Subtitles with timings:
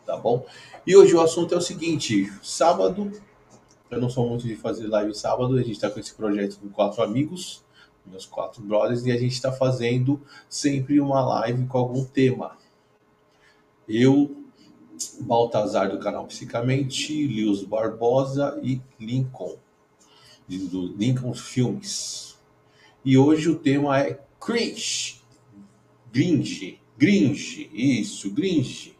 [0.07, 0.45] tá bom?
[0.87, 3.11] E hoje o assunto é o seguinte, sábado,
[3.91, 6.69] eu não sou muito de fazer live sábado, a gente está com esse projeto com
[6.69, 7.61] quatro amigos,
[8.05, 12.57] meus quatro brothers, e a gente está fazendo sempre uma live com algum tema.
[13.87, 14.45] Eu,
[15.19, 19.57] Baltazar do canal Psicamente, Lios Barbosa e Lincoln,
[20.47, 22.37] do Lincoln Filmes.
[23.03, 25.21] E hoje o tema é cringe.
[26.11, 26.79] Gringe.
[26.97, 27.69] Gringe.
[27.73, 28.96] Isso, gringe.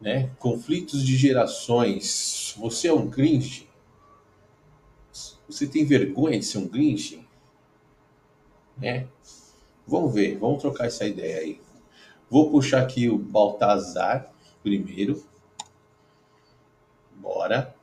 [0.00, 0.30] Né?
[0.38, 2.54] Conflitos de gerações.
[2.58, 3.68] Você é um cringe?
[5.48, 7.26] Você tem vergonha de ser um cringe?
[8.76, 9.08] Né?
[9.86, 11.60] Vamos ver, vamos trocar essa ideia aí.
[12.28, 15.24] Vou puxar aqui o Baltazar primeiro.
[17.14, 17.74] Bora.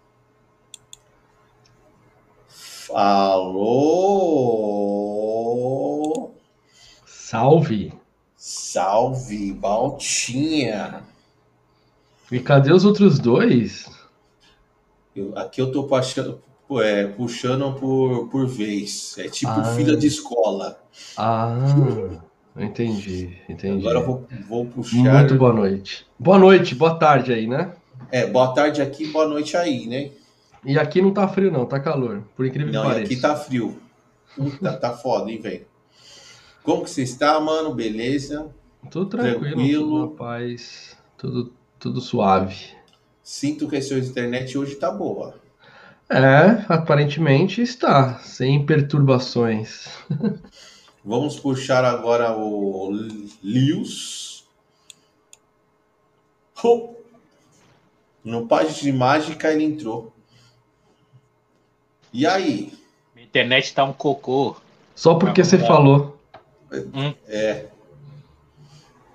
[2.85, 3.73] Falou!
[7.05, 7.93] Salve!
[8.35, 11.12] Salve, Baltinha!
[12.33, 13.85] E cadê os outros dois?
[15.15, 16.41] Eu- aqui eu tô puxando,
[16.81, 19.15] é, puxando por, por vez.
[19.19, 19.63] É tipo Ah.
[19.75, 20.79] fila de escola.
[21.17, 21.55] Ah,
[22.57, 23.79] entendi, entendi.
[23.87, 24.97] Agora eu vou, vou puxar.
[25.19, 26.07] Muito boa noite.
[26.17, 27.73] Boa noite, boa tarde aí, né?
[28.11, 30.11] É, boa tarde aqui, boa noite aí, né?
[30.65, 32.23] E aqui não tá frio, não, tá calor.
[32.35, 33.05] Por incrível Não, que pareça.
[33.13, 33.79] aqui tá frio.
[34.61, 35.65] Tá, tá foda, hein, velho?
[36.63, 37.73] Como que você está, mano?
[37.75, 38.47] Beleza?
[38.89, 39.83] Tudo tranquilo, Tranquilo.
[39.83, 42.67] tudo na paz, tudo, tudo suave.
[43.21, 45.35] Sinto que a sua internet hoje tá boa.
[46.09, 49.89] É, aparentemente está, sem perturbações.
[51.03, 52.89] Vamos puxar agora o
[53.43, 54.45] Lius.
[58.23, 60.13] No página de mágica ele entrou.
[62.13, 62.71] E aí?
[63.13, 64.55] Minha internet tá um cocô.
[64.95, 66.17] Só porque Tá você falou.
[67.27, 67.72] É.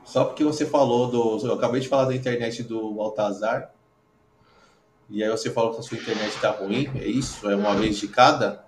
[0.09, 1.47] Só porque você falou do.
[1.47, 3.71] Eu acabei de falar da internet do Baltazar.
[5.11, 6.89] E aí você falou que a sua internet tá ruim.
[6.97, 7.49] É isso?
[7.49, 8.65] É uma vez de cada?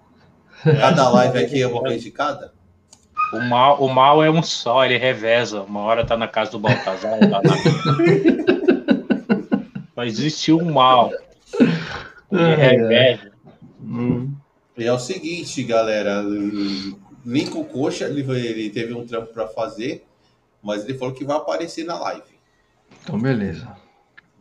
[0.62, 2.52] Cada live aqui é uma vez de cada?
[3.32, 5.62] O mal, o mal é um só, ele reveza.
[5.62, 7.56] Uma hora tá na casa do Baltazar, tá na.
[9.94, 11.10] Só existe um mal.
[12.30, 13.32] Ele reveza.
[13.82, 14.34] Hum,
[14.76, 16.22] E é o seguinte, galera.
[17.24, 20.04] Lincoln Coxa, ele, ele teve um trampo para fazer,
[20.62, 22.38] mas ele falou que vai aparecer na live.
[23.02, 23.76] então, beleza.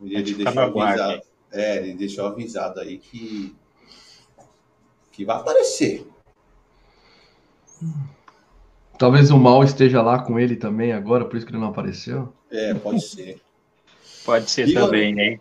[0.02, 1.22] Ele, Pode ficar deixou aguardo, avisado.
[1.52, 3.54] É, ele deixou avisado aí que
[5.12, 6.06] que vai aparecer.
[8.98, 12.32] Talvez o mal esteja lá com ele também agora, por isso que ele não apareceu.
[12.50, 13.40] É, pode ser.
[14.24, 15.38] Pode ser E também, né?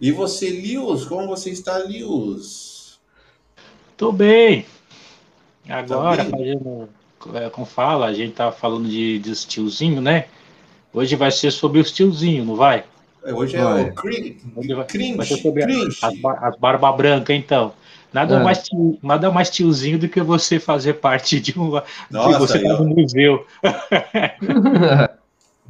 [0.00, 3.00] E você, Lius, como você está, Lius?
[3.96, 4.66] Tô bem.
[5.68, 6.58] Agora, Tá bem?
[6.58, 6.88] fazendo, é,
[7.52, 10.26] como fala, a gente tá falando de, dos tiozinhos, né?
[10.92, 12.84] Hoje vai ser sobre os tiozinhos, não vai?
[13.22, 13.82] É, Hoje é Vai.
[13.84, 15.98] o crin- Hoje vai- vai cringe, ser sobre cringe.
[16.02, 17.72] As, as barba branca, então.
[18.12, 18.42] Nada, É.
[18.42, 21.84] mais tio- nada mais tiozinho do que você fazer parte de uma.
[22.10, 23.46] Nossa, você tá no museu.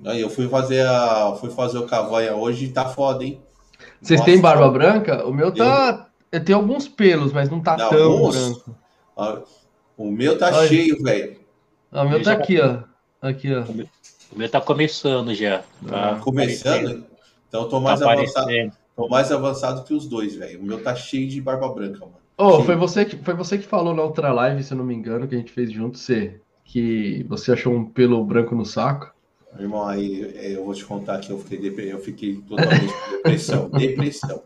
[0.06, 3.38] Aí eu fui fazer a, fui fazer o cavanha hoje e tá foda, hein?
[4.00, 5.26] Vocês têm barba branca?
[5.26, 6.06] O meu tá.
[6.32, 8.36] Eu tenho alguns pelos, mas não tá Não, tão alguns?
[8.36, 8.76] branco.
[9.98, 10.68] O meu tá Olha.
[10.68, 11.39] cheio, velho.
[11.92, 12.82] Ah, O meu Eu tá aqui, ó.
[13.20, 13.64] Aqui, ó.
[14.32, 15.62] O meu tá começando já.
[15.86, 16.86] Tá Começando?
[16.86, 17.06] aparecendo.
[17.48, 18.46] Então eu tô Tá mais avançado.
[18.46, 18.72] aparecendo.
[18.96, 20.60] Tô mais avançado que os dois, velho.
[20.60, 22.18] O meu tá cheio de barba branca, mano.
[22.36, 24.94] Oh, foi você que foi você que falou na outra live, se eu não me
[24.94, 29.12] engano, que a gente fez junto, C, que você achou um pelo branco no saco.
[29.58, 33.10] Irmão, aí é, eu vou te contar que eu fiquei, depre- eu fiquei totalmente com
[33.10, 33.68] depressão.
[33.76, 34.42] Depressão.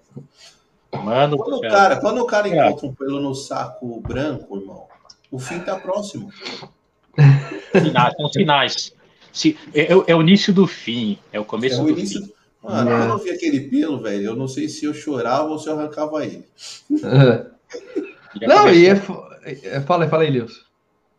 [0.92, 4.86] Mano, Quando o cara, cara, quando o cara encontra um pelo no saco branco, irmão,
[5.30, 6.30] o fim tá próximo.
[7.80, 8.92] Sinais, são sinais.
[9.32, 11.90] Se, é, é o- é o início do fim, é o começo É o do
[11.90, 12.22] início.
[12.22, 12.32] fim.
[12.62, 12.98] Mano, É.
[12.98, 15.78] quando eu vi aquele pelo, velho, eu não sei se eu chorava ou se eu
[15.78, 16.44] arrancava ele.
[18.46, 20.64] Não, e é, começou- fo- é- Fala aí, fala aí, Lios.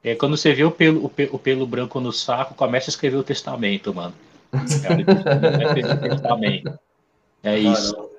[0.04, 2.92] é quando você vê o pelo, o, pe- o pelo branco no saco, começa a
[2.92, 4.14] escrever o testamento, mano.
[4.52, 6.80] Ter o testamento.
[7.44, 7.96] É isso.
[7.96, 8.10] Mano,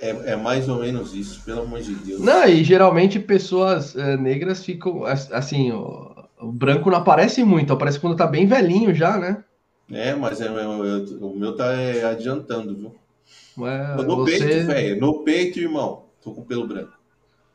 [0.00, 2.20] é, é mais ou menos isso, pelo amor de Deus.
[2.20, 7.72] Não, e geralmente pessoas eh, negras ficam as- assim, o, o branco não aparece muito,
[7.72, 9.44] aparece quando tá bem velhinho já, né?
[9.90, 13.66] É, mas é, é- é- o meu tá é, adiantando, viu?
[13.66, 15.00] É, no você- peito, velho.
[15.00, 16.04] No peito, irmão.
[16.22, 16.92] Tô com pelo branco.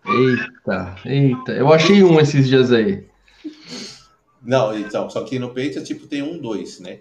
[0.05, 1.51] Eita, eita.
[1.53, 3.07] Eu achei um esses dias aí.
[4.41, 6.99] Não, então, só que no peito, tipo, tem um, dois, né?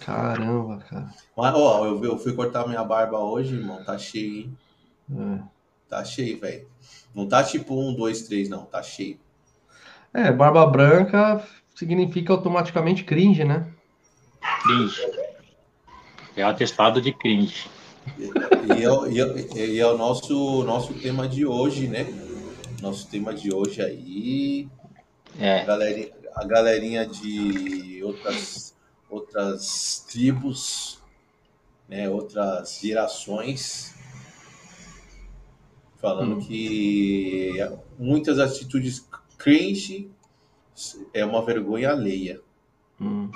[0.00, 1.08] Caramba, cara.
[1.36, 3.82] Mas, ó, eu, eu fui cortar minha barba hoje, irmão.
[3.82, 4.58] Tá cheio, hein?
[5.10, 5.40] É.
[5.88, 6.68] Tá cheio, velho.
[7.14, 8.64] Não tá tipo um, dois, três, não.
[8.64, 9.18] Tá cheio.
[10.14, 11.44] É, barba branca
[11.74, 13.66] significa automaticamente cringe, né?
[14.62, 15.00] Cringe.
[16.36, 17.66] É o atestado de cringe.
[18.18, 22.06] E é, o- e é- e é o nosso, nosso tema de hoje, né?
[22.80, 24.68] Nosso tema de hoje aí.
[25.40, 25.64] A É.
[25.64, 28.76] galerinha, a galerinha de outras,
[29.10, 31.00] outras tribos,
[31.88, 32.08] né?
[32.08, 33.94] Outras gerações.
[36.00, 36.40] Falando Hum.
[36.40, 37.54] que
[37.98, 39.08] muitas atitudes
[39.44, 40.10] cringe
[41.12, 42.40] é uma vergonha alheia.
[43.00, 43.28] Hum.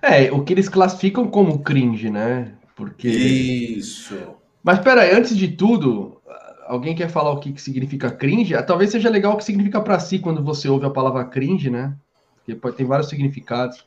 [0.00, 2.54] É, o que eles classificam como cringe, né?
[2.74, 3.08] Porque.
[3.08, 4.16] Isso.
[4.62, 6.20] Mas peraí, antes de tudo,
[6.66, 8.54] alguém quer falar o que, que significa cringe?
[8.54, 11.70] Ah, Talvez seja legal o que significa pra si quando você ouve a palavra cringe,
[11.70, 11.94] né?
[12.36, 13.84] Porque pode, tem vários significados.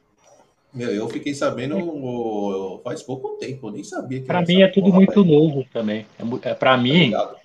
[0.74, 4.68] Meu, eu fiquei sabendo faz pouco tempo, eu nem sabia que Pra era mim é
[4.68, 5.26] tudo muito velho.
[5.26, 6.06] novo também.
[6.18, 7.36] É, é, pra Tá mim, ligado?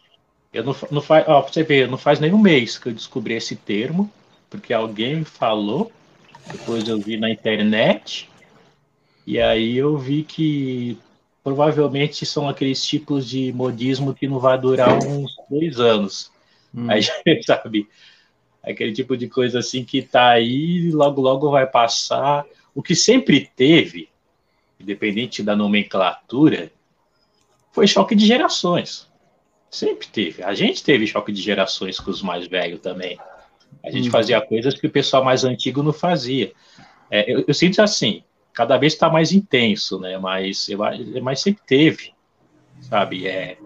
[0.57, 2.93] Eu não, não faz, ó, pra você ver, não faz nem um mês que eu
[2.93, 4.11] descobri esse termo,
[4.49, 5.93] porque alguém me falou,
[6.51, 8.31] depois eu vi na internet,
[9.27, 10.99] e aí eu vi que
[11.45, 16.33] provavelmente são aqueles tipos de modismo que não vai durar uns dois anos.
[16.75, 16.91] Hum.
[16.91, 17.03] Aí,
[17.45, 17.87] sabe,
[18.63, 22.47] aquele tipo de coisa assim que tá aí, logo logo vai passar.
[22.75, 24.09] O que sempre teve,
[24.81, 26.73] independente da nomenclatura,
[27.73, 29.07] foi choque de gerações.
[29.71, 30.43] Sempre teve.
[30.43, 33.19] A gente teve choque de gerações com os mais velhos também.
[33.85, 34.11] A gente Uhum.
[34.11, 36.53] fazia coisas que o pessoal mais antigo não fazia.
[37.11, 38.23] É, eu, eu sinto assim,
[38.53, 40.19] cada vez está mais intenso, né?
[40.19, 40.79] Mas, eu,
[41.23, 42.13] mas sempre teve,
[42.81, 43.27] sabe?
[43.27, 43.59] É,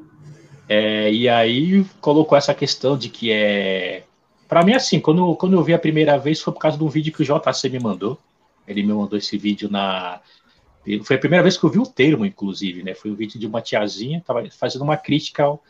[0.68, 4.04] é, e aí colocou essa questão de que é.
[4.48, 6.88] Para mim, assim, quando, quando eu vi a primeira vez foi por causa de um
[6.88, 8.18] vídeo que o JC me mandou.
[8.66, 10.20] Ele me mandou esse vídeo na.
[11.04, 12.94] Foi a primeira vez que eu vi o termo, inclusive, né?
[12.94, 15.62] Foi um vídeo de uma tiazinha, tava fazendo uma crítica ao,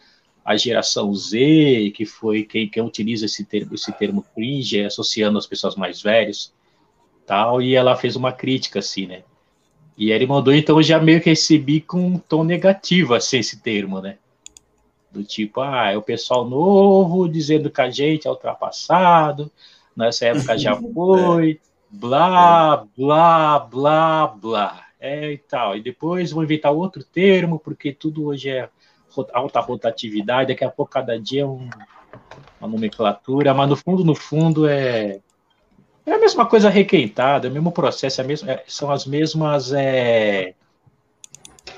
[0.44, 5.46] à geração Z, que foi quem, quem utiliza esse termo, esse termo cringe, associando as
[5.46, 6.52] pessoas mais velhas,
[7.26, 9.22] tal, e ela fez uma crítica, assim, né?
[9.96, 13.60] E ele mandou, então eu já meio que recebi com um tom negativo, assim, esse
[13.60, 14.16] termo, né?
[15.10, 19.50] Do tipo, ah, é o pessoal novo dizendo que a gente é ultrapassado,
[19.94, 25.76] nessa época já foi, blá, blá, blá, blá, é e tal.
[25.76, 28.68] E depois vou inventar outro termo, porque tudo hoje é
[29.32, 31.68] alta rotatividade, daqui a pouco cada dia é um,
[32.60, 35.20] uma nomenclatura, mas no fundo, no fundo, é,
[36.06, 39.72] é a mesma coisa requentada, é o mesmo processo, é mesma, é, são as mesmas
[39.72, 40.54] é,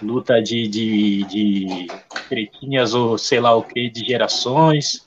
[0.03, 1.87] luta de, de, de
[2.29, 5.07] tretinhas ou sei lá o que, de gerações,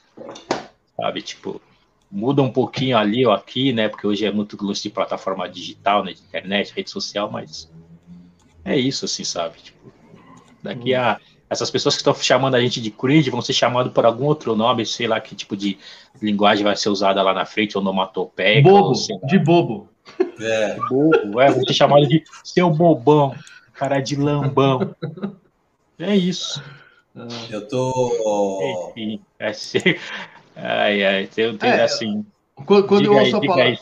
[0.96, 1.62] sabe, tipo,
[2.10, 6.04] muda um pouquinho ali ou aqui, né, porque hoje é muito lance de plataforma digital,
[6.04, 7.70] né, de internet, rede social, mas
[8.64, 9.92] é isso, assim, sabe, tipo,
[10.64, 14.06] daqui a essas pessoas que estão chamando a gente de cringe vão ser chamadas por
[14.06, 15.78] algum outro nome, sei lá que tipo de
[16.22, 18.62] linguagem vai ser usada lá na frente, onomatopeia.
[18.62, 18.94] Bobo,
[19.26, 19.90] de bobo.
[20.40, 23.36] É, bobo, é, vão ser chamados de seu bobão,
[23.74, 24.96] cara de lambão.
[25.98, 26.62] É isso.
[27.50, 28.90] Eu tô.
[28.90, 30.00] Enfim, é ser...
[30.56, 32.26] Ai, ai, tem, tem É, assim.
[32.66, 33.80] Quando, quando eu aí, ouço a diga palavra,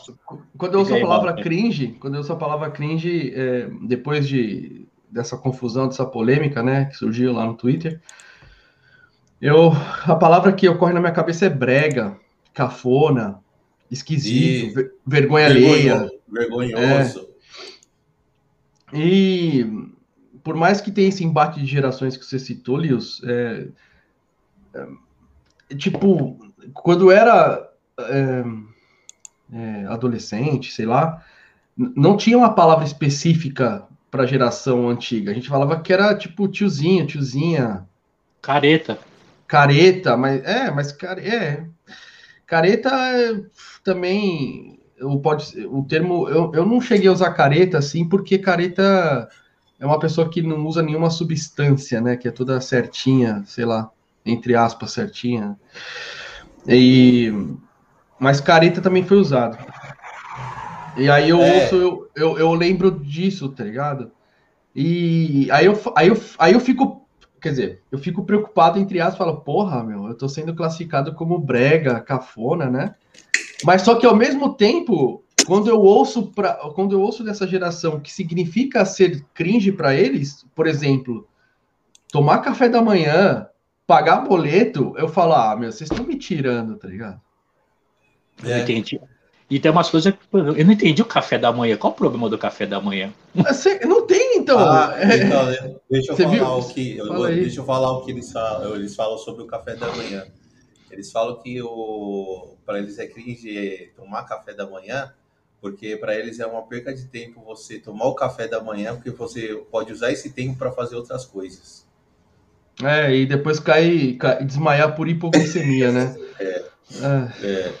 [0.58, 4.86] quando eu ouço a palavra cringe, quando eu ouço a palavra cringe, é, depois de
[5.14, 8.00] dessa confusão, dessa polêmica, né, que surgiu lá no Twitter,
[9.40, 9.70] eu
[10.04, 12.18] a palavra que ocorre na minha cabeça é brega,
[12.52, 13.38] cafona,
[13.88, 16.10] esquisito, E- ver- vergonha alheia.
[16.28, 16.74] Vergonhoso.
[16.76, 17.28] vergonhoso.
[18.92, 19.64] E
[20.42, 23.68] por mais que tenha esse embate de gerações que você citou, Lios, é,
[24.74, 26.38] é, tipo,
[26.72, 28.44] quando era é,
[29.52, 31.24] é adolescente, sei lá,
[31.76, 35.32] não tinha uma palavra específica para a geração antiga.
[35.32, 37.84] A gente falava que era tipo tiozinho, tiozinha.
[38.40, 38.96] Careta.
[39.44, 41.64] Careta, mas é, mas é.
[42.46, 42.92] Careta
[43.82, 46.28] também o, pode, o termo.
[46.28, 49.28] Eu, eu não cheguei a usar careta assim, porque careta
[49.80, 52.16] é uma pessoa que não usa nenhuma substância, né?
[52.16, 53.90] Que é toda certinha, sei lá,
[54.24, 55.58] entre aspas, certinha.
[56.68, 57.32] E,
[58.16, 59.58] mas careta também foi usado.
[60.96, 61.64] E aí eu é.
[61.64, 64.10] ouço, eu, eu, eu, lembro disso, tá ligado?
[64.74, 67.06] E aí eu, aí, eu, aí eu fico,
[67.40, 71.38] quer dizer, eu fico preocupado, entre aspas, falo, porra, meu, eu tô sendo classificado como
[71.38, 72.94] brega, cafona, né?
[73.62, 78.00] Mas só que ao mesmo tempo, quando eu ouço pra, quando eu ouço dessa geração
[78.00, 81.28] que significa ser cringe para eles, por exemplo,
[82.10, 83.46] tomar café da manhã,
[83.86, 87.20] pagar boleto, eu falo, ah, meu, vocês estão me tirando, tá ligado?
[88.42, 88.60] É.
[89.50, 91.76] E tem umas coisas que eu não entendi o café da manhã.
[91.76, 93.12] Qual o problema do café da manhã?
[93.34, 94.58] Você, não tem, então.
[94.58, 95.76] Ah, então né?
[95.90, 96.96] deixa eu falar o que.
[96.96, 100.26] Fala deixa eu falar o que eles falam, eles falam sobre o café da manhã.
[100.90, 105.12] Eles falam que o para eles é cringe tomar café da manhã,
[105.60, 109.10] porque para eles é uma perca de tempo você tomar o café da manhã, porque
[109.10, 111.86] você pode usar esse tempo para fazer outras coisas.
[112.82, 116.16] É, e depois cair, cair desmaiar por hipoglicemia, né?
[116.40, 116.64] É.
[117.02, 117.32] Ah.
[117.42, 117.72] é.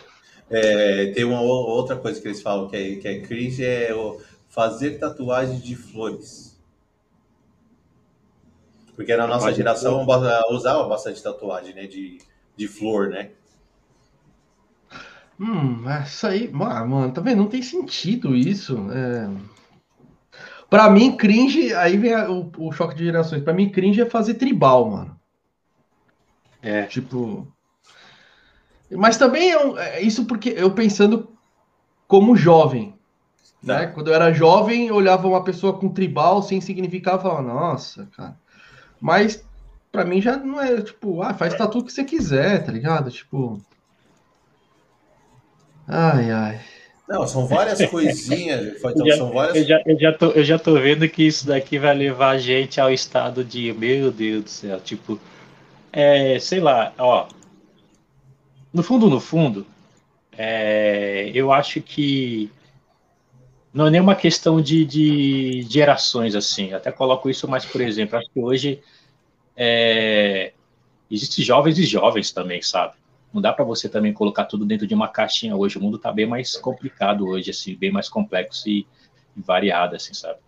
[0.50, 4.20] É, tem uma outra coisa que eles falam que é, que é cringe, é o
[4.48, 6.54] fazer tatuagem de flores.
[8.94, 10.06] Porque na nossa geração
[10.50, 11.86] usava bastante tatuagem, né?
[11.86, 12.18] De,
[12.56, 13.30] de flor, né?
[15.38, 17.38] Hum, isso aí, mano, tá vendo?
[17.38, 18.78] Não tem sentido isso.
[18.92, 19.28] É...
[20.70, 23.42] Pra mim, cringe, aí vem o, o choque de gerações.
[23.42, 25.20] Pra mim, cringe é fazer tribal, mano.
[26.62, 26.84] É.
[26.84, 27.52] Tipo,
[28.96, 31.28] mas também é, um, é, isso porque eu pensando
[32.06, 32.94] como jovem.
[33.62, 33.86] Né?
[33.86, 38.08] Quando eu era jovem, eu olhava uma pessoa com tribal sem significado e falava, nossa,
[38.14, 38.36] cara.
[39.00, 39.42] Mas
[39.90, 43.10] para mim já não é tipo, ah, faz tatu que você quiser, tá ligado?
[43.10, 43.60] Tipo.
[45.86, 46.60] Ai, ai.
[47.08, 48.76] Não, são várias coisinhas.
[48.84, 49.56] Então, já, são várias...
[49.56, 52.38] eu, já, eu, já tô, eu já tô vendo que isso daqui vai levar a
[52.38, 55.20] gente ao estado de, meu Deus do céu, tipo,
[55.92, 57.28] é, sei lá, ó,
[58.74, 59.64] no fundo, no fundo,
[60.36, 62.50] é, eu acho que
[63.72, 66.72] não é nenhuma questão de, de gerações assim.
[66.72, 68.82] Até coloco isso mais, por exemplo, acho que hoje
[69.56, 70.52] é,
[71.08, 72.94] existem jovens e jovens também, sabe?
[73.32, 75.78] Não dá para você também colocar tudo dentro de uma caixinha hoje.
[75.78, 78.86] O mundo está bem mais complicado hoje, assim, bem mais complexo e,
[79.36, 80.38] e variado, assim, sabe?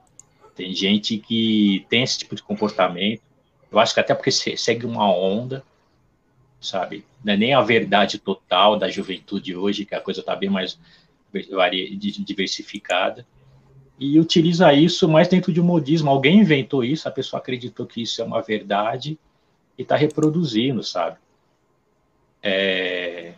[0.54, 3.22] Tem gente que tem esse tipo de comportamento.
[3.70, 5.64] Eu acho que até porque segue uma onda,
[6.60, 7.04] sabe?
[7.24, 10.78] Não é nem a verdade total da juventude hoje, que a coisa está bem mais
[12.24, 13.26] diversificada.
[13.98, 16.10] E utiliza isso mais dentro de um modismo.
[16.10, 19.18] Alguém inventou isso, a pessoa acreditou que isso é uma verdade
[19.78, 21.16] e está reproduzindo, sabe?
[22.42, 23.32] É...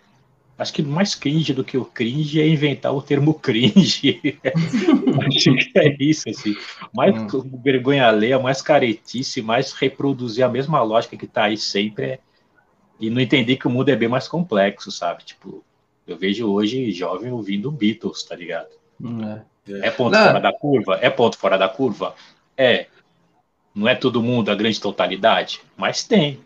[0.59, 4.21] Acho que mais cringe do que o cringe é inventar o termo cringe.
[5.25, 6.57] Acho que é isso, assim.
[6.93, 7.61] Mais hum.
[7.63, 12.19] vergonha alheia, mais caretice, mais reproduzir a mesma lógica que está aí sempre é,
[13.01, 15.25] e não entendi que o mundo é bem mais complexo, sabe?
[15.25, 15.65] Tipo,
[16.07, 18.69] eu vejo hoje jovem ouvindo Beatles, tá ligado?
[19.69, 20.25] É, é ponto não.
[20.25, 20.99] fora da curva?
[21.01, 22.15] É ponto fora da curva?
[22.57, 22.87] É.
[23.75, 26.41] Não é todo mundo a grande totalidade, mas tem.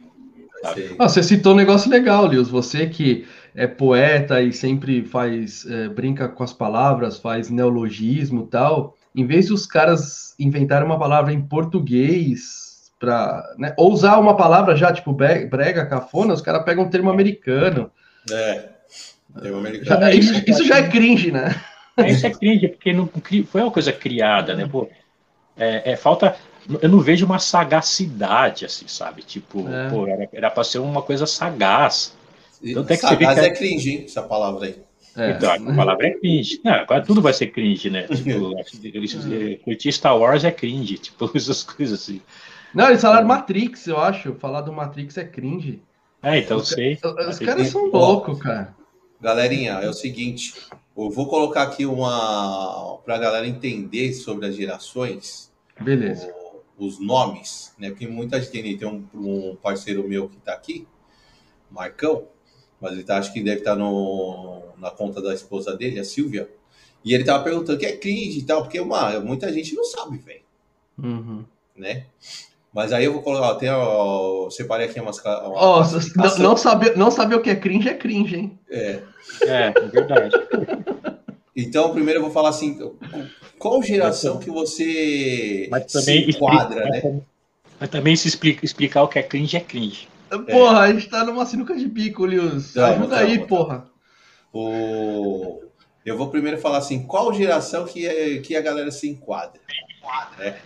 [0.99, 2.49] Ah, você citou um negócio legal, Lios.
[2.49, 8.47] Você que é poeta e sempre faz é, brinca com as palavras, faz neologismo e
[8.47, 8.97] tal.
[9.15, 12.62] Em vez de os caras inventarem uma palavra em português
[13.03, 17.11] para né, ou usar uma palavra já tipo brega, cafona, os caras pegam um termo
[17.11, 17.91] americano.
[18.31, 18.69] É.
[19.43, 20.01] Termo americano.
[20.01, 21.53] Já, isso, isso, já é cringe, né?
[21.97, 23.11] É, isso é cringe, porque não
[23.51, 24.69] foi uma coisa criada, né?
[24.71, 24.89] Pô,
[25.57, 26.37] é, é, falta.
[26.81, 29.23] Eu não vejo uma sagacidade, assim, sabe?
[29.23, 29.91] Tipo, é.
[29.91, 32.17] pô, era para ser uma coisa sagaz.
[32.63, 34.77] Então, tem que sagaz é cringe, hein, essa palavra aí.
[35.17, 35.33] É.
[35.33, 36.61] Então, a palavra é cringe.
[36.63, 38.05] Não, agora tudo vai ser cringe, né?
[38.05, 38.55] Tipo,
[39.65, 42.23] curtir Star Wars é cringe, tipo, essas coisas assim.
[42.75, 44.35] Não, eles falaram Matrix, eu acho.
[44.35, 45.83] Falar do Matrix é cringe.
[46.23, 46.99] É, então os, sei.
[47.29, 48.75] Os, caras são loucos, cara.
[49.21, 50.55] Galerinha, é o seguinte.
[50.97, 52.99] Eu vou colocar aqui uma.
[53.05, 55.53] para a galera entender sobre as gerações.
[55.81, 56.33] Beleza.
[56.79, 57.91] O, os nomes, né?
[57.91, 60.87] Porque muita gente tem um, um parceiro meu que está aqui,
[61.71, 62.27] Marcão,
[62.81, 66.05] mas ele tá, acho que deve estar tá no, na conta da esposa dele, a
[66.05, 66.49] Silvia.
[67.05, 70.19] E ele tava perguntando que é cringe e tal, porque uma, muita gente não sabe,
[70.19, 70.43] velho.
[70.99, 71.45] Uhum.
[71.75, 72.07] né?
[72.75, 75.19] Mas aí eu vou colocar, ó, tem, ó, separei aqui umas.
[75.23, 75.85] uma Ó,
[76.17, 78.59] não, não saber, não saber o que é cringe é cringe, hein?
[78.71, 79.01] É.
[79.43, 80.35] É, é verdade.
[81.55, 82.79] Então, primeiro eu vou falar assim,
[83.59, 86.91] qual geração que você Mas se também, enquadra, explica- né?
[86.91, 87.23] mas também-
[87.81, 90.09] mas também se explica, explicar o que é cringe é cringe.
[90.51, 92.73] Porra, a gente tá numa sinuca de bico, Lius.
[92.73, 93.49] Tamo, Ajuda tamo, aí, tamo.
[93.49, 93.87] porra.
[94.53, 95.63] O...
[96.05, 99.61] Eu vou primeiro falar assim, qual geração que, é, que a galera se enquadra,
[100.39, 100.57] né?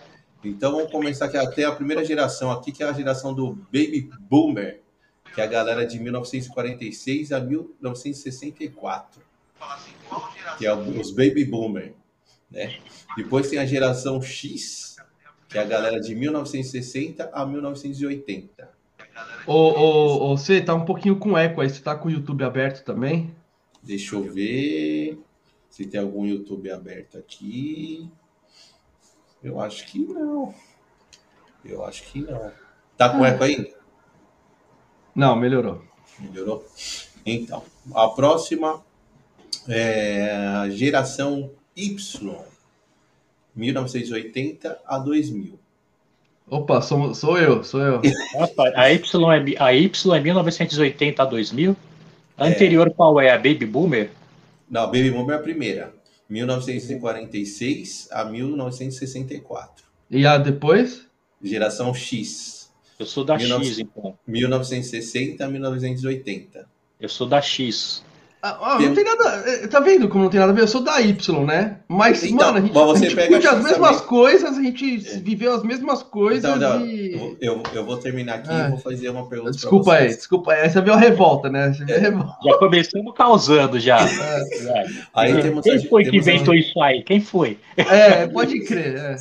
[0.47, 4.09] Então vamos começar aqui, até a primeira geração aqui, que é a geração do Baby
[4.29, 4.81] Boomer,
[5.33, 9.21] que é a galera de 1946 a 1964,
[10.57, 11.93] que é os Baby Boomer,
[12.49, 12.79] né?
[13.15, 14.95] Depois tem a geração X,
[15.49, 18.69] que é a galera de 1960 a 1980.
[19.45, 21.69] Ô, ô, ô, você tá um pouquinho com eco aí.
[21.69, 23.33] Você tá com o YouTube aberto também?
[23.81, 25.19] Deixa eu ver
[25.69, 28.09] se tem algum YouTube aberto aqui.
[29.43, 30.53] Eu acho que não.
[31.63, 32.51] Eu acho que não.
[32.97, 33.69] Tá com eco ainda?
[35.15, 35.81] Não, melhorou.
[36.19, 36.65] Melhorou?
[37.25, 37.63] Então,
[37.93, 38.81] a próxima
[39.67, 42.35] é a geração Y,
[43.55, 45.59] 1980 a 2000.
[46.49, 48.01] Opa, sou, sou eu, sou eu.
[48.33, 49.03] Nossa, a Y
[49.33, 51.75] é, a y é 1980 a 2000?
[52.37, 53.31] A anterior qual é?
[53.31, 54.11] A Baby Boomer?
[54.69, 55.93] Não, Baby Boomer é a primeira,
[56.29, 59.85] 1946 a 1964.
[60.09, 61.05] E a depois?
[61.41, 63.67] Geração X, Eu sou da 1900.
[63.67, 64.17] X, então.
[64.25, 66.67] 1960 a 1980.
[66.99, 68.03] Eu sou da X.
[68.49, 69.43] Ah, ah, não tem nada.
[69.45, 70.61] eh, Tá vendo como não tem nada a ver?
[70.61, 71.79] Eu sou da Y, né?
[71.87, 74.07] Mas, Então, mano, a gente, mas você a gente pega curte a as mesmas também.
[74.07, 75.17] coisas, a gente É.
[75.19, 77.13] viveu as mesmas coisas Então, não, e.
[77.41, 78.65] eu, vou- eu, vou terminar aqui Ah.
[78.67, 80.61] e vou fazer uma pergunta Desculpa pra aí, desculpa aí.
[80.61, 81.69] Essa veio a revolta, né?
[81.69, 81.97] Essa É.
[81.97, 82.37] a revolta.
[82.45, 83.97] Já começamos causando já.
[85.13, 87.03] Aí temos Quem a- foi que temos a- inventou isso aí?
[87.03, 87.57] Quem foi?
[87.75, 88.95] É, pode crer.
[88.97, 89.17] É.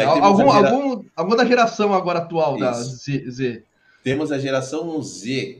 [0.00, 2.96] É, algum, gera- algum, algum da geração agora atual da Isso.
[3.04, 3.62] Z, Z.
[4.04, 5.58] Temos a geração Z,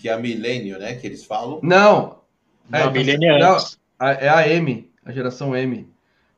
[0.00, 0.94] que é a milênio, né?
[0.94, 1.60] Que eles falam.
[1.62, 2.16] Não,
[2.68, 3.52] Não, É, a milênio é não.
[3.54, 3.78] antes.
[3.98, 5.88] a- é a M, a geração M.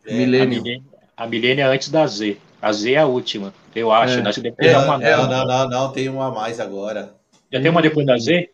[0.04, 0.84] É, A Milênio.
[1.16, 2.38] a milênio é antes da Z.
[2.60, 4.18] A Z é a última, eu acho.
[4.18, 4.22] É.
[4.22, 4.30] né?
[4.58, 7.14] É, uma não, é, não, não, não, não, tem uma a mais agora.
[7.52, 8.50] Já tem uma depois da Z?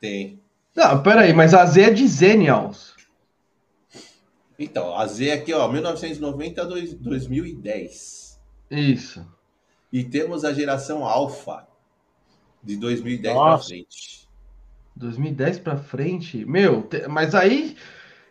[0.00, 0.40] Tem.
[0.74, 2.94] Não, peraí, mas a Z é de Zenials.
[4.58, 8.38] Então, a Z aqui, ó, 1990 a dois- 2010.
[8.70, 9.26] Isso.
[9.92, 11.66] E temos a geração Alpha,
[12.62, 14.15] de 2010 para frente.
[14.96, 16.44] 2010 pra frente.
[16.44, 17.76] Meu, te- mas aí.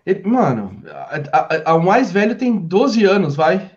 [0.05, 3.71] ele- Mano, a, a- a- o mais velho tem 12 anos, vai.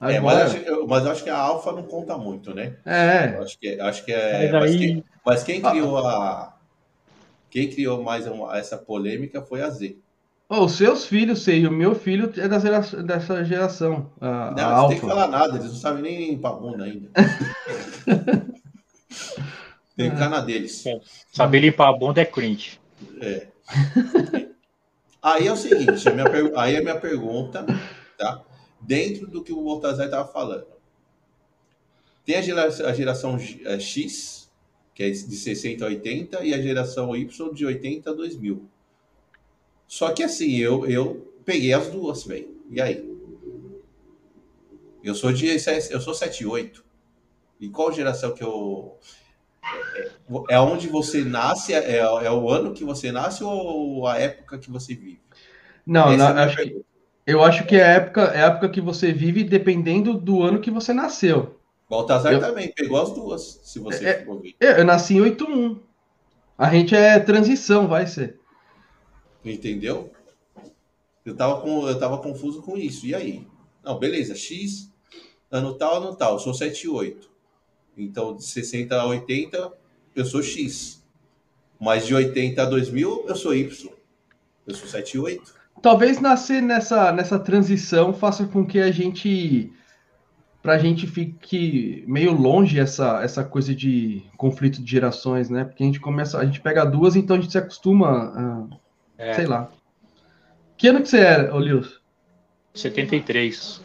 [0.00, 0.44] É, mas, Agora.
[0.46, 2.74] acho, eu- mas eu acho que a Alpha não conta muito, né?
[2.84, 3.36] É.
[3.36, 4.50] Eu acho que, acho que é.
[4.50, 5.70] Mas Mas, aí- quem, mas quem Ah.
[5.70, 6.56] criou a.
[7.50, 9.96] Quem criou mais uma- essa polêmica foi a Z.
[10.48, 14.10] Ô, os seus filhos, sei, o meu filho é da gera- dessa geração.
[14.20, 16.84] A, Não, a você tem que falar nada, eles não sabem nem limpar a bunda
[16.84, 17.08] ainda.
[20.10, 20.84] ficar na deles.
[21.32, 22.80] Saber limpar a bunda é cringe.
[23.20, 23.48] É.
[25.22, 27.64] Aí é o seguinte, per- aí é a minha pergunta,
[28.18, 28.44] tá?
[28.80, 30.66] Dentro do que o Baltazar estava falando.
[32.24, 34.50] Tem a geração, a geração eh, X,
[34.94, 38.68] que é de 60 a 80, e a geração Y de 80 a 2000.
[39.86, 42.48] Só que assim, eu, eu peguei as duas, velho.
[42.70, 43.12] E aí?
[45.02, 46.84] Eu sou de eu sou 78.
[47.60, 48.96] E qual geração que eu
[50.48, 54.70] é onde você nasce, é, é o ano que você nasce ou a época que
[54.70, 55.20] você vive?
[55.86, 56.84] Não, não, é acho que-
[57.26, 60.60] eu acho que é a época, é a época que você vive dependendo do ano
[60.60, 61.58] que você nasceu.
[61.88, 64.54] Baltazar Eu- também pegou as duas, se você É- for ver.
[64.58, 65.80] Eu, eu nasci em 81.
[66.56, 68.40] A gente é transição, vai ser.
[69.44, 70.10] Entendeu?
[71.24, 73.06] Eu tava, com, eu tava confuso com isso.
[73.06, 73.46] E aí?
[73.84, 74.34] Não, beleza.
[74.34, 74.92] X,
[75.50, 76.34] ano tal, ano tal.
[76.34, 77.30] Eu sou 78.
[77.96, 79.72] Então, de 60 a 80,
[80.14, 81.02] eu sou X.
[81.80, 83.92] Mas de 80 a 2000, eu sou Y.
[84.66, 85.54] Eu sou 78.
[85.80, 89.72] Talvez nascer nessa, nessa transição faça com que a gente.
[90.62, 95.64] Pra gente fique meio longe essa, essa coisa de conflito de gerações, né?
[95.64, 96.38] Porque a gente começa.
[96.38, 98.78] A gente pega duas, então a gente se acostuma a.
[99.18, 99.68] É, Sei lá.
[100.76, 102.00] Que ano que você era, ô Lewis?
[102.74, 103.80] 73.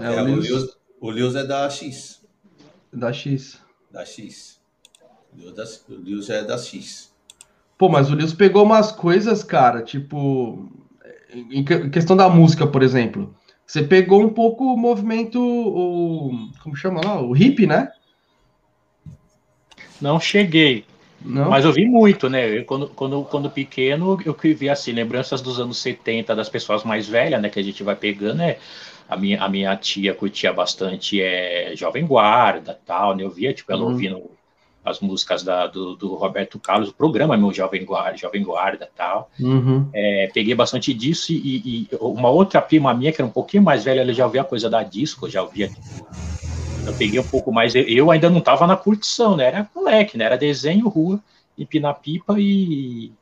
[0.00, 2.17] É, É, o o, Lewis Lewis, o Lewis é da X.
[2.92, 3.60] da X.
[3.90, 4.60] Da X.
[5.32, 7.12] O Lewis, da- o Lewis é da X.
[7.76, 10.68] Pô, mas o Lewis pegou umas coisas, cara, tipo.
[11.30, 13.34] Em questão da música, por exemplo.
[13.66, 15.38] Você pegou um pouco o movimento.
[15.40, 17.20] O, como chama lá?
[17.20, 17.92] O hip, né?
[20.00, 20.84] Não cheguei.
[21.20, 21.50] Não?
[21.50, 22.58] Mas eu vi muito, né?
[22.58, 27.08] Eu, quando, quando, quando pequeno, eu vi assim, lembranças dos anos 70 das pessoas mais
[27.08, 27.50] velhas, né?
[27.50, 28.56] Que a gente vai pegando, né?
[29.08, 33.24] A minha, a minha tia curtia bastante é, Jovem Guarda tal, né?
[33.24, 33.92] Eu via, tipo, ela uhum.
[33.92, 34.30] ouvindo
[34.84, 39.30] as músicas da, do, do, Roberto Carlos, o programa meu Jovem Guarda, Jovem Guarda tal.
[39.40, 39.88] Uhum.
[39.92, 43.84] É, peguei bastante disso e, e, uma outra prima minha, que era um pouquinho mais
[43.84, 45.70] velha, ela já ouvia coisa da disco, já ouvia.
[46.86, 47.74] Eu peguei um pouco mais.
[47.74, 49.44] Eu ainda não estava na curtição, né?
[49.44, 50.24] Era moleque, né?
[50.24, 51.20] Era desenho, rua,
[51.58, 53.12] empinar pipa e,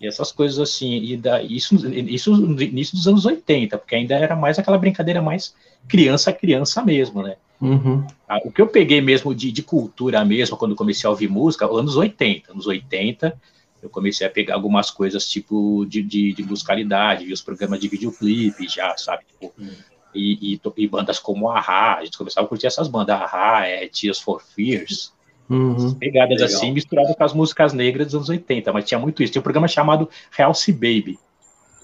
[0.00, 0.96] e essas coisas assim.
[1.02, 5.20] E da, isso, isso no início dos anos 80, porque ainda era mais aquela brincadeira
[5.20, 5.54] mais
[5.86, 7.36] criança criança mesmo, né?
[7.60, 8.06] Uhum.
[8.26, 11.66] Ah, o que eu peguei mesmo de, de, cultura mesmo, quando comecei a ouvir música,
[11.66, 12.52] anos 80.
[12.52, 13.38] Anos 80,
[13.82, 17.88] eu comecei a pegar algumas coisas tipo de, de, de musicalidade, vi os programas de
[17.88, 19.24] videoclipe já, sabe?
[19.26, 19.70] Tipo, uhum.
[20.14, 23.86] e, e, e, bandas como Ahá, a gente começava a curtir essas bandas, Ahá, é,
[23.88, 25.12] Tears for Fears,
[25.50, 25.94] uhum.
[25.94, 26.46] pegadas Legal.
[26.46, 29.32] assim, misturadas com as músicas negras dos anos 80, mas tinha muito isso.
[29.32, 31.18] Tinha um programa chamado Realce Baby,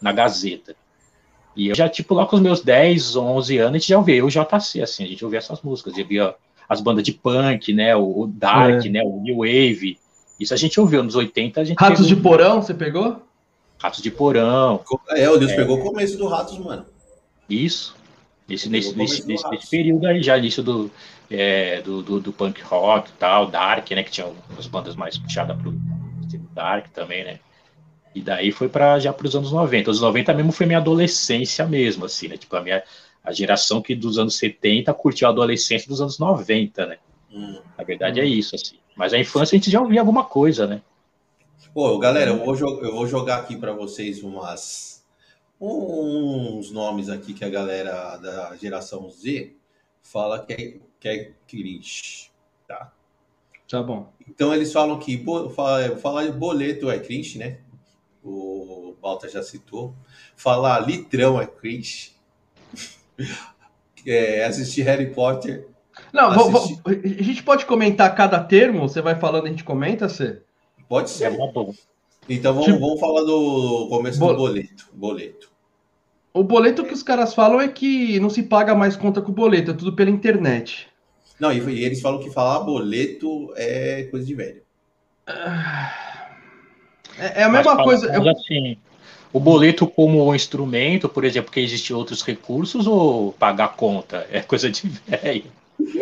[0.01, 0.75] na Gazeta.
[1.57, 4.25] E eu já, tipo, lá com os meus 10, 11 anos, a gente já ouvia
[4.25, 6.35] o JC, assim, a gente ouvia essas músicas, já via
[6.69, 8.89] as bandas de punk, né, o, o Dark, é.
[8.89, 9.99] né, o New Wave,
[10.39, 12.17] isso a gente ouviu, nos 80 a gente Ratos pegou...
[12.17, 13.23] de Porão, você pegou?
[13.79, 14.81] Ratos de Porão.
[15.11, 15.57] É, o Deus é.
[15.57, 16.85] pegou o começo do Ratos, mano.
[17.49, 17.95] Isso,
[18.49, 20.91] nesse, nesse, nesse, nesse, nesse, período aí, já início do,
[21.31, 24.27] é, do, do, do, punk rock e tal, Dark, né, que tinha
[24.59, 25.75] as bandas mais puxadas pro
[26.55, 27.39] Dark também, né,
[28.17, 29.91] e daí foi para já para os anos 90.
[29.91, 32.39] Os 90 mesmo foi minha adolescência mesmo, assim, né?
[32.39, 32.83] Tipo, a minha
[33.23, 36.97] a geração que dos anos 70 curtiu a adolescência dos anos 90, né?
[37.31, 37.61] Hum.
[37.77, 38.23] Na verdade hum.
[38.23, 38.77] é isso, assim.
[38.97, 40.81] Mas a infância a gente já ouvia alguma coisa, né?
[41.75, 44.96] Pô, galera, eu vou, eu vou jogar aqui para vocês umas
[45.61, 49.55] uns nomes aqui que a galera da geração Z
[50.03, 52.31] fala que é, que é cringe,
[52.67, 52.93] tá?
[53.69, 54.13] Tá bom.
[54.29, 57.59] Então eles falam que fala, fala boleto é cringe, né?
[58.27, 59.95] o Balta já citou.
[60.37, 62.13] Falar litrão é cringe.
[64.07, 65.69] é, assistir Harry Potter.
[66.13, 66.81] Não, assistir...
[66.85, 70.43] a gente pode comentar cada termo, você vai falando, a gente comenta, você?
[70.89, 71.25] Pode ser.
[71.25, 71.73] É bom.
[72.29, 72.81] Então vamos, tipo...
[72.81, 74.29] vamos falar do começo Bo...
[74.29, 74.89] do boleto.
[74.93, 75.51] Boleto.
[76.35, 79.71] O boleto que os caras falam é que não se paga mais conta com boleto,
[79.71, 80.89] é tudo pela internet.
[81.41, 84.63] Não, e, e eles falam que falar boleto é coisa de velho.
[85.27, 86.07] Ah...
[87.19, 88.13] É, é a mesma mas, coisa.
[88.19, 88.77] Mas, assim,
[89.33, 94.27] o boleto como instrumento, por exemplo, que existem outros recursos, ou pagar conta?
[94.31, 95.45] É coisa de velho.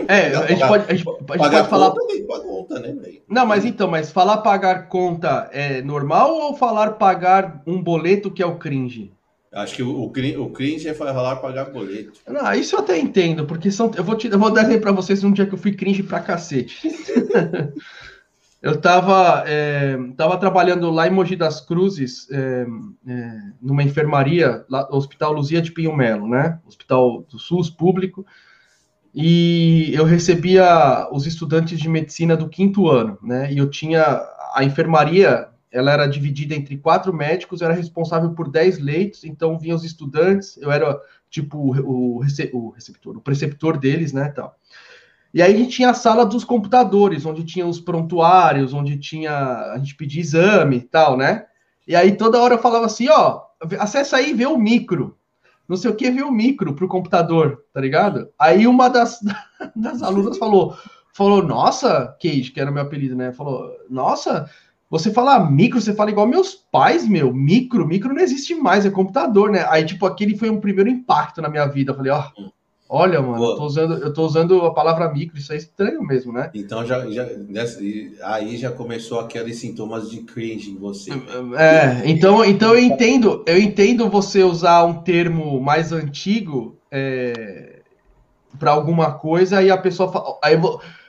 [0.08, 1.90] É, a gente pode, a gente, a gente pode falar.
[1.90, 2.94] Conta, né,
[3.28, 8.42] não, mas então, mas falar pagar conta é normal ou falar pagar um boleto que
[8.42, 9.12] é o cringe?
[9.52, 12.20] Acho que o, o, cringe é falar pagar boleto.
[12.26, 14.92] Não, isso eu até entendo, porque são, eu vou te, eu vou dar exemplo para
[14.92, 16.88] vocês um dia que eu fui cringe pra cacete.
[18.64, 22.64] Eu estava é, tava trabalhando lá em Mogi das Cruzes, é,
[23.06, 26.58] é, numa enfermaria, lá, Hospital Luzia de Pinho Melo, né?
[26.66, 28.24] Hospital do SUS público.
[29.14, 33.52] E eu recebia os estudantes de medicina do quinto ano, né?
[33.52, 34.20] E eu tinha
[34.52, 39.58] a enfermaria, ela era dividida entre quatro médicos, eu era responsável por dez leitos, então
[39.58, 40.98] vinham os estudantes, eu era
[41.30, 44.30] tipo o, o, o receptor, o preceptor deles, né?
[44.30, 44.56] Tal.
[45.32, 49.32] E aí a gente tinha a sala dos computadores, onde tinha os prontuários, onde tinha
[49.72, 51.44] a gente pedia exame e tal, né?
[51.86, 53.42] E aí toda hora eu falava assim, ó,
[53.78, 55.18] acessa aí e vê o micro.
[55.68, 58.28] Não sei o que, vê o micro pro computador, tá ligado?
[58.38, 59.20] Aí uma das,
[59.74, 60.76] das alunas falou,
[61.14, 63.32] falou, nossa, Kate, que era meu apelido, né?
[63.32, 64.48] Falou, nossa,
[64.90, 67.32] você fala micro, você fala igual meus pais, meu.
[67.32, 69.66] Micro, micro não existe mais, é computador, né?
[69.68, 71.92] Aí, tipo, aquele foi um primeiro impacto na minha vida.
[71.92, 72.50] Eu falei, ó, oh,
[72.96, 76.32] Olha, mano, eu tô, usando, eu tô usando a palavra micro, isso é estranho mesmo,
[76.32, 76.48] né?
[76.54, 77.26] Então já, já
[78.22, 81.10] aí já começou aqueles sintomas de cringe em você.
[81.58, 87.82] É, então, então eu entendo, eu entendo você usar um termo mais antigo é,
[88.60, 90.54] para alguma coisa e a pessoa fala, aí,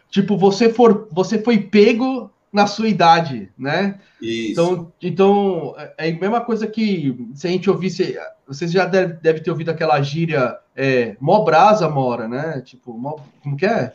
[0.10, 3.99] tipo, você for, você foi pego na sua idade, né?
[4.21, 4.51] Isso.
[4.51, 9.41] Então, então é a mesma coisa que se a gente ouvisse, vocês já devem deve
[9.41, 12.61] ter ouvido aquela gíria é, mó brasa mora, né?
[12.65, 13.93] Tipo, mó, como que é?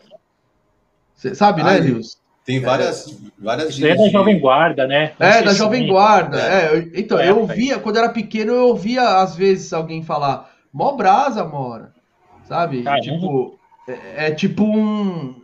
[1.14, 2.20] Você sabe, né, Nils?
[2.44, 3.98] Tem várias, é, várias gírias.
[3.98, 5.12] É da Jovem Guarda, né?
[5.18, 6.38] Não é, da Jovem Guarda.
[6.40, 6.76] É.
[6.76, 10.92] é então, é, eu ouvia, quando era pequeno, eu ouvia às vezes alguém falar mó
[10.92, 11.92] brasa mora,
[12.44, 12.82] sabe?
[12.82, 13.02] Caramba.
[13.02, 15.40] Tipo, é, é, tipo um.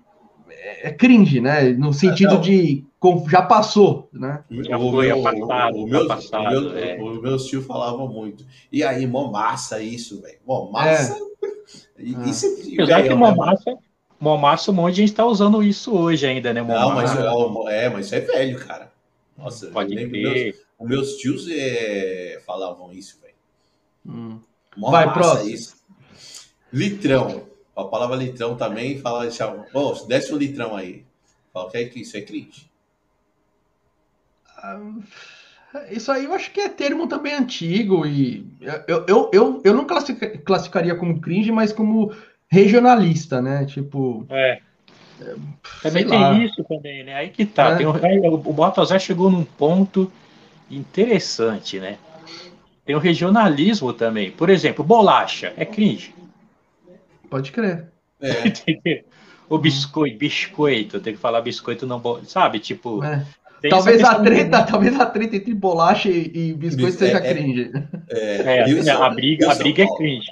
[0.83, 1.71] É cringe, né?
[1.71, 2.86] No sentido de
[3.29, 4.43] já passou, né?
[4.51, 7.01] Já foi, o, passado, o, meu, passado, o meu, é.
[7.01, 8.45] Os meus tios falavam muito.
[8.73, 10.39] E aí, mó massa isso, velho.
[10.47, 11.17] Mó massa.
[11.99, 12.03] É.
[12.03, 12.73] Isso, ah.
[12.75, 13.79] Apesar que mó massa,
[14.19, 16.63] mó massa, um monte de gente tá usando isso hoje ainda, né?
[16.63, 18.93] Mó Não, mas é, é, mas isso é velho, cara.
[19.37, 23.35] Nossa, Pode eu lembro meus, os meus tios é, falavam isso, velho.
[24.07, 24.41] Hum.
[24.77, 25.51] Mó Vai, massa próximo.
[25.51, 25.77] isso.
[26.73, 27.47] Litrão.
[27.75, 31.05] A palavra litrão também fala, chama, oh, desce um litrão aí.
[31.53, 32.71] Fala que é que isso é cringe.
[35.91, 38.47] Isso aí eu acho que é termo também antigo e
[38.89, 42.13] eu, eu, eu, eu não classifica- classificaria como cringe, mas como
[42.49, 43.65] regionalista, né?
[43.67, 44.61] Tipo, É.
[45.83, 46.33] Também tem lá.
[46.39, 47.15] isso também, né?
[47.15, 47.81] Aí que tá.
[47.81, 47.87] É.
[47.87, 50.11] Um- o o Baltazar chegou num ponto
[50.71, 51.99] interessante, né?
[52.85, 54.31] Tem o regionalismo também.
[54.31, 56.15] Por exemplo, bolacha é cringe.
[57.29, 57.91] Pode crer.
[58.21, 59.05] É?
[59.49, 62.59] O biscoito, biscoito, tem que falar biscoito não, sabe?
[62.59, 63.25] Tipo, É.
[63.69, 67.31] tem Talvez a treta, talvez a treta entre bolacha e, e biscoito Bis- seja é-
[67.31, 67.73] é- cringe.
[68.09, 70.27] é, É, São- a briga, a briga é cringe.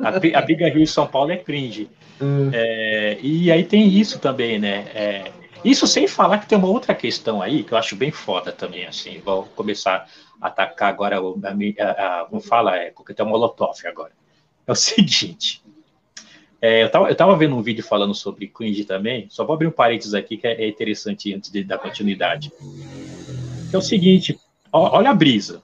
[0.00, 1.88] A, a briga Rio e São Paulo é cringe.
[2.20, 2.50] Hum.
[2.52, 4.86] É, e aí tem isso também, né?
[4.94, 5.24] É,
[5.64, 8.84] isso sem falar que tem uma outra questão aí que eu acho bem foda também,
[8.86, 9.20] assim.
[9.24, 10.08] Vou começar
[10.40, 13.76] a atacar agora, o- a, mi- a, a, como fala, é, porque tem um molotov
[13.86, 14.10] agora.
[14.66, 15.61] É o seguinte.
[16.62, 19.66] É, eu, tava, eu tava vendo um vídeo falando sobre cringe também, só vou abrir
[19.66, 22.52] um parênteses aqui que é, é interessante antes de dar continuidade.
[23.72, 24.38] É o seguinte,
[24.72, 25.60] ó- olha a brisa.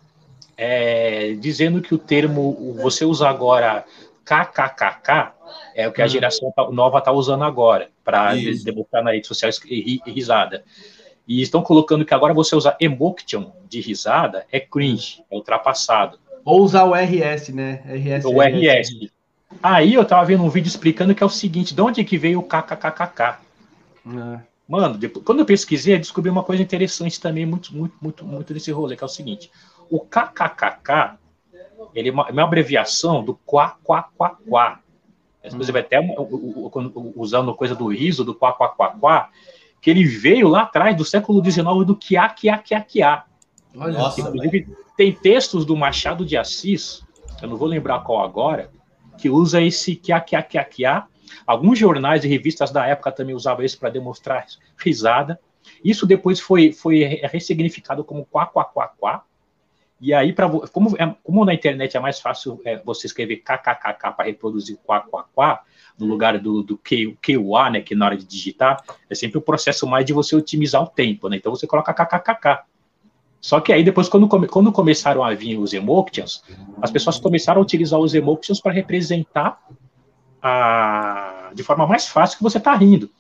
[0.57, 3.85] É, dizendo que o termo, você usa agora
[4.25, 5.33] kkkk,
[5.75, 6.09] é o que a Hum.
[6.09, 8.65] geração tá- nova está usando agora, para Isso.
[8.65, 10.65] demonstrar nas redes sociais e, ri- e risada.
[11.29, 16.19] E estão colocando que agora você usar emotion de risada é cringe, é ultrapassado.
[16.45, 17.83] Ou usar o RS, né?
[17.87, 18.27] RS.
[18.27, 19.11] O RS.
[19.63, 22.19] Aí eu tava vendo um vídeo explicando que é o seguinte, de onde é que
[22.19, 23.39] veio o kkkk?
[24.07, 24.41] É.
[24.69, 28.53] Mano, depois- quando eu pesquisei, eu descobri uma coisa interessante também, muito, muito, muito, muito
[28.53, 29.51] desse rolê, que é o seguinte:
[29.91, 31.17] o kkkk,
[31.95, 34.81] ele é uma, é uma abreviação do quá, quá, quá, quá.
[35.79, 39.31] Até o- o- quando- usando coisa do riso, do quá, quá, quá, quá,
[39.81, 43.25] que ele veio lá atrás do século XIX do quiá, quiá, quiá, quiá.
[43.75, 44.21] Olha Nossa.
[44.21, 47.03] Inclusive, tem textos do Machado de Assis,
[47.41, 48.71] eu não vou lembrar qual agora,
[49.19, 51.07] que usa esse quiá, quiá, quiá, quiá.
[51.47, 55.39] Alguns jornais e revistas da época também usavam isso para demonstrar risada.
[55.85, 57.01] Isso depois foi, foi
[57.31, 59.23] ressignificado como quá, quá, quá, quá.
[60.01, 64.13] E aí, vo- como, é- como na internet é mais fácil é, você escrever kkkk
[64.17, 65.61] para reproduzir quá, quá, quá,
[65.99, 69.43] no lugar do, do Q, QA, né, que na hora de digitar, é sempre o
[69.43, 71.37] processo mais de você otimizar o tempo, né?
[71.37, 72.63] Então você coloca kkkk.
[73.41, 76.43] Só que aí depois, quando, quando começaram a vir os emotions,
[76.83, 79.61] as pessoas começaram a utilizar os emotions para representar
[80.43, 83.11] a, de forma mais fácil que você está rindo.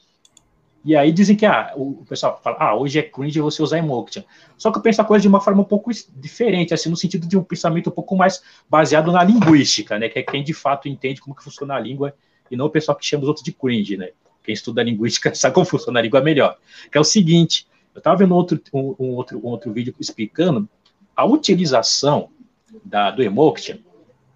[0.84, 4.22] E aí dizem que ah, o, pessoal fala, ah, hoje é cringe você usar emotion.
[4.56, 7.26] Só que eu penso a coisa de uma forma um pouco diferente, assim, no sentido
[7.26, 10.08] de um pensamento um pouco mais baseado na linguística, né?
[10.08, 12.14] Que é quem de fato entende como que funciona a língua
[12.50, 14.10] e não o pessoal que chama os outros de cringe, né?
[14.42, 16.56] Quem estuda linguística sabe como funciona a língua melhor.
[16.90, 17.66] Que é o seguinte,
[17.98, 20.68] eu estava vendo outro, um, um outro, um outro vídeo explicando
[21.14, 22.30] a utilização
[22.84, 23.76] da, do emotion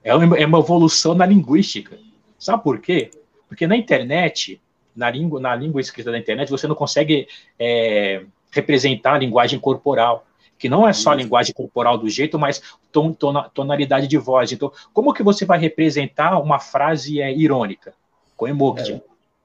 [0.03, 1.97] é uma, é uma evolução na linguística.
[2.39, 3.11] Sabe por quê?
[3.49, 4.61] Porque na internet,
[4.97, 10.27] na língua, na língua escrita da internet, você não consegue é, representar a linguagem corporal,
[10.59, 14.51] que não é só a linguagem corporal do jeito, mas ton, tona- tonalidade de voz.
[14.51, 17.95] Então, como que você vai representar uma frase é, irônica?
[18.37, 19.01] Com emotion.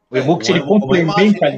[0.09, 1.57] O É, emotion uma- ele uma complementa a né?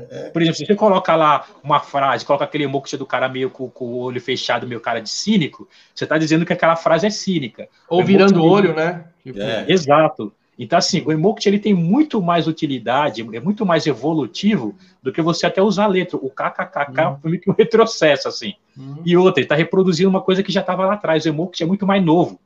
[0.00, 0.30] Linguagem.
[0.32, 3.68] Por exemplo, se você coloca lá uma frase, coloca aquele emoji do cara meio com,
[3.70, 7.10] com o olho fechado, meio cara de cínico, você está dizendo que aquela frase é
[7.10, 7.68] cínica.
[7.88, 9.04] Ou O virando o olho, né?
[9.22, 9.64] Tipo, É.
[9.68, 10.32] Exato.
[10.56, 15.20] Então, assim, o emoji ele tem muito mais utilidade, é muito mais evolutivo do que
[15.20, 16.16] você até usar a letra.
[16.16, 17.16] O kkkk Hum.
[17.20, 18.54] foi meio que um retrocesso, assim.
[18.78, 21.24] hum, E outra, ele está reproduzindo uma coisa que já estava lá atrás.
[21.24, 22.38] O emoji é muito mais novo.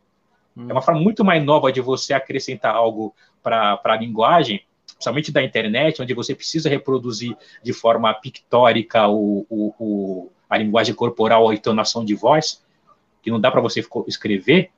[0.56, 0.66] hum.
[0.70, 4.62] É uma forma muito mais nova de você acrescentar algo para a linguagem,
[4.98, 10.94] principalmente da internet, onde você precisa reproduzir de forma pictórica o, o, o- a linguagem
[10.94, 12.62] corporal, a entonação de voz,
[13.22, 14.70] que não dá para você escrever,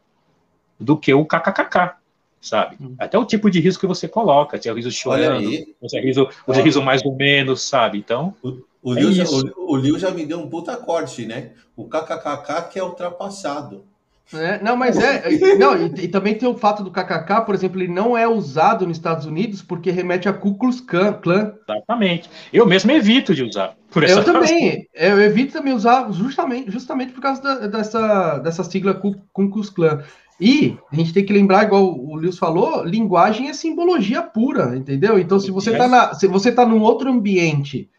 [0.78, 1.94] do que o kkkk,
[2.40, 2.76] sabe?
[2.80, 2.94] Hum.
[2.98, 5.48] Até o tipo de riso que você coloca, se é o riso chorando,
[5.88, 7.98] se é riso, se é riso mais ou menos, sabe?
[7.98, 8.34] Então,
[8.82, 11.52] o É Liu, já, o, o Liu já me deu um puta corte, né?
[11.76, 13.84] O kkkk que é ultrapassado.
[14.32, 15.56] É, não, mas é.
[15.56, 18.86] Não, e, e também tem o fato do KKK, por exemplo, ele não é usado
[18.86, 21.54] nos Estados Unidos porque remete a Ku Klux Klan.
[21.68, 22.30] Exatamente.
[22.52, 23.74] Eu mesmo evito de usar.
[23.90, 24.86] Por essa Eu também.
[24.94, 29.70] Eu evito também usar justamente, justamente por causa da- dessa, dessa sigla Ku Ku Klux
[29.70, 30.02] Klan.
[30.40, 35.18] E a gente tem que lembrar, igual o Lewis falou, linguagem é simbologia pura, entendeu?
[35.18, 37.90] Então, se você está se você tá num outro ambiente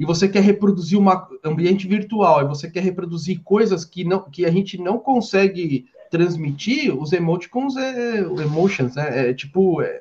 [0.00, 1.06] e você quer reproduzir um
[1.44, 6.98] ambiente virtual e você quer reproduzir coisas que, não, que a gente não consegue transmitir,
[6.98, 9.28] os emoticons, é, emotions, né?
[9.28, 10.00] é tipo, é,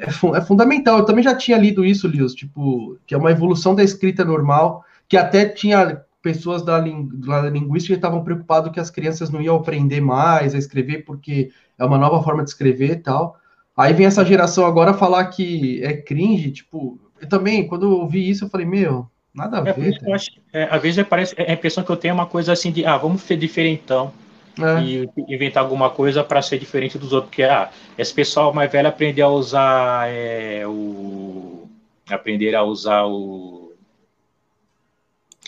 [0.00, 0.98] é, é fundamental.
[0.98, 4.84] Eu também já tinha lido isso, Lewis, tipo, que é uma evolução da escrita normal,
[5.08, 10.00] que até tinha pessoas da, da linguística estavam preocupados que as crianças não iam aprender
[10.00, 13.36] mais a escrever porque é uma nova forma de escrever e tal.
[13.76, 18.28] Aí vem essa geração agora falar que é cringe, tipo, eu também, quando eu ouvi
[18.28, 19.96] isso, eu falei, meu, nada a é, ver.
[20.04, 22.52] Eu acho, é, às vezes parece, é, a impressão que eu tenho é uma coisa
[22.52, 24.12] assim de, ah, vamos ser diferentão.
[24.58, 24.82] É.
[24.82, 28.86] E inventar alguma coisa para ser diferente dos outros, porque ah, esse pessoal mais velho
[28.86, 31.66] aprender a usar é, o.
[32.10, 33.72] aprender a usar o.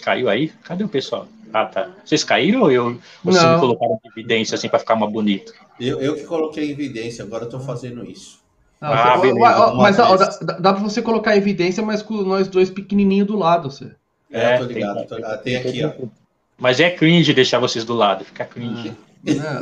[0.00, 0.48] Caiu aí?
[0.62, 1.28] Cadê o pessoal?
[1.52, 1.90] Ah, tá.
[2.02, 5.52] Vocês caíram ou eu, vocês me colocaram em evidência assim para ficar mais bonito?
[5.78, 8.43] Eu, eu que coloquei em evidência, agora estou fazendo isso.
[8.86, 13.26] Ah, beleza, mas dá, dá, dá para você colocar evidência, mas com nós dois pequenininhos
[13.26, 13.90] do lado, você.
[14.30, 14.96] É, é tô ligado.
[14.96, 15.42] Tem, tô, ligado.
[15.42, 16.06] tem aqui, ó.
[16.58, 18.90] Mas é cringe deixar vocês do lado, fica cringe.
[18.90, 18.94] É.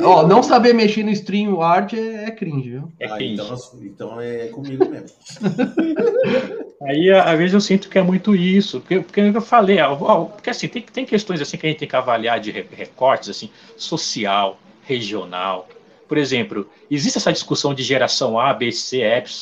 [0.03, 2.91] Ó, não saber mexer no stream art é, é cringe, viu?
[2.99, 3.33] É ah, cringe.
[3.33, 5.15] Então, então é comigo mesmo.
[6.83, 10.49] Aí, às vezes, eu sinto que é muito isso, porque, porque eu falei, ó, porque
[10.49, 14.59] assim, tem, tem questões assim que a gente tem que avaliar de recortes, assim, social,
[14.85, 15.67] regional,
[16.13, 19.01] por exemplo, existe essa discussão de geração A, B, C,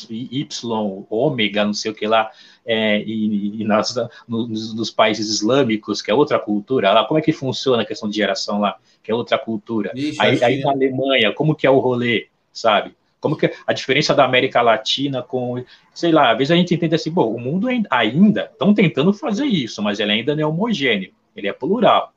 [0.09, 2.31] Y, ômega, não sei o que lá,
[2.65, 3.93] é, e, e nas,
[4.25, 8.09] nos, nos, países islâmicos, que é outra cultura, lá, como é que funciona a questão
[8.09, 9.91] de geração lá, que é outra cultura?
[9.93, 12.95] Ixi, aí, aí na Alemanha, como que é o rolê, sabe?
[13.19, 15.61] Como que é a diferença da América Latina com,
[15.93, 19.43] sei lá, às vezes a gente entende assim, bom, o mundo ainda estão tentando fazer
[19.43, 22.13] isso, mas ele ainda não é homogêneo, ele é plural.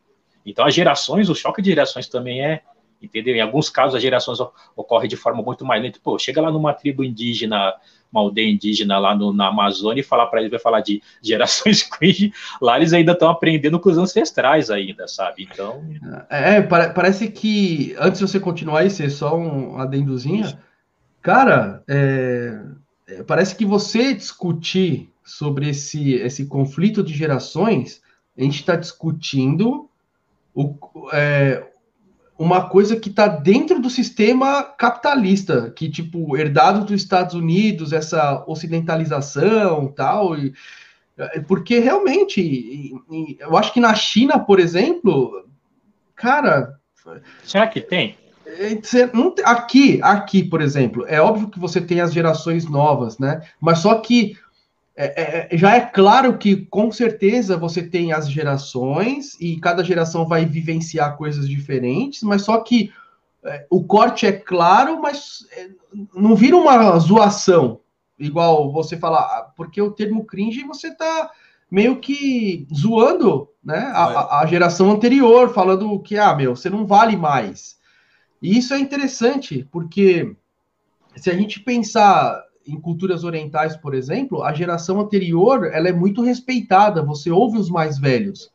[0.46, 2.62] Então as gerações, o choque de gerações também é,
[3.04, 3.34] entendeu?
[3.34, 4.38] Em alguns casos, as gerações
[4.76, 5.98] ocorrem de forma muito mais lenta.
[6.02, 7.74] Pô, chega lá numa tribo indígena,
[8.10, 11.82] uma aldeia indígena lá no, na Amazônia e falar para eles, vai falar de gerações
[11.88, 15.48] cringe, lá eles ainda estão aprendendo com os ancestrais ainda, sabe?
[15.50, 15.84] Então...
[16.30, 20.56] É, parece que, antes de você continuar aí, ser só um adendozinho,
[21.20, 22.60] cara, é,
[23.08, 28.02] é, parece que você discutir sobre esse, esse conflito de gerações,
[28.36, 29.88] a gente está discutindo
[30.54, 30.76] o,
[31.12, 31.66] é,
[32.38, 38.44] uma coisa que está dentro do sistema capitalista, que, tipo, herdado dos Estados Unidos, essa
[38.46, 40.52] ocidentalização tal, e,
[41.16, 45.46] é, porque realmente, e, e, eu acho que na China, por exemplo,
[46.16, 46.78] cara...
[47.44, 48.16] Será que tem?
[48.46, 48.78] É,
[49.44, 53.42] aqui, aqui, por exemplo, é óbvio que você tem as gerações novas, né?
[53.60, 54.36] Mas só que
[54.96, 59.82] é, é, é, já é claro que com certeza você tem as gerações e cada
[59.82, 62.92] geração vai vivenciar coisas diferentes, mas só que
[63.44, 65.68] é, o corte é claro, mas é,
[66.14, 67.80] não vira uma zoação,
[68.16, 71.28] igual você falar, ah, porque o termo cringe você está
[71.68, 77.16] meio que zoando né, a, a, geração anterior, falando que, ah, meu, você não vale
[77.16, 77.76] mais.
[78.40, 80.36] E isso é interessante, porque
[81.16, 86.22] se a gente pensar em culturas orientais, por exemplo, a geração anterior ela é muito
[86.22, 88.50] respeitada, você ouve os mais velhos.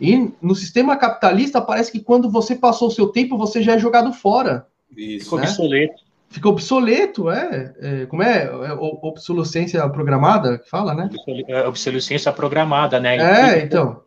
[0.00, 3.78] E no sistema capitalista parece que quando você passou o seu tempo, você já é
[3.78, 4.66] jogado fora.
[4.96, 5.24] Isso.
[5.24, 5.46] Ficou né?
[5.46, 6.04] obsoleto.
[6.30, 8.06] Ficou obsoleto, é, é.
[8.06, 8.44] Como é?
[8.44, 11.08] é obsolescência programada que fala, né?
[11.46, 13.16] É, obsolescência programada, né?
[13.16, 14.02] É, e, então.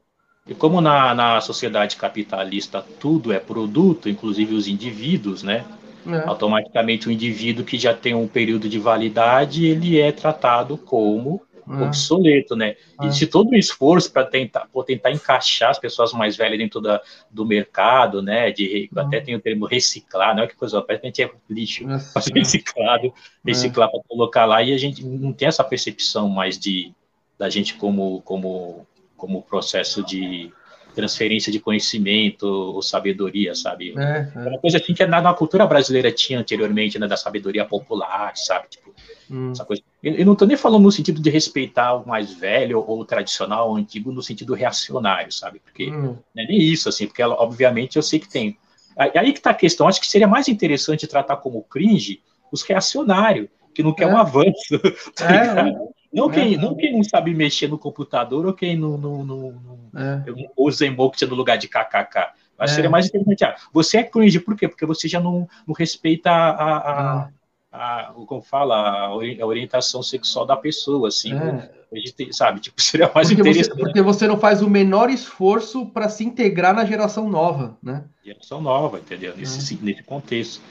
[0.46, 5.64] E como na, na sociedade capitalista tudo é produto, inclusive os indivíduos, né?
[6.08, 6.28] É.
[6.28, 11.84] Automaticamente o indivíduo que já tem um período de validade, ele é tratado como é.
[11.84, 12.76] obsoleto, né?
[13.02, 13.08] É.
[13.08, 17.02] E se todo o esforço para tentar, tentar encaixar as pessoas mais velhas dentro da,
[17.30, 18.52] do mercado, né?
[18.52, 19.00] De, é.
[19.00, 21.86] Até tem o termo reciclar, não é que coisa, parece que a gente é lixo,
[21.86, 23.14] mas reciclado,
[23.46, 26.94] reciclar para colocar lá, e a gente não tem essa percepção mais de
[27.38, 30.52] da gente como, como, como processo de
[30.98, 33.94] transferência de conhecimento ou sabedoria, sabe?
[33.96, 34.50] É, é.
[34.50, 38.68] Uma coisa assim que na, na, cultura brasileira tinha anteriormente, né, da sabedoria popular, sabe?
[38.68, 38.92] Tipo,
[39.30, 39.52] hum.
[39.52, 39.84] essa coisa.
[40.02, 43.70] Eu, eu não estou nem falando no sentido de respeitar o mais velho ou tradicional
[43.70, 45.60] ou antigo, no sentido reacionário, sabe?
[45.60, 46.18] Porque hum.
[46.34, 48.58] não é nem isso, assim, porque ela, obviamente eu sei que tem.
[48.98, 53.48] Aí que está a questão, acho que seria mais interessante tratar como cringe os reacionários,
[53.76, 54.08] que não quer é.
[54.08, 54.80] um avanço,
[55.16, 55.94] tá é, ligado?
[56.18, 56.58] Não quem, é.
[56.58, 59.52] não quem não sabe mexer no computador ou quem não, não, não,
[59.94, 60.24] não é.
[60.58, 62.18] usa emoji no lugar de kkk.
[62.58, 62.92] Acho que seria é.
[62.92, 63.46] mais interessante.
[63.46, 64.68] Ah, você é cringe, por quê?
[64.68, 67.30] Porque você já não, não respeita a, a,
[67.72, 71.34] a, a como fala, a orientação sexual da pessoa, assim.
[71.34, 71.78] É.
[71.94, 73.76] A gente, sabe, tipo, seria mais porque interessante.
[73.76, 78.06] Você, porque você não faz o menor esforço para se integrar na geração nova, né?
[78.26, 79.36] Geração nova, entendeu?
[79.38, 79.78] Nesse, é.
[79.84, 80.62] nesse contexto.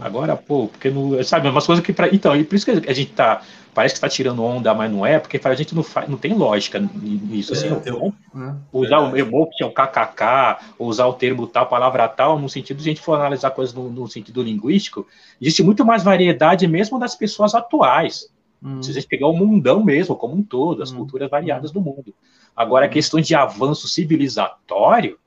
[0.00, 1.22] Agora, pô, porque não.
[1.22, 1.92] Sabe, umas coisas que.
[1.92, 3.42] Pra, então, e por isso que a gente tá
[3.76, 6.32] parece que está tirando onda, mas não é, porque a gente não, faz, não tem
[6.32, 7.52] lógica nisso.
[7.52, 8.56] Assim, é, eu, né?
[8.72, 12.92] usar o emoji, o kkk, usar o termo tal, palavra tal, no sentido de a
[12.94, 15.06] gente for analisar coisas no, no, sentido linguístico,
[15.38, 18.32] existe muito mais variedade mesmo das pessoas atuais.
[18.62, 18.82] Hum.
[18.82, 20.96] Se a gente pegar o mundão mesmo, como um todo, as hum.
[20.96, 22.14] culturas variadas do mundo.
[22.56, 25.18] Agora, a questão de avanço civilizatório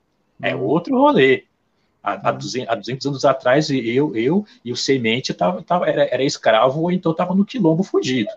[0.42, 0.64] é hum.
[0.64, 1.44] outro rolê.
[2.02, 6.04] Há, há, 200, há 200 anos atrás, eu, eu e o Semente tava, tava, era,
[6.04, 8.30] era escravo ou então estava no quilombo fugido.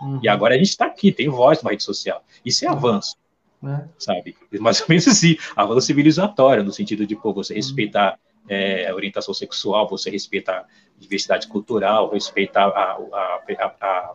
[0.00, 0.20] Uhum.
[0.22, 2.24] E agora a gente está aqui, tem voz na rede social.
[2.44, 2.74] Isso é uhum.
[2.74, 3.16] avanço.
[3.62, 3.84] É.
[3.98, 4.34] Sabe?
[4.58, 7.58] Mais ou menos assim, avanço civilizatório, no sentido de pô, você uhum.
[7.58, 8.18] respeitar
[8.48, 10.66] é, a orientação sexual, você respeitar a
[10.98, 14.14] diversidade cultural, respeitar a, a, a,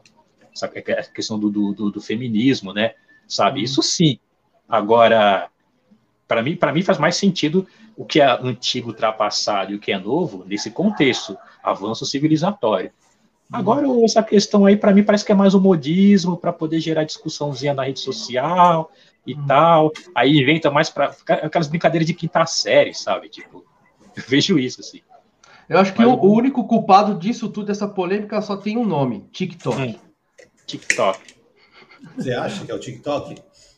[0.62, 2.96] a questão do, do, do, feminismo, né?
[3.28, 3.60] Sabe?
[3.60, 3.66] Uhum.
[3.66, 4.20] Isso sim.
[4.68, 5.48] Agora,
[6.28, 9.92] para mim, para mim faz mais sentido o que é antigo, ultrapassado e o que
[9.92, 12.92] é novo nesse contexto, avanço civilizatório.
[13.52, 17.04] Agora, essa questão aí, para mim, parece que é mais um modismo para poder gerar
[17.04, 18.92] discussãozinha na rede social
[19.26, 19.46] e hum.
[19.48, 19.92] tal.
[20.16, 23.30] Aí inventa mais para aquelas brincadeiras de quinta série, sabe?
[23.30, 23.64] Tipo,
[24.16, 25.02] eu vejo isso, assim.
[25.70, 29.28] Eu acho que o, o, único culpado disso tudo, dessa polêmica, só tem um nome:
[29.32, 29.82] TikTok.
[29.82, 29.96] Hum.
[30.66, 31.36] TikTok.
[32.16, 33.36] Você acha que é o TikTok?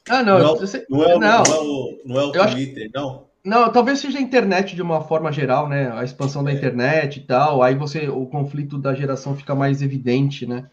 [0.09, 0.39] Ah, não.
[0.39, 1.19] Não, é, não, é, o, não.
[1.19, 3.05] não é o, não é o Twitter, acho...
[3.05, 3.27] não?
[3.47, 5.89] Não, talvez seja a internet de uma forma geral, né?
[5.93, 6.53] A expansão da é.
[6.53, 7.63] internet e tal.
[7.63, 10.65] Aí você, o conflito da geração fica mais evidente, né?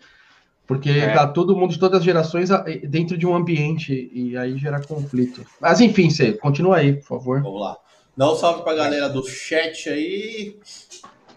[0.67, 1.13] Porque é.
[1.13, 2.49] tá todo mundo de todas as gerações
[2.89, 5.47] dentro de um ambiente e aí gera conflito.
[5.61, 7.43] Mas enfim, você continua aí, por favor.
[7.43, 7.77] Vamos lá.
[8.17, 10.59] Dá um salve pra galera do chat aí.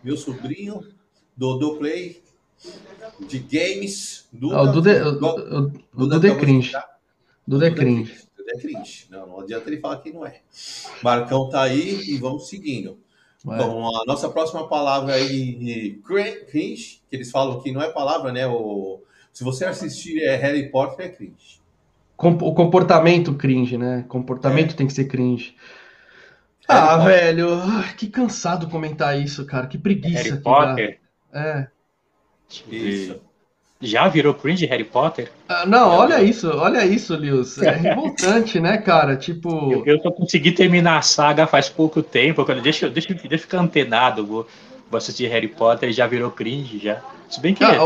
[0.04, 0.84] Meu sobrinho,
[1.36, 2.22] Dodô Play,
[3.28, 4.28] de games.
[4.32, 6.72] Duda, ah, o Duda, Duda, Duda é cringe.
[6.72, 6.87] Duda
[7.66, 9.08] é cringe é cringe.
[9.10, 10.40] Não, não adianta ele falar que não é.
[11.04, 13.00] Marcão tá aí e vamos seguindo.
[13.46, 16.02] Então, a nossa próxima palavra aí,
[16.50, 18.46] cringe, que eles falam que não é palavra, né?
[18.48, 21.62] O, se você assistir é Harry Potter, é cringe.
[22.18, 24.04] O comportamento cringe, né?
[24.08, 24.76] Comportamento é.
[24.76, 25.56] tem que ser cringe.
[26.68, 27.06] Harry ah, Potter.
[27.06, 27.48] velho,
[27.96, 29.68] que cansado comentar isso, cara.
[29.68, 30.24] Que preguiça.
[30.24, 31.00] Harry Potter?
[31.32, 31.40] Dá.
[31.40, 31.68] É.
[32.70, 33.22] Isso.
[33.80, 35.32] Já virou cringe Harry Potter?
[35.48, 37.58] Ah, não, olha isso, olha isso, Lewis.
[37.62, 39.16] É revoltante, né, cara?
[39.16, 39.72] Tipo.
[39.86, 42.44] Eu, eu consegui terminar a saga faz pouco tempo.
[42.44, 44.26] Quando, deixa, deixa, deixa eu ficar antenado.
[44.26, 44.48] Vou,
[44.90, 47.02] vou assistir Harry Potter e já virou cringe já.
[47.30, 47.64] Se bem que.
[47.64, 47.80] Ah, é,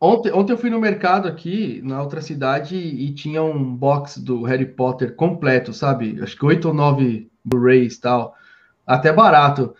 [0.00, 4.42] ontem, ontem eu fui no mercado aqui, na outra cidade, e tinha um box do
[4.42, 6.18] Harry Potter completo, sabe?
[6.20, 8.34] Acho que oito ou nove Blu-rays e tal.
[8.86, 9.74] Até barato.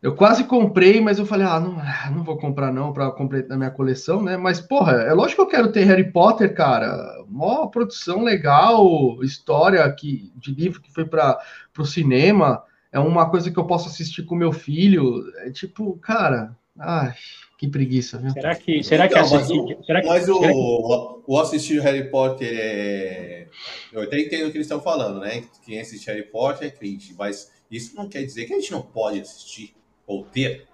[0.00, 3.58] Eu quase comprei, mas eu falei, ah, não, ah, não vou comprar não para completar
[3.58, 4.36] minha coleção, né?
[4.36, 7.24] Mas, porra, é lógico que eu quero ter Harry Potter, cara.
[7.28, 11.40] Mó produção legal, história que, de livro que foi para
[11.76, 12.62] o cinema.
[12.92, 15.24] É uma coisa que eu posso assistir com meu filho.
[15.38, 17.12] É tipo, cara, ai,
[17.58, 18.30] que preguiça, viu?
[18.30, 19.56] Será que, será então, que assistir...
[19.56, 20.52] Mas, o, será que, mas será que...
[20.54, 23.48] o, o assistir Harry Potter é...
[23.92, 25.42] Eu até entendo o que eles estão falando, né?
[25.66, 28.80] Quem assiste Harry Potter é cringe, mas isso não quer dizer que a gente não
[28.80, 29.74] pode assistir
[30.08, 30.66] ou ter?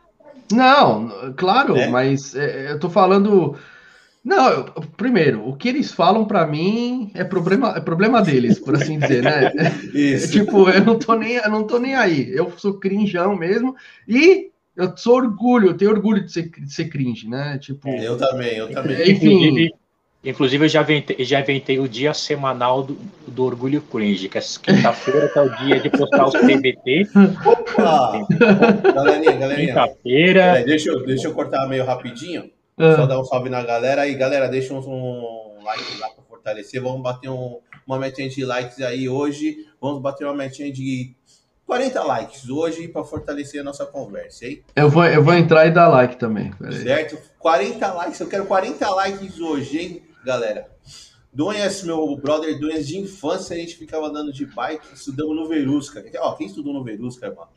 [0.51, 1.89] Não, claro, né?
[1.89, 3.57] mas é, eu tô falando.
[4.25, 4.65] Não, eu,
[4.97, 9.23] primeiro, o que eles falam para mim é problema, é problema deles, por assim dizer,
[9.23, 9.53] né?
[9.93, 10.27] Isso.
[10.27, 12.31] É, tipo, eu não tô nem, eu não tô nem aí.
[12.31, 13.77] Eu sou crinjão mesmo
[14.09, 17.59] e eu sou orgulho, eu tenho orgulho de ser, de ser cringe, né?
[17.59, 19.11] Tipo, eu também, eu também.
[19.11, 19.71] Enfim,
[20.25, 22.97] Inclusive, eu já inventei, já inventei o dia semanal do,
[23.29, 27.09] do Orgulho Cringe, que é quinta-feira, que é o dia de postar os PBT.
[27.45, 28.27] Opa!
[28.95, 29.69] galerinha, galerinha.
[29.69, 30.65] Quinta-feira.
[30.65, 32.51] Deixa, eu, deixa eu cortar meio rapidinho.
[32.79, 32.97] É.
[32.97, 34.03] Só dar um salve na galera.
[34.03, 36.81] Aí, galera, deixa um, um like lá para fortalecer.
[36.81, 39.59] Vamos bater um, uma metinha de likes aí hoje.
[39.79, 41.15] Vamos bater uma metinha de
[41.67, 44.63] 40 likes hoje para fortalecer a nossa conversa, hein?
[44.75, 46.53] Eu vou, eu vou entrar e dar like também.
[46.83, 47.19] Certo?
[47.39, 50.03] 40 likes, eu quero 40 likes hoje, hein?
[50.25, 50.69] Galera.
[51.33, 56.05] Donhas, meu brother Donhas de infância, a gente ficava andando de bike, estudamos no Verusca.
[56.19, 57.51] Ó, quem estudou no Verusca, mano?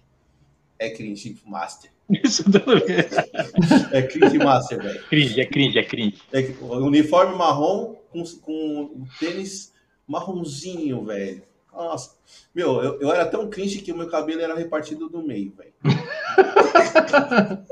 [0.80, 1.92] É cringe master.
[3.92, 5.04] é cringe master, velho.
[5.08, 6.22] Cringe, é cringe, é cringe.
[6.32, 9.74] É, uniforme marrom com, com tênis
[10.08, 11.44] marronzinho, velho.
[11.72, 12.16] Nossa,
[12.56, 15.74] meu, eu, eu, era tão cringe que o meu cabelo era repartido no meio, velho.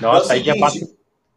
[0.00, 0.95] Nossa, é aí já passa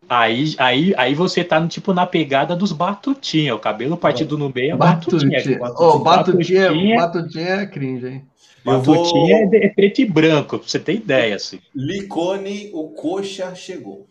[0.10, 4.74] Aí, aí, aí você tá tipo na pegada dos batutinha, o cabelo partido no meio
[4.74, 5.38] é batutinha.
[5.38, 8.26] Batutinha, oh, batutinha, batutinha, batutinha é cringe, hein?
[8.66, 9.56] Batutinha vou...
[9.56, 11.60] é preto e branco, pra você ter ideia, assim.
[11.76, 14.08] Licone, o coxa chegou.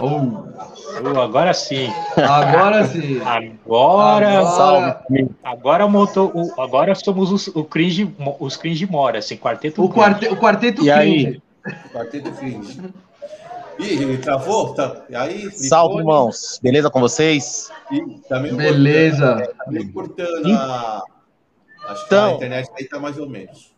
[0.00, 0.44] Oh.
[1.02, 1.88] oh agora sim.
[2.16, 3.20] Agora sim.
[3.20, 5.04] Agora, agora,
[5.42, 9.82] agora montou, o, agora somos os, o cringe, os cringe mora, assim, quarteto.
[9.82, 11.26] O, quarte, o quarteto e cringe.
[11.26, 11.42] Aí?
[11.90, 12.80] Quarteto cringe.
[13.78, 14.74] Ih, travou?
[14.74, 15.02] Tá...
[15.14, 16.58] Aí, Salve, irmãos.
[16.62, 17.70] Beleza com vocês?
[18.28, 19.34] Tá Beleza.
[19.34, 21.02] Cortando, tá meio cortando a...
[21.88, 23.72] Acho que então, a internet aí tá mais ou menos.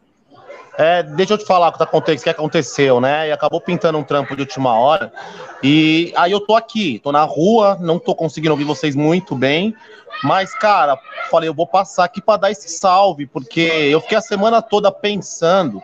[0.77, 3.29] É, deixa eu te falar o que, tá, o que aconteceu, né?
[3.29, 5.13] E acabou pintando um trampo de última hora.
[5.63, 9.75] E aí eu tô aqui, tô na rua, não tô conseguindo ouvir vocês muito bem.
[10.23, 10.99] Mas, cara,
[11.31, 14.91] falei, eu vou passar aqui para dar esse salve, porque eu fiquei a semana toda
[14.91, 15.81] pensando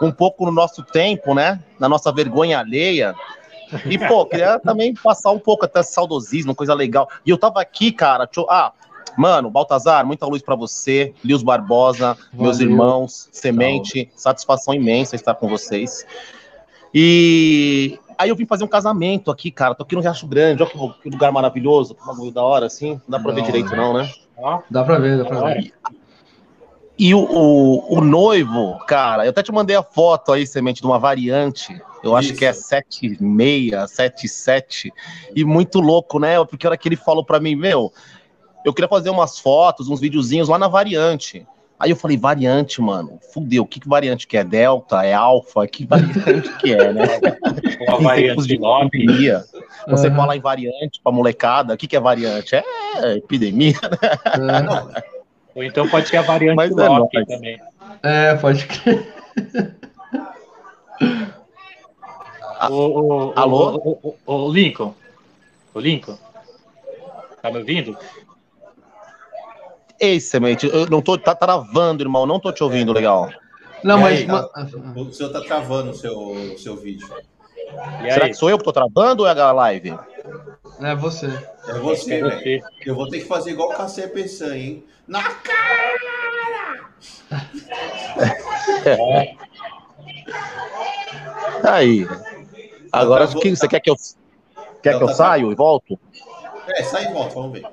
[0.00, 1.58] um pouco no nosso tempo, né?
[1.78, 3.14] Na nossa vergonha alheia.
[3.86, 7.08] E, pô, queria também passar um pouco até saudosismo, coisa legal.
[7.24, 8.72] E eu tava aqui, cara, eu, ah,
[9.16, 12.44] mano, Baltazar, muita luz para você, Lios Barbosa, Valeu.
[12.44, 14.12] meus irmãos, Semente, Tchau.
[14.16, 16.06] satisfação imensa estar com vocês.
[16.94, 20.70] E aí eu vim fazer um casamento aqui, cara, tô aqui no Riacho Grande, olha
[20.70, 24.10] que lugar maravilhoso, que bagulho da hora, assim, não dá pra ver direito não, né?
[24.70, 25.72] Dá pra ver, dá pra ver.
[26.98, 30.86] E o, o, o, noivo, cara, eu até te mandei a foto aí, semente, de
[30.86, 31.80] uma variante.
[32.02, 32.16] Eu Isso.
[32.16, 34.92] acho que é 76, 77.
[35.34, 36.42] E muito louco, né?
[36.44, 37.92] Porque a hora que ele falou pra mim, meu,
[38.64, 41.46] eu queria fazer umas fotos, uns videozinhos lá na variante.
[41.78, 44.42] Aí eu falei, variante, mano, fudeu, o que, que variante que é?
[44.42, 45.64] Delta, é alfa?
[45.66, 47.06] Que variante que é, né?
[47.88, 48.90] Uma variante de nome.
[49.86, 50.16] Você uhum.
[50.16, 52.56] fala em variante pra molecada, o que, que é variante?
[52.56, 52.64] É
[53.16, 54.60] epidemia, né?
[54.60, 54.92] Uhum.
[55.54, 57.60] Ou então pode ser a variante Mas do é também.
[58.02, 59.14] É, pode crer.
[62.70, 63.76] o, o, Alô?
[63.76, 64.94] O, o, o, Lincoln.
[65.74, 66.18] O Lincoln.
[67.42, 67.96] Tá me ouvindo?
[70.00, 71.18] Ei, Semente, eu não tô.
[71.18, 72.26] Tá travando, irmão.
[72.26, 73.30] Não tô te ouvindo legal.
[73.82, 74.24] Não, mas.
[74.24, 74.48] Tá,
[74.96, 77.08] o senhor tá travando o seu, o seu vídeo.
[78.02, 78.30] E Será aí?
[78.30, 79.98] que sou eu que tô travando ou é a live?
[80.80, 81.26] É você.
[81.66, 82.64] É você, é velho.
[82.84, 84.84] Eu vou ter que fazer igual o Cacé Pessan, hein?
[85.06, 85.98] Na cara!
[88.84, 89.34] É.
[91.64, 92.06] Aí.
[92.92, 93.96] Agora, o que você quer que eu.
[94.82, 95.98] Quer não, que eu tá saio e volto?
[96.68, 97.66] É, sai e volta, vamos ver.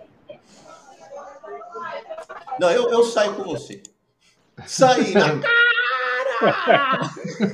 [2.59, 3.81] Não, eu, eu saio com você.
[4.65, 5.55] Saí na cara!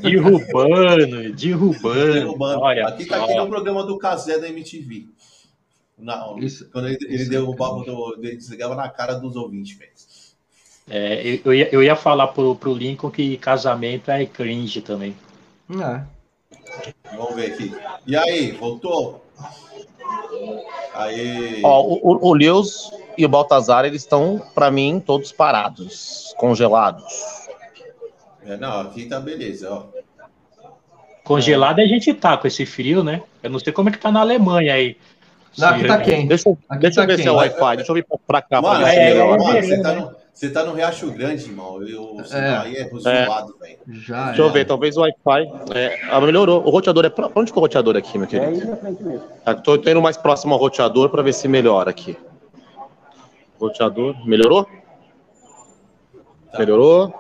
[0.01, 2.13] derrubando, derrubando.
[2.13, 2.61] derrubando.
[2.61, 5.07] Olha aqui tá aqui no programa do Casé da MTV.
[5.97, 6.69] Não, Isso.
[6.71, 9.91] quando ele, ele derrubava, do, ele desligava na cara dos ouvintes, velho.
[10.89, 15.15] É, eu, ia, eu ia falar pro, pro Lincoln que casamento é cringe também.
[15.69, 16.03] É.
[17.15, 17.75] Vamos ver aqui.
[18.07, 19.25] E aí, voltou?
[20.93, 21.61] Aí.
[21.63, 27.41] Ó, o, o Leus e o Baltazar, eles estão, para mim, todos parados, congelados.
[28.45, 29.83] É, não, aqui tá beleza, ó.
[31.23, 31.83] Congelado é.
[31.83, 33.21] a gente tá com esse frio, né?
[33.43, 34.97] Eu não sei como é que tá na Alemanha aí.
[35.57, 36.27] Não, aqui tá quente.
[36.27, 37.23] Deixa, aqui deixa tá eu ver quente.
[37.23, 38.61] seu Wi-Fi, deixa eu vir pra cá.
[38.61, 41.81] Mano, pra é, mano, você, tá no, você tá no Riacho Grande, irmão.
[41.83, 42.57] Eu, é.
[42.57, 43.77] aí é zoado, velho.
[43.87, 44.45] Já deixa é.
[44.45, 45.51] eu ver, talvez o Wi-Fi.
[45.75, 46.65] É, melhorou.
[46.65, 47.09] O roteador é.
[47.09, 48.51] Pra, onde ficou o roteador aqui, meu querido?
[48.51, 49.23] É aí na frente mesmo.
[49.45, 52.17] Ah, tô, tô indo mais próximo ao roteador pra ver se melhora aqui.
[53.59, 54.25] Roteador.
[54.25, 54.67] Melhorou?
[56.51, 56.59] Tá.
[56.59, 57.13] Melhorou?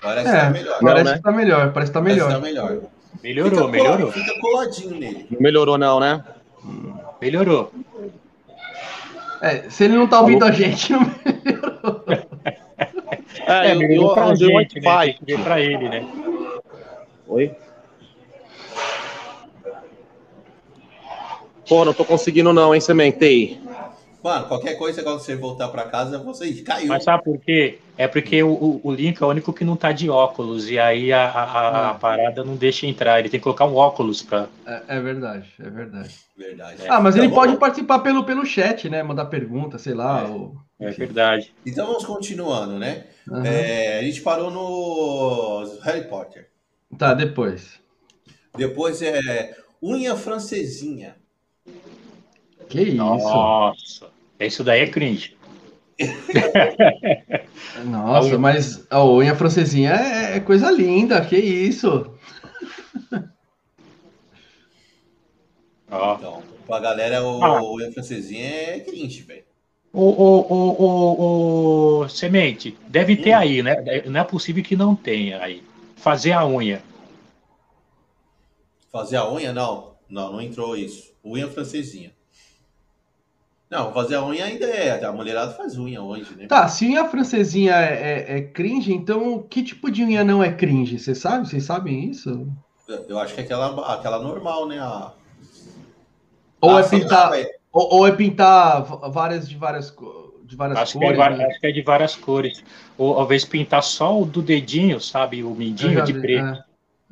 [0.00, 0.78] Parece é, que tá melhor.
[0.80, 1.16] Parece não, né?
[1.16, 1.72] que tá melhor.
[1.72, 2.30] Parece que tá melhor.
[2.30, 2.90] Parece que tá melhor.
[3.22, 4.12] Melhorou, fica melhorou.
[4.12, 5.26] Fica coladinho nele.
[5.30, 6.24] Não melhorou, não, né?
[7.20, 7.72] Melhorou.
[9.40, 10.52] É, se ele não tá ouvindo Alô?
[10.52, 12.04] a gente, não melhorou.
[13.46, 15.14] É, é melhorou eu, pra gente, né?
[15.18, 16.06] Tem que pra ele, né?
[17.26, 17.56] Oi?
[21.68, 23.60] Pô, não tô conseguindo não, hein, Sementei.
[24.22, 26.88] Mano, qualquer coisa quando você voltar para casa, você caiu.
[26.88, 27.78] Mas sabe por quê?
[27.96, 31.12] É porque o, o Link é o único que não tá de óculos, e aí
[31.12, 33.18] a, a, a, a parada não deixa entrar.
[33.18, 34.48] Ele tem que colocar um óculos para.
[34.66, 36.14] É, é, verdade, é verdade.
[36.36, 36.82] Verdade.
[36.88, 39.02] Ah, mas então, ele pode participar pelo, pelo chat, né?
[39.02, 40.22] Mandar pergunta, sei lá.
[40.22, 40.54] É, ou...
[40.78, 41.54] é verdade.
[41.64, 43.04] Então vamos continuando, né?
[43.28, 43.44] Uhum.
[43.44, 46.48] É, a gente parou no Harry Potter.
[46.98, 47.80] Tá, depois.
[48.56, 51.19] Depois é Unha Francesinha.
[52.70, 52.96] Que isso?
[52.96, 54.06] Nossa,
[54.38, 55.36] isso daí é cringe.
[57.84, 62.14] Nossa, mas a unha francesinha é, é coisa linda, que isso?
[65.90, 66.14] Oh.
[66.14, 67.60] Então, pra galera, o, ah.
[67.60, 69.42] unha francesinha é cringe, velho.
[69.92, 73.38] O, o, o, o, o, Semente, deve ter hum.
[73.38, 73.74] aí, né?
[74.06, 75.64] Não é possível que não tenha aí.
[75.96, 76.80] Fazer a unha.
[78.92, 79.52] Fazer a unha?
[79.52, 79.96] Não.
[80.08, 81.12] Não, não entrou isso.
[81.24, 82.12] Unha francesinha.
[83.70, 85.04] Não, fazer a unha ainda é.
[85.04, 86.48] A mulherada faz unha hoje, né?
[86.48, 90.52] Tá, se unha francesinha é, é, é cringe, então que tipo de unha não é
[90.52, 90.98] cringe?
[90.98, 91.48] Você sabe?
[91.48, 92.48] Vocês sabem isso?
[93.08, 94.80] Eu acho que é aquela, aquela normal, né?
[94.80, 95.12] A...
[96.60, 97.32] Ou, ah, é pintar,
[97.72, 99.94] ou, ou, é pintar várias de várias,
[100.42, 101.16] de várias acho cores.
[101.16, 101.46] Que é, né?
[101.46, 102.64] Acho que é de várias cores.
[102.98, 105.44] Ou talvez pintar só o do dedinho, sabe?
[105.44, 106.64] O mindinho de preto.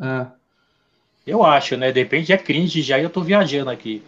[0.03, 0.27] É, é.
[1.25, 1.93] Eu acho, né?
[1.93, 4.03] Depende, é cringe já e eu tô viajando aqui.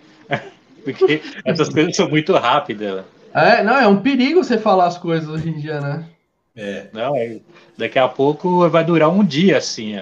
[0.84, 3.04] Porque essas coisas são muito rápidas.
[3.32, 6.04] É, não, é um perigo você falar as coisas hoje em dia, né?
[6.56, 6.86] É.
[6.92, 7.38] Não, é,
[7.78, 9.96] daqui a pouco vai durar um dia, assim,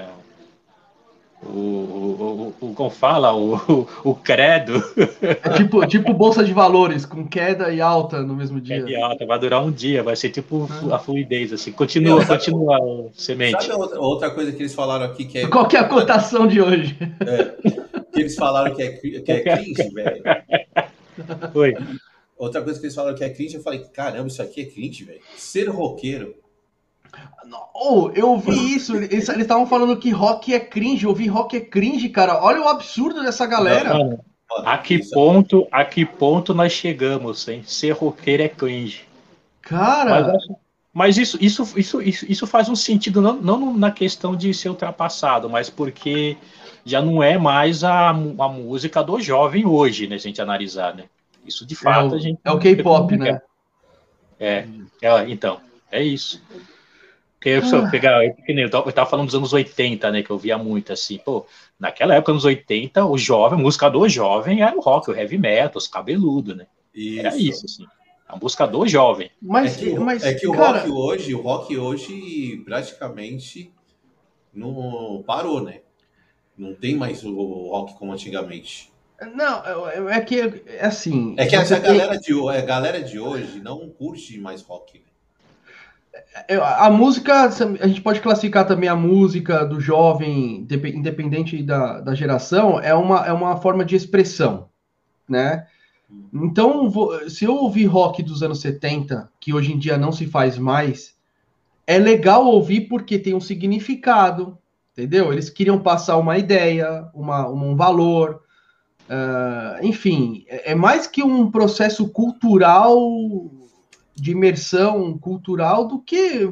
[1.43, 4.83] o, o, o, o, como fala, o, o, o credo.
[5.23, 8.79] É tipo, tipo bolsa de valores, com queda e alta no mesmo dia.
[8.79, 10.97] Queda e alta, vai durar um dia, vai ser tipo ah.
[10.97, 11.71] a fluidez, assim.
[11.71, 13.65] Continua, continua o semente.
[13.65, 15.47] Sabe outra, outra coisa que eles falaram aqui que é.
[15.47, 16.97] Qual que é a cotação de hoje?
[17.21, 17.55] É,
[18.13, 20.23] que eles falaram que é, que é cringe, velho.
[21.53, 21.75] Foi.
[22.37, 25.05] Outra coisa que eles falaram que é cringe, eu falei, caramba, isso aqui é cringe,
[25.05, 25.21] velho.
[25.37, 26.35] Ser roqueiro.
[27.75, 28.95] Oh, eu vi isso.
[28.97, 31.05] Eles estavam falando que rock é cringe.
[31.05, 32.43] Eu vi rock é cringe, cara.
[32.43, 33.95] Olha o absurdo dessa galera.
[33.95, 34.23] Não,
[34.65, 37.63] a que ponto, a que ponto nós chegamos, hein?
[37.67, 39.03] Ser roqueiro é cringe.
[39.63, 40.33] Cara.
[40.33, 40.49] Mas,
[40.93, 44.69] mas isso, isso, isso, isso, isso faz um sentido não, não na questão de ser
[44.69, 46.37] ultrapassado, mas porque
[46.89, 50.17] já não é mais a, a música do jovem hoje, né?
[50.17, 51.05] A gente analisar, né?
[51.45, 52.41] Isso de fato é o, a gente.
[52.45, 53.41] É o K-pop, né?
[54.41, 54.67] É,
[55.03, 55.61] é, então,
[55.91, 56.43] é isso.
[57.35, 57.89] Porque eu, ah.
[57.89, 60.23] pegar, eu, eu tava falando dos anos 80, né?
[60.23, 61.47] Que eu via muito assim, pô,
[61.79, 65.39] naquela época, anos 80, o jovem, a música do jovem era o rock, o heavy
[65.39, 66.67] metal, os cabeludos, né?
[66.95, 67.21] Isso.
[67.21, 67.87] Era isso, assim.
[68.27, 69.31] A música do jovem.
[69.41, 70.81] Mas, é que, mas, é que o cara...
[70.81, 73.73] rock hoje, o rock hoje praticamente
[74.53, 75.81] não parou, né?
[76.59, 78.93] Não tem mais o rock como antigamente.
[79.35, 81.35] Não, é, é que é assim.
[81.37, 81.81] É que tem...
[81.81, 84.99] galera, de, a galera de hoje não curte mais rock.
[84.99, 85.05] Né?
[86.49, 92.15] É, a música, a gente pode classificar também a música do jovem, independente da, da
[92.15, 94.69] geração, é uma, é uma forma de expressão,
[95.29, 95.67] né?
[96.33, 96.91] Então,
[97.29, 101.15] se eu ouvir rock dos anos 70, que hoje em dia não se faz mais,
[101.87, 104.57] é legal ouvir porque tem um significado,
[104.99, 105.33] entendeu?
[105.33, 108.43] Eles queriam passar uma ideia, uma, um valor,
[109.09, 113.01] Uh, enfim, é, é mais que um processo cultural
[114.15, 116.51] de imersão cultural do que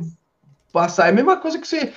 [0.73, 1.07] passar.
[1.07, 1.93] É a mesma coisa que você.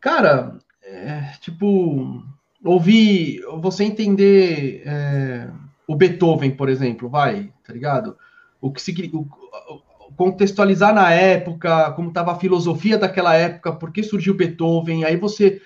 [0.00, 2.22] Cara, é, tipo,
[2.64, 3.40] ouvir.
[3.60, 5.48] Você entender é,
[5.88, 8.16] o Beethoven, por exemplo, vai, tá ligado?
[8.60, 9.24] O que significa.
[10.16, 15.60] Contextualizar na época, como estava a filosofia daquela época, por que surgiu Beethoven, aí você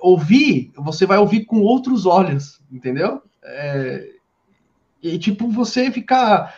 [0.00, 3.22] ouvir, você vai ouvir com outros olhos, entendeu?
[3.42, 4.10] É,
[5.02, 6.54] e tipo, você ficar.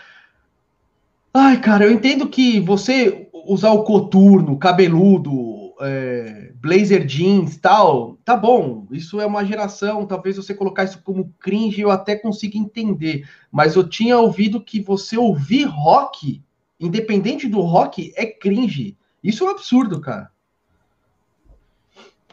[1.33, 8.37] Ai, cara, eu entendo que você usar o coturno, cabeludo, é, blazer jeans tal, tá
[8.37, 13.29] bom, isso é uma geração, talvez você colocar isso como cringe eu até consiga entender,
[13.51, 16.43] mas eu tinha ouvido que você ouvir rock,
[16.79, 18.97] independente do rock, é cringe.
[19.23, 20.31] Isso é um absurdo, cara.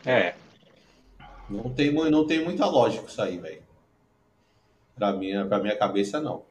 [0.06, 0.34] É.
[1.50, 3.62] Não tem, não tem muita lógica isso aí, velho.
[4.96, 6.44] Para minha, para minha cabeça, não.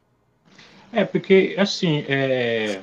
[0.92, 2.80] É, porque, assim, é...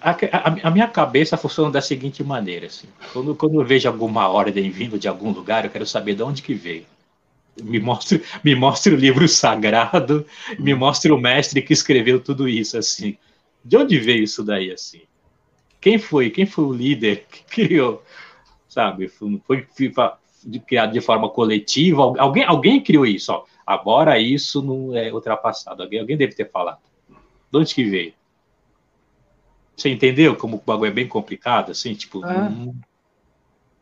[0.00, 2.88] A, a, a, minha cabeça funciona da seguinte maneira, assim.
[3.12, 6.42] Quando, quando eu vejo alguma ordem vindo de algum lugar, eu quero saber de onde
[6.42, 6.86] que veio.
[7.62, 10.26] Me mostre, me mostre o livro sagrado,
[10.58, 13.16] me mostre o mestre que escreveu tudo isso, assim.
[13.64, 15.02] De onde veio isso daí, assim?
[15.80, 16.30] Quem foi?
[16.30, 18.02] Quem foi o líder que criou?
[18.68, 19.08] Sabe?
[19.08, 19.66] Foi, foi
[20.66, 22.02] criado de forma coletiva?
[22.18, 23.44] Alguém, alguém criou isso, ó.
[23.66, 25.82] Agora isso não é ultrapassado.
[25.82, 26.78] Alguém, alguém deve ter falado.
[27.50, 28.12] De onde que veio?
[29.76, 31.94] Você entendeu como o bagulho é bem complicado, assim?
[31.94, 32.48] Tipo, ah.
[32.48, 32.74] não,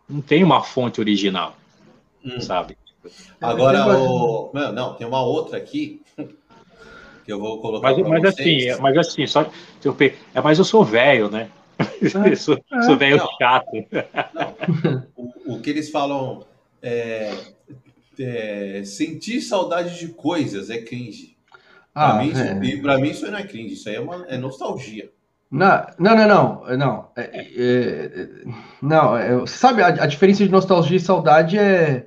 [0.08, 1.56] não, tem uma fonte original,
[2.24, 2.40] hum.
[2.40, 2.76] sabe?
[3.40, 4.50] Agora, o...
[4.52, 6.02] não, não, tem uma outra aqui
[7.24, 7.92] que eu vou colocar.
[7.92, 9.50] Mas, mas assim, mas assim, só
[9.84, 9.96] eu,
[10.34, 11.50] é, mas eu sou velho, né?
[12.14, 13.70] Ah, sou, sou velho chato.
[14.34, 16.44] Não, o, o, que eles falam
[16.82, 17.34] é,
[18.18, 21.36] é, sentir saudade de coisas é cringe.
[21.94, 22.54] Ah, para mim, é.
[22.54, 25.10] mim, isso não é cringe, isso aí é, uma, é nostalgia.
[25.50, 26.76] Não, não, não, não.
[26.76, 28.28] Não, é, é,
[28.80, 32.06] não é, sabe, a, a, diferença de nostalgia e saudade é,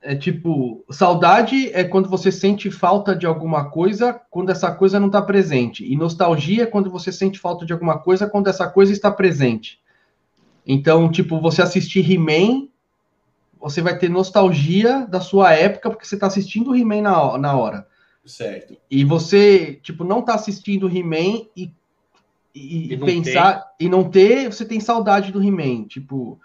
[0.00, 5.08] é tipo, saudade é quando você sente falta de alguma coisa quando essa coisa não
[5.08, 5.84] está presente.
[5.84, 9.78] E nostalgia é quando você sente falta de alguma coisa quando essa coisa está presente.
[10.66, 12.68] Então, tipo, você assistir He-Man
[13.62, 17.56] você vai ter nostalgia da sua época, porque você está assistindo o He-Man na, na
[17.56, 17.86] hora.
[18.24, 18.76] Certo.
[18.90, 21.72] E você, tipo, não está assistindo o He-Man e,
[22.52, 23.60] e, e pensar.
[23.78, 23.86] Tem.
[23.86, 25.84] E não ter, você tem saudade do He-Man.
[25.84, 26.40] Tipo.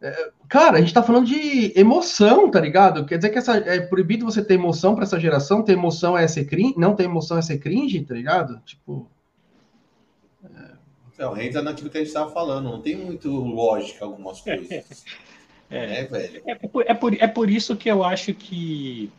[0.00, 3.04] É, cara, a gente tá falando de emoção, tá ligado?
[3.04, 5.62] Quer dizer que essa, é proibido você ter emoção para essa geração?
[5.62, 6.74] Ter emoção é ser cringe?
[6.78, 8.60] Não ter emoção é ser cringe, tá ligado?
[8.64, 9.08] Tipo.
[10.44, 10.70] É...
[11.12, 15.04] Então, entra naquilo que a gente tava falando, não tem muito lógica algumas coisas.
[15.70, 16.42] É, é, velho.
[16.46, 19.10] É, por, é, por, é por isso que eu acho que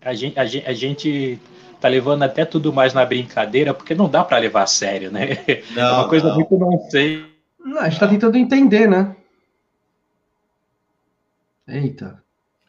[0.00, 1.38] a gente, a gente, a gente
[1.80, 5.28] tá levando até tudo mais na brincadeira, porque não dá para levar a sério, né?
[5.74, 6.34] Não, é uma coisa não.
[6.34, 7.24] muito nonsense,
[7.76, 9.14] Ah, a gente tá tentando entender, né?
[11.66, 12.22] Eita.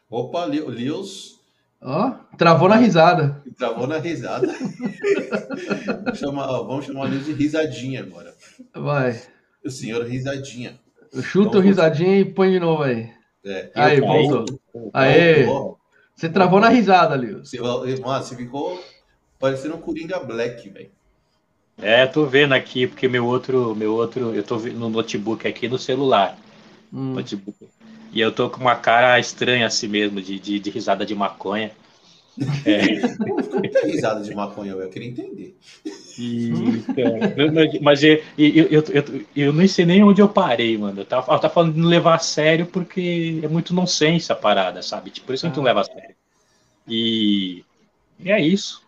[0.08, 1.40] Opa, Li- Lios
[1.80, 3.42] Ó, travou na risada.
[3.58, 4.46] travou na risada.
[6.04, 8.32] Vamos chamar, ó, vamos chamar o Lios de risadinha agora.
[8.74, 9.20] Vai.
[9.64, 10.78] O senhor risadinha.
[11.22, 13.10] Chuta o risadinha e põe de novo aí.
[13.44, 13.70] É.
[13.74, 14.60] Aí, voltou.
[14.72, 15.78] Voltou.
[16.14, 17.50] Você travou na risada, Lios.
[17.50, 18.82] Você, mano, você ficou
[19.38, 20.90] parecendo um Coringa Black, velho.
[21.78, 25.78] É, tô vendo aqui, porque meu outro, meu outro, eu tô no notebook aqui no
[25.78, 26.38] celular.
[26.92, 27.14] Hum.
[27.14, 27.56] Notebook.
[28.12, 31.72] E eu tô com uma cara estranha assim mesmo, de, de, de risada de maconha.
[32.36, 34.72] Por que risada de maconha?
[34.72, 35.56] Eu queria entender.
[36.16, 37.18] E, então,
[37.82, 41.00] mas- eu, eu, eu, eu, eu nem sei nem onde eu parei, mano.
[41.00, 44.36] Eu tava, eu tava falando de não levar a sério porque é muito nonsense a
[44.36, 45.10] parada, sabe?
[45.10, 46.14] Tipo, por isso a gente não leva a sério.
[46.88, 47.64] E,
[48.20, 48.82] e é isso.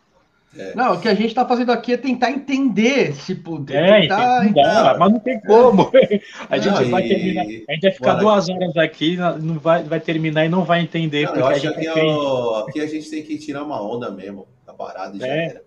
[0.74, 4.96] Não, o que a gente tá fazendo aqui é tentar entender, tipo, É, tentar...
[4.98, 5.90] mas não tem como.
[6.48, 8.20] A gente Não, vai e- terminar, a gente vai ficar Bora.
[8.20, 11.72] duas horas aqui, não vai, vai terminar e não vai entender, Não, eu a acho
[11.72, 15.20] que tem- ó, aqui a gente tem que tirar uma onda mesmo da parada e
[15.20, 15.44] já É.
[15.46, 15.62] era.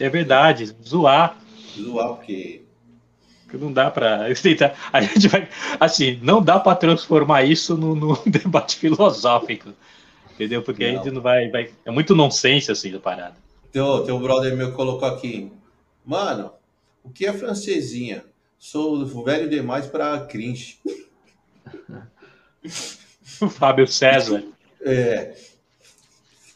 [0.00, 1.36] é verdade, zoar.
[1.78, 2.62] Zoar, porque.
[3.48, 4.22] que não dá para
[4.92, 9.70] a gente vai assim não dá para transformar isso no, no debate filosófico
[10.34, 10.96] entendeu porque a Não.
[11.04, 13.43] gente não vai, vai é muito nonsense assim da parada
[13.74, 15.50] Teu, teu brother meu colocou aqui.
[16.06, 16.52] Mano,
[17.02, 18.24] o que é francesinha?
[18.56, 20.78] Sou velho demais pra cringe.
[23.42, 24.44] o Fábio César
[24.80, 25.34] É,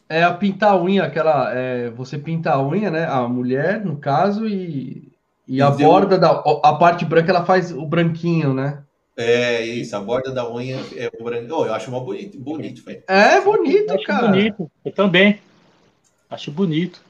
[0.09, 1.53] É a pintar a unha, aquela.
[1.53, 3.05] é, você pinta a unha, né?
[3.07, 5.11] A mulher, no caso, e,
[5.49, 6.31] e a E deu- borda da.
[6.63, 8.85] A parte branca ela faz o branquinho, né?
[9.17, 11.53] é isso, a borda da unha é o branco.
[11.53, 13.03] Oh, eu acho mó bonito, bonito, velho.
[13.09, 14.29] É bonito, acho cara.
[14.29, 15.41] bonito eu também
[16.31, 17.01] acho bonito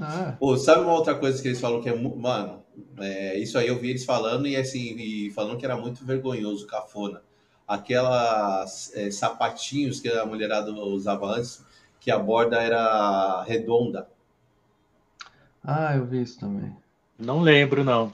[0.00, 1.94] Ah, Pô, sabe uma outra coisa que eles falam que é.
[1.94, 2.62] Mano,
[2.98, 6.66] é, isso aí eu vi eles falando e assim, e falando que era muito vergonhoso,
[6.66, 7.22] cafona.
[7.66, 11.64] Aquelas é, sapatinhos que a mulherada usava antes,
[12.00, 14.08] que a borda era redonda.
[15.62, 16.76] ah, eu vi isso também.
[17.18, 18.12] não lembro não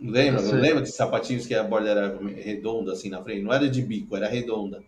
[0.00, 0.42] Lembra?
[0.42, 0.58] Sei.
[0.58, 3.42] Lembra de sapatinhos que a borda era redonda assim na frente?
[3.42, 4.82] Não era de bico, era redonda.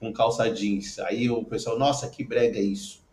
[0.00, 0.98] Com calça jeans.
[0.98, 3.05] Aí o pessoal, nossa, que brega isso.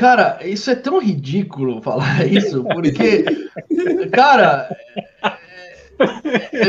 [0.00, 3.22] Cara, isso é tão ridículo falar isso, porque,
[4.10, 4.66] cara,
[6.00, 6.68] é,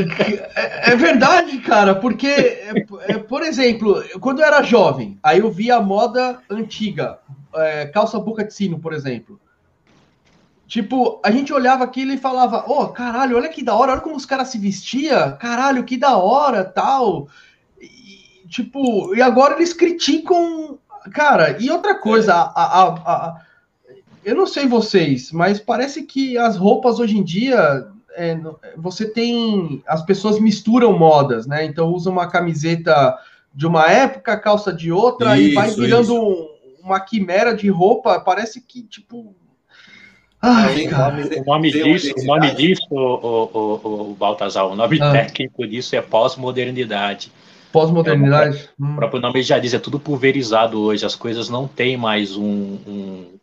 [0.56, 2.74] é- é verdade, cara, porque, é,
[3.08, 7.20] é, por exemplo, quando eu era jovem, aí eu via a moda antiga,
[7.56, 9.40] é, calça boca de sino, por exemplo.
[10.68, 14.18] Tipo, a gente olhava aquilo e falava, ô, caralho, olha que da hora, olha como
[14.18, 17.30] os caras se vestia, caralho, que da hora, tal.
[17.80, 20.78] E, tipo, e agora eles criticam
[21.14, 23.42] Cara, e outra coisa, a, a- a- a-
[24.24, 28.38] eu não sei vocês, mas parece que as roupas hoje em dia, é,
[28.78, 29.82] você tem.
[29.88, 31.66] As pessoas misturam modas, né?
[31.66, 33.18] Então usa uma camiseta
[33.54, 36.22] de uma época, calça de outra, e vai Isso, virando isso.
[36.22, 36.52] um-
[36.84, 38.20] uma quimera de roupa.
[38.20, 39.36] Parece que, tipo.
[40.44, 41.14] Ai, cara.
[41.40, 45.12] o nome disso o nome disso o, o, o, o Baltazar o nome Ah.
[45.12, 47.32] técnico disso é pós-modernidade
[47.72, 48.70] Pós-modernidade.
[48.80, 48.96] O Hum.
[48.96, 52.44] próprio nome já diz, é tudo pulverizado hoje, as coisas não têm mais um.
[52.88, 53.40] um-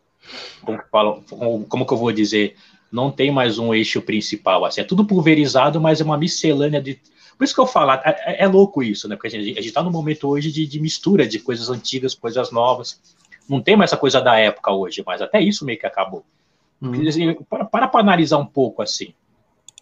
[0.61, 1.21] como, que fala-
[1.67, 2.55] como- que eu vou dizer?
[2.91, 4.65] Não tem mais um eixo principal.
[4.65, 6.99] Assim, é tudo pulverizado, mas é uma miscelânea de.
[7.37, 9.15] Por isso que eu falo, é, é- é louco isso, né?
[9.15, 12.99] Porque a gente está no momento hoje de, de mistura de coisas antigas, coisas novas.
[13.47, 16.23] Não tem mais essa coisa da época hoje, mas até isso meio que acabou.
[16.81, 16.91] Hum.
[17.49, 19.13] Para para pra analisar um pouco assim.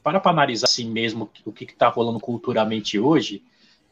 [0.03, 3.41] Para para analisar assim mesmo o que está rolando culturalmente hoje.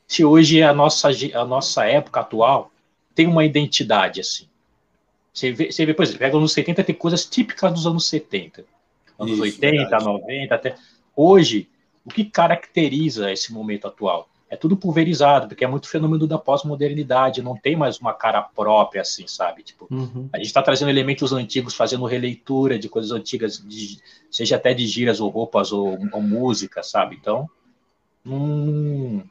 [0.07, 2.71] Se hoje a nossa, a nossa época atual
[3.13, 4.47] tem uma identidade assim.
[5.33, 8.65] Você vê, você vê, por exemplo, pega anos 70, tem coisas típicas dos anos 70.
[9.19, 10.05] Anos Isso, 80, verdade.
[10.05, 10.75] 90, até.
[11.15, 11.69] Hoje,
[12.05, 14.29] o que caracteriza esse momento atual?
[14.49, 19.01] É tudo pulverizado, porque é muito fenômeno da pós-modernidade, não tem mais uma cara própria,
[19.01, 19.63] assim, sabe?
[19.63, 20.29] Tipo, Uhum.
[20.31, 23.99] a gente está trazendo elementos antigos, fazendo releitura de coisas antigas, de-
[24.29, 27.15] seja até de gírias ou roupas ou, ou música, sabe?
[27.19, 27.49] Então,
[28.25, 29.23] hum,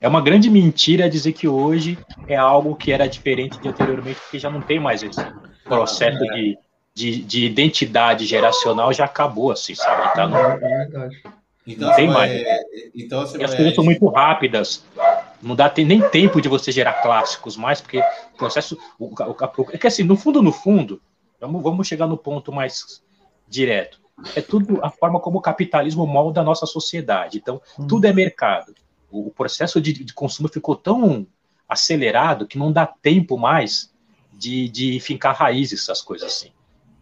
[0.00, 4.38] é uma grande mentira dizer que hoje é algo que era diferente de anteriormente, porque
[4.38, 5.24] já não tem mais esse
[5.64, 6.28] processo é.
[6.34, 6.58] de,
[6.94, 10.14] de, de identidade geracional, já acabou, assim, sabe?
[10.14, 11.16] Tá no- É verdade.
[11.66, 12.32] Então, Não tem você mais.
[12.32, 12.56] vai-
[12.94, 14.84] então você e as vai- coisas são muito rápidas.
[15.42, 18.78] Não dá tem nem tempo de você gerar clássicos mais, porque o processo.
[18.98, 19.10] O, o,
[19.62, 21.00] o- é que assim, no fundo, no fundo,
[21.40, 23.02] vamos, vamos chegar no ponto mais
[23.48, 24.00] direto.
[24.36, 27.38] É tudo a forma como o capitalismo molda a nossa sociedade.
[27.38, 27.86] Então, Hum.
[27.88, 28.72] tudo é mercado.
[29.10, 31.26] O, processo de, de consumo ficou tão
[31.68, 33.92] acelerado que não dá tempo mais
[34.32, 36.52] de, de fincar raízes, essas coisas assim.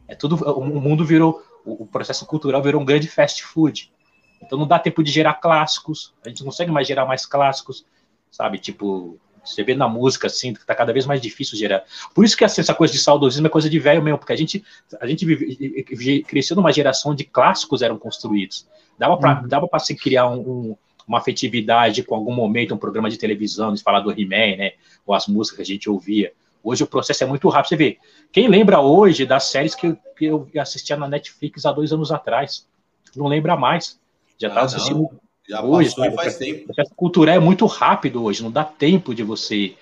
[0.06, 0.36] É tudo.
[0.36, 1.42] O, mundo virou.
[1.64, 3.92] O, o processo cultural virou um grande fast food.
[4.40, 7.86] Então não dá tempo de gerar clássicos, a gente não consegue mais gerar mais clássicos,
[8.30, 8.58] sabe?
[8.58, 11.84] Tipo, você vê na música, assim, que tá cada vez mais difícil gerar.
[12.14, 14.36] Por isso que assim, essa coisa de saudosismo é coisa de velho mesmo, porque a
[14.36, 14.64] gente,
[15.00, 18.66] a gente vive, cresceu numa geração de clássicos eram construídos.
[18.98, 19.48] Dava para uhum.
[19.48, 20.76] dava se criar um, um,
[21.06, 24.72] uma afetividade com algum momento, um programa de televisão, de falar do He-Man, né?
[25.06, 26.32] Ou as músicas que a gente ouvia.
[26.62, 27.68] Hoje o processo é muito rápido.
[27.68, 27.98] Você vê,
[28.32, 32.10] quem lembra hoje das séries que eu, que eu assistia na Netflix há dois anos
[32.10, 32.66] atrás?
[33.14, 33.98] Não lembra mais.
[34.38, 35.10] Já estava ah, assistindo
[35.48, 36.62] já hoje, passou faz tempo.
[36.62, 39.74] O processo cultural é muito rápido hoje, não dá tempo de você.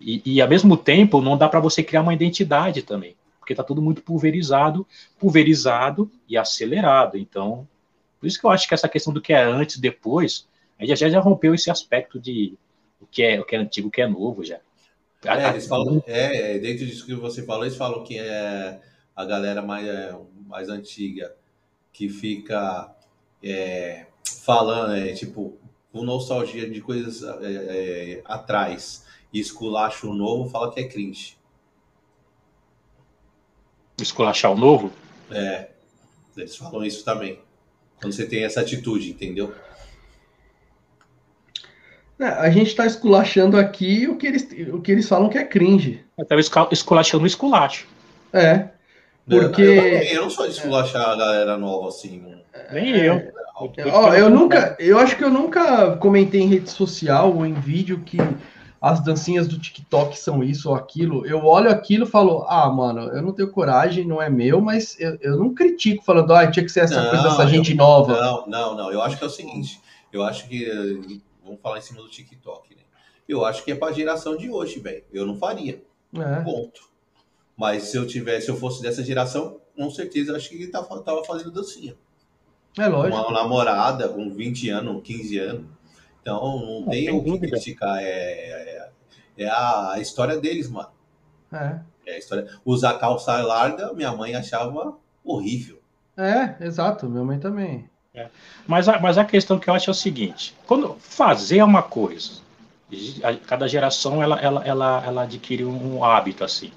[0.00, 3.62] E, e ao mesmo tempo, não dá para você criar uma identidade também, porque está
[3.62, 4.86] tudo muito pulverizado,
[5.18, 7.16] pulverizado e acelerado.
[7.16, 7.66] Então,
[8.18, 10.46] por isso que eu acho que essa questão do que é antes e depois,
[10.78, 12.56] a gente já, já rompeu esse aspecto de
[13.00, 14.60] o que é o que é antigo, o que é novo já.
[15.24, 18.80] É, eles falam, é, dentro disso que você falou, eles falam que é
[19.16, 20.16] a galera mais, é,
[20.46, 21.34] mais antiga
[21.92, 22.94] que fica
[23.42, 24.06] é,
[24.44, 25.58] falando, é, tipo,
[25.92, 31.36] com nostalgia de coisas é, é, atrás e esculacha o novo, fala que é cringe.
[34.00, 34.92] Esculachar o novo?
[35.30, 35.70] É,
[36.36, 37.40] eles falam isso também.
[38.00, 39.52] Quando você tem essa atitude, entendeu?
[42.18, 45.44] É, a gente está esculachando aqui o que, eles, o que eles falam que é
[45.44, 46.04] cringe.
[46.16, 47.86] Eu estava esculachando o esculacho.
[48.32, 48.68] É.
[49.28, 49.62] Porque.
[49.62, 52.22] Eu, eu, eu não sou de esculachar a galera nova assim.
[52.72, 53.32] Nem eu.
[53.92, 58.02] Ó, eu nunca, eu acho que eu nunca comentei em rede social ou em vídeo
[58.06, 58.18] que
[58.80, 61.26] as dancinhas do TikTok são isso ou aquilo.
[61.26, 64.98] Eu olho aquilo e falo, ah, mano, eu não tenho coragem, não é meu, mas
[65.00, 68.20] eu, eu não critico falando, ah, tinha que ser essa não, coisa dessa gente nova.
[68.20, 68.92] Não, não, não.
[68.92, 69.80] Eu acho que é o seguinte,
[70.12, 72.82] eu acho que vamos falar em cima do TikTok, né?
[73.28, 75.04] Eu acho que é para a geração de hoje, velho.
[75.12, 75.82] Eu não faria.
[76.14, 76.40] É.
[76.42, 76.88] Ponto.
[77.56, 80.68] Mas se eu tivesse, se eu fosse dessa geração, com certeza eu acho que ele
[80.68, 81.96] tava, tava fazendo dancinha.
[82.78, 83.16] É lógico.
[83.16, 85.66] Uma namorada com 20 anos, 15 anos.
[86.28, 87.98] Então, não, não tem o que criticar.
[88.02, 88.88] É, é,
[89.38, 90.90] é, a história deles, mano.
[91.50, 91.78] É.
[92.06, 92.46] é a história.
[92.66, 95.80] Usar calça larga, minha mãe achava horrível.
[96.16, 97.08] É, exato.
[97.08, 97.88] Minha mãe também.
[98.14, 98.26] É.
[98.66, 102.42] Mas, a, mas a questão que eu acho é o seguinte: quando fazer uma coisa,
[103.46, 106.70] cada geração ela, ela, ela, ela adquire um hábito assim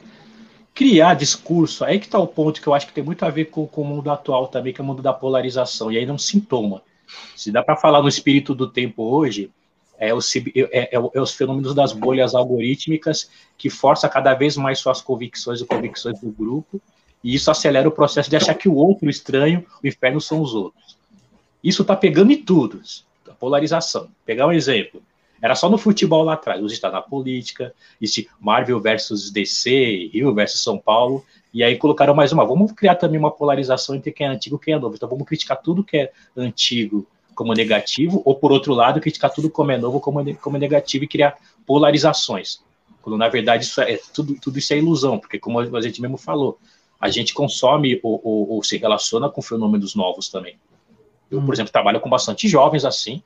[0.73, 3.45] criar discurso, aí que está o ponto que eu acho que tem muito a ver
[3.45, 6.11] com, com, o mundo atual também, que é o mundo da polarização, e aí é
[6.11, 6.81] um sintoma.
[7.35, 9.51] Se dá para falar no espírito do tempo hoje,
[9.97, 14.79] é, o, é, é, é, os fenômenos das bolhas algorítmicas que força cada vez mais
[14.79, 16.81] suas convicções e convicções do grupo,
[17.23, 20.41] e isso acelera o processo de achar que o outro, o estranho, o inferno são
[20.41, 20.97] os outros.
[21.63, 22.81] Isso está pegando em tudo,
[23.29, 24.09] a polarização.
[24.25, 25.03] Pegar um exemplo,
[25.41, 26.63] era só no futebol lá atrás.
[26.63, 31.25] Hoje está na política, existe Marvel versus DC, Rio versus São Paulo.
[31.53, 32.45] E aí colocaram mais uma.
[32.45, 34.95] Vamos criar também uma polarização entre quem é antigo e quem é novo.
[34.95, 39.49] Então vamos criticar tudo que é antigo como negativo, ou por outro lado, criticar tudo
[39.49, 42.61] como é novo como, como negativo e criar polarizações.
[43.01, 46.17] Quando na verdade isso é tudo, tudo isso é ilusão, porque como a gente mesmo
[46.17, 46.59] falou,
[46.99, 50.55] a gente consome ou, ou, ou se relaciona com fenômenos novos também.
[51.31, 51.53] Eu, por hum.
[51.53, 53.23] exemplo, trabalho com bastante jovens assim,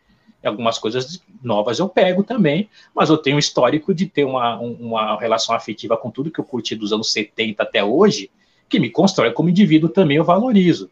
[0.47, 5.19] algumas coisas novas eu pego também, mas eu tenho um histórico de ter uma, uma
[5.19, 8.29] relação afetiva com tudo que eu curti dos anos 70 até hoje,
[8.67, 10.89] que me constrói como indivíduo também, eu valorizo.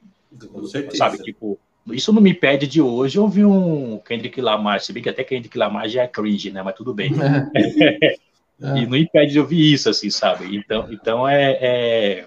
[0.52, 0.98] Com certeza.
[0.98, 5.10] Sabe, tipo, isso não me impede de hoje ouvir um Kendrick Lamar, se bem que
[5.10, 7.12] até Kendrick Lamar já é cringe, né, mas tudo bem.
[8.62, 8.78] É.
[8.78, 10.56] e não impede de ouvir isso, assim, sabe?
[10.56, 12.26] Então, então é, é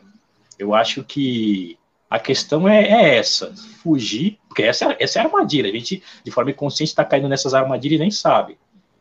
[0.59, 1.79] eu acho que
[2.11, 6.31] a questão é, é, essa, fugir, porque essa, essa é a armadilha, a gente, de
[6.31, 8.57] forma inconsciente, está caindo nessas armadilhas e nem sabe.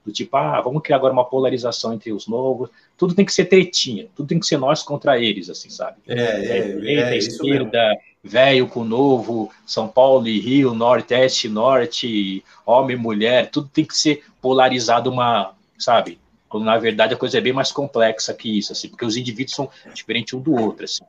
[0.06, 3.46] Do tipo, ah, vamos criar agora uma polarização entre os novos, tudo tem que ser
[3.46, 5.98] tretinha, tudo tem que ser nós contra eles, assim, sabe?
[6.06, 12.98] É, é, é é, esquerda, velho com novo, São Paulo e Rio, Nordeste, Norte, homem,
[12.98, 16.20] mulher, tudo tem que ser polarizado uma, sabe?
[16.50, 19.56] Quando na verdade a coisa é bem mais complexa que isso, assim, porque os indivíduos
[19.56, 21.06] são diferentes um do outro, assim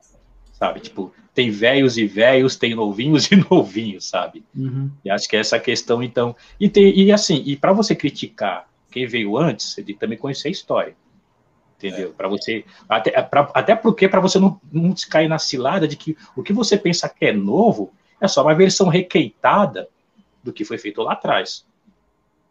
[0.57, 0.79] sabe?
[0.79, 4.43] Tipo, tem velhos e velhos, tem novinhos e novinhos, sabe?
[4.55, 4.89] Uhum.
[5.05, 6.35] E acho que é essa questão, então.
[6.59, 10.17] E, tem, e assim, e para você criticar quem veio antes, você tem que também
[10.17, 10.95] conhecer a história.
[11.77, 12.09] Entendeu?
[12.09, 12.11] É.
[12.11, 12.65] Para você.
[12.89, 16.51] Até, pra, até porque para você não, não cair na cilada de que o que
[16.51, 19.87] você pensa que é novo é só uma versão requeitada
[20.43, 21.63] do que foi feito lá atrás.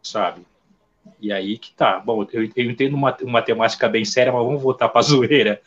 [0.00, 0.42] Sabe?
[1.20, 1.98] E aí que tá.
[1.98, 5.60] Bom, eu, eu entendo uma, uma temática bem séria, mas vamos voltar para a zoeira.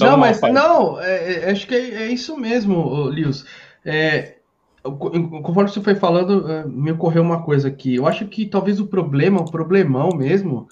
[0.00, 3.44] não, mas não, é, é, acho que é, é, isso mesmo, Lius.
[3.84, 4.36] É,
[4.82, 7.94] conforme você foi falando, é, me ocorreu uma coisa aqui.
[7.94, 10.68] Eu acho que talvez o problema, o problemão mesmo,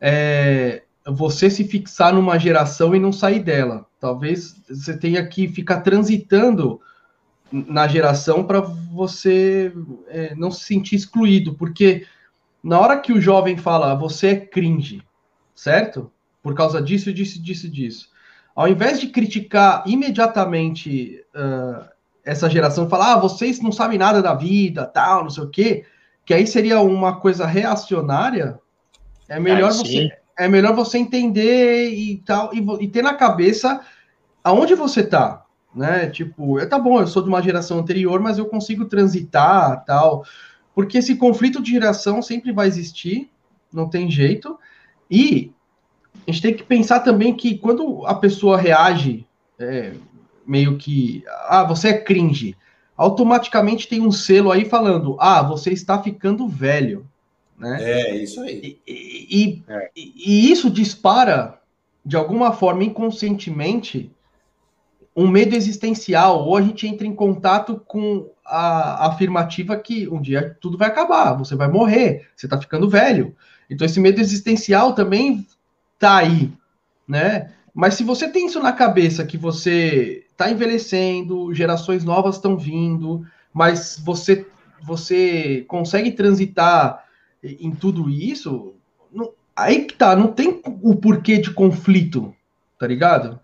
[0.00, 3.86] é você se fixar numa geração e não sair dela.
[3.98, 6.80] Talvez você tenha que ficar transitando
[7.50, 9.72] na geração para você
[10.08, 12.06] é, não se sentir excluído, porque
[12.68, 15.02] na hora que o jovem fala você é cringe,
[15.54, 16.12] certo?
[16.42, 18.08] Por causa disso, disso, disso, disso.
[18.54, 21.88] Ao invés de criticar imediatamente uh,
[22.22, 25.86] essa geração, falar, ah, vocês não sabem nada da vida, tal, não sei o quê,
[26.26, 28.58] que aí seria uma coisa reacionária,
[29.26, 33.80] é melhor, você, é melhor você entender e tal, e, e ter na cabeça
[34.44, 35.42] aonde você tá,
[35.74, 36.10] né?
[36.10, 40.22] Tipo, tá bom, eu sou de uma geração anterior, mas eu consigo transitar, tal,
[40.78, 43.28] porque esse conflito de geração sempre vai existir,
[43.72, 44.56] não tem jeito,
[45.10, 45.50] e
[46.24, 49.26] a gente tem que pensar também que quando a pessoa reage
[49.58, 49.94] é,
[50.46, 52.56] meio que, ah, você é cringe,
[52.96, 57.04] automaticamente tem um selo aí falando, ah, você está ficando velho,
[57.58, 57.78] né?
[57.82, 58.78] É, isso aí.
[58.86, 59.90] E, e, é.
[59.96, 61.60] e isso dispara,
[62.06, 64.12] de alguma forma, inconscientemente,
[65.18, 70.56] um medo existencial, ou a gente entra em contato com a afirmativa que um dia
[70.60, 73.34] tudo vai acabar, você vai morrer, você está ficando velho.
[73.68, 75.44] Então esse medo existencial também
[75.98, 76.52] tá aí,
[77.06, 77.52] né?
[77.74, 83.26] Mas se você tem isso na cabeça que você está envelhecendo, gerações novas estão vindo,
[83.52, 84.46] mas você
[84.80, 87.04] você consegue transitar
[87.42, 88.76] em tudo isso,
[89.12, 92.32] não, aí que tá, não tem o porquê de conflito,
[92.78, 93.40] tá ligado?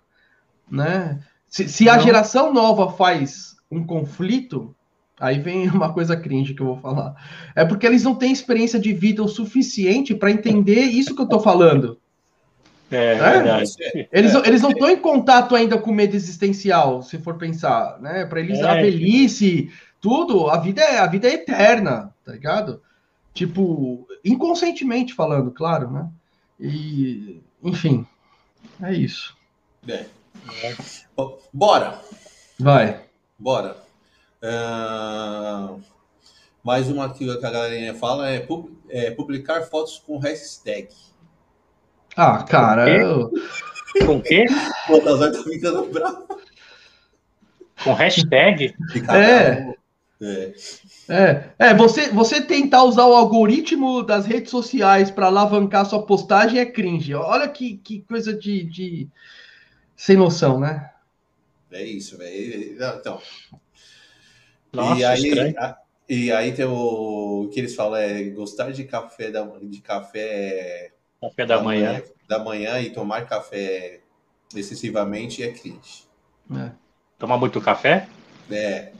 [0.70, 1.18] Né?
[1.55, 4.74] Se, se a geração nova faz um conflito,
[5.20, 7.14] aí vem uma coisa cringe que eu vou falar.
[7.55, 11.28] É porque eles não têm experiência de vida o suficiente para entender isso que eu
[11.28, 11.96] tô falando.
[12.90, 13.70] É, é verdade.
[14.11, 18.26] Eles, eles não estão em contato ainda com o medo existencial, se for pensar, né?
[18.26, 18.64] Para eles, é.
[18.64, 22.82] a velhice, tudo, a vida, é, a vida é eterna, tá ligado?
[23.32, 26.09] Tipo, inconscientemente falando, claro, né?
[26.59, 28.05] E, enfim,
[28.82, 29.36] é isso.
[29.86, 30.05] É.
[31.53, 32.01] Bora.
[32.59, 33.01] Vai.
[33.39, 33.76] Bora.
[34.43, 35.80] Uh,
[36.62, 40.89] mais uma que a galerinha fala é, pub, é, publicar fotos com hashtag.
[42.16, 42.89] Ah, cara.
[42.89, 43.30] Eu...
[44.07, 44.47] Com o quê?
[44.89, 46.26] O tá ficando bravo.
[47.82, 48.74] Com hashtag?
[49.09, 49.74] É.
[50.22, 50.55] É.
[51.09, 56.59] É, é você, você tentar usar o algoritmo das redes sociais para alavancar sua postagem
[56.59, 57.14] é cringe.
[57.14, 59.09] Olha que, que coisa de, de,
[59.97, 60.90] sem noção, né?
[61.70, 62.76] É isso, velho.
[62.99, 63.20] Então.
[64.72, 65.76] Nossa, e aí, a,
[66.09, 70.92] e aí tem o, o que eles falam é gostar de café da, de café
[71.20, 71.92] café da, da manhã.
[71.92, 72.03] manhã.
[72.28, 74.01] da manhã e tomar café
[74.55, 76.05] excessivamente é cringe.
[76.55, 76.70] É.
[77.18, 78.09] Tomar muito café?
[78.51, 78.92] É.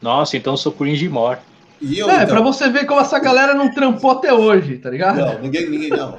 [0.00, 1.38] Nossa, então eu sou cringe more.
[1.80, 2.28] E eu, é, então...
[2.28, 5.16] pra você ver como essa galera não trampou até hoje, tá ligado?
[5.16, 6.18] Não, ninguém, ninguém não.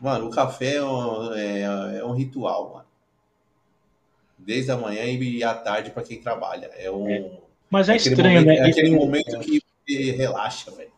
[0.00, 2.88] Mano, o café é um, é, é um ritual, mano.
[4.38, 6.70] Desde a manhã e à tarde para quem trabalha.
[6.76, 7.08] É um.
[7.08, 7.30] É.
[7.68, 8.56] Mas é, estranho, momento, né?
[8.56, 9.62] É aquele momento que
[10.12, 10.90] relaxa, velho.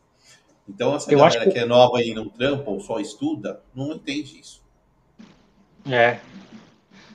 [0.68, 1.52] Então, essa eu galera que...
[1.52, 1.58] que...
[1.58, 4.62] é nova e não trampa ou só estuda, não entende isso.
[5.88, 6.18] É.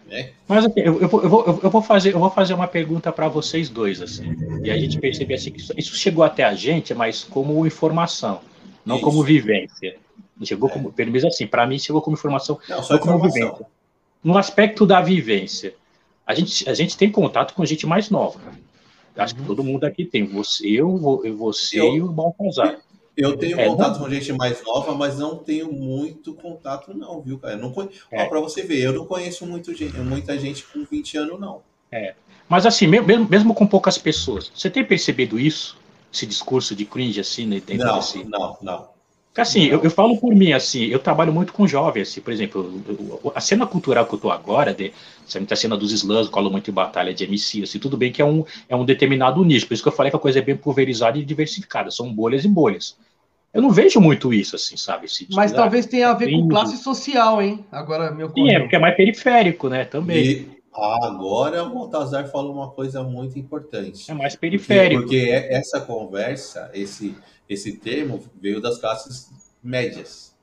[0.09, 0.31] é.
[0.47, 3.11] Mas assim, eu, eu, vou, eu, vou, eu, vou fazer, eu vou fazer uma pergunta
[3.11, 4.35] para vocês dois, assim.
[4.63, 8.41] E a gente percebe assim, que isso chegou até a gente, mas como informação,
[8.85, 9.05] não isso.
[9.05, 9.97] como vivência.
[10.43, 10.73] Chegou é.
[10.73, 13.65] como, pelo menos assim, para mim chegou como informação, não, só como vivência.
[14.23, 15.75] No aspecto da vivência,
[16.25, 18.39] a gente, a gente tem contato com gente mais nova.
[19.15, 19.41] Acho uhum.
[19.41, 20.25] que todo mundo aqui tem.
[20.25, 20.97] Você, eu,
[21.37, 22.79] você eu, e o Baltazar.
[23.15, 24.05] Eu tenho é, contato não...
[24.05, 27.55] com gente mais nova, mas não tenho muito contato, não, viu, cara?
[27.55, 27.89] Não conhe...
[28.11, 28.25] é.
[28.25, 29.71] Para você ver, eu não conheço muito,
[30.03, 31.61] muita gente com 20 anos, não.
[31.91, 32.13] É.
[32.49, 35.77] Mas assim, mesmo, mesmo com poucas pessoas, você tem percebido isso?
[36.13, 37.61] Esse discurso de cringe, assim, né?
[37.77, 38.23] Não, assim?
[38.25, 38.94] não, não.
[39.37, 43.31] Assim, eu, eu, falo por mim, assim, eu trabalho muito com jovens, assim, por exemplo,
[43.35, 44.93] a cena cultural que eu tô agora, de,
[45.51, 48.25] a cena dos slams, colo muito em batalha de MC, assim, tudo bem que é
[48.25, 50.55] um, é um determinado nicho, por isso que eu falei que a coisa é bem
[50.55, 52.97] pulverizada e diversificada, são bolhas e bolhas.
[53.53, 55.07] Eu não vejo muito isso, assim, sabe?
[55.31, 57.65] Mas talvez tenha a ver com classe social, hein?
[57.71, 59.85] Agora, meu Sim, é porque é mais periférico, né?
[59.85, 60.23] Também.
[60.25, 64.11] E agora o Baltazar falou uma coisa muito importante.
[64.11, 65.03] É mais periférico.
[65.03, 67.15] Porque, porque essa conversa, esse
[67.49, 69.29] esse termo veio das classes
[69.63, 70.33] médias.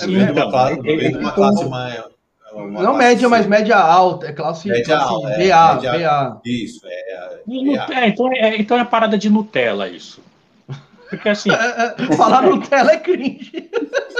[0.00, 2.04] É veio de uma classe, veio de uma classe mais.
[2.52, 4.26] Uma não média, mas média alta.
[4.26, 5.28] É classe, média classe alta.
[5.30, 6.40] É, BA, média, BA.
[6.44, 7.42] Isso, é,
[7.90, 8.56] é, então é.
[8.56, 10.22] Então é parada de Nutella, isso.
[11.08, 11.50] Porque assim.
[11.52, 13.52] É, falar Nutella é cringe.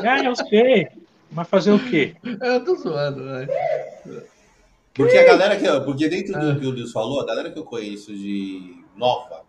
[0.02, 0.88] É, eu sei.
[1.30, 2.16] Mas fazer o quê?
[2.24, 3.48] Eu tô zoando, velho.
[4.92, 5.80] Porque a galera que.
[5.84, 9.42] Porque dentro do que o Deus falou, a galera que eu conheço de nova,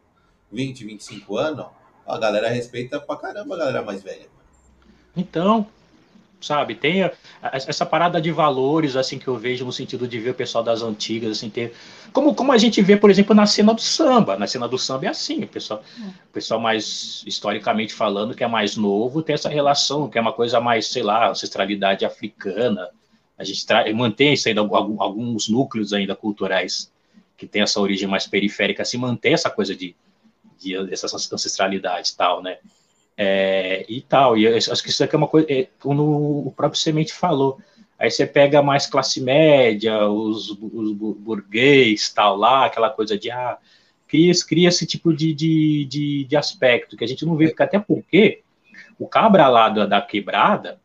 [0.52, 1.66] 20, 25 anos
[2.06, 4.28] a galera respeita pra caramba a galera mais velha.
[5.16, 5.68] Então.
[6.44, 6.76] sabe?
[6.76, 7.10] Tem
[7.42, 10.82] essa parada de valores, assim, que eu vejo no sentido de ver o pessoal das
[10.82, 11.74] antigas, assim, ter...
[12.12, 14.38] Como, como a gente vê, por exemplo, na cena do samba.
[14.38, 18.48] Na cena do samba é assim, o pessoal, o pessoal mais, historicamente falando, que é
[18.48, 22.90] mais novo, tem essa relação, que é uma coisa mais, sei lá, ancestralidade africana.
[23.38, 26.92] A gente mantém isso ainda, alguns núcleos ainda culturais
[27.36, 29.96] que tem essa origem mais periférica, se mantém essa coisa de,
[30.64, 32.58] de essa ancestralidade e tal, né?
[33.16, 36.80] É, e tal, e acho que isso aqui é uma coisa, é, como o próprio
[36.80, 37.60] Semente falou,
[38.00, 43.60] aí você pega mais classe média, os, os burguês, tal, lá, aquela coisa de, ah,
[44.08, 47.78] cria, cria esse tipo de, de, de, de aspecto, que a gente não vê, até
[47.78, 48.42] porque
[48.98, 50.80] o cabra lá da, da quebrada,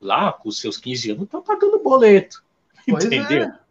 [0.00, 2.42] lá, com os seus 15 anos, tá pagando boleto,
[2.86, 3.06] pois é.
[3.06, 3.44] entendeu?
[3.44, 3.65] É.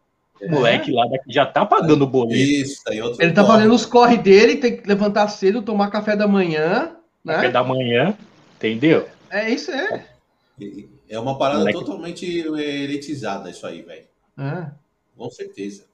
[0.48, 2.36] O moleque lá já tá pagando o boleto.
[2.36, 6.16] Isso, aí outro Ele tá fazendo os corre dele, tem que levantar cedo, tomar café
[6.16, 7.36] da manhã, né?
[7.36, 8.16] Café da manhã,
[8.56, 9.08] entendeu?
[9.30, 10.06] É isso, é.
[11.10, 11.80] É uma parada Moleque.
[11.80, 14.06] totalmente elitizada isso aí, velho.
[14.38, 14.68] É.
[15.18, 15.86] Com certeza.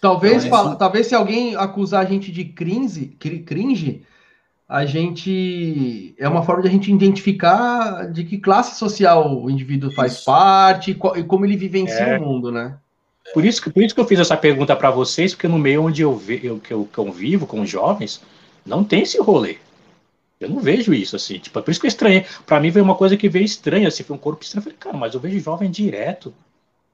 [0.00, 3.06] Talvez, então, fala, talvez se alguém acusar a gente de cringe,
[3.44, 4.04] cringe,
[4.68, 9.90] a gente é uma forma de a gente identificar de que classe social o indivíduo
[9.90, 10.24] faz isso.
[10.26, 12.18] parte e, como ele vivencia é.
[12.18, 12.78] o mundo, né?
[13.34, 15.84] Por isso, que, por isso que eu fiz essa pergunta para vocês, porque no meio
[15.84, 18.20] onde eu, vi, eu, que, eu, que eu vivo com jovens,
[18.64, 19.56] não tem esse rolê.
[20.40, 21.38] Eu não vejo isso, assim.
[21.38, 22.24] Tipo, é por isso que eu estranhei.
[22.46, 24.60] Pra mim veio uma coisa que veio estranha, assim, foi um corpo estranho.
[24.60, 26.32] Eu falei, cara, mas eu vejo jovem direto.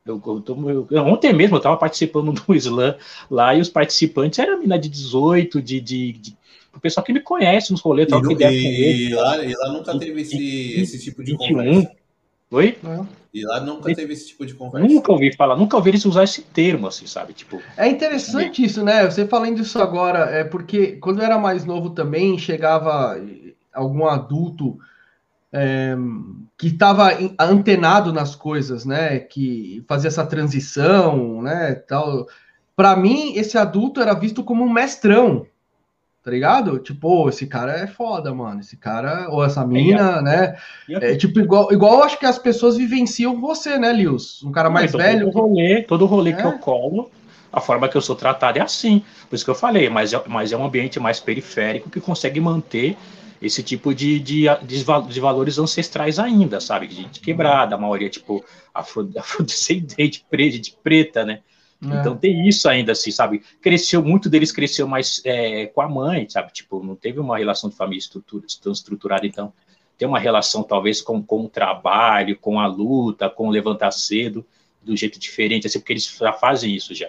[0.05, 2.95] Eu, eu, tô, eu, ontem mesmo eu estava participando do slam
[3.31, 6.37] lá e os participantes eram mina de 18, de, de, de
[6.75, 9.05] o pessoal que me conhece nos rolês, troca ideia com ele.
[9.05, 11.49] E lá, e lá nunca teve esse, e, esse tipo de 21.
[11.49, 11.93] conversa.
[12.51, 12.79] Oi?
[13.35, 14.87] E lá nunca teve esse tipo de conversa.
[14.87, 17.33] Nunca ouvi falar, nunca ouvi eles usar esse termo, assim, sabe?
[17.33, 17.61] Tipo.
[17.77, 19.05] É interessante isso, né?
[19.11, 23.21] Você falando isso agora, é porque quando eu era mais novo também, chegava
[23.73, 24.79] algum adulto
[25.53, 25.97] é,
[26.57, 27.11] que estava
[27.41, 29.19] antenado nas coisas, né?
[29.19, 31.75] Que fazia essa transição, né?
[31.75, 32.29] Tal.
[32.77, 35.45] Para mim, esse adulto era visto como um mestrão,
[36.25, 36.79] tá ligado?
[36.79, 38.61] Tipo, esse cara é foda, mano.
[38.61, 40.57] Esse cara, ou essa mina, é, né?
[40.89, 44.43] É, tipo, igual, igual acho que as pessoas vivenciam você, né, Lius?
[44.43, 45.31] Um cara mais velho.
[45.31, 46.33] Todo rolê, todo rolê é.
[46.33, 47.11] que eu colo,
[47.53, 49.05] a forma que eu sou tratado é assim.
[49.29, 52.41] Por isso que eu falei, mas é, mas é um ambiente mais periférico que consegue
[52.41, 52.97] manter
[53.43, 56.87] esse tipo de, de, de, valores ancestrais ainda, sabe?
[56.87, 61.41] De, de quebrada, a maioria, tipo, afro, afrodescendente, de preta, né?
[61.91, 62.01] É.
[62.01, 63.43] Então tem isso ainda, assim, sabe?
[63.61, 66.53] Cresceu, muito deles cresceu mais é, com a mãe, sabe?
[66.53, 69.53] Tipo, não teve uma relação de família estrutura, tão estruturada, então
[69.97, 74.45] tem uma relação talvez com, com o trabalho, com a luta, com levantar cedo,
[74.83, 77.09] do jeito diferente, assim, porque eles já fazem isso já.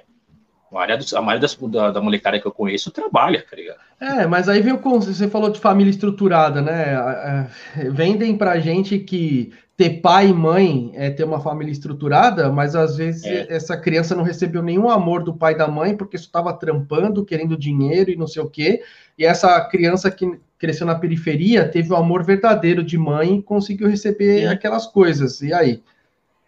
[0.71, 3.79] A maioria, dos, a maioria das, da, da molecada que eu conheço trabalha, tá ligado?
[3.99, 7.49] É, mas aí vem o você falou de família estruturada, né?
[7.91, 12.95] Vendem pra gente que ter pai e mãe é ter uma família estruturada, mas às
[12.95, 13.47] vezes é.
[13.49, 17.57] essa criança não recebeu nenhum amor do pai e da mãe porque estava trampando, querendo
[17.57, 18.81] dinheiro e não sei o quê.
[19.17, 23.89] E essa criança que cresceu na periferia teve o amor verdadeiro de mãe e conseguiu
[23.89, 24.47] receber é.
[24.47, 25.41] aquelas coisas.
[25.41, 25.83] E aí?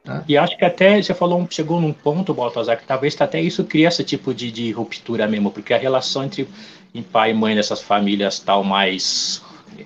[0.06, 0.24] Né?
[0.26, 3.90] E acho que até você falou, chegou num ponto, Baltazar, que talvez até isso cria
[3.90, 6.48] esse tipo de, de ruptura mesmo, porque a relação entre
[7.12, 9.42] pai e mãe dessas famílias tal mais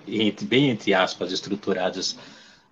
[0.08, 2.16] entre, bem entre aspas estruturadas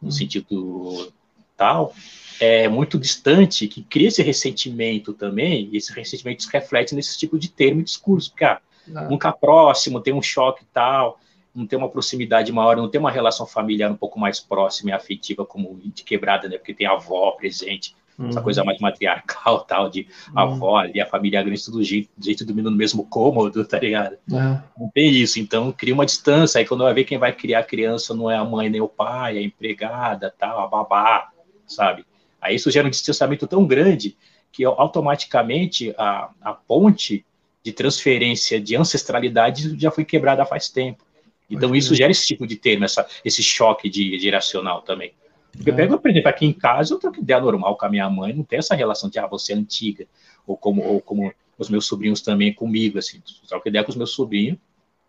[0.01, 0.11] no hum.
[0.11, 1.11] sentido
[1.55, 1.93] tal,
[2.39, 7.37] é muito distante, que cria esse ressentimento também, e esse ressentimento se reflete nesse tipo
[7.37, 8.61] de termo e discurso, porque ah,
[9.09, 11.19] nunca próximo, tem um choque tal,
[11.53, 14.93] não tem uma proximidade maior, não tem uma relação familiar um pouco mais próxima e
[14.93, 16.57] afetiva como de quebrada, né?
[16.57, 18.29] Porque tem a avó presente, uhum.
[18.29, 20.39] essa coisa mais matriarcal, tal, de uhum.
[20.39, 24.15] avó ali, a família grande, tudo jeito, jeito dormindo no mesmo cômodo, tá ligado?
[24.31, 24.61] É.
[24.77, 27.63] Não tem isso, então cria uma distância, aí quando vai ver quem vai criar a
[27.63, 31.29] criança não é a mãe nem o pai, é a empregada, tal, a babá,
[31.65, 32.05] sabe?
[32.41, 34.15] Aí isso gera um distanciamento tão grande
[34.51, 37.25] que automaticamente a, a ponte
[37.63, 41.03] de transferência de ancestralidade já foi quebrada faz tempo.
[41.49, 45.13] Então isso gera esse tipo de termo, essa, esse choque de geracional também.
[45.55, 48.09] Porque eu pego, por exemplo, aqui em casa, eu troco ideia normal com a minha
[48.09, 50.05] mãe, não tem essa relação de, ah, você é antiga,
[50.45, 54.11] ou como, ou como os meus sobrinhos também comigo, assim, troco ideia com os meus
[54.11, 54.57] sobrinhos,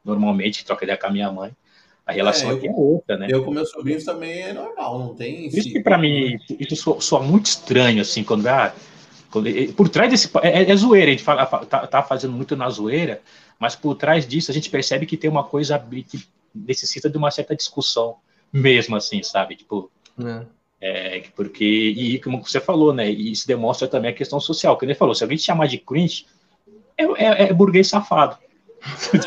[0.04, 1.52] normalmente troco ideia com a minha mãe,
[2.06, 3.28] a relação é, aqui é outra, né?
[3.30, 5.46] Eu com meus sobrinhos também é normal, não tem...
[5.46, 8.74] Isso que para mim, isso soa, soa, muito estranho, assim, quando, ah,
[9.30, 10.28] quando por trás desse...
[10.42, 13.20] É, é, é zoeira, a gente fala, tá, tá fazendo muito na zoeira,
[13.58, 17.30] mas por trás disso a gente percebe que tem uma coisa que necessita de uma
[17.30, 18.16] certa discussão
[18.52, 19.54] mesmo, assim, sabe?
[19.54, 19.90] Tipo,
[20.28, 20.46] é.
[20.82, 23.10] É, porque, e como você falou, né?
[23.10, 24.78] E isso demonstra também a questão social.
[24.78, 26.26] Que ele falou: se alguém te chamar de cringe,
[26.96, 28.38] é, é, é burguês safado.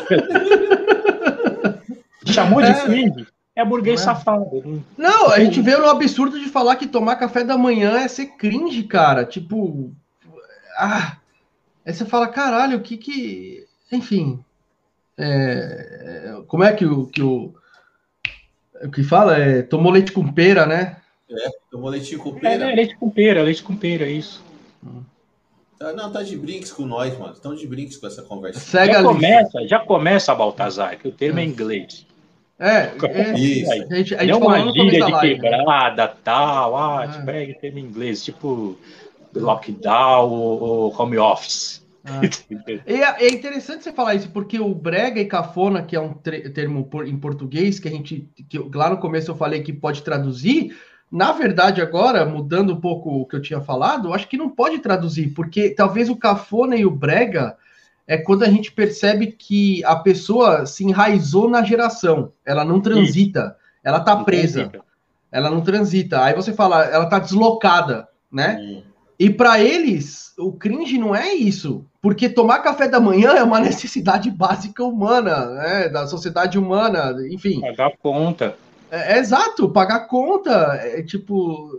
[2.26, 2.84] Chamou de é.
[2.84, 4.04] cringe, É burguês é?
[4.04, 4.84] safado.
[4.98, 8.26] Não, a gente vê no absurdo de falar que tomar café da manhã é ser
[8.36, 9.24] cringe, cara.
[9.24, 9.92] Tipo.
[10.76, 11.18] Ah.
[11.86, 13.64] Aí você fala, caralho, o que que.
[13.92, 14.42] Enfim.
[15.16, 17.06] é, como é que o.
[17.06, 17.54] Que o,
[18.86, 19.36] o que fala?
[19.38, 20.96] É, tomou leite com pera, né?
[21.70, 22.70] Tomou leitinho com É, pera.
[22.70, 24.42] é, leite com pera, leite com pera, isso.
[25.78, 27.32] Tá- não, tá de brinks com nós, mano.
[27.32, 28.60] Estão de brinks com essa conversa.
[28.60, 29.14] Segue Já a lista.
[29.14, 32.06] começa, já começa, Baltazar, que o termo é inglês.
[32.58, 33.72] É, é, Isso.
[33.72, 35.40] a gente, a gente Não uma gíria de live.
[35.42, 35.50] né?
[35.50, 37.08] quebrada, tal, ah, Ah.
[37.08, 38.78] tipo, pega termo em inglês, tipo
[39.34, 41.83] lockdown ou, ou home office.
[42.04, 42.20] Ah.
[42.86, 46.84] É, é interessante você falar isso, porque o brega e cafona, que é um termo
[46.84, 50.02] por- em português, que a gente, que eu- lá no começo eu falei que pode
[50.02, 50.76] traduzir,
[51.10, 54.50] na verdade agora, mudando um pouco o que eu tinha falado, eu acho que não
[54.50, 57.56] pode traduzir, porque talvez o cafona e o brega
[58.06, 63.56] é quando a gente percebe que a pessoa se enraizou na geração, ela não transita,
[63.82, 64.70] ela tá presa,
[65.32, 66.22] ela não transita.
[66.22, 68.58] Aí você fala, ela tá deslocada, né?
[68.60, 68.82] Hum.
[69.18, 73.60] E para eles, o cringe não é isso, porque tomar café da manhã é uma
[73.60, 77.60] necessidade básica humana, né, da sociedade humana, enfim.
[77.60, 78.56] Pagar conta.
[78.90, 80.50] É, é exato, pagar conta,
[80.82, 81.70] é tipo.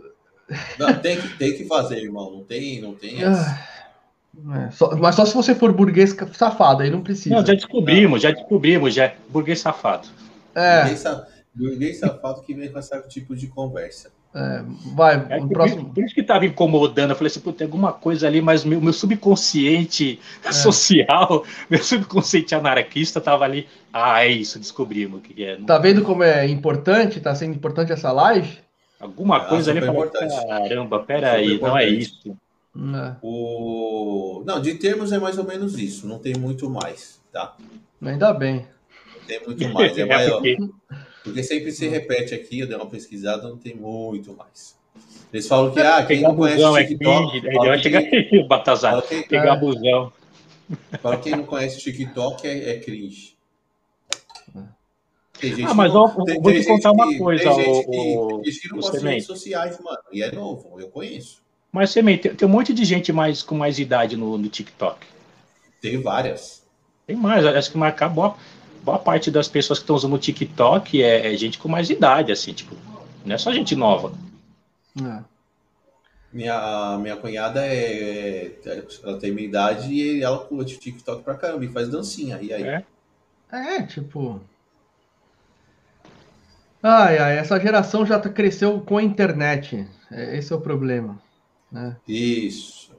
[0.78, 2.30] Não, tem que, tem que fazer, irmão.
[2.30, 3.22] Não tem, não tem.
[3.22, 3.58] essa.
[4.48, 7.34] ah, é, só- mas só se você for burguês safado, aí não precisa.
[7.34, 9.12] Não, já descobrimos, já descobrimos, já.
[9.28, 10.08] Burguês safado.
[10.54, 14.10] É, sa- ninguém safado que vem com esse tipo de conversa.
[14.36, 14.62] É,
[14.94, 15.92] vai, É, por, próximo.
[15.94, 17.10] por isso que estava incomodando.
[17.10, 20.52] Eu falei assim, pô, tem alguma coisa ali, mas meu, meu subconsciente É.
[20.52, 23.66] social, meu subconsciente anarquista estava ali.
[23.92, 25.56] Ah, é isso, descobrimos o que é.
[25.56, 27.18] Tá vendo como é importante?
[27.20, 28.58] Tá sendo importante essa live?
[29.00, 29.80] Alguma Ah, coisa ali.
[29.80, 30.46] eu falei, importante.
[30.46, 32.36] Caramba, peraí, não é isso.
[32.76, 34.42] É, O...
[34.46, 36.06] Não, de termos é mais ou menos isso.
[36.06, 37.56] Não tem muito mais, tá?
[38.02, 38.66] ainda bem.
[39.14, 39.96] Não tem muito mais.
[39.96, 40.42] É É maior.
[41.26, 44.74] Porque- sempre se repete aqui, eu dei uma pesquisada, não tem muito mais.
[45.32, 47.40] Eles falam que, ah, quem pegar não conhece busão o é TikTok.
[47.52, 48.90] fala vai que- chegar aí, Batazar.
[48.92, 49.60] fala que- Pegar É.
[49.60, 50.12] busão.
[51.02, 53.36] fala que quem não conhece o TikTok é, é cringe.
[55.66, 57.68] Ah, mas que ó, não- tem- vou tem te contar uma que- coisa, Tem gente
[57.68, 59.12] o- que, gente que não gosta de Semente.
[59.16, 59.98] redes sociais, mano.
[60.10, 61.42] E é novo, eu conheço.
[61.70, 64.98] Mas tem, tem um monte de gente mais com mais idade no, no TikTok.
[65.82, 66.62] Tem várias.
[67.06, 68.34] Tem mais, acho que marcar boa,
[68.86, 72.30] boa parte das pessoas que estão usando o TikTok é, é gente com mais idade,
[72.30, 72.76] assim, tipo,
[73.24, 74.12] não é só gente nova.
[75.02, 75.24] É.
[76.32, 81.64] Minha, minha cunhada é, é- Ela tem minha idade e ela curte TikTok pra caramba
[81.64, 82.38] e faz dancinha.
[82.40, 82.62] E aí?
[82.62, 82.84] É.
[83.50, 84.40] É, tipo.
[86.82, 89.88] Ai, ai, essa geração já cresceu com a internet.
[90.10, 91.18] É, esse é o problema.
[91.72, 91.96] Né?
[92.06, 92.92] Isso.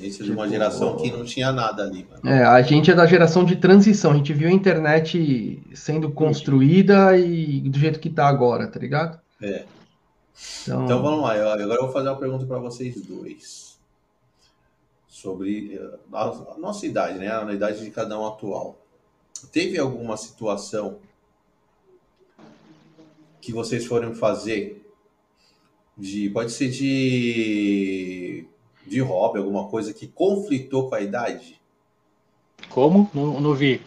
[0.00, 2.20] Isso é de uma Tipo, geração que não tinha nada ali, mano.
[2.28, 4.12] É, a gente é da geração de transição.
[4.12, 9.20] A gente viu a internet sendo construída e do jeito que tá agora, tá ligado?
[9.42, 9.64] É.
[10.62, 13.78] Então, Então vamos lá, eu- agora eu vou fazer uma pergunta para vocês dois.
[15.08, 17.28] Sobre eh, a a nossa idade, né?
[17.30, 18.78] A idade de cada um atual.
[19.52, 20.98] Teve alguma situação
[23.40, 24.84] que vocês foram fazer
[25.96, 26.28] de.
[26.30, 28.46] Pode ser de.
[28.86, 31.60] De hobby, alguma coisa que conflitou com a idade?
[32.68, 33.10] Como?
[33.14, 33.80] Não, não vi.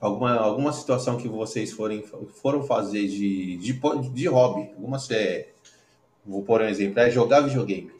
[0.00, 2.04] Alguma, alguma situação que vocês forem,
[2.40, 4.70] foram fazer de, de, de hobby?
[4.76, 5.48] Alguma é,
[6.24, 7.90] vou pôr um exemplo, é jogar videogame.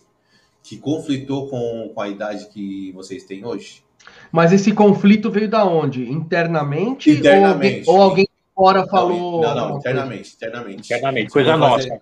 [0.63, 3.83] Que conflitou com, com a idade que vocês têm hoje?
[4.31, 6.09] Mas esse conflito veio da onde?
[6.09, 7.11] Internamente?
[7.11, 7.89] Internamente.
[7.89, 9.41] Ou alguém, ou alguém fora falou.
[9.43, 10.93] Não, não, internamente, internamente.
[10.93, 12.01] Internamente, coisa for fazer- nossa.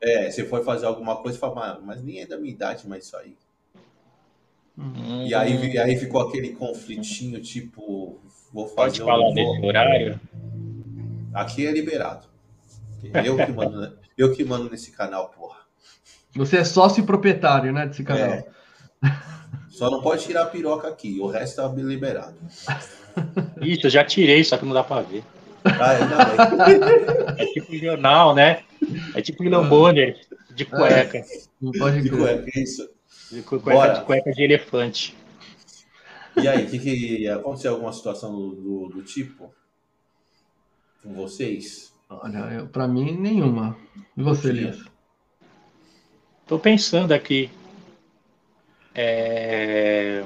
[0.00, 2.86] É, você foi fazer alguma coisa e fala, "Mano, mas nem é da minha idade,
[2.88, 3.36] mas isso aí.
[4.78, 5.24] Hum.
[5.26, 8.20] E aí, e aí ficou aquele conflitinho, tipo,
[8.52, 10.20] vou fazer Pode um- falar nesse horário?
[11.34, 12.28] Aqui é liberado.
[13.24, 13.92] Eu que mando, né?
[14.16, 15.58] eu que mando nesse canal, porra.
[16.36, 18.24] Você é sócio e proprietário, né, desse canal.
[18.30, 18.46] É.
[19.68, 22.36] Só não pode tirar a piroca aqui, o resto tá liberado.
[23.62, 25.24] Isso, eu já tirei, só que não dá pra ver.
[25.80, 27.38] Ah, bem.
[27.38, 28.62] É tipo jornal, né?
[29.14, 30.14] É tipo Lambone,
[30.54, 31.22] de cueca.
[31.60, 32.88] Não pode De cueca, isso.
[33.30, 33.76] De cu- Bora.
[33.76, 35.16] cueca, de cueca de elefante.
[36.40, 39.52] E aí, que que aconteceu alguma situação do, do, do tipo
[41.02, 41.92] com vocês?
[42.08, 43.76] Olha, eu, pra mim, nenhuma.
[44.16, 44.48] E você.
[44.48, 44.78] Elias?
[46.46, 47.50] Tô pensando aqui.
[48.94, 50.24] É...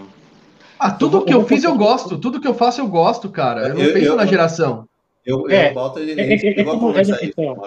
[0.78, 2.19] Ah, tudo vou- que eu eu fiz eu gosto.
[2.19, 3.69] Tudo que eu faço eu gosto, cara.
[3.69, 4.89] Eu não Eu- penso eu- na geração.
[5.24, 7.62] Eu, É, eu boto ele, é- é- é a como- é- então.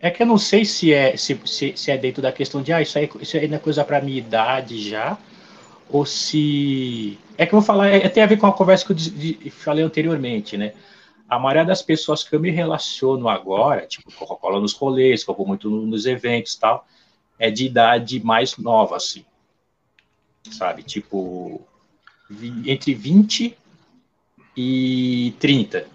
[0.00, 2.72] é que eu não sei se é, se, se, se é dentro da questão de
[2.72, 5.16] ah, isso aí, isso aí não é coisa pra minha idade já,
[5.88, 7.16] ou se.
[7.38, 9.10] É que eu vou falar, é, tem a ver com a conversa que eu de-
[9.34, 10.72] de- falei anteriormente, né?
[11.28, 15.34] a maioria das pessoas que eu me relaciono agora, tipo, Coca-Cola nos rolês, que eu
[15.34, 16.86] vou muito nos eventos e tal,
[17.36, 19.24] é de idade mais nova, assim.
[20.52, 20.84] Sabe?
[20.84, 21.60] Tipo,
[22.64, 23.56] entre 20
[24.56, 25.88] e 30.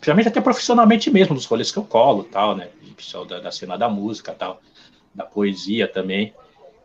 [0.00, 2.68] Principalmente até profissionalmente mesmo, nos rolês que eu colo, tal, né?
[2.96, 4.60] Pessoal da, da cena da música, tal,
[5.14, 6.34] da poesia também.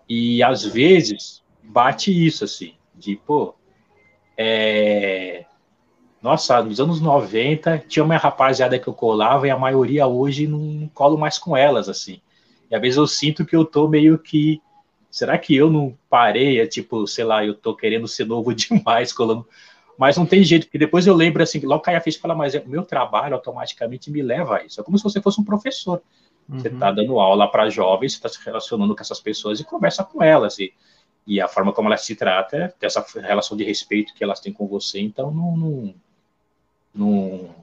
[0.07, 3.56] E às vezes bate isso, assim, de, pô,
[4.38, 5.45] é...
[6.22, 10.90] Nossa, nos anos 90 tinha uma rapaziada que eu colava e a maioria hoje não
[10.94, 12.22] colo mais com elas, assim.
[12.72, 14.61] E às vezes eu sinto que eu tô meio que.
[15.11, 16.61] Será que eu não parei?
[16.61, 19.45] É tipo, sei lá, eu tô querendo ser novo demais colando.
[19.98, 22.36] Mas não tem jeito, porque depois eu lembro assim, logo cai a ficha e fala,
[22.36, 24.80] mas o meu trabalho automaticamente me leva a isso.
[24.82, 26.02] É como se você fosse um professor.
[26.49, 26.60] Uhum.
[26.60, 30.03] Você está dando aula para jovens, você está se relacionando com essas pessoas e conversa
[30.03, 30.60] com elas.
[30.60, 30.74] E,
[31.26, 34.52] e a forma como elas se tratam, é essa relação de respeito que elas têm
[34.52, 35.95] com você, então não, não,
[36.94, 37.56] não,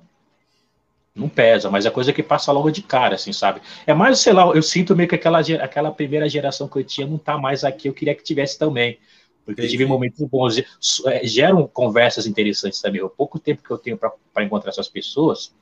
[1.14, 3.60] não pesa, mas é coisa que passa logo de cara, assim, sabe?
[3.86, 7.06] É mais, sei lá, eu sinto meio que aquela, aquela primeira geração que eu tinha
[7.06, 8.98] não está mais aqui, eu queria que tivesse também.
[9.44, 10.62] Porque eu tive momentos bons,
[11.06, 13.02] é, geram conversas interessantes também.
[13.02, 15.52] O pouco tempo que eu tenho para encontrar essas pessoas,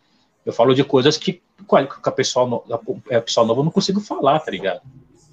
[0.45, 2.65] eu falo de coisas que, com a pessoal,
[3.11, 4.83] a pessoal novo eu não consigo falar, tá ligado?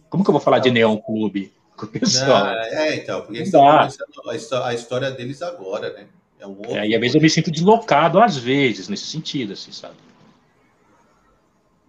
[0.10, 2.46] Como que eu vou falar de Neon Clube com o pessoal?
[2.46, 6.08] Não, é, então, porque eles estão a história deles agora, né?
[6.40, 9.54] É, um outro é, e às vezes eu me sinto deslocado, às vezes, nesse sentido,
[9.54, 9.96] assim, sabe?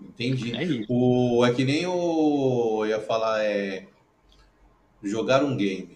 [0.00, 0.54] Entendi.
[0.56, 2.84] É, o, é que nem o.
[2.84, 3.86] Eu ia falar, é.
[5.02, 5.95] Jogar um game.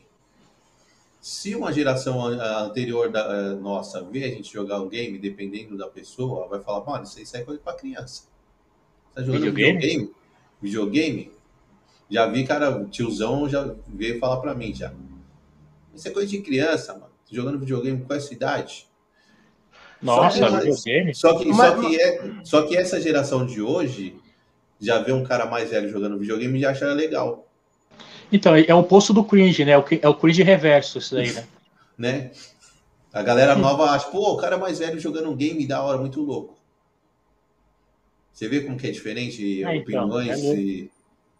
[1.20, 5.86] Se uma geração anterior da eh, nossa vê a gente jogar um game, dependendo da
[5.86, 8.24] pessoa, vai falar, mano, isso aí é coisa pra criança.
[9.08, 9.78] Você tá jogando videogame?
[9.78, 10.14] videogame?
[10.62, 11.32] Videogame?
[12.08, 14.92] Já vi, cara, tiozão já veio falar pra mim já.
[15.94, 17.12] Isso é coisa de criança, mano.
[17.30, 18.88] Jogando videogame com essa idade.
[20.00, 21.14] Nossa, só que, videogame?
[21.14, 24.16] Só que, mas, só, que é, só que essa geração de hoje
[24.80, 27.49] já vê um cara mais velho jogando videogame e já acha legal.
[28.32, 29.72] Então, é o poço do cringe, né?
[29.72, 31.44] É o cringe reverso, isso daí, né?
[31.98, 32.30] né?
[33.12, 36.20] A galera nova acha, pô, o cara mais velho jogando um game da hora, muito
[36.22, 36.56] louco.
[38.32, 40.90] Você vê como que é diferente é, então, opiniões é e...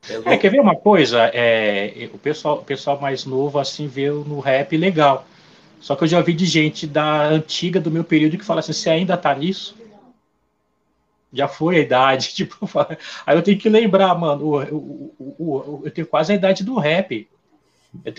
[0.09, 1.31] É, é, quer ver uma coisa?
[1.33, 5.27] É, o, pessoal, o pessoal mais novo assim vê no rap legal.
[5.81, 8.73] Só que eu já ouvi de gente da antiga do meu período que fala assim:
[8.73, 9.77] você ainda tá nisso?
[11.33, 12.69] Já foi a idade, tipo,
[13.27, 16.79] aí eu tenho que lembrar, mano, o, o, o, eu tenho quase a idade do
[16.79, 17.29] rap.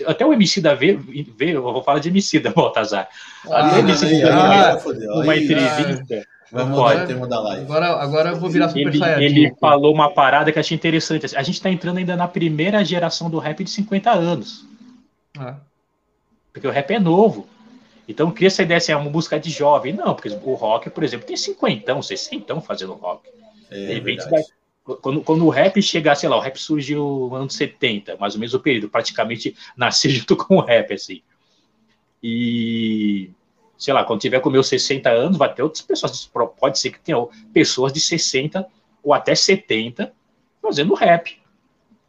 [0.06, 3.08] Até o MC da V, v eu vou falar de MC da Baltazar.
[3.50, 4.78] Ah, Até MC aí, ah,
[5.14, 6.26] uma entrevista.
[6.52, 7.62] Vamos lá, tema da live.
[7.62, 9.24] Agora, agora eu vou virar Super ele, Saiyajin.
[9.24, 11.34] Ele falou uma parada que eu achei interessante.
[11.34, 14.66] A gente está entrando ainda na primeira geração do rap de 50 anos.
[15.38, 15.56] Ah.
[16.52, 17.48] Porque o rap é novo.
[18.12, 19.92] Então cria essa ideia assim, é uma música de jovem.
[19.92, 23.28] Não, porque o rock, por exemplo, tem cinquentão, sessentão fazendo rock.
[23.70, 24.42] É, de repente, vai,
[24.84, 28.40] quando, quando o rap chegar, sei lá, o rap surgiu no ano 70, mais ou
[28.40, 31.22] menos o período, praticamente nasceu junto com o rap, assim.
[32.22, 33.30] E,
[33.78, 36.30] sei lá, quando tiver com meus 60 anos, vai ter outras pessoas,
[36.60, 37.16] pode ser que tenha
[37.52, 38.66] pessoas de 60
[39.02, 40.12] ou até 70
[40.60, 41.40] fazendo rap.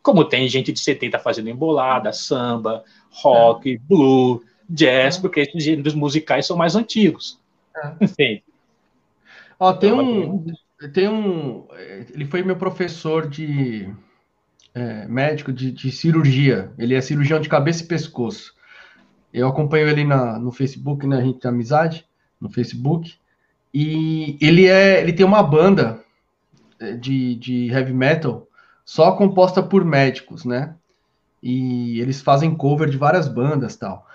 [0.01, 3.77] Como tem gente de 70 fazendo embolada, samba, rock, é.
[3.77, 7.39] blues, jazz, porque esses gêneros musicais são mais antigos.
[8.17, 8.41] É.
[9.59, 10.45] Ó, tem um,
[10.93, 11.65] tem um.
[12.13, 13.89] Ele foi meu professor de
[14.73, 16.71] é, médico de, de, cirurgia.
[16.77, 18.53] Ele é cirurgião de cabeça e pescoço.
[19.33, 21.17] Eu acompanho ele na, no Facebook, né?
[21.17, 22.05] A gente tem amizade
[22.39, 23.15] no Facebook.
[23.73, 26.03] E ele é, ele tem uma banda
[26.79, 28.47] é, de, de heavy metal
[28.85, 30.75] só composta por médicos, né?
[31.41, 34.07] E eles fazem cover de várias bandas, tal.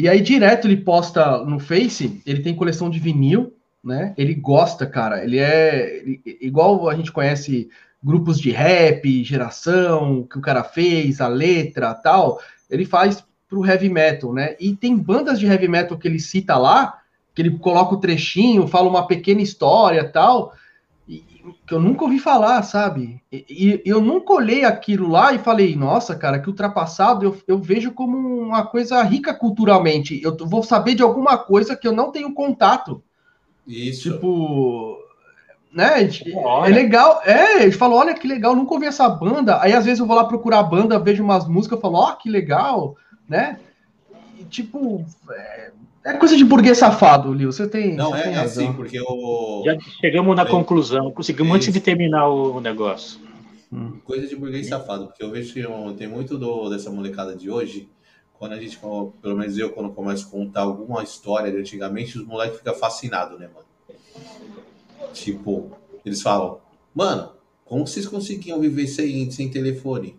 [0.00, 3.52] E aí, direto, ele posta no Face, ele tem coleção de vinil,
[3.84, 4.14] né?
[4.16, 5.22] Ele gosta, cara.
[5.22, 6.02] Ele é
[6.40, 7.68] igual a gente conhece
[8.02, 12.40] grupos de rap, geração, que o cara fez, a letra, tal.
[12.70, 14.56] Ele faz pro heavy metal, né?
[14.58, 17.00] E tem bandas de heavy metal que ele cita lá,
[17.34, 20.54] que ele coloca o trechinho, fala uma pequena história, tal
[21.66, 23.20] que eu nunca ouvi falar, sabe?
[23.30, 27.58] E, e, eu nunca olhei aquilo lá e falei, nossa, cara, que ultrapassado eu, eu
[27.58, 30.20] vejo como uma coisa rica culturalmente.
[30.22, 33.02] Eu vou saber de alguma coisa que eu não tenho contato.
[33.66, 34.12] Isso.
[34.12, 34.98] Tipo,
[35.72, 36.02] né?
[36.02, 37.22] É legal.
[37.24, 39.60] É, ele falou, olha que legal, nunca ouvi essa banda.
[39.62, 42.10] Aí às vezes eu vou lá procurar a banda, vejo umas músicas, eu falo, ó,
[42.10, 42.96] oh, que legal,
[43.28, 43.58] né?
[44.38, 45.69] E, tipo, é,
[46.04, 47.52] é coisa de burguês safado, Lio.
[47.52, 47.94] Você tem.
[47.94, 49.62] Não, você é, tem é assim, porque o.
[49.64, 50.46] Já chegamos na é.
[50.46, 53.20] conclusão, conseguimos antes de terminar o negócio.
[53.72, 53.98] Hum.
[54.04, 54.78] Coisa de burguês Sim.
[54.86, 55.62] porque eu vejo que
[55.96, 57.88] tem muito do, dessa molecada de hoje.
[58.34, 62.24] Quando a gente, pelo menos eu, quando começo a contar alguma história de antigamente, os
[62.24, 63.66] moleques ficam fascinados, né, mano?
[65.12, 65.70] Tipo,
[66.06, 66.58] eles falam,
[66.94, 67.32] mano,
[67.66, 70.16] como vocês conseguiam viver sem, sem telefone,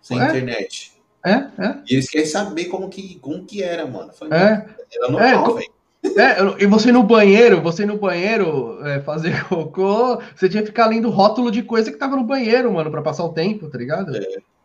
[0.00, 0.24] sem É?
[0.24, 0.93] internet?
[1.24, 1.76] É, é.
[1.88, 4.12] E eles querem saber como que, como que era, mano.
[4.12, 4.50] Falei, É.
[4.50, 5.74] "Mano, Era É, normal, co- velho.
[6.18, 10.86] É, e você no banheiro, você no banheiro é, fazer cocô, você tinha que ficar
[10.86, 14.14] lendo rótulo de coisa que tava no banheiro, mano, pra passar o tempo, tá ligado?
[14.14, 14.20] É.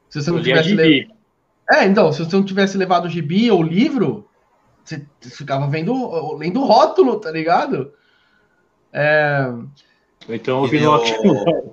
[0.09, 0.83] Se você não tivesse le...
[1.01, 1.13] gibi.
[1.71, 4.27] É, então, se você não tivesse levado o gibi ou livro,
[4.83, 7.93] você ficava vendo, lendo rótulo, tá ligado?
[8.91, 9.49] É,
[10.29, 10.91] Então ouvindo Eu-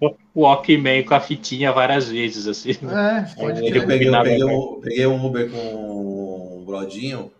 [0.01, 2.70] o o Walkman com a fitinha várias vezes, assim.
[2.73, 7.31] é, pode Ele Eu peguei, eu peguei, um, peguei um Uber com um brodinho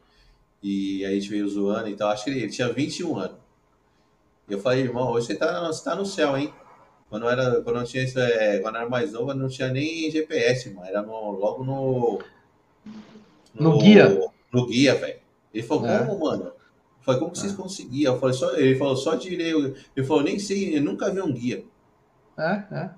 [0.63, 2.11] e aí a gente veio zoando e tal.
[2.11, 3.37] Acho que ele, ele tinha 21 anos.
[4.49, 6.53] E eu falei, irmão, hoje você tá, você tá no céu, hein?
[7.11, 10.11] Quando eu era, quando eu tinha isso, é, quando era mais novo, não tinha nem
[10.11, 10.89] GPS, mano.
[10.89, 12.19] Era no- logo no.
[13.55, 14.21] No guia.
[14.53, 15.19] No guia, velho.
[15.55, 15.99] Ele falou, É.
[16.05, 16.53] como, mano?
[17.07, 18.15] Eu falei, como que vocês conseguiam?
[18.15, 19.53] Eu falei, só, ele falou, só direi.
[19.97, 21.65] Ele falou, nem sei, eu nunca vi um guia.
[22.37, 22.91] É, é.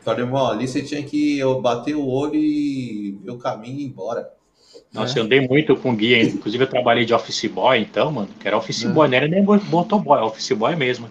[0.00, 3.82] Falei, irmão, ali você tinha que eu bater o olho e ver o caminho e
[3.82, 4.30] ir embora.
[4.92, 8.48] Nossa, eu andei muito com guia, inclusive eu trabalhei de office boy, então, mano, que
[8.48, 8.88] era office É.
[8.88, 11.10] boy, não era nem motoboy, office boy mesmo.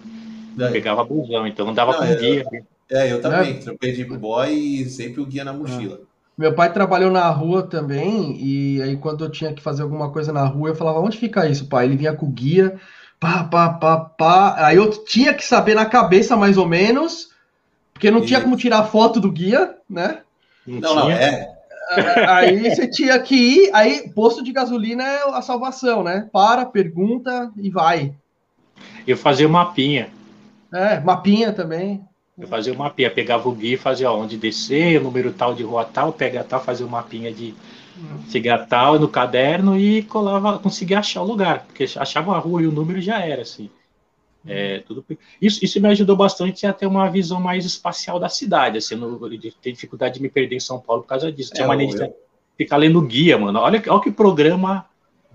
[0.56, 2.44] Daí- Pegava busão, então andava Não, com é, guia.
[2.90, 3.60] É, eu também.
[3.60, 6.00] Trampei de boy e sempre o guia na mochila.
[6.38, 10.32] Meu pai trabalhou na rua também, e aí quando eu tinha que fazer alguma coisa
[10.32, 11.86] na rua, eu falava, onde fica isso, pai?
[11.86, 12.78] Ele vinha com o guia,
[13.18, 14.66] pá, pá, pá, pá.
[14.66, 17.30] Aí eu tinha que saber na cabeça, mais ou menos,
[17.92, 18.44] porque não tinha Isso.
[18.44, 20.20] como tirar foto do guia, né?
[20.64, 21.16] Não, Não, não, tinha.
[21.16, 21.58] é.
[22.28, 26.28] Aí você tinha que ir, aí posto de gasolina é a salvação, né?
[26.32, 28.14] Para, pergunta e vai.
[29.06, 30.10] Eu fazia o mapinha.
[30.72, 32.04] É, mapinha também.
[32.38, 35.62] Eu fazia o mapinha, pegava o guia e fazia onde descer, o número tal de
[35.62, 37.54] rua tal, pega tal, fazia o mapinha de
[38.30, 42.66] chegar tal no caderno e colava, conseguia achar o lugar, porque achava a rua e
[42.66, 43.68] o número já era assim.
[44.46, 45.04] É, tudo
[45.42, 49.28] isso, isso me ajudou bastante a ter uma visão mais espacial da cidade, assim, no,
[49.28, 51.52] de ter dificuldade de me perder em São Paulo por causa disso.
[51.52, 52.14] Tinha É, mania de eu-
[52.56, 53.58] ficar lendo guia, mano.
[53.58, 54.86] Olha, olha que programa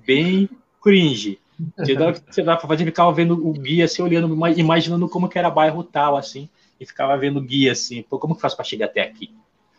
[0.05, 0.49] bem
[0.81, 1.37] cringe.
[1.77, 5.29] Você dá, você dá pra fazer, ficava vendo o guia, assim, olhando, ima- imaginando como
[5.29, 6.49] que era bairro tal, assim,
[6.83, 9.33] e ficava vendo o guia, assim, pô, como que faz pra chegar até aqui?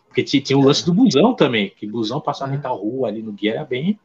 [0.09, 3.23] Porque tinha, tinha o lance do busão também, que busão passava em tal rua ali
[3.23, 3.99] no guia, era bem...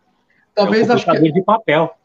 [0.53, 1.95] Talvez é um acho que de papel.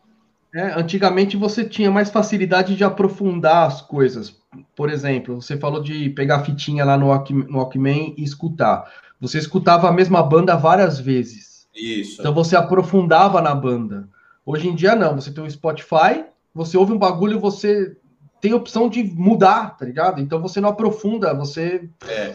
[0.54, 4.40] É, antigamente você tinha mais facilidade de aprofundar as coisas.
[4.76, 8.84] Por exemplo, você falou de pegar a fitinha lá no, Walk- no Walkman e escutar.
[9.20, 11.66] Você escutava a mesma banda várias vezes.
[11.74, 12.20] Isso.
[12.20, 14.08] Então você aprofundava na banda.
[14.46, 17.96] Hoje em dia não, você tem o Spotify, você ouve um bagulho, você
[18.44, 20.20] tem a opção de mudar, tá ligado?
[20.20, 21.88] Então você não aprofunda, você.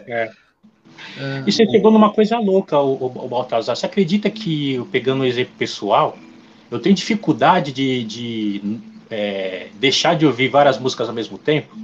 [0.07, 0.31] É.
[1.45, 3.75] E você chegou numa coisa louca, o, o, o Baltazar.
[3.75, 6.17] Você acredita que, pegando um exemplo pessoal,
[6.71, 11.77] eu tenho dificuldade de, de, é, deixar de ouvir várias músicas ao mesmo tempo?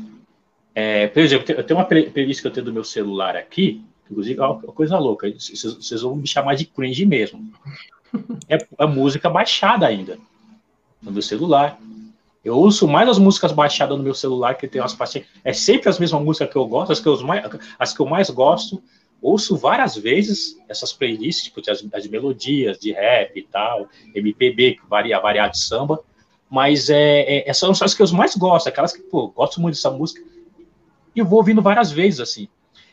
[0.73, 3.85] É, por exemplo, eu tenho uma play- playlist que eu tenho do meu celular aqui,
[4.09, 7.47] inclusive, é uma coisa louca, vocês vocês vão me chamar de cringe mesmo.
[8.49, 10.17] É a música baixada ainda,
[10.99, 11.79] no meu celular.
[12.45, 15.27] Eu ouço mais as músicas baixadas no meu celular, que tem umas pastinhas.
[15.43, 17.43] É sempre as mesmas músicas que eu gosto, as que eu mais,
[17.79, 18.83] as que eu mais gosto.
[19.19, 24.85] Ouço várias vezes essas playlists, tipo, as, as melodias de rap e tal, MPB, que
[24.87, 25.99] varia, variar de samba.
[26.47, 29.89] Mas é, é, são as que eu mais gosto, aquelas que, pô, gosto muito dessa
[29.89, 30.21] música.
[31.15, 32.47] E vou ouvindo várias vezes, assim.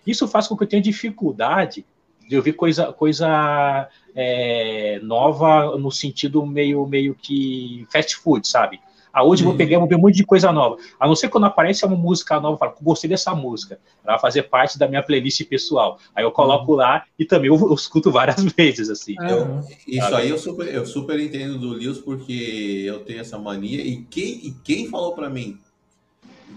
[0.06, 1.84] Isso faz com que eu tenha dificuldade
[2.26, 8.80] de ouvir coisa, coisa é, nova no sentido meio, meio que fast food, sabe?
[9.12, 10.78] Ah, hoje eu vou pegar, vou ver um monte de coisa nova.
[10.98, 13.78] A não ser quando aparece uma música nova, eu falo, gostei dessa música.
[14.02, 15.98] Ela vai fazer parte da minha playlist pessoal.
[16.14, 19.16] Aí eu coloco lá e também eu, eu escuto várias vezes, assim.
[19.28, 20.16] Eu- isso Sabe?
[20.16, 23.82] aí eu super, eu super entendo do Lewis porque eu tenho essa mania.
[23.84, 25.58] E quem, e quem falou pra mim?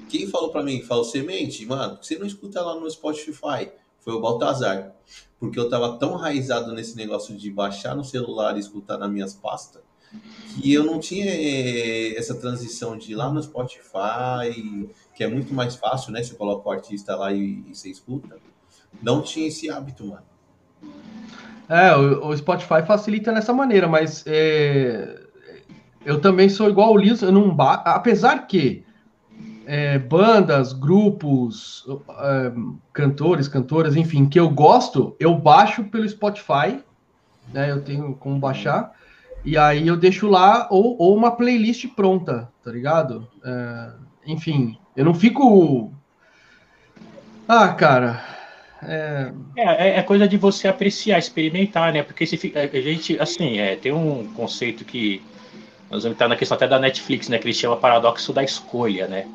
[0.10, 0.82] Quem falou pra mim?
[0.82, 3.70] Falou, Semente, mano, você não escuta lá no Spotify?
[4.00, 4.94] Foi o Baltazar.
[5.40, 9.34] Porque eu tava tão enraizado nesse negócio de baixar no celular e escutar nas minhas
[9.34, 9.85] pastas
[10.62, 15.54] que eu não tinha eh, essa transição de ir lá no Spotify, que é muito
[15.54, 16.24] mais fácil, né?
[16.24, 18.38] Você coloca o artista lá e, e você escuta.
[19.02, 20.24] Não tinha esse hábito, mano.
[21.68, 25.20] É, o, o Spotify facilita nessa maneira, mas é,
[26.06, 27.74] eu também sou igual o Liz, eu não ba...
[27.74, 28.86] apesar que
[29.66, 31.86] é, bandas, grupos,
[32.20, 32.54] é,
[32.94, 36.84] cantores, cantoras, enfim, que eu gosto, eu baixo pelo Spotify,
[37.52, 37.72] né?
[37.72, 38.94] Eu tenho como baixar,
[39.46, 43.28] e aí eu deixo lá ou, ou uma playlist pronta, tá ligado?
[43.44, 43.92] É,
[44.28, 45.94] enfim, eu não fico.
[47.48, 48.24] Ah, cara.
[48.82, 52.04] É, É, é- é coisa de você apreciar, experimentar, né?
[52.04, 55.22] Porque se fica, a gente, assim, é, tem um conceito que
[55.90, 57.38] nós vamos estar na questão até da Netflix, né?
[57.38, 59.28] Que ele chama paradoxo da escolha, né?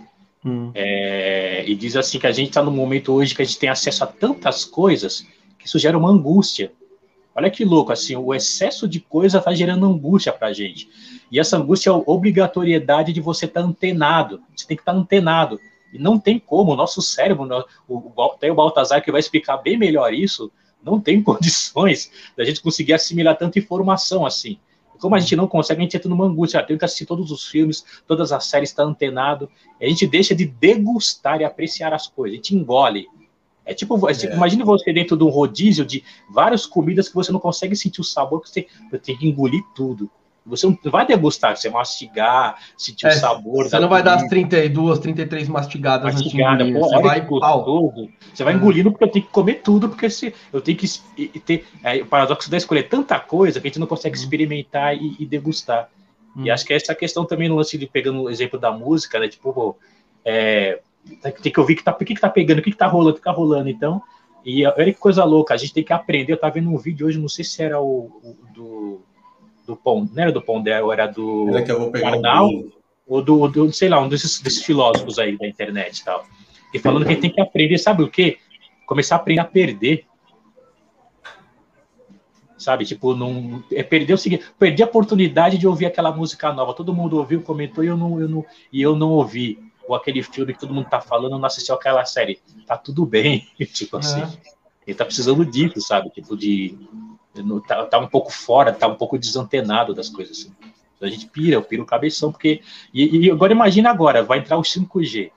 [0.45, 0.70] Hum.
[0.74, 3.69] É, e diz assim que a gente está num momento hoje que a gente tem
[3.69, 5.27] acesso a tantas coisas
[5.59, 6.73] que isso gera uma angústia.
[7.35, 10.89] Olha que louco, assim, o excesso de coisa está gerando angústia para a gente.
[11.31, 14.43] E essa angústia é a obrigatoriedade de você estar tá antenado.
[14.55, 15.61] Você tem que estar tá antenado.
[15.93, 17.48] E não tem como, o nosso cérebro,
[17.89, 20.51] o, tem o Baltazar que vai explicar bem melhor isso,
[20.82, 24.59] não tem condições da gente conseguir assimilar tanta informação assim.
[25.01, 26.62] Como a gente não consegue, a gente entra numa angústia.
[26.62, 29.48] Tem que assistir todos os filmes, todas as séries, está antenado.
[29.81, 32.35] a gente deixa de degustar e apreciar as coisas.
[32.35, 33.09] A gente engole.
[33.65, 34.15] É tipo, é.
[34.15, 38.01] tipo imagine você dentro de um rodízio de várias comidas que você não consegue sentir
[38.01, 38.66] o sabor, que você
[38.99, 40.11] tem que engolir tudo.
[40.47, 43.69] Você não vai degustar, você mastigar, sentir é, o sabor.
[43.69, 48.09] Você não vai dar as 32, 33 mastigadas Mastigada, pô, você vai gostoso.
[48.32, 50.89] Você vai engolindo porque eu tenho que comer tudo, porque se, eu tenho que
[51.41, 51.66] ter.
[51.85, 54.23] É, o paradoxo da escolher tanta coisa que a gente não consegue uhum.
[54.23, 55.89] experimentar e, e degustar.
[56.35, 56.45] Hum.
[56.45, 56.55] E uhum.
[56.55, 59.28] acho que essa questão também no lance de pegando o exemplo da música, né?
[59.28, 59.77] Tipo, pô,
[60.24, 60.81] é,
[61.43, 63.12] tem que ouvir que tá, o que, que tá pegando, o que, que tá rolando,
[63.12, 63.68] o que tá rolando.
[63.68, 64.02] Então,
[64.44, 66.32] e olha que coisa louca, a gente tem que aprender.
[66.32, 69.01] Eu tava vendo um vídeo hoje, não sei se era o, o do
[69.70, 72.70] do Pond, não era do Pondé, era do era vou pegar um...
[73.06, 76.24] ou do, do, sei lá, um desses, desses filósofos aí da internet e tal.
[76.74, 78.39] E falando que a gente tem que aprender, sabe o quê?
[78.86, 80.05] Começar a aprender a perder.
[82.59, 86.74] Sabe, tipo, não, é perder o seguinte, perder a oportunidade de ouvir aquela música nova.
[86.74, 89.59] Todo mundo ouviu, comentou e eu não, eu não, e eu não ouvi.
[89.91, 92.41] Ou aquele filme que todo mundo tá falando, não assistiu aquela série.
[92.65, 94.21] Tá tudo bem, tipo assim.
[94.21, 94.31] É.
[94.87, 96.11] Ele tá precisando disso, sabe?
[96.11, 96.79] Tipo, de
[97.67, 100.39] tá, tá, um pouco fora, tá um pouco desantenado das coisas.
[100.39, 100.55] Assim.
[101.01, 102.62] A gente pira, eu piro o cabeção, porque.
[102.95, 105.33] E, e, agora imagina agora, vai entrar o 5G.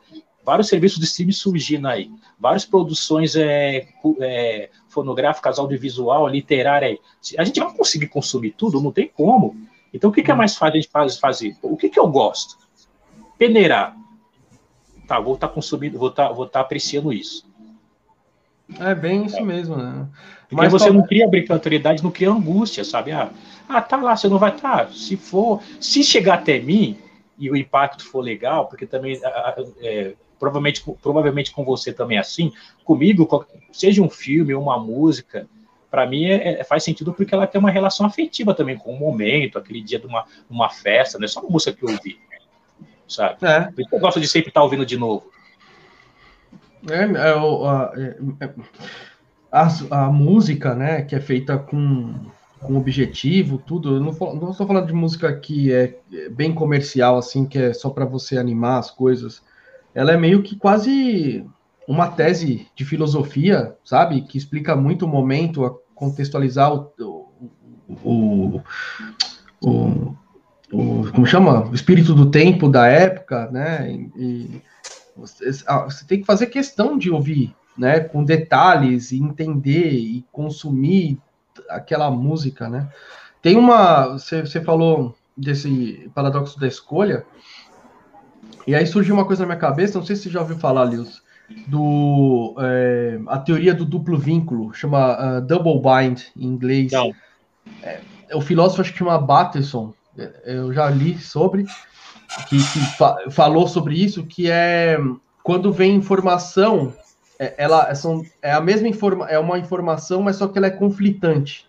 [0.46, 3.88] Vários serviços de streaming surgindo aí, várias produções é,
[4.20, 7.00] é, fonográficas, audiovisual, literária aí.
[7.40, 9.56] A gente vai conseguir consumir tudo, não tem como.
[9.92, 11.58] Então o que, que é mais fácil a gente fazer?
[11.64, 12.56] O que, que eu gosto?
[13.36, 14.03] Peneirar.
[15.14, 17.46] Tá, vou estar tá consumindo, vou estar tá, vou tá apreciando isso.
[18.80, 19.44] É bem isso é.
[19.44, 20.08] mesmo, né?
[20.42, 23.12] Porque Mas você não cria obrigatoriedade, não cria angústia, sabe?
[23.12, 23.30] Ah,
[23.70, 24.88] ah, tá lá, você não vai estar.
[24.88, 24.92] Tá.
[24.92, 26.98] Se for, se chegar até mim
[27.38, 29.20] e o impacto for legal, porque também
[29.82, 32.52] é, provavelmente, provavelmente com você também é assim,
[32.84, 35.48] comigo, seja um filme ou uma música,
[35.92, 39.00] para mim é, é, faz sentido porque ela tem uma relação afetiva também com o
[39.00, 42.20] momento, aquele dia de uma, uma festa, não é só uma música que eu ouvi,
[43.14, 43.38] sabe?
[43.42, 43.62] É.
[43.72, 45.32] Por isso eu gosto de sempre estar ouvindo de novo.
[46.90, 48.54] É, é, é,
[49.52, 52.14] a, a música, né, que é feita com,
[52.60, 53.96] com objetivo, tudo.
[53.96, 55.98] Eu não, não estou falando de música que é
[56.32, 59.42] bem comercial, assim, que é só para você animar as coisas.
[59.94, 61.46] Ela é meio que quase
[61.88, 64.22] uma tese de filosofia, sabe?
[64.22, 67.30] Que explica muito o momento, a contextualizar o, o,
[68.04, 68.64] o,
[69.62, 70.18] o,
[70.74, 71.70] o como chama?
[71.70, 73.92] O espírito do tempo da época, né?
[74.18, 74.62] E,
[75.16, 80.26] você, ah, você tem que fazer questão de ouvir né, com detalhes e entender e
[80.32, 81.20] consumir
[81.70, 82.90] aquela música, né?
[83.42, 87.26] Tem uma, você, você falou desse paradoxo da escolha,
[88.66, 90.84] e aí surgiu uma coisa na minha cabeça, não sei se você já ouviu falar,
[90.84, 91.22] Lewis,
[91.68, 96.92] do é, a teoria do duplo vínculo, chama uh, double bind em inglês.
[96.92, 97.12] Não.
[97.82, 98.00] É,
[98.34, 99.94] o filósofo acho que chama Bateson,
[100.46, 101.66] eu já li sobre,
[102.48, 104.98] que, que fa falou sobre isso, que é
[105.44, 106.94] quando vem informação
[107.40, 110.72] é, ela são, é a mesma informa, é uma informação, mas só que ela é
[110.72, 111.68] conflitante,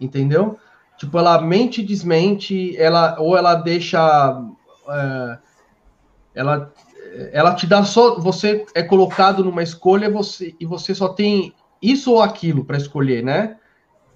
[0.00, 0.58] entendeu?
[0.98, 4.42] Tipo, ela mente, desmente, ela ou ela deixa,
[4.88, 5.38] é,
[6.34, 6.72] ela,
[7.32, 12.12] ela te dá só, você é colocado numa escolha, você e você só tem isso
[12.12, 13.56] ou aquilo para escolher, né?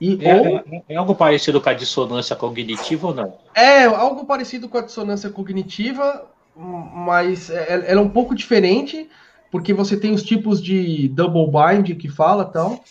[0.05, 3.39] E, é, ou, é, é, algo parecido com a dissonância cognitiva ou não?
[3.55, 9.09] É algo parecido com a dissonância cognitiva, mas é, ela é um pouco diferente
[9.51, 12.85] porque você tem os tipos de double bind que fala tal.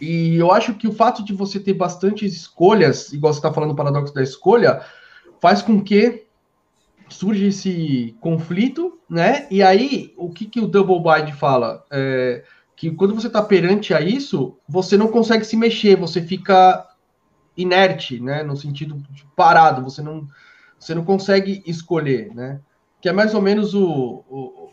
[0.00, 3.70] E eu acho que o fato de você ter bastantes escolhas, igual você está falando
[3.70, 4.80] do paradoxo da escolha,
[5.40, 6.24] faz com que
[7.08, 9.46] surja esse conflito, né?
[9.52, 11.84] E aí, o que, que o double bind fala?
[11.92, 12.42] É
[12.78, 16.86] que quando você está perante a isso, você não consegue se mexer, você fica
[17.56, 18.44] inerte, né?
[18.44, 19.02] No sentido
[19.34, 20.28] parado, você não,
[20.78, 22.60] você não consegue escolher, né?
[23.00, 24.68] Que é mais ou menos o, o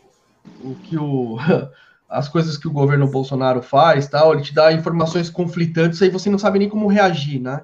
[0.62, 1.36] o que o
[2.08, 6.30] as coisas que o governo Bolsonaro faz, tal, ele te dá informações conflitantes, aí você
[6.30, 7.62] não sabe nem como reagir, né?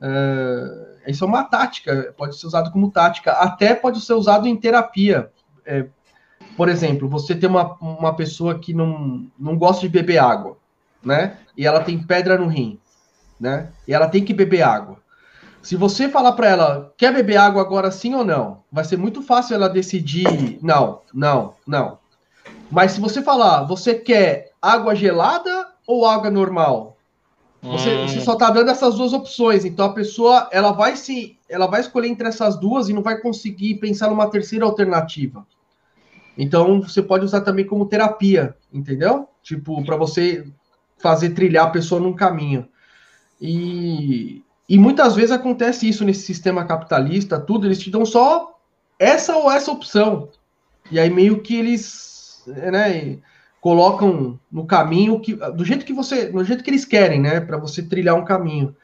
[0.00, 4.56] Uh, isso é uma tática, pode ser usado como tática, até pode ser usado em
[4.56, 5.30] terapia.
[5.64, 5.86] É,
[6.60, 10.58] por exemplo, você tem uma, uma pessoa que não, não gosta de beber água,
[11.02, 11.38] né?
[11.56, 12.78] E ela tem pedra no rim,
[13.40, 13.70] né?
[13.88, 14.98] E ela tem que beber água.
[15.62, 19.22] Se você falar para ela, quer beber água agora sim ou não, vai ser muito
[19.22, 21.98] fácil ela decidir não, não, não.
[22.70, 26.98] Mas se você falar, você quer água gelada ou água normal?
[27.62, 28.06] Você, hum.
[28.06, 29.64] você só está dando essas duas opções.
[29.64, 33.18] Então a pessoa ela vai se ela vai escolher entre essas duas e não vai
[33.18, 35.46] conseguir pensar numa terceira alternativa.
[36.36, 39.28] Então você pode usar também como terapia, entendeu?
[39.42, 40.46] Tipo, para você
[40.98, 42.68] fazer trilhar a pessoa num caminho.
[43.40, 48.58] E, e muitas vezes acontece isso nesse sistema capitalista, tudo, eles te dão só
[48.98, 50.28] essa ou essa opção.
[50.90, 53.18] E aí meio que eles, né,
[53.60, 57.56] colocam no caminho que do jeito que você, do jeito que eles querem, né, para
[57.56, 58.74] você trilhar um caminho.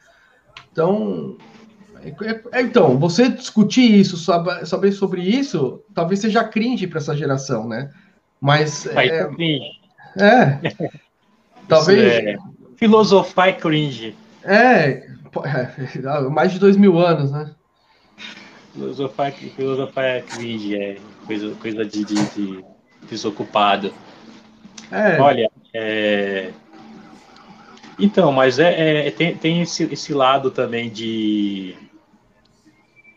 [0.71, 1.37] Então,
[2.53, 7.91] então, você discutir isso, saber, sobre isso, talvez seja cringe para essa geração, né?
[8.39, 9.71] Mas é, é cringe.
[10.17, 10.89] É.
[11.67, 12.37] talvez é,
[12.75, 14.15] filosofar é cringe.
[14.43, 15.03] É,
[15.43, 17.51] é, mais de dois mil anos, né?
[18.73, 22.65] Filosofar, filosofar é cringe, é coisa, coisa de, de, de
[23.09, 23.93] desocupado.
[24.91, 25.19] É.
[25.19, 26.51] Olha, é...
[27.99, 31.75] então, mas é, é, tem, tem esse, esse lado também de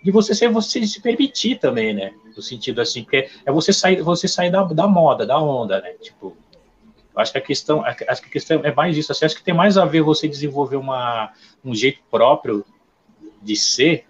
[0.02, 2.12] de você ser você se permitir também, né?
[2.36, 5.92] No sentido assim, que é você sair, você sair da, da moda, da onda, né?
[6.00, 6.36] Tipo,
[7.14, 9.12] Acho que a questão, acho que a questão é mais isso.
[9.12, 11.32] Assim, acho que tem mais a ver você desenvolver uma,
[11.64, 12.64] um jeito próprio
[13.42, 14.06] de ser,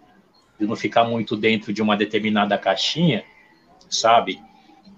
[0.59, 3.25] de não ficar muito dentro de uma determinada caixinha,
[3.89, 4.41] sabe?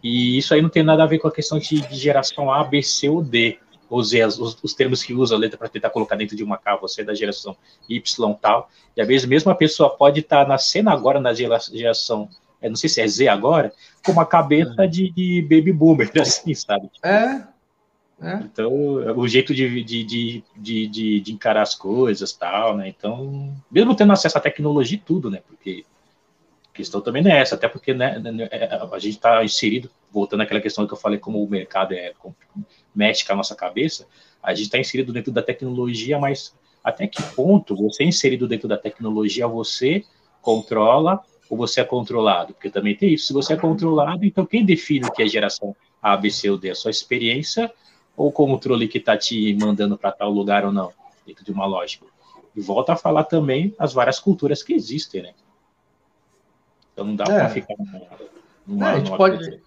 [0.03, 2.65] E isso aí não tem nada a ver com a questão de, de geração A,
[2.65, 3.59] B, C ou D,
[4.01, 6.77] Z, os, os termos que usa a letra para tentar colocar dentro de uma K,
[6.77, 7.57] você é da geração
[7.89, 8.71] Y tal.
[8.97, 12.29] E às vezes mesmo a pessoa pode estar tá nascendo agora na geração,
[12.61, 13.73] é, não sei se é Z agora,
[14.05, 16.89] com uma cabeça de, de baby boomer, assim, sabe?
[17.03, 17.43] É,
[18.23, 18.37] é.
[18.45, 18.73] Então,
[19.17, 22.89] o jeito de, de, de, de, de encarar as coisas tal, né?
[22.89, 25.43] Então, mesmo tendo acesso à tecnologia e tudo, né?
[25.49, 25.85] Porque
[26.73, 29.45] a questão também não é essa, até porque né, né, né é, a gente está
[29.45, 32.13] inserido, voltando àquela questão que eu falei, como o mercado é
[32.95, 34.07] mexe com a nossa cabeça,
[34.43, 38.69] a gente está inserido dentro da tecnologia, mas até que ponto você é inserido dentro
[38.69, 40.05] da tecnologia, você
[40.41, 42.55] controla ou você é controlado?
[42.55, 43.27] Porque também tem isso.
[43.27, 46.59] Se você é controlado, então quem define o que é geração A, B, C ou
[46.59, 46.71] D?
[46.71, 47.73] A sua experiência
[48.17, 50.93] ou o controle que está te mandando para tal lugar ou não,
[51.27, 52.07] dentro de uma lógica.
[52.55, 55.33] E volta a falar também as várias culturas que existem, né?
[56.93, 57.39] Então não dá é.
[57.39, 57.75] para ficar
[58.67, 59.61] numa, é, a gente pode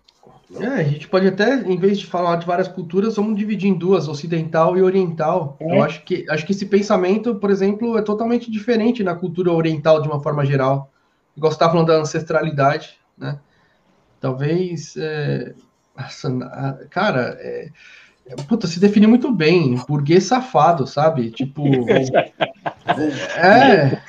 [0.60, 3.74] é, a gente pode até, em vez de falar de várias culturas, vamos dividir em
[3.74, 5.58] duas, ocidental e oriental.
[5.60, 5.78] É.
[5.78, 10.02] Eu acho que, acho que esse pensamento, por exemplo, é totalmente diferente na cultura oriental
[10.02, 10.92] de uma forma geral.
[11.36, 13.40] Igual você estava falando da ancestralidade, né?
[14.22, 15.54] Talvez, é,
[16.90, 17.70] cara, é,
[18.48, 19.76] Puta, se define muito bem.
[19.88, 21.30] Burguês safado, sabe?
[21.30, 21.64] Tipo.
[23.38, 24.02] é.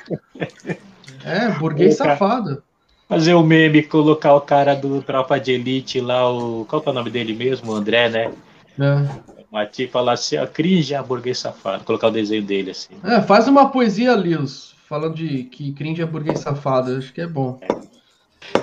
[1.23, 2.63] É, burguês safado.
[3.07, 6.65] Fazer o um meme, colocar o cara do Tropa de Elite lá, o.
[6.65, 7.71] Qual que é o nome dele mesmo?
[7.71, 8.31] O André, né?
[8.79, 9.37] É.
[9.51, 11.83] Mati falar assim, ó, cringe é burguês safado.
[11.85, 12.93] Colocar o desenho dele assim.
[13.03, 16.97] É, faz uma poesia, Lils, falando de que cringe é burguês safado.
[16.97, 17.57] Acho que é bom.
[17.61, 17.67] É.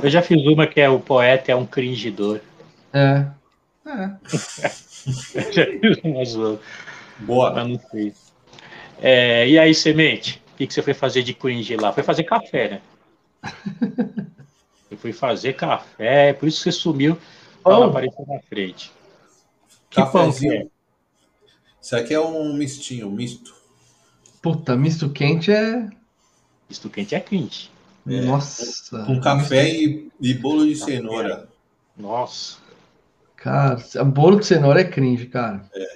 [0.02, 2.40] Eu já fiz uma que é o poeta é um cringidor.
[2.92, 3.26] É.
[3.86, 4.10] É.
[6.08, 6.34] mais
[7.20, 7.52] Boa.
[7.54, 8.12] Mas não sei.
[9.00, 10.42] É, e aí, Semente?
[10.52, 11.92] O que, que você foi fazer de cringe lá?
[11.92, 12.80] Foi fazer café, né?
[14.90, 17.18] Eu fui fazer café, por isso que você sumiu
[17.62, 18.92] para aparecer na frente.
[19.90, 20.12] Que Cafézinho.
[20.12, 20.74] pão que é?
[21.80, 23.54] Isso aqui é um mistinho, misto.
[24.40, 25.88] Puta, misto quente é.
[26.68, 27.70] Misto quente é quente.
[28.06, 29.04] É, Nossa.
[29.04, 31.48] Com café e, e bolo de cenoura.
[31.96, 32.58] Nossa.
[33.36, 35.68] Cara, bolo de cenoura é cringe, cara.
[35.74, 35.86] É.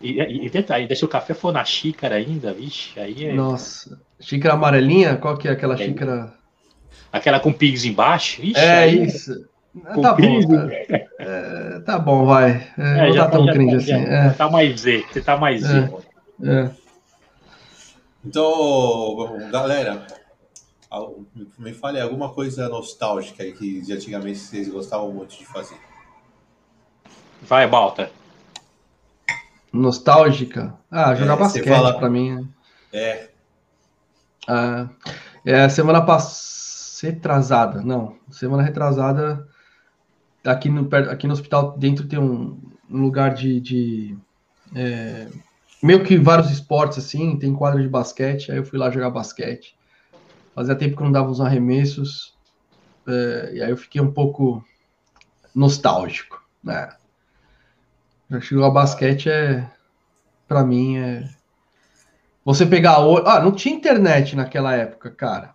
[0.00, 3.32] E, e, e deixa o café for na xícara ainda, vixe, aí é...
[3.32, 5.16] Nossa, xícara amarelinha?
[5.16, 5.78] Qual que é aquela é.
[5.78, 6.32] xícara?
[7.12, 8.42] Aquela com pigs embaixo?
[8.42, 9.04] Ixi, é aí...
[9.04, 9.48] isso.
[9.94, 10.68] Com tá bom, tá,
[11.18, 12.66] é, tá bom, vai.
[12.78, 13.92] É, é, não tá tão cringe assim.
[13.92, 14.30] É.
[14.30, 15.90] Tá mais Z, você tá mais Z.
[16.42, 16.70] É.
[18.24, 20.06] Então, galera,
[21.58, 25.76] me fale alguma coisa nostálgica aí que de antigamente vocês gostavam muito de fazer.
[27.42, 28.10] Vai, Balta.
[29.76, 30.74] Nostálgica?
[30.90, 31.98] Ah, jogar é, basquete fala...
[31.98, 32.34] pra mim.
[32.34, 32.48] Né?
[32.92, 33.28] É.
[34.48, 34.88] Ah,
[35.44, 36.56] é semana passada.
[37.02, 38.16] Retrasada, não.
[38.30, 39.46] Semana retrasada.
[40.44, 42.58] Aqui no, aqui no hospital dentro tem um,
[42.90, 43.60] um lugar de.
[43.60, 44.18] de
[44.74, 45.28] é,
[45.82, 48.50] meio que vários esportes assim, tem quadra de basquete.
[48.50, 49.76] Aí eu fui lá jogar basquete.
[50.54, 52.34] Fazia tempo que não dava uns arremessos.
[53.06, 54.64] É, e aí eu fiquei um pouco
[55.54, 56.88] nostálgico, né?
[58.30, 59.70] Acho que o basquete é,
[60.48, 61.28] para mim, é,
[62.44, 63.18] você pegar o.
[63.18, 65.54] Ah, não tinha internet naquela época, cara.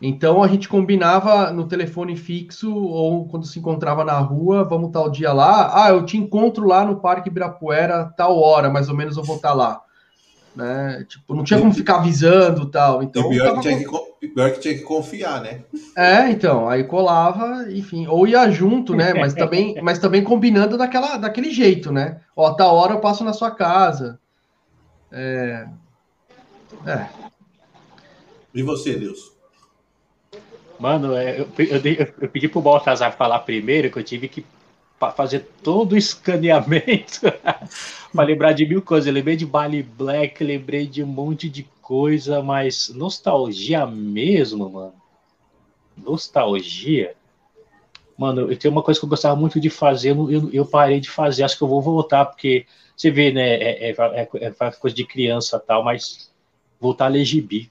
[0.00, 5.10] Então a gente combinava no telefone fixo ou quando se encontrava na rua, vamos tal
[5.10, 5.84] dia lá.
[5.84, 9.36] Ah, eu te encontro lá no Parque Ibirapuera, tal hora, mais ou menos eu vou
[9.36, 9.82] estar lá.
[10.58, 11.06] Né?
[11.08, 13.00] Tipo, não tinha como ficar avisando tal.
[13.00, 15.62] Então, e pior, que tinha que, pior que tinha que confiar, né?
[15.96, 19.14] É, então, aí colava, enfim, ou ia junto, né?
[19.14, 22.22] Mas também, mas também combinando daquela, daquele jeito, né?
[22.34, 24.18] Ó, tal hora eu passo na sua casa.
[25.12, 25.68] É.
[26.84, 27.06] É.
[28.52, 29.30] E você, Deus?
[30.76, 34.44] Mano, é, eu, eu, eu pedi pro Baltazar falar primeiro, que eu tive que
[35.14, 37.20] fazer todo o escaneamento
[38.12, 39.06] para lembrar de mil coisas.
[39.06, 44.94] Eu lembrei de Bali Black, lembrei de um monte de coisa, mas nostalgia mesmo, mano.
[45.96, 47.14] Nostalgia.
[48.16, 51.08] Mano, eu tenho uma coisa que eu gostava muito de fazer, eu, eu parei de
[51.08, 52.66] fazer, acho que eu vou voltar, porque
[52.96, 56.32] você vê, né, é, é, é, é coisa de criança tal, mas
[56.80, 57.70] voltar a ler gibi.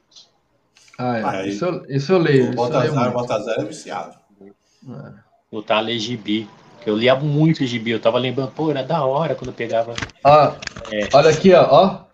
[0.98, 1.50] Ah, é.
[1.50, 2.52] Isso, eu, isso eu leio.
[2.52, 4.18] O Baltazar, Baltazar é viciado.
[4.42, 5.14] É.
[5.52, 6.50] Voltar a ler gibi.
[6.88, 9.94] Eu lia muito gibi, eu tava lembrando, pô, era da hora quando eu pegava.
[10.24, 10.56] Ah,
[10.90, 11.10] é.
[11.14, 11.68] Olha aqui, ó.
[11.70, 12.08] Ó.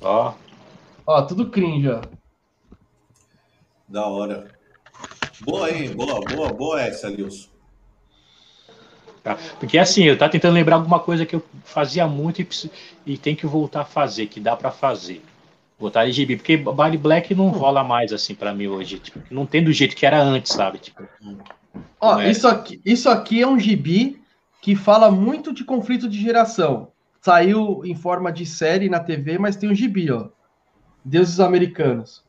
[0.00, 0.34] Ó,
[1.06, 2.00] ó tudo cringe, ó.
[3.86, 4.48] Da hora.
[5.42, 7.48] Boa aí, boa, boa, boa essa, Nilson.
[9.22, 9.38] Tá.
[9.60, 12.48] Porque assim, eu tava tentando lembrar alguma coisa que eu fazia muito e,
[13.06, 15.22] e tem que voltar a fazer, que dá para fazer.
[15.78, 18.98] Botar em gibi, porque Bali Black não rola mais assim para mim hoje.
[18.98, 20.78] Tipo, não tem do jeito que era antes, sabe?
[20.78, 21.08] Tipo,
[22.00, 22.30] Ó, é.
[22.30, 24.20] isso, aqui, isso aqui é um gibi
[24.60, 26.88] que fala muito de conflito de geração.
[27.20, 30.28] Saiu em forma de série na TV, mas tem um gibi, ó.
[31.04, 32.22] Deuses Americanos.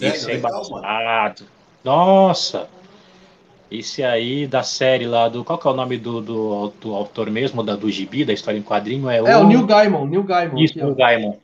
[0.00, 1.44] Isso é embaçado.
[1.84, 2.68] Nossa!
[3.70, 5.44] Esse aí da série lá do.
[5.44, 8.58] Qual que é o nome do, do, do autor mesmo, da, do gibi, da história
[8.58, 9.08] em quadrinho?
[9.08, 10.06] É o, é, o Neil Gaiman.
[10.06, 11.36] Neil Gaiman Isso, aqui, Neil Gaiman.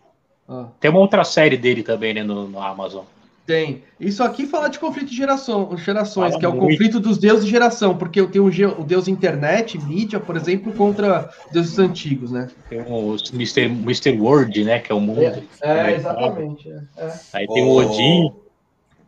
[0.49, 0.67] Ah.
[0.81, 3.05] Tem uma outra série dele também, né, no, no Amazon.
[3.47, 3.85] Tem.
[4.01, 7.45] Isso aqui fala de conflito de geração, gerações, fala que é o conflito dos deuses
[7.45, 12.49] de geração, porque eu tenho o, deus internet, mídia, por exemplo, contra deuses antigos, né?
[12.69, 13.67] Tem o Mr.
[13.67, 14.19] Mr.
[14.19, 14.81] World, né?
[14.81, 15.23] Que é o mundo.
[15.23, 16.69] É, é exatamente.
[16.69, 17.13] É, é.
[17.35, 18.33] Aí tem o Odin.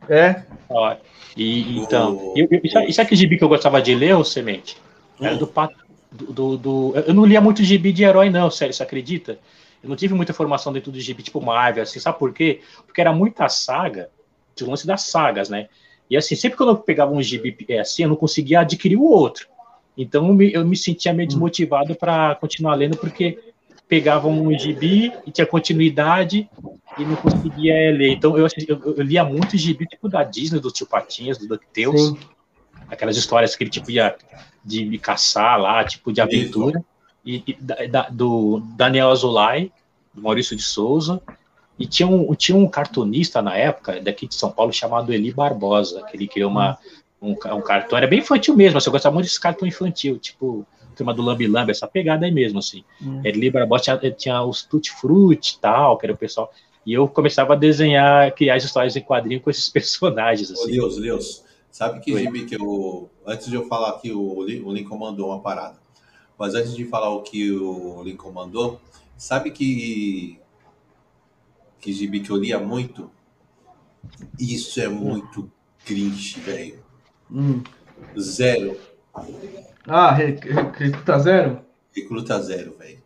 [0.07, 0.43] É.
[0.69, 0.95] Ó,
[1.35, 4.77] e, então, eu, eu, isso, isso aqui gibi que eu gostava de ler, o Semente?
[5.19, 5.51] Era do,
[6.11, 9.37] do, do, do, Eu não lia muito gibi de herói, não, sério, você acredita?
[9.83, 12.61] Eu não tive muita formação dentro do gibi, tipo Marvel, assim, sabe por quê?
[12.85, 14.09] Porque era muita saga,
[14.63, 15.67] de lance das sagas, né?
[16.09, 19.03] E assim, sempre que eu pegava um gibi é, assim, eu não conseguia adquirir o
[19.03, 19.47] outro.
[19.97, 23.37] Então eu me, eu me sentia meio desmotivado para continuar lendo, porque
[23.87, 26.49] pegava um gibi e tinha continuidade
[26.97, 28.13] e não conseguia ler.
[28.13, 32.13] Então eu, eu, eu lia muito gibi tipo da Disney, do Tio Patinhas, do DuckTales,
[32.87, 34.15] aquelas histórias que ele tipo ia
[34.63, 36.83] de me caçar lá, tipo de aventura
[37.25, 37.53] e, e
[37.87, 39.71] da, do Daniel Azulay,
[40.13, 41.21] do Maurício de Souza,
[41.79, 46.03] e tinha um, tinha um cartunista na época, daqui de São Paulo, chamado Eli Barbosa,
[46.03, 46.77] que ele criou uma,
[47.21, 50.67] um, um cartão, era bem infantil mesmo, assim, eu gostava muito desse cartão infantil, tipo,
[50.95, 52.83] turma do Lambi Lambi, essa pegada aí mesmo, assim.
[53.01, 53.21] Hum.
[53.23, 56.51] Eli Barbosa tinha, tinha os Tutti Frutti e tal, que era o pessoal,
[56.85, 60.63] e eu começava a desenhar, criar as histórias em quadrinho com esses personagens, assim.
[60.63, 64.73] Ô, Deus, Deus, sabe que gibi que eu, antes de eu falar aqui, o, o
[64.73, 65.79] Lincoln mandou uma parada,
[66.37, 68.81] mas antes de falar o que o Lincoln mandou,
[69.17, 70.37] sabe que
[71.79, 73.09] que gibi que eu lia muito?
[74.39, 75.51] Isso é muito
[75.85, 76.79] cringe, velho.
[77.31, 77.63] Hum.
[78.19, 78.77] Zero.
[79.87, 81.61] Ah, Recruta Zero?
[81.95, 82.99] Recruta Zero, velho.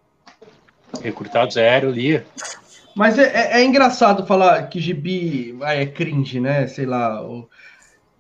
[1.01, 2.25] Recruta Zero, lia.
[2.95, 6.67] Mas é, é, é, engraçado falar que gibi é cringe, né?
[6.67, 7.23] Sei lá.
[7.25, 7.49] O...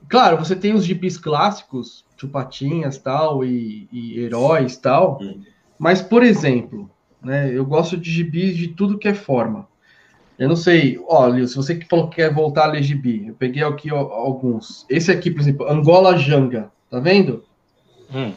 [0.09, 5.19] Claro, você tem os gibis clássicos, chupatinhas tal, e, e heróis tal.
[5.21, 5.43] Hum.
[5.77, 6.89] Mas, por exemplo,
[7.21, 9.67] né, eu gosto de gibis de tudo que é forma.
[10.37, 13.35] Eu não sei, olha, se você que falou que quer voltar a ler gibi, eu
[13.35, 14.85] peguei aqui ó, alguns.
[14.89, 17.43] Esse aqui, por exemplo, Angola Janga, tá vendo?
[18.13, 18.33] Hum.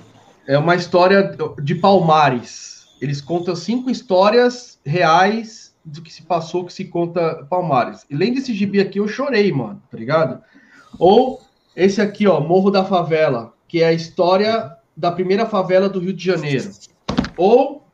[0.46, 2.86] É uma história de Palmares.
[3.00, 8.04] Eles contam cinco histórias reais do que se passou, que se conta Palmares.
[8.10, 10.42] E além desse gibi aqui, eu chorei, mano, tá ligado?
[10.98, 11.40] Ou
[11.74, 16.12] esse aqui, ó, Morro da Favela, que é a história da primeira favela do Rio
[16.12, 16.70] de Janeiro.
[17.36, 17.86] Ou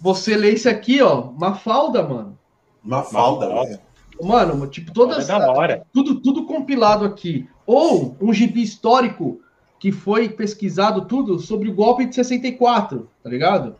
[0.00, 2.37] você lê esse aqui, ó, Mafalda, mano.
[2.82, 3.80] Mafalda, velho.
[4.20, 5.28] Mano, tipo, todas.
[5.28, 7.48] É tudo, tudo compilado aqui.
[7.66, 9.40] Ou um gibi histórico
[9.78, 13.76] que foi pesquisado tudo sobre o golpe de 64, tá ligado?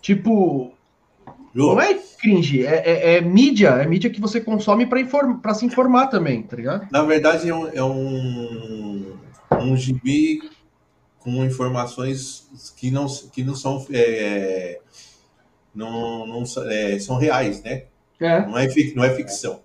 [0.00, 0.72] Tipo.
[1.52, 5.66] Não é cringe, é, é, é, mídia, é mídia que você consome para inform se
[5.66, 6.86] informar também, tá ligado?
[6.92, 9.16] Na verdade, é um, é um,
[9.58, 10.48] um gibi
[11.18, 13.84] com informações que não, que não são.
[13.90, 14.80] É,
[15.74, 17.84] não, não é, são reais, né?
[18.20, 18.46] É.
[18.46, 19.60] Não, é, não é ficção.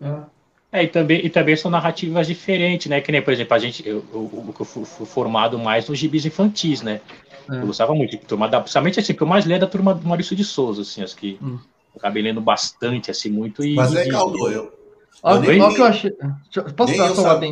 [0.00, 0.34] É.
[0.74, 3.00] É, e também, e também são narrativas diferentes, né?
[3.00, 6.26] Que nem, por exemplo, a gente, eu, eu, eu fui, fui formado mais nos gibis
[6.26, 7.00] infantis, né?
[7.48, 7.56] É.
[7.56, 10.04] Eu gostava muito de turma da, principalmente assim, que eu mais leio da turma do
[10.04, 11.58] Maurício de Souza, assim, acho que hum.
[11.94, 13.64] eu acabei lendo bastante, assim, muito.
[13.64, 14.50] E, Mas é legal, eu.
[14.50, 14.72] eu
[15.22, 16.10] Olha nem, que eu achei.
[16.76, 17.46] Posso dar só uma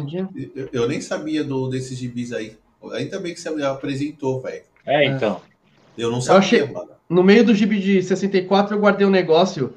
[0.55, 2.57] eu, eu nem sabia do, desses gibis aí.
[2.93, 4.65] Ainda bem que você apresentou, velho.
[4.85, 5.41] É, então.
[5.97, 6.91] Eu não sabia, eu achei, mano.
[7.09, 9.75] No meio do gibi de 64, eu guardei um negócio.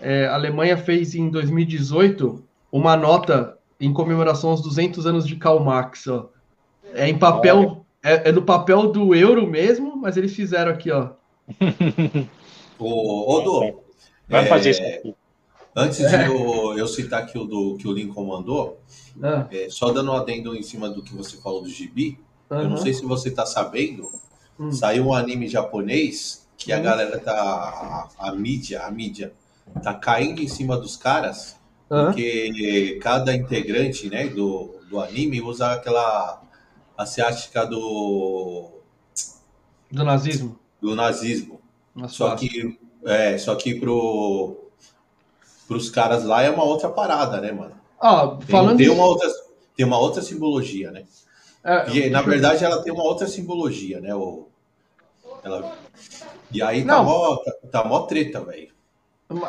[0.00, 2.42] É, a Alemanha fez em 2018
[2.72, 6.30] uma nota em comemoração aos 200 anos de Karl Marx, ó.
[6.94, 11.10] É em papel, é, é no papel do euro mesmo, mas eles fizeram aqui, ó.
[12.78, 13.82] ô, Dô,
[14.28, 15.14] vai é, fazer isso aqui.
[15.74, 18.80] Antes de eu, eu, citar aqui o do que o Lincoln mandou,
[19.22, 19.46] ah.
[19.50, 22.60] é, só dando um adendo em cima do que você falou do gibi, uhum.
[22.60, 24.10] eu não sei se você tá sabendo,
[24.58, 24.72] hum.
[24.72, 26.82] saiu um anime japonês que a hum.
[26.82, 27.34] galera tá.
[28.18, 29.34] A, a mídia, a mídia,
[29.82, 31.56] tá caindo em cima dos caras
[31.88, 36.42] porque cada integrante né, do, do anime usa aquela
[36.98, 38.70] asiática do.
[39.90, 40.58] Do nazismo.
[40.80, 41.60] Do nazismo.
[42.08, 44.68] só que, é, só que pro,
[45.68, 47.76] pros caras lá é uma outra parada, né, mano?
[48.00, 49.28] Ah, falando tem, tem, uma outra,
[49.76, 51.04] tem uma outra simbologia, né?
[51.62, 54.14] É, e, na verdade, ela tem uma outra simbologia, né?
[54.14, 54.48] O,
[55.42, 55.76] ela,
[56.50, 58.75] e aí tá mó, tá, tá mó treta, velho.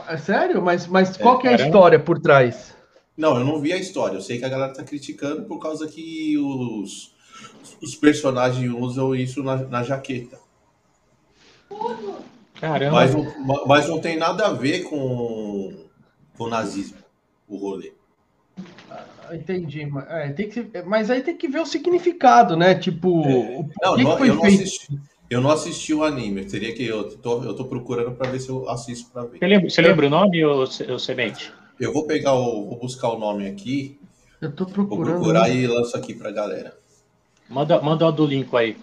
[0.08, 0.62] É sério?
[0.62, 2.76] Mas, mas é, qual que é a história por trás?
[3.16, 4.16] Não, eu não vi a história.
[4.16, 7.14] Eu sei que a galera tá criticando por causa que os,
[7.82, 10.40] os personagens usam isso na, na jaqueta.
[12.60, 12.92] Caramba.
[12.92, 15.86] Mas não, mas não tem nada a ver com,
[16.38, 16.98] com o nazismo,
[17.48, 17.94] o rolê.
[18.90, 19.88] Ah, entendi.
[20.10, 22.74] É, tem que, mas aí tem que ver o significado, né?
[22.74, 23.66] Tipo, é.
[23.82, 25.00] não, que não, que eu não assisti.
[25.30, 28.50] Eu não assisti o anime, teria que eu tô, eu tô procurando para ver se
[28.50, 29.40] eu assisto para ver.
[29.40, 31.52] Você lembra, você lembra o nome ou, ou semente?
[31.80, 34.00] Eu vou pegar o, vou buscar o nome aqui.
[34.42, 35.06] Eu tô procurando.
[35.06, 36.78] Vou procurar e lanço aqui pra galera.
[37.50, 38.78] Manda, manda o do Lincoln aí.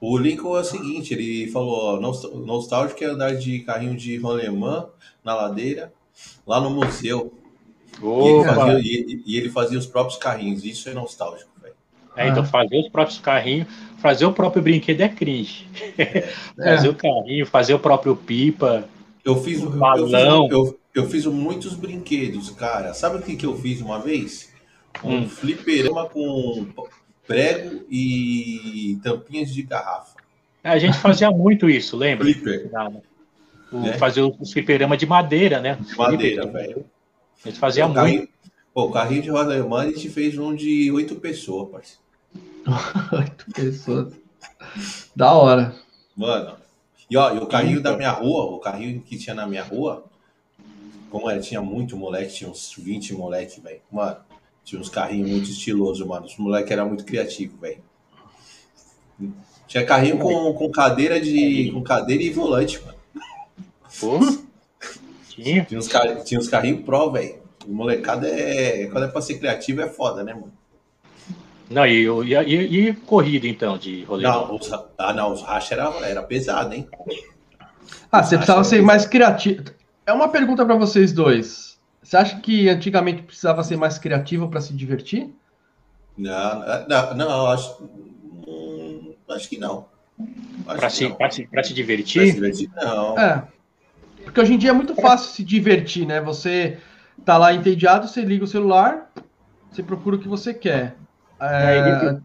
[0.00, 4.88] O Lincoln é o seguinte, ele falou, nostálgico é andar de carrinho de rolemã
[5.22, 5.92] na ladeira,
[6.46, 7.32] lá no museu.
[8.02, 11.74] E ele, fazia, e, e ele fazia os próprios carrinhos, isso é nostálgico, velho.
[12.16, 13.68] É, então fazer os próprios carrinhos
[14.00, 15.66] fazer o próprio brinquedo é cringe.
[16.56, 16.90] fazer é.
[16.90, 18.84] o carrinho, fazer o próprio pipa.
[19.24, 20.48] Eu fiz o balão.
[20.50, 22.94] Eu, eu, eu, fiz muitos brinquedos, cara.
[22.94, 24.52] Sabe o que, que eu fiz uma vez?
[25.04, 25.28] Um hum.
[25.28, 26.66] fliperama com
[27.26, 30.16] prego e tampinhas de garrafa.
[30.64, 32.24] A gente fazia muito isso, lembra?
[32.24, 32.70] Flipper.
[33.72, 33.92] O, é.
[33.98, 35.78] Fazer o fliperama de madeira, né?
[35.80, 36.84] De madeira, velho.
[37.44, 38.00] A gente fazia o muito.
[38.00, 38.28] Carrinho,
[38.74, 41.99] pô, o carrinho de roda alemã a gente fez um de oito pessoas, parceiro.
[43.12, 44.14] Oito pessoas.
[45.14, 45.74] Da hora.
[46.16, 46.56] Mano.
[47.10, 50.04] E ó, e o carrinho da minha rua, o carrinho que tinha na minha rua,
[51.10, 53.80] como é, tinha muito moleque, tinha uns 20 moleque, velho.
[53.90, 54.16] Mano,
[54.64, 56.26] tinha uns carrinhos muito estilosos, mano.
[56.26, 57.82] Os moleques eram muito criativos, velho.
[59.66, 61.70] Tinha carrinho com, com cadeira de.
[61.72, 62.98] com cadeira e volante, mano.
[63.98, 64.18] Pô.
[65.28, 65.64] Tinha.
[65.64, 66.22] Tinha uns, car...
[66.22, 67.40] tinha uns carrinhos pro, velho.
[67.66, 68.86] O molecada é.
[68.86, 70.52] Quando é pra ser criativo é foda, né, mano?
[71.70, 74.24] Não, e, e, e, e corrida, então, de rolê?
[74.24, 76.88] Não, os, ah, não, os racha era, era pesado, hein?
[78.10, 79.62] Ah, você precisava ser mais criativo.
[80.04, 81.78] É uma pergunta para vocês dois.
[82.02, 85.32] Você acha que antigamente precisava ser mais criativo para se divertir?
[86.18, 87.84] Não, não, não acho,
[88.48, 89.86] hum, acho que não.
[90.64, 92.26] Para se, se, se divertir?
[92.26, 92.70] se divertir?
[92.74, 93.16] Não.
[93.16, 93.46] É.
[94.24, 96.20] Porque hoje em dia é muito fácil se divertir, né?
[96.20, 96.78] Você
[97.24, 99.10] tá lá entediado, você liga o celular,
[99.70, 100.96] você procura o que você quer.
[101.40, 102.20] É,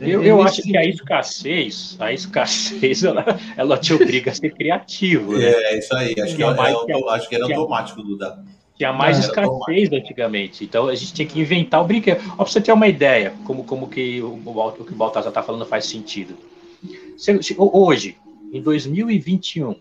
[0.00, 3.24] eu, eu acho que a escassez, a escassez, ela,
[3.56, 5.36] ela te obriga a ser criativo.
[5.36, 5.46] Né?
[5.46, 6.14] É, isso aí.
[6.20, 8.44] Acho que, é, mais, é, acho que era automático, Duda.
[8.76, 10.64] Tinha mais é, escassez antigamente.
[10.64, 12.20] Então a gente tinha que inventar o brinquedo.
[12.32, 15.42] Ó, pra você ter uma ideia, como, como que o, o que o Baltazar está
[15.42, 16.36] falando faz sentido.
[17.56, 18.16] Hoje,
[18.52, 19.74] em 2021,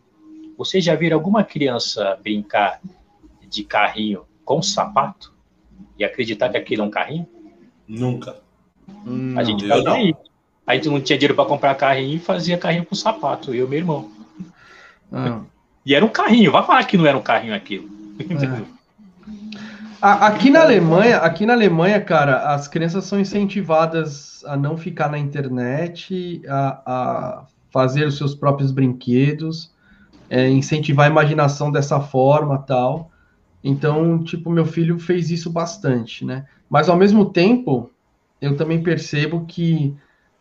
[0.58, 2.82] vocês já viram alguma criança brincar
[3.48, 5.32] de carrinho com sapato
[6.00, 7.28] e acreditar que aquilo é um carrinho?
[7.88, 8.47] Nunca.
[9.06, 9.98] Hum, a gente fazia não.
[10.02, 10.20] isso.
[10.66, 13.70] A gente não tinha dinheiro para comprar carrinho e fazia carrinho com sapato, eu e
[13.70, 14.12] meu irmão.
[15.12, 15.42] Ah.
[15.86, 17.90] E era um carrinho, vai falar que não era um carrinho aquilo.
[18.20, 18.78] É.
[20.02, 25.18] Aqui na Alemanha, aqui na Alemanha, cara, as crianças são incentivadas a não ficar na
[25.18, 29.72] internet, a, a fazer os seus próprios brinquedos,
[30.30, 33.10] é, incentivar a imaginação dessa forma, tal.
[33.64, 36.46] Então, tipo, meu filho fez isso bastante, né?
[36.70, 37.90] Mas ao mesmo tempo,
[38.42, 39.96] eu também percebo que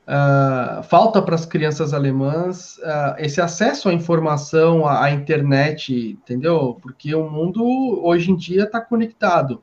[0.07, 6.79] Uh, falta para as crianças alemãs uh, esse acesso à informação, à, à, internet, entendeu?
[6.81, 7.65] Porque o mundo
[8.05, 9.61] hoje em dia está conectado.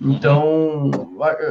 [0.00, 0.90] Então,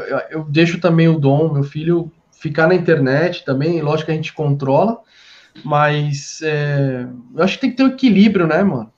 [0.10, 3.80] eu, eu, deixo também o Dom, meu filho, ficar na internet também.
[3.84, 5.00] Lógico que a gente controla,
[5.64, 8.92] mas é, eu acho que tem que ter um equilíbrio, né, mano?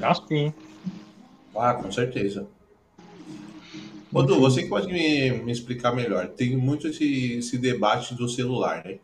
[0.00, 0.54] Acho sim.
[1.56, 2.46] Ah, com certeza.
[4.12, 6.28] Odu, você que pode me, me, explicar melhor.
[6.28, 8.98] Tem muito esse, esse debate do celular, né?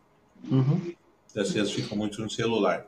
[0.51, 0.93] Uhum.
[1.35, 2.85] As crianças ficam muito no celular.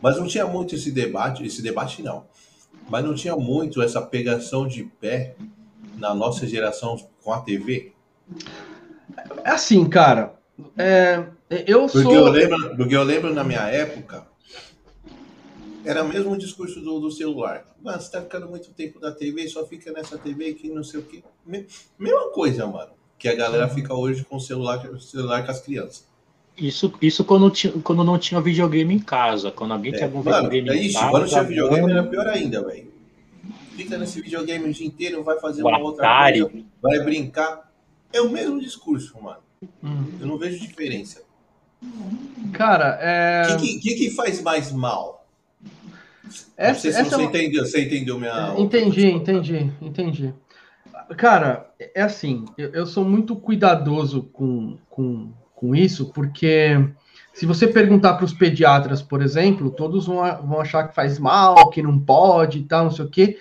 [0.00, 2.26] Mas não tinha muito esse debate, esse debate não.
[2.88, 5.34] Mas não tinha muito essa pegação de pé
[5.96, 7.92] na nossa geração com a TV?
[9.44, 10.34] É assim, cara.
[10.76, 11.24] É,
[11.66, 12.14] eu porque sou.
[12.14, 14.26] Eu lembro, porque eu lembro na minha época,
[15.84, 17.64] era mesmo o discurso do, do celular.
[17.82, 21.00] Mano, você tá ficando muito tempo na TV, só fica nessa TV que não sei
[21.00, 21.22] o quê.
[21.98, 22.92] Mesma coisa, mano.
[23.18, 23.74] Que a galera uhum.
[23.74, 26.08] fica hoje com o celular, celular com as crianças.
[26.56, 29.50] Isso, isso quando, tinha, quando não tinha videogame em casa.
[29.50, 31.10] Quando alguém é, tinha algum mano, videogame é isso, em casa.
[31.10, 32.90] Quando tinha videogame era pior ainda, velho.
[33.76, 36.42] Fica nesse videogame o dia inteiro, vai fazer o uma Atari.
[36.42, 37.70] outra coisa, vai brincar.
[38.12, 39.40] É o mesmo discurso, mano.
[39.82, 40.04] Hum.
[40.20, 41.22] Eu não vejo diferença.
[42.52, 43.54] Cara, é.
[43.54, 45.19] O que, que, que, faz mais mal?
[46.60, 48.54] Essa, não sei se você, é entendeu, você entendeu minha.
[48.58, 50.34] Entendi, entendi, entendi.
[51.16, 56.76] Cara, é assim, eu, eu sou muito cuidadoso com, com, com isso, porque
[57.32, 60.16] se você perguntar para os pediatras, por exemplo, todos vão,
[60.46, 63.38] vão achar que faz mal, que não pode e tal, não sei o quê.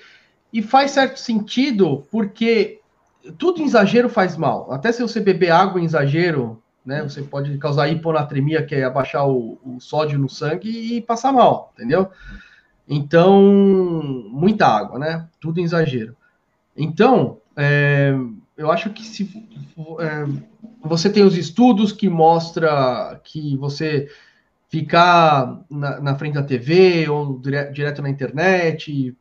[0.53, 2.79] E faz certo sentido, porque
[3.37, 4.71] tudo em exagero faz mal.
[4.71, 7.03] Até se você beber água em exagero, né?
[7.03, 11.73] Você pode causar hiponatremia, que é abaixar o, o sódio no sangue e passar mal,
[11.75, 12.09] entendeu?
[12.89, 13.39] Então,
[14.31, 15.27] muita água, né?
[15.39, 16.17] Tudo em exagero.
[16.75, 18.15] Então, é,
[18.57, 19.47] eu acho que se
[19.99, 20.25] é,
[20.81, 24.09] você tem os estudos que mostra que você
[24.69, 29.15] ficar na, na frente da TV ou dire, direto na internet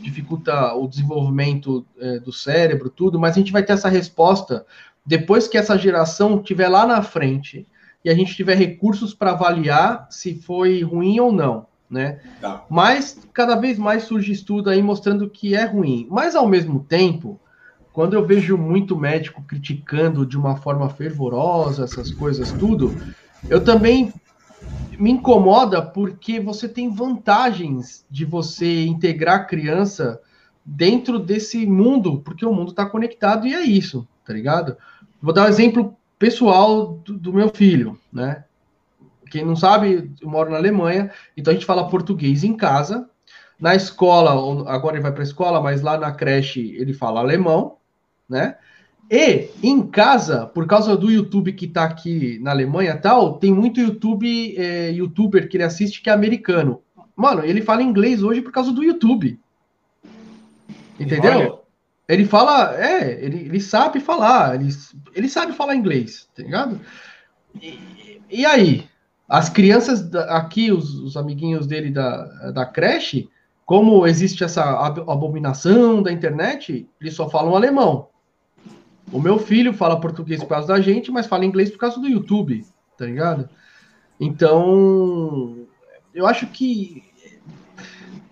[0.00, 4.64] dificulta o desenvolvimento é, do cérebro, tudo, mas a gente vai ter essa resposta
[5.04, 7.66] depois que essa geração estiver lá na frente
[8.04, 12.18] e a gente tiver recursos para avaliar se foi ruim ou não, né?
[12.40, 12.64] Tá.
[12.68, 16.06] Mas cada vez mais surge estudo aí mostrando que é ruim.
[16.10, 17.40] Mas ao mesmo tempo,
[17.92, 22.92] quando eu vejo muito médico criticando de uma forma fervorosa essas coisas tudo,
[23.48, 24.12] eu também
[24.98, 30.20] me incomoda porque você tem vantagens de você integrar a criança
[30.64, 34.76] dentro desse mundo, porque o mundo está conectado e é isso, tá ligado?
[35.22, 38.44] Vou dar um exemplo pessoal do, do, meu filho, né?
[39.34, 43.10] Quem não sabe, eu moro na Alemanha, então a gente fala português em casa.
[43.58, 44.30] Na escola,
[44.72, 47.78] agora ele vai para a escola, mas lá na creche ele fala alemão,
[48.28, 48.56] né?
[49.10, 53.80] E em casa, por causa do YouTube que está aqui na Alemanha tal, tem muito
[53.80, 56.80] YouTube, é, youtuber que ele assiste que é americano.
[57.16, 59.36] Mano, ele fala inglês hoje por causa do YouTube.
[61.00, 61.32] Entendeu?
[61.32, 61.58] Olha.
[62.08, 64.68] Ele fala, é, ele, ele sabe falar, ele,
[65.12, 66.80] ele sabe falar inglês, tá ligado?
[67.60, 68.93] E, e aí?
[69.28, 73.28] As crianças aqui, os, os amiguinhos dele da, da creche,
[73.64, 78.08] como existe essa abominação da internet, eles só falam alemão.
[79.10, 82.08] O meu filho fala português por causa da gente, mas fala inglês por causa do
[82.08, 82.64] YouTube,
[82.98, 83.48] tá ligado?
[84.20, 85.66] Então,
[86.14, 87.02] eu acho que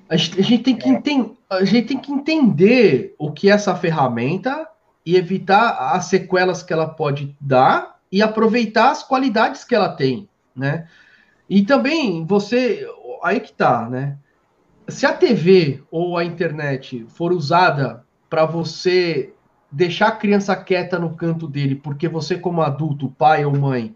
[0.09, 3.53] a gente, a gente tem que entender, a gente tem que entender o que é
[3.53, 4.69] essa ferramenta
[5.05, 10.29] e evitar as sequelas que ela pode dar e aproveitar as qualidades que ela tem,
[10.55, 10.87] né?
[11.49, 12.87] E também você,
[13.23, 14.17] aí que tá, né?
[14.89, 19.33] Se a TV ou a internet for usada para você
[19.71, 23.95] deixar a criança quieta no canto dele, porque você, como adulto, pai ou mãe,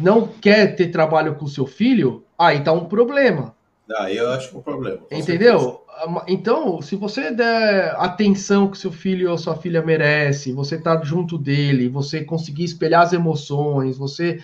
[0.00, 3.54] não quer ter trabalho com o seu filho, aí tá um problema.
[3.98, 5.00] Aí eu acho que é um problema.
[5.10, 5.58] Entendeu?
[5.58, 6.24] Certeza.
[6.26, 11.36] Então, se você der atenção que seu filho ou sua filha merece, você tá junto
[11.36, 14.42] dele, você conseguir espelhar as emoções, você,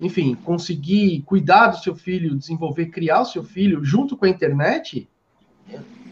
[0.00, 5.08] enfim, conseguir cuidar do seu filho, desenvolver, criar o seu filho junto com a internet,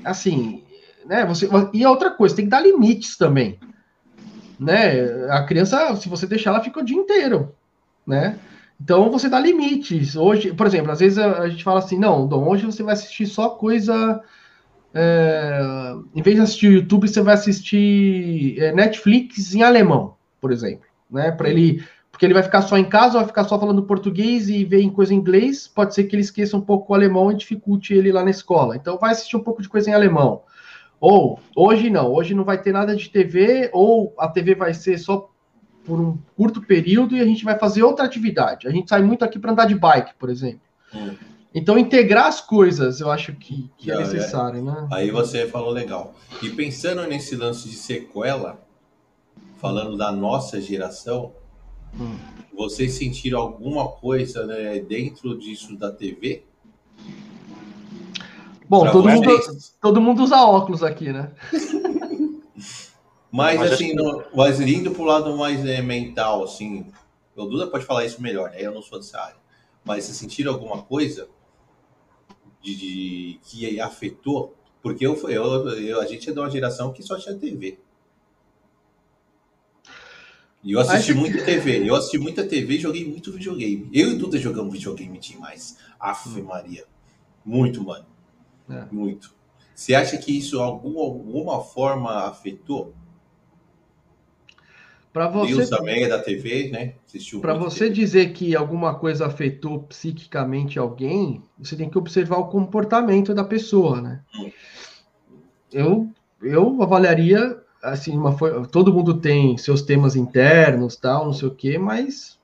[0.04, 0.62] assim,
[1.06, 1.26] né?
[1.26, 3.58] Você, e outra coisa, tem que dar limites também
[4.62, 5.26] né?
[5.30, 7.54] A criança, se você deixar, ela fica o dia inteiro,
[8.06, 8.38] né?
[8.80, 10.16] Então você dá limites.
[10.16, 12.94] Hoje, por exemplo, às vezes a, a gente fala assim, não, Dom, hoje você vai
[12.94, 14.22] assistir só coisa.
[14.94, 20.52] É, em vez de assistir o YouTube, você vai assistir é, Netflix em alemão, por
[20.52, 21.30] exemplo, né?
[21.30, 21.84] Para ele,
[22.22, 24.88] porque ele vai ficar só em casa, vai ficar só falando português e ver em
[24.88, 28.12] coisa em inglês, pode ser que ele esqueça um pouco o alemão e dificulte ele
[28.12, 28.76] lá na escola.
[28.76, 30.42] Então vai assistir um pouco de coisa em alemão.
[31.00, 34.98] Ou hoje não, hoje não vai ter nada de TV, ou a TV vai ser
[34.98, 35.28] só
[35.84, 38.68] por um curto período e a gente vai fazer outra atividade.
[38.68, 40.60] A gente sai muito aqui para andar de bike, por exemplo.
[40.94, 41.16] Hum.
[41.52, 44.62] Então, integrar as coisas, eu acho que, que é, é necessário, é.
[44.62, 44.88] né?
[44.92, 46.14] Aí você falou legal.
[46.40, 48.62] E pensando nesse lance de sequela,
[49.60, 51.32] falando da nossa geração,
[51.98, 52.16] hum.
[52.54, 56.44] vocês sentiram alguma coisa né, dentro disso da TV?
[58.68, 59.28] Bom, todo mundo,
[59.80, 61.30] todo mundo usa óculos aqui, né?
[63.30, 66.86] mas, mas assim, no, mas indo para o lado mais é, mental, assim,
[67.36, 68.58] o Duda pode falar isso melhor, né?
[68.60, 69.36] Eu não sou dessa área.
[69.84, 71.28] Mas vocês sentiram alguma coisa
[72.62, 74.54] de, de que afetou?
[74.82, 77.78] Porque eu, eu, eu, a gente é de uma geração que só tinha TV.
[80.62, 81.88] E eu assisti muita TV.
[81.88, 83.88] Eu assisti muita TV e joguei muito videogame.
[83.92, 85.76] Eu e Duda jogamos videogame demais.
[85.98, 86.44] Aff, hum.
[86.44, 86.84] Maria.
[87.44, 88.06] Muito, mano.
[88.70, 88.84] É.
[88.92, 89.34] Muito.
[89.74, 92.94] Você acha que isso algum, alguma forma afetou?
[95.12, 96.94] Para você Deus também é da TV, né?
[97.40, 97.94] Para você TV.
[97.94, 104.00] dizer que alguma coisa afetou psiquicamente alguém, você tem que observar o comportamento da pessoa,
[104.00, 104.22] né?
[104.34, 104.50] Hum.
[105.70, 106.10] Eu
[106.40, 108.36] eu avaliaria assim, uma,
[108.68, 112.38] todo mundo tem seus temas internos, tal, não sei o quê, mas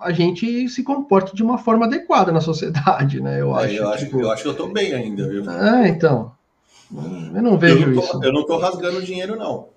[0.00, 3.40] a gente se comporta de uma forma adequada na sociedade, né?
[3.40, 4.20] Eu, é, acho, eu, acho, tipo...
[4.20, 5.48] eu acho que eu tô bem ainda, viu?
[5.48, 6.32] É, então.
[6.92, 8.24] Eu não vejo eu não tô, isso.
[8.24, 9.68] Eu não tô rasgando dinheiro, não.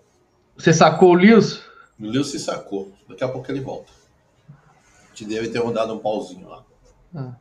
[0.57, 1.61] Você sacou o Lewis?
[1.99, 2.91] O Lewis se sacou.
[3.07, 3.91] Daqui a pouco ele volta.
[5.13, 6.63] Te deve ter rodado um pauzinho lá.
[7.15, 7.35] Ah.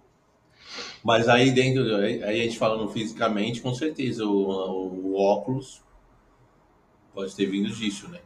[1.03, 5.83] Mas aí dentro, aí a gente falando fisicamente, com certeza, o, o óculos
[7.17, 8.21] pode ter vindo disso, né?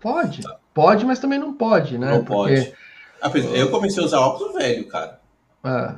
[0.00, 0.58] Pode, tá.
[0.72, 2.10] pode, mas também não pode, né?
[2.10, 2.56] Não Porque...
[2.56, 2.74] pode.
[3.20, 5.20] Ah, eu comecei a usar óculos velho, cara.
[5.62, 5.94] É.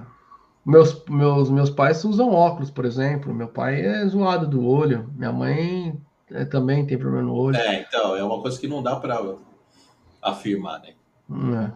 [0.65, 3.32] Meus, meus, meus pais usam óculos, por exemplo.
[3.32, 5.09] Meu pai é zoado do olho.
[5.16, 6.01] Minha mãe
[6.31, 7.57] é, também tem problema no olho.
[7.57, 9.20] É, então, é uma coisa que não dá para
[10.20, 10.94] afirmar, né?
[11.31, 11.73] É.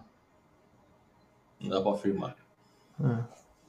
[1.60, 2.36] Não dá para afirmar.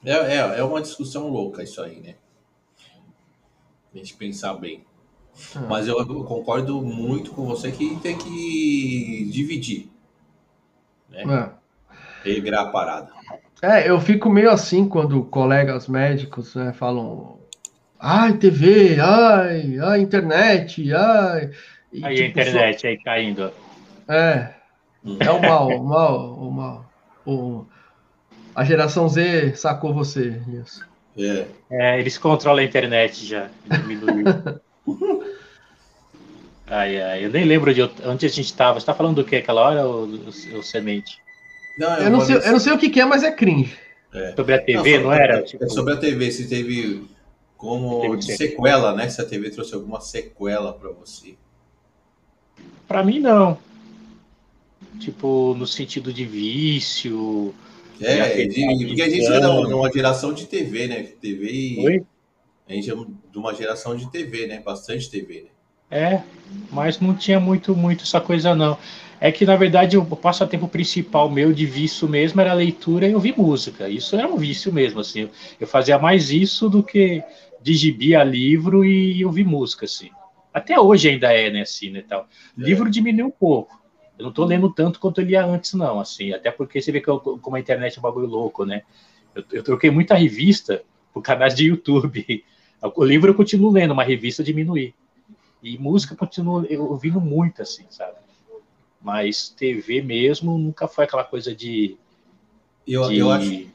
[0.04, 0.12] É.
[0.12, 2.16] É, é, é uma discussão louca isso aí, né?
[3.94, 4.86] A gente pensar bem.
[5.68, 9.90] Mas eu, concordo muito com você que tem que dividir.
[11.10, 11.52] Né?
[12.24, 13.12] É regrar a parada.
[13.62, 17.40] É, eu fico meio assim quando colegas médicos né, falam
[18.00, 21.52] ai, TV, ai, ai, internet, ai.
[21.94, 22.88] E, aí tipo, a internet só...
[22.88, 23.52] aí caindo.
[24.08, 24.54] É,
[25.20, 26.92] é o mal, o mal, o mal.
[27.26, 27.66] O...
[28.56, 30.86] A geração Z sacou você, isso.
[31.18, 31.46] É.
[31.70, 33.50] é, eles controlam a internet já,
[36.72, 38.80] ai, ai, eu nem lembro de onde a gente estava.
[38.80, 41.20] Você está falando do que aquela hora, o, o, o Semente?
[41.78, 43.78] Não, eu, não sei, eu não sei o que, é, mas é cringe.
[44.14, 44.34] É.
[44.36, 45.40] Sobre a TV, não, não era?
[45.40, 45.64] É tipo...
[45.64, 47.08] É sobre a TV, se teve
[47.62, 49.08] como teve sequela, né?
[49.08, 51.36] Se a TV trouxe alguma sequela para você.
[52.88, 53.58] Para mim, não.
[55.00, 57.54] Tipo, no sentido de vício.
[58.02, 61.04] É, de, porque a gente é de uma geração de TV, né?
[61.04, 61.86] TV e.
[61.86, 62.06] Oi?
[62.68, 64.60] A gente é de uma geração de TV, né?
[64.60, 65.50] Bastante TV, né?
[65.92, 66.22] É,
[66.72, 68.78] mas não tinha muito, muito essa coisa, não
[69.22, 73.38] é que, na verdade, o passatempo principal meu de vício mesmo era leitura e ouvir
[73.38, 73.88] música.
[73.88, 75.30] Isso era um vício mesmo, assim.
[75.60, 77.24] Eu fazia mais isso do que
[77.62, 80.10] digibia livro e ouvir música, assim.
[80.52, 82.22] Até hoje ainda é, né, assim, né, tal.
[82.22, 82.26] É.
[82.58, 83.80] Livro diminuiu um pouco.
[84.18, 86.34] Eu não tô lendo tanto quanto eu lia antes, não, assim.
[86.34, 88.82] Até porque você vê que eu, como a internet é um bagulho louco, né?
[89.36, 90.82] Eu, eu troquei muita revista
[91.14, 92.44] por canais de YouTube.
[92.96, 94.96] O livro eu continuo lendo, mas revista diminui.
[95.62, 98.16] E música eu continuo ouvindo muito, assim, sabe?
[99.02, 101.98] Mas TV mesmo nunca foi aquela coisa de.
[102.88, 103.68] Eu, de eu, acho,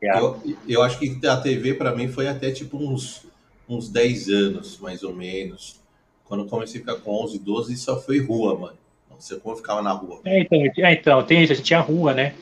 [0.00, 3.26] eu, eu acho que a TV para mim foi até tipo uns,
[3.68, 5.80] uns 10 anos, mais ou menos.
[6.24, 8.78] Quando eu comecei a ficar com 11, 12, só foi rua, mano.
[9.18, 10.20] Você como ficava na rua.
[10.24, 12.34] É, então, é, então tem, a gente tinha rua, né?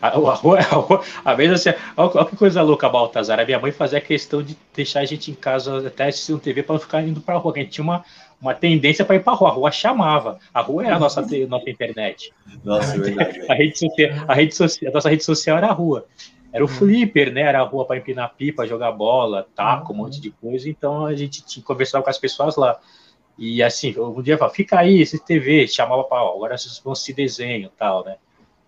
[0.00, 3.38] A, a, rua, a, rua, a vez assim, olha, que coisa louca, Baltazar.
[3.38, 6.62] A minha mãe fazia questão de deixar a gente em casa até assistir um TV
[6.62, 7.52] para não ficar indo pra rua.
[7.54, 8.04] A gente tinha uma,
[8.40, 9.48] uma tendência para ir para a rua.
[9.50, 10.38] A rua chamava.
[10.54, 12.32] A rua era a nossa, nossa internet.
[12.64, 13.40] Nossa, é verdade.
[13.50, 16.06] a, rede social, a, rede social, a nossa rede social era a rua.
[16.52, 16.70] Era o hum.
[16.70, 17.42] flipper, né?
[17.42, 20.68] Era a rua para empinar pipa, jogar bola, taco, um monte de coisa.
[20.68, 22.78] Então a gente tinha, conversava com as pessoas lá.
[23.38, 27.14] E assim, um dia falava, fica aí, esse TV, chamava para, agora vocês vão assistir
[27.14, 28.16] desenho tal, né?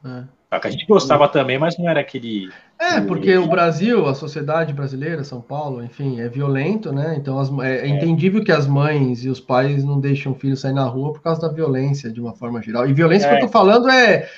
[0.05, 0.42] É.
[0.61, 2.51] A gente gostava também, mas não era aquele.
[2.79, 7.15] É, porque o Brasil, a sociedade brasileira, São Paulo, enfim, é violento, né?
[7.17, 10.55] Então as, é, é, entendível que as mães e os pais não deixam o filho
[10.55, 12.87] sair na rua por causa da violência, de uma forma geral.
[12.87, 13.31] E violência é.
[13.31, 14.29] que eu tô falando é,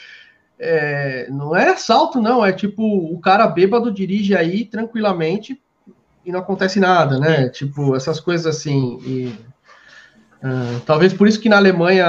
[0.57, 2.47] é, Não é assalto, não.
[2.47, 5.61] É tipo, o cara bêbado dirige aí tranquilamente
[6.25, 7.49] e não acontece nada, né?
[7.49, 9.01] Tipo, essas coisas assim.
[9.05, 9.35] E,
[10.45, 12.07] uh, talvez por isso que na Alemanha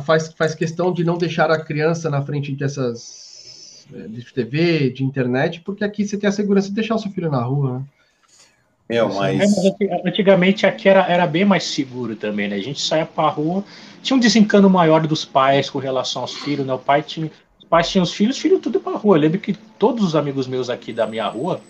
[0.00, 5.60] faz, faz questão de não deixar a criança na frente dessas de TV, de internet,
[5.60, 7.84] porque aqui você tem a segurança de deixar o seu filho na rua, né?
[8.88, 9.40] É, mas...
[9.40, 12.56] É, mas antigamente aqui era, era bem mais seguro também, né?
[12.56, 13.64] A gente saía pra rua,
[14.02, 16.72] tinha um desencano maior dos pais com relação aos filhos, né?
[16.72, 19.16] O pai tinha, os pais tinham os filhos, filho tudo pra rua.
[19.16, 21.60] Eu lembro que todos os amigos meus aqui da minha rua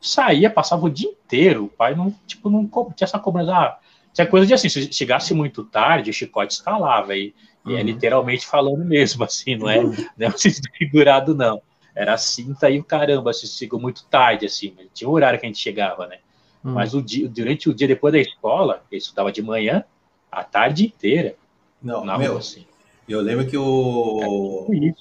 [0.00, 1.64] saía, passava o dia inteiro.
[1.64, 3.52] O pai não, tipo, não tinha essa cobrança.
[3.52, 3.78] Ah,
[4.12, 7.16] tinha coisa de assim, se chegasse muito tarde, o chicote escalava.
[7.16, 7.32] E,
[7.66, 7.72] uhum.
[7.72, 7.86] e é uhum.
[7.86, 10.30] literalmente falando mesmo, assim, não é, não é
[10.78, 11.60] figurado, não.
[11.94, 14.74] Era assim, tá aí o caramba, se chegou muito tarde, assim.
[14.92, 16.18] Tinha um horário que a gente chegava, né?
[16.62, 16.72] Hum.
[16.72, 19.82] Mas o dia, durante o dia depois da escola, eu estudava de manhã,
[20.30, 21.36] a tarde inteira.
[21.82, 22.66] Não, na meu, rua, assim.
[23.08, 24.66] eu lembro que o.
[24.70, 24.94] É,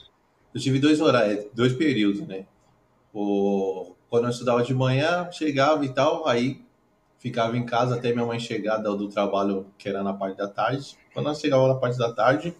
[0.53, 2.45] eu tive dois horários, dois períodos, né?
[3.13, 3.93] O...
[4.09, 6.61] Quando eu estudava de manhã, chegava e tal, aí
[7.17, 10.47] ficava em casa até minha mãe chegar do, do trabalho, que era na parte da
[10.47, 10.95] tarde.
[11.15, 12.53] Quando ela chegava na parte da tarde,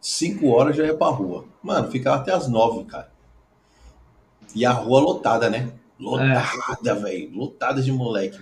[0.00, 1.44] cinco horas já ia pra rua.
[1.62, 3.12] Mano, ficava até as nove, cara.
[4.52, 5.70] E a rua lotada, né?
[6.00, 6.94] Lotada, é.
[6.94, 7.30] velho.
[7.32, 8.40] Lotada de moleque.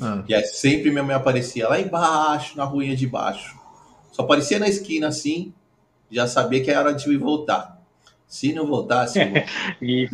[0.00, 0.22] Ah.
[0.28, 3.58] E aí sempre minha mãe aparecia lá embaixo, na ruinha de baixo.
[4.12, 5.52] Só aparecia na esquina assim,
[6.08, 7.82] já sabia que era hora de voltar.
[8.28, 9.18] Se não voltasse.
[9.82, 10.08] e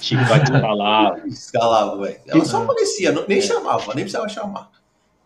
[0.00, 1.26] Chico vai te falar.
[1.26, 2.18] Escalava, velho.
[2.26, 4.70] Ela só aparecia, nem chamava, nem precisava chamar.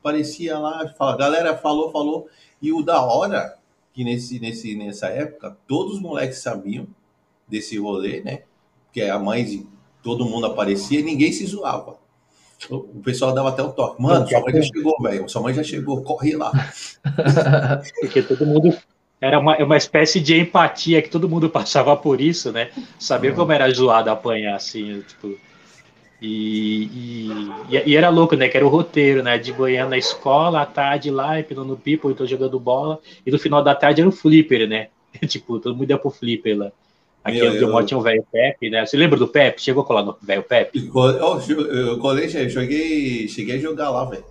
[0.00, 2.28] Aparecia lá, fala, galera, falou, falou.
[2.60, 3.56] E o da hora,
[3.92, 6.86] que nesse, nesse, nessa época, todos os moleques sabiam
[7.46, 8.42] desse rolê, né?
[8.86, 9.66] Porque a mãe
[10.02, 11.98] todo mundo aparecia e ninguém se zoava.
[12.68, 14.02] O pessoal dava até o toque.
[14.02, 15.28] Mano, sua mãe já chegou, velho.
[15.28, 16.52] Sua mãe já chegou, corre lá.
[18.00, 18.76] Porque todo mundo.
[19.20, 22.70] Era uma, uma espécie de empatia que todo mundo passava por isso, né?
[22.98, 25.38] Saber como era zoado apanhar, assim, tipo.
[26.20, 27.30] E,
[27.70, 28.48] e, e, era louco, né?
[28.48, 29.38] Que era o roteiro, né?
[29.38, 32.98] De manhã na escola, à tarde lá, empinando pipo, então jogando bola.
[33.24, 34.88] E no final da tarde era o flipper, né?
[35.26, 36.72] tipo, todo mundo ia pro flipper lá.
[37.24, 38.84] Aqui Meu, onde eu moro tinha o velho Pepe, né?
[38.84, 39.62] Você lembra do Pepe?
[39.62, 40.90] Chegou a colar no velho Pepe?
[40.94, 44.24] Eu colei, joguei, cheguei a jogar lá, velho.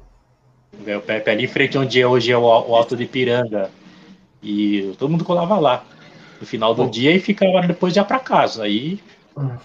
[0.80, 3.70] O velho Pepe ali em frente onde é hoje é o, o Alto de Piranga.
[4.41, 5.86] E todo mundo colava lá
[6.40, 8.64] no final do dia e ficava depois ia para casa.
[8.64, 8.99] Aí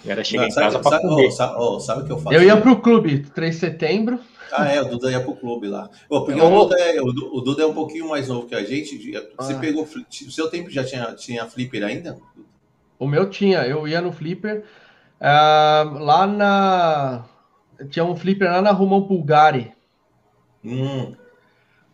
[0.06, 1.30] era chegar Não, em casa para comer.
[1.30, 2.36] sabe, oh, sabe o que eu faço?
[2.36, 4.20] Eu ia pro clube, 3 de setembro.
[4.52, 5.90] Ah, é, o Duda ia pro clube lá.
[6.08, 8.96] Oh, porque o, Duda é, o, Duda é um pouquinho mais novo que a gente.
[9.36, 9.58] Você ah.
[9.58, 9.84] pegou.
[9.84, 12.18] O seu tempo já tinha, tinha flipper ainda?
[12.98, 14.64] O meu tinha, eu ia no flipper.
[15.20, 17.24] Uh, lá na.
[17.90, 19.72] Tinha um flipper lá na Romão Pulgari.
[20.64, 21.14] Hum.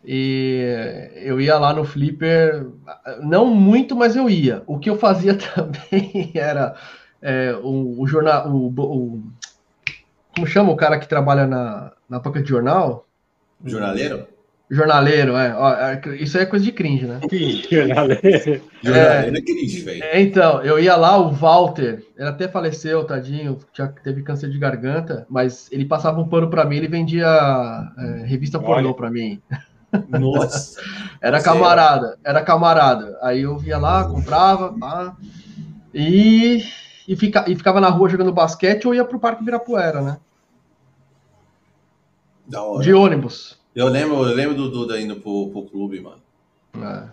[0.04, 2.66] E eu ia lá no flipper,
[3.22, 4.62] não muito, mas eu ia.
[4.66, 6.74] O que eu fazia também era
[7.22, 8.48] é, o, o, jornal.
[8.48, 9.22] O, o,
[10.34, 13.06] como chama o cara que trabalha na, na banca de jornal?
[13.64, 14.26] Jornaleiro?
[14.70, 15.52] Jornaleiro, é.
[15.56, 17.20] Ó, é, isso aí é coisa de cringe, né?
[17.68, 18.62] Jornaleiro.
[18.82, 20.04] Jornaleiro é, cringe, velho.
[20.04, 24.58] É, então, eu ia lá, o Walter, ele até faleceu, tadinho, já teve câncer de
[24.58, 28.66] garganta, mas ele passava um pano pra mim, ele vendia é, revista Olha.
[28.66, 29.42] pornô pra mim.
[30.08, 30.80] Nossa.
[31.20, 33.18] era camarada, era camarada.
[33.22, 35.16] Aí eu ia lá, comprava, pá,
[35.92, 36.62] e,
[37.10, 40.20] e, fica, e ficava na rua jogando basquete ou ia pro Parque Virapuera, né?
[42.80, 43.58] De ônibus.
[43.74, 46.22] Eu lembro, eu lembro do Duda indo pro, pro clube, mano.
[46.76, 47.08] É.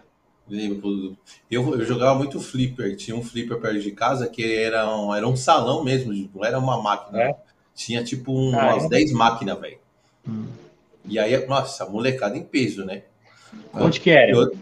[0.48, 1.18] Lembro,
[1.49, 2.95] eu, eu jogava muito flipper.
[2.95, 6.60] Tinha um flipper perto de casa que era um, era um salão mesmo, não era
[6.60, 7.19] uma máquina.
[7.19, 7.36] É?
[7.74, 8.90] Tinha tipo um, ah, umas é?
[8.90, 9.80] 10 máquinas, velho.
[10.30, 10.45] Hum.
[11.06, 13.02] E aí, nossa, molecada em peso, né?
[13.74, 14.30] Onde que era?
[14.32, 14.56] Eu,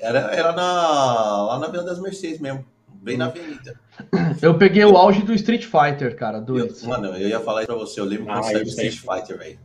[0.00, 2.64] era era na, lá na Vila das Mercedes mesmo,
[3.00, 3.78] bem na avenida.
[4.40, 6.40] Eu peguei o auge do Street Fighter, cara.
[6.40, 6.82] Dois.
[6.82, 8.00] Eu, mano, eu ia falar isso pra você.
[8.00, 9.58] Eu lembro quando ah, saiu o Street Fighter, velho.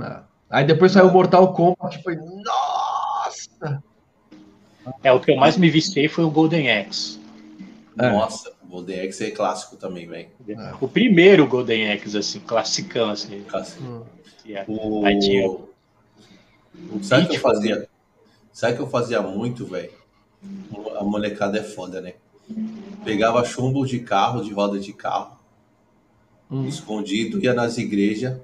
[0.00, 0.20] É.
[0.48, 3.82] Aí depois saiu o Mortal Kombat, foi nossa!
[5.04, 7.20] É, o que eu mais me vistei foi o Golden Axe.
[7.98, 8.10] É.
[8.10, 10.28] Nossa, o Golden Axe é clássico também, velho.
[10.48, 10.72] É.
[10.80, 13.44] O primeiro Golden Axe, assim, classicão, assim.
[13.44, 13.82] Clássico.
[13.82, 14.02] Hum.
[14.66, 15.06] O...
[15.06, 15.48] Aí tinha...
[15.48, 15.70] O
[17.02, 17.88] Sabe o que eu fazia?
[18.52, 19.92] Sabe que eu fazia muito, velho?
[20.98, 22.14] A molecada é foda, né?
[23.04, 25.36] Pegava chumbo de carro, de roda de carro,
[26.50, 26.66] hum.
[26.66, 28.36] escondido, ia nas igrejas,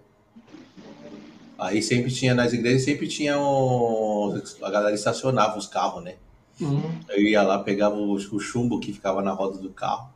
[1.58, 6.14] Aí sempre tinha, nas igrejas, sempre tinha um, a galera estacionava os carros, né?
[6.60, 6.82] Uhum.
[7.08, 10.10] Eu ia lá, pegava o, chumbo que ficava na roda do carro,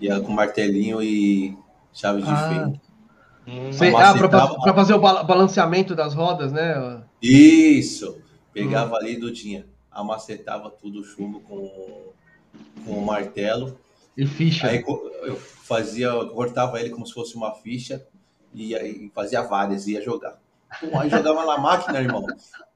[0.00, 1.56] ia com martelinho e
[1.92, 2.48] chave de ah.
[2.48, 2.80] fenda.
[3.46, 3.70] Hum.
[3.96, 4.14] ah,
[4.62, 7.02] para fazer o balanceamento das rodas, né?
[7.22, 8.18] Isso!
[8.52, 8.96] Pegava hum.
[8.96, 9.64] ali do tinha,
[10.00, 12.12] amacetava tudo o chumbo com,
[12.84, 13.78] com o martelo.
[14.16, 14.68] E ficha.
[14.68, 14.82] Aí
[15.22, 18.04] eu fazia, cortava ele como se fosse uma ficha
[18.54, 20.38] e aí fazia várias, ia jogar.
[20.80, 22.24] Pô, aí jogava na máquina, irmão.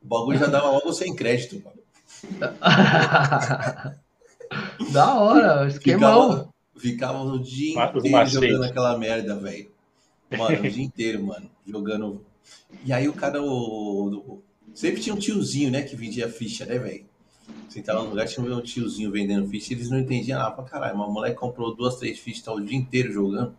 [0.03, 1.83] O bagulho já dava logo sem crédito, mano.
[4.93, 6.53] da hora, esquemão.
[6.77, 9.71] Ficava, ficava o dia inteiro jogando aquela merda, velho.
[10.31, 12.25] Mano, o dia inteiro, mano, jogando.
[12.85, 14.43] E aí o cara, o, o,
[14.75, 17.05] sempre tinha um tiozinho, né, que vendia ficha, né, velho?
[17.73, 20.51] Sentava no lugar, tinha um tiozinho vendendo ficha, eles não entendiam nada.
[20.51, 23.55] Pra caralho, uma moleque comprou duas, três fichas, tá o dia inteiro jogando.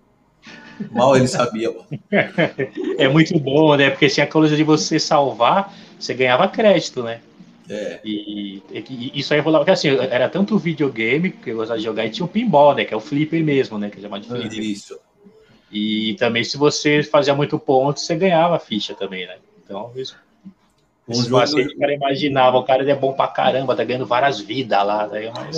[0.92, 1.74] Mal ele sabia.
[3.00, 3.90] É muito bom, né?
[3.90, 7.22] Porque tinha a coisa de você salvar, você ganhava crédito, né?
[7.68, 8.00] É.
[8.04, 12.06] E, e, isso aí rolava, porque assim, era tanto videogame que eu gostava de jogar,
[12.06, 12.86] e tinha o pinball, né?
[12.86, 13.90] Que é o flipper mesmo, né?
[13.90, 14.60] Que é chamado de flipper.
[14.60, 15.00] Isso.
[15.72, 19.38] E também, se você fazia muito ponto, você ganhava ficha também, né?
[19.66, 20.16] Então, isso.
[21.08, 21.40] Um jogo...
[21.40, 25.06] assim, o cara imaginava, o cara é bom pra caramba, tá ganhando várias vidas lá.
[25.06, 25.58] Daí, mas...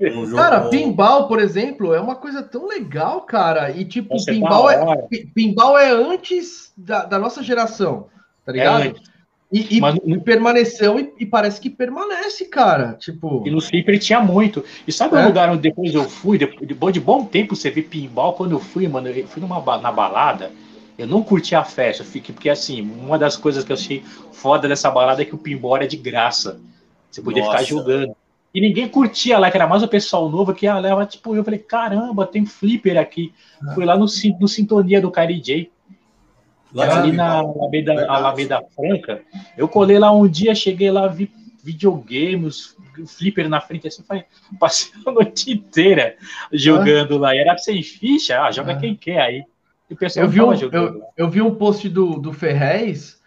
[0.00, 0.10] é.
[0.16, 3.70] um cara, pinball, por exemplo, é uma coisa tão legal, cara.
[3.70, 8.06] E tipo, pinball é, pinball é antes da, da nossa geração,
[8.44, 8.84] tá ligado?
[8.84, 9.10] É
[9.52, 12.92] e, e, Mas, e permaneceu e, e, parece que permanece, cara.
[12.92, 13.42] Tipo.
[13.44, 14.64] E no Flipper tinha muito.
[14.86, 15.24] E sabe é.
[15.24, 18.60] o lugar onde depois eu fui, depois de bom tempo você vê pinball, quando eu
[18.60, 20.52] fui, mano, eu fui numa, na balada,
[21.00, 24.02] eu não curti a festa, fiquei, porque assim, uma das coisas que eu achei
[24.32, 26.60] foda dessa balada é que o pinball era de graça.
[27.10, 27.58] Você podia Nossa.
[27.58, 28.14] ficar jogando.
[28.52, 31.42] E ninguém curtia lá, que era mais o pessoal novo que ia leva, tipo, eu
[31.42, 33.32] falei, caramba, tem flipper aqui.
[33.66, 33.74] É.
[33.74, 34.04] Fui lá no,
[34.40, 35.70] no Sintonia do Kyrie J.
[36.74, 39.22] Lá ali na Alameda, Alameda Franca.
[39.56, 41.32] Eu colei lá um dia, cheguei lá, vi
[41.64, 44.24] videogames, flipper na frente, assim, falei,
[44.60, 46.14] passei a noite inteira
[46.52, 47.20] jogando ah.
[47.20, 47.34] lá.
[47.34, 48.76] E era sem ficha, ah, joga ah.
[48.76, 49.44] quem quer aí.
[49.90, 53.20] E o pessoal eu vi, um, eu, eu, vi um post do, do Ferrez,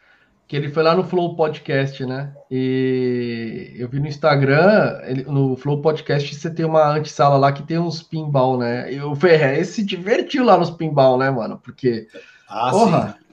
[0.48, 2.34] que ele foi lá no Flow Podcast, né?
[2.50, 7.64] E eu vi no Instagram, ele, no Flow Podcast, você tem uma antessala lá que
[7.64, 8.94] tem uns pinball, né?
[8.94, 11.60] E o Ferrez se divertiu lá nos pinball, né, mano?
[11.62, 12.08] Porque.
[12.48, 13.24] Ah, porra, sim.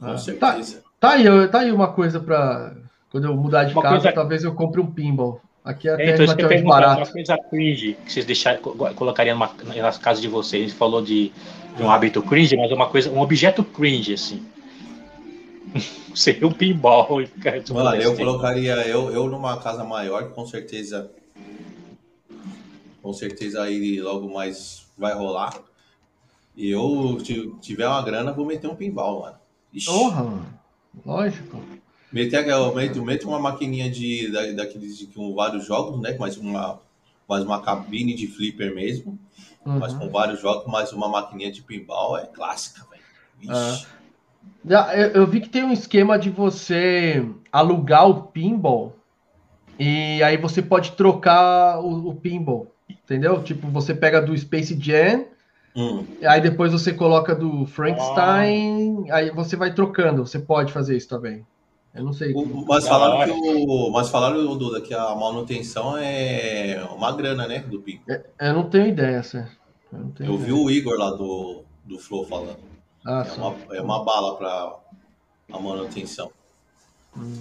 [0.00, 0.82] Com ah, certeza.
[0.98, 2.74] Tá, tá, aí, tá aí uma coisa para
[3.10, 4.12] quando eu mudar de uma casa, coisa...
[4.12, 5.42] talvez eu compre um pinball.
[5.66, 7.00] Aqui é até é, então, relativamente barato.
[7.00, 9.52] Uma coisa cringe que vocês deixar, colocariam numa,
[9.82, 10.72] nas casas de vocês.
[10.72, 11.32] falou de,
[11.76, 14.46] de um hábito cringe, mas uma coisa, um objeto cringe, assim.
[16.14, 17.20] Seria um pinball.
[17.74, 21.10] Mano, eu colocaria eu, eu numa casa maior, com certeza.
[23.02, 25.52] Com certeza aí logo mais vai rolar.
[26.56, 27.18] E eu
[27.60, 29.36] tiver uma grana, vou meter um pinball, mano.
[29.84, 30.46] Porra, mano.
[31.04, 31.60] Lógico.
[32.12, 36.16] Meter, eu meto, meto uma maquininha de, da, daqueles de, com vários jogos, né?
[36.18, 36.80] Mais uma,
[37.28, 39.18] mais uma cabine de flipper mesmo.
[39.64, 39.78] Uhum.
[39.78, 43.52] Mas com vários jogos, mais uma maquininha de pinball é clássica, velho.
[43.52, 45.02] É.
[45.02, 48.96] Eu, eu vi que tem um esquema de você alugar o pinball
[49.78, 53.42] e aí você pode trocar o, o pinball, entendeu?
[53.42, 55.26] Tipo, você pega do Space Jam
[55.76, 56.06] Hum.
[56.24, 59.16] Aí depois você coloca do Frankenstein, ah.
[59.16, 60.26] aí você vai trocando.
[60.26, 61.44] Você pode fazer isso também.
[61.96, 62.32] Eu não sei.
[62.34, 67.60] O, mas, falaram que o, mas falaram, Duda, que a manutenção é uma grana, né?
[67.60, 68.00] Do PIN.
[68.08, 69.56] É, eu não tenho ideia, certo?
[69.92, 70.38] Eu, eu ideia.
[70.38, 72.58] vi o Igor lá do, do Flow falando.
[73.04, 74.76] Ah, é, uma, é uma bala para
[75.52, 76.30] a manutenção.
[77.16, 77.40] Hum.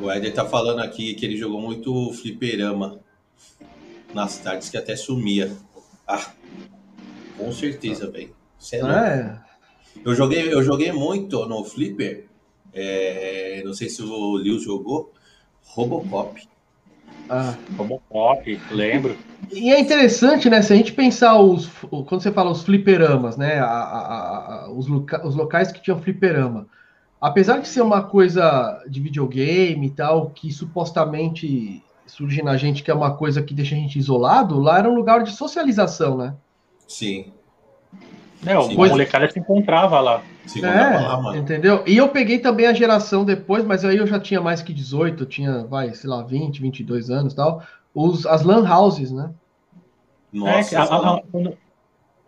[0.00, 2.98] O Éder tá falando aqui que ele jogou muito fliperama
[4.12, 5.56] nas tardes que até sumia.
[6.06, 6.32] Ah,
[7.38, 8.34] com certeza, velho.
[8.72, 9.40] É, é.
[10.04, 12.28] Eu joguei, eu joguei muito no Flipper.
[12.74, 15.12] É, não sei se o Liu jogou.
[15.64, 16.42] Robocop.
[17.28, 17.54] Ah.
[17.76, 19.16] Robocop, lembro.
[19.52, 20.62] E é interessante, né?
[20.62, 21.66] Se a gente pensar os.
[22.06, 23.58] Quando você fala os fliperamas, né?
[23.58, 26.66] A, a, a, os, loca, os locais que tinham fliperama.
[27.20, 32.90] Apesar de ser uma coisa de videogame e tal, que supostamente surge na gente que
[32.90, 36.34] é uma coisa que deixa a gente isolado, lá era um lugar de socialização, né?
[36.86, 37.32] Sim.
[38.44, 40.22] É, o molecada se encontrava lá.
[40.46, 41.38] Se encontrava é, lá, mano.
[41.38, 41.84] Entendeu?
[41.86, 45.22] E eu peguei também a geração depois, mas aí eu já tinha mais que 18,
[45.22, 47.62] eu tinha, vai, sei lá, 20, 22 anos e tal.
[47.94, 49.30] Os, as lan houses, né?
[50.32, 50.74] Nossa.
[50.74, 51.56] É, a, a, a, quando,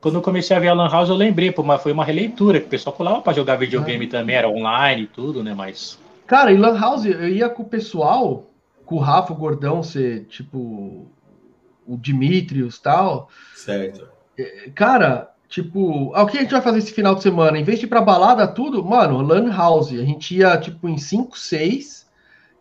[0.01, 2.61] quando eu comecei a ver a lan house, eu lembrei, pô, mas foi uma releitura,
[2.61, 4.09] que o pessoal colava para jogar videogame é.
[4.09, 5.55] também, era online e tudo, né?
[5.55, 5.99] Mas.
[6.27, 8.45] Cara, em lan house, eu ia com o pessoal,
[8.85, 11.07] com o Rafa, o Gordão, ser tipo
[11.87, 13.29] o Dimitrios tal.
[13.55, 14.07] Certo.
[14.39, 17.57] É, cara, tipo, ah, o que a gente vai fazer esse final de semana?
[17.57, 19.93] Em vez de ir pra balada, tudo, mano, Lan House.
[19.93, 22.05] A gente ia, tipo, em 5, 6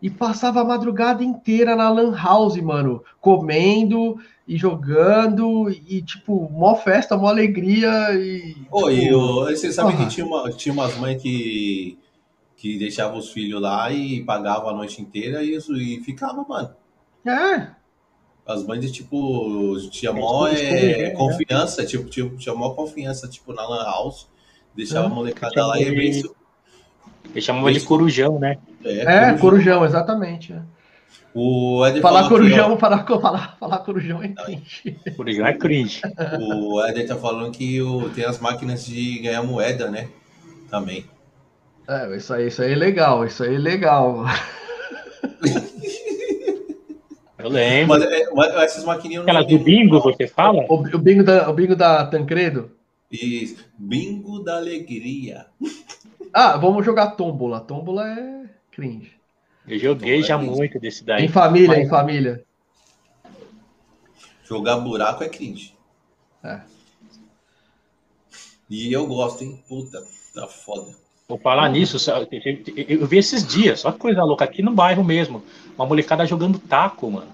[0.00, 4.16] e passava a madrugada inteira na Lan House, mano, comendo
[4.46, 8.54] e jogando e, tipo, mó festa, mó alegria e.
[8.54, 11.98] Tipo, e eu, você sabe que tinha, uma, tinha umas mães que
[12.56, 16.70] que deixava os filhos lá e pagava a noite inteira e, isso, e ficava, mano.
[17.26, 17.72] É.
[18.46, 21.88] As mães, tipo, tinha mó é, confiança, né?
[21.88, 24.28] tipo, tipo, tinha mó confiança, tipo, na Lan House.
[24.76, 26.22] Deixava a molecada lá e é bem.
[27.30, 28.58] Ele chamava de corujão, né?
[28.84, 30.52] É, corujão, exatamente.
[30.52, 30.60] é.
[31.34, 34.96] O Éder Falar corujão, falar, falar, falar corujão é cringe.
[35.16, 36.00] Corujão é cringe.
[36.38, 40.08] o Éder tá falando que o, tem as máquinas de ganhar moeda, né?
[40.70, 41.06] Também.
[41.88, 44.24] É, isso aí, isso aí é legal, isso aí é legal.
[47.44, 47.88] Eu lembro.
[47.88, 50.64] Mas, é, mas essas maquininhas Aquela do bingo, você fala?
[50.66, 52.72] O, o bingo da, o bingo da Tancredo.
[53.12, 53.62] Isso.
[53.76, 55.44] Bingo da alegria.
[56.32, 57.60] Ah, vamos jogar tombola.
[57.60, 59.12] Tombola é cringe.
[59.68, 61.26] Eu joguei já Então, é muito desse daí.
[61.26, 62.42] Em família, Mas- em família.
[64.42, 65.74] Jogar buraco é cringe.
[66.42, 66.60] É.
[68.70, 69.62] E eu gosto, hein?
[69.68, 70.02] Puta,
[70.34, 70.94] tá foda.
[71.28, 72.28] Vou falar nisso, eu
[73.00, 75.42] eu vi esses dias, só que coisa louca, aqui no bairro mesmo.
[75.76, 77.33] Uma molecada jogando taco, mano.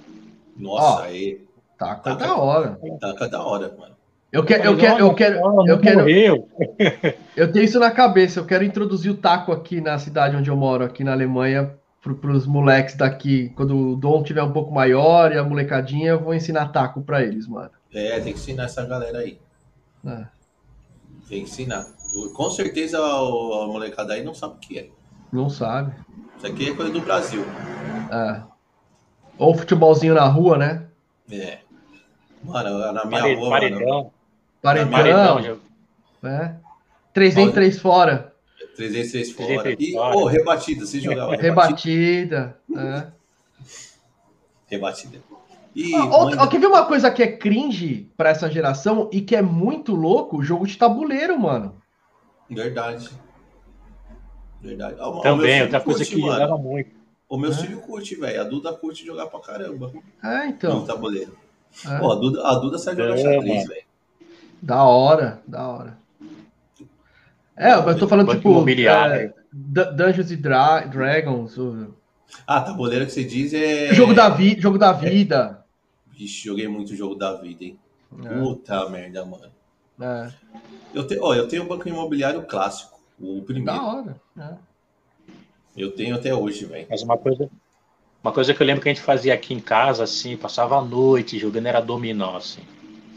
[0.60, 1.02] Nossa, Ó.
[1.02, 1.44] aí.
[1.78, 2.14] Tá, Tá.
[2.14, 2.78] da hora.
[3.00, 3.96] Taca da hora, mano.
[4.30, 6.48] Eu quero, eu quero, eu quero, eu quero, morreu.
[7.36, 8.38] eu tenho isso na cabeça.
[8.38, 12.30] Eu quero introduzir o taco aqui na cidade onde eu moro, aqui na Alemanha, para
[12.30, 13.48] os moleques daqui.
[13.56, 17.22] Quando o Dom tiver um pouco maior e a molecadinha, eu vou ensinar taco para
[17.22, 17.70] eles, mano.
[17.92, 19.38] É, tem que ensinar essa galera aí.
[20.06, 20.24] É.
[21.28, 21.86] Tem que ensinar.
[22.34, 24.88] Com certeza a, a molecada aí não sabe o que é.
[25.32, 25.92] Não sabe.
[26.36, 27.44] Isso aqui é coisa do Brasil.
[28.12, 28.42] É.
[29.40, 30.82] Ou futebolzinho na rua, né?
[31.30, 31.58] É.
[32.44, 34.10] Mano, na minha Pare- rua, mano, Paredão.
[34.62, 34.90] Paredão.
[34.90, 35.42] Paredão.
[35.42, 35.56] já-
[36.28, 36.54] É.
[37.14, 38.32] Três dentro, três fora.
[38.76, 39.46] 303 fora.
[39.48, 40.16] 303 E, fora.
[40.16, 42.56] ô, rebatida, você jogava rebatida?
[42.68, 43.06] Rebatida.
[43.06, 43.06] É.
[44.68, 45.18] Rebatida.
[45.74, 49.08] E, Ah, ó, mãe- ó, quer ver uma coisa que é cringe pra essa geração
[49.12, 50.38] e que é muito louco?
[50.38, 51.74] O jogo de tabuleiro, mano.
[52.48, 53.08] Verdade.
[54.60, 54.96] Verdade.
[55.00, 56.32] Ah, Também, outra coisa curte, que mano.
[56.34, 56.90] jogava muito.
[57.30, 57.54] O meu É.
[57.54, 58.40] filho curte, velho.
[58.40, 59.92] A Duda curte jogar pra caramba.
[60.22, 60.84] É, No então.
[60.84, 61.34] tabuleiro.
[61.86, 61.98] É.
[61.98, 63.82] Pô, a Duda, a Duda sabe jogar É, xadrez, velho.
[64.60, 65.98] Da hora, da hora.
[67.56, 69.14] É, eu tô falando, Banco tipo, imobiliário.
[69.14, 69.34] é,
[69.92, 71.56] Dungeons e Dra- Dragons,
[72.46, 73.92] Ah, tabuleiro que você diz é.
[73.94, 75.64] jogo, da vi jogo da vida.
[76.08, 77.78] Vixe, joguei muito jogo da vida, hein?
[78.24, 79.44] É, Puta merda, mano.
[80.00, 80.30] é,
[80.92, 82.98] Eu, te, ó, eu tenho o banco imobiliário clássico.
[83.20, 83.84] O da primeiro.
[83.84, 84.20] hora.
[84.38, 84.54] é.
[85.76, 86.86] Eu tenho até hoje, velho.
[86.90, 87.48] Mas uma coisa,
[88.22, 90.82] uma coisa que eu lembro que a gente fazia aqui em casa, assim, passava a
[90.82, 92.60] noite jogando, era dominó, assim.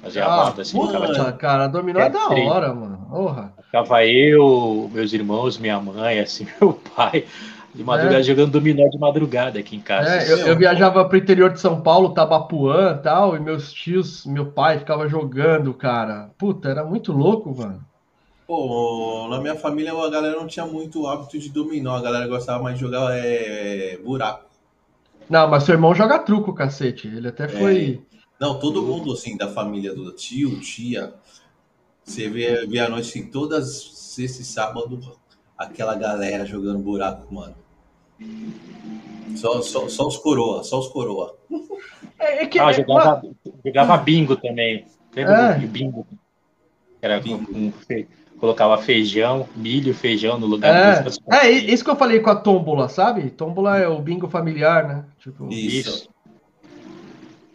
[0.01, 3.07] Fazia a Ah, roda, assim, pô, ficava, Puta, cara, dominó é da hora, mano.
[3.09, 3.53] Porra.
[3.65, 7.25] ficava eu, meus irmãos, minha mãe, assim, meu pai,
[7.73, 8.23] de madrugada É.
[8.23, 10.09] jogando dominó de madrugada aqui em casa.
[10.09, 14.25] É, eu, eu viajava pro interior de São Paulo, Tabapuã e tal, e meus tios,
[14.25, 16.31] meu pai ficava jogando, cara.
[16.37, 17.83] Puta, era muito louco, mano.
[18.45, 21.95] Pô, na minha família a galera não tinha muito hábito de dominó.
[21.95, 24.45] A galera gostava mais de jogar é, buraco.
[25.29, 27.07] Não, mas seu irmão joga truco, cacete.
[27.07, 28.01] Ele até foi.
[28.39, 31.13] Não, todo mundo assim da família do tio, tia.
[32.03, 34.99] Você vê, vê à noite assim, todas sexta e sábado,
[35.57, 37.55] aquela galera jogando buraco, mano.
[39.37, 41.35] Só, só, só os coroa, só os coroa.
[42.19, 42.59] É, é que.
[42.59, 43.21] Ah, é- jogava,
[43.65, 44.85] jogava bingo também.
[45.15, 45.59] Lembra É.
[45.59, 46.05] do bingo?
[47.01, 47.53] Era com, Bingo.
[47.53, 48.07] com fe-
[48.39, 52.35] colocava feijão, milho, feijão no lugar É, dos- é, isso que eu falei com a
[52.35, 53.29] tómbola, sabe?
[53.29, 55.05] Tómbola é o bingo familiar, né?
[55.19, 55.89] Tipo, Isso.
[55.89, 56.09] Isso.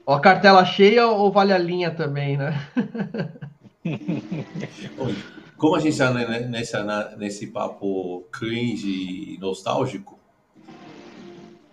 [0.07, 2.55] ó, a cartela cheia ou vale a linha também, né?
[5.57, 10.19] Como a gente está nessa, nesse papo cringe e nostálgico,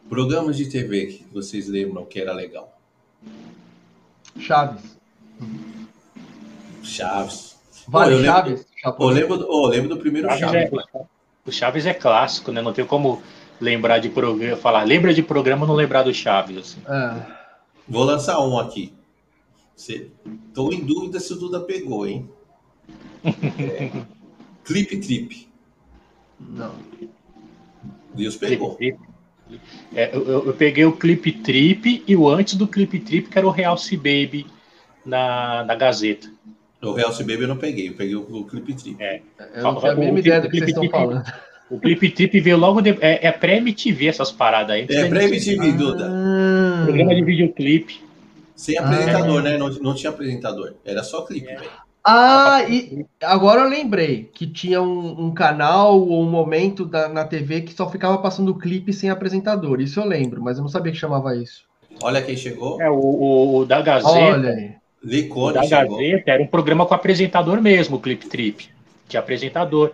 [0.10, 2.76] programas de TV que vocês lembram que era legal?
[4.40, 4.98] Chaves.
[6.84, 7.56] Chaves.
[7.88, 8.66] Vale Pô, Chaves?
[9.00, 10.56] Eu lembro, do- eu lembro do primeiro Chaves Chaves.
[10.64, 11.10] é- mano.
[11.46, 12.62] o Chaves é clássico, né?
[12.62, 13.22] Não tem como
[13.60, 16.82] lembrar de programa, falar, lembra de programa não lembrar do Chaves, assim.
[16.88, 17.22] É.
[17.88, 18.94] Vou lançar um aqui.
[19.76, 20.08] Cê...
[20.54, 22.30] Tô em dúvida se o Duda pegou, hein?
[23.24, 23.92] É...
[24.64, 25.48] Clip Trip.
[26.40, 26.74] Não.
[28.14, 28.76] Deus Clip pegou.
[28.76, 29.00] Trip.
[29.94, 33.38] É, eu, eu- eu peguei o Clip Trip e o antes do Clip Trip, que
[33.38, 34.48] era o Realce Baby
[35.06, 36.32] na, na Gazeta.
[36.82, 38.98] O Real C Baby eu não peguei, eu peguei o, o Clip Trip.
[39.56, 41.24] Eu não tenho a mínima O ideia do que vocês estão falando.
[41.68, 44.86] O Clip Trip veio logo de, é, é pré-MTV essas paradas aí.
[44.88, 46.08] É pré-MTV, Duda.
[46.12, 48.02] Ah, Programa de videoclipe.
[48.56, 48.84] Sem Ah.
[48.84, 49.58] apresentador, né?
[49.58, 50.74] Não, não tinha apresentador.
[50.86, 51.68] Era só clipe, velho.
[52.04, 57.26] Ah, e agora eu lembrei que tinha um, um canal ou um momento da- na
[57.26, 59.82] TV que só ficava passando clipe sem apresentador.
[59.82, 61.64] Isso eu lembro, mas eu não sabia que chamava isso.
[62.04, 62.80] Olha quem chegou.
[62.80, 64.12] É, o, o- o da Gazeta.
[64.14, 64.72] Olha aí.
[65.06, 65.98] O Licone da chegou.
[65.98, 68.70] Gazeta era um programa com apresentador mesmo, o Clip Trip.
[69.08, 69.92] Tinha apresentador.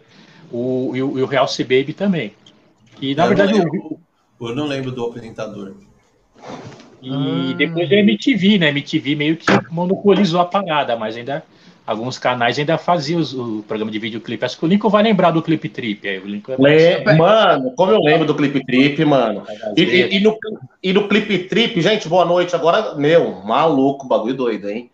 [0.51, 2.33] O, e, o, e o Realce Baby também.
[3.01, 3.99] E na Eu não verdade, o, lembro-
[4.41, 5.73] eu não lembro do apresentador.
[7.01, 7.53] E Ah.
[7.57, 8.69] depois a MTV, né?
[8.69, 11.43] MTV meio que monopolizou a parada, mas ainda
[11.85, 14.45] alguns canais ainda faziam os- o programa de videoclipe.
[14.45, 16.07] Acho que o Lincoln vai lembrar do Clip Trip.
[16.07, 16.57] Aí, o Lincoln é
[17.03, 19.43] Le- Mano, como eu lembro do Clip Trip, mano.
[19.75, 20.37] E, e- e no,
[20.83, 22.55] e no Clip Trip, gente, boa noite.
[22.55, 24.89] Agora, meu, maluco, bagulho doido, hein?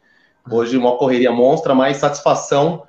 [0.49, 2.83] Hoje uma correria monstra, mas satisfação.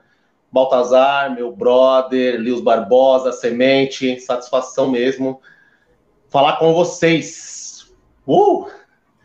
[0.50, 5.40] Baltazar, meu brother, Lios Barbosa, Semente, satisfação mesmo.
[6.30, 7.86] Falar com vocês.
[8.26, 8.66] Uh!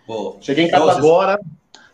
[0.06, 1.40] Pô, Cheguei em casa agora,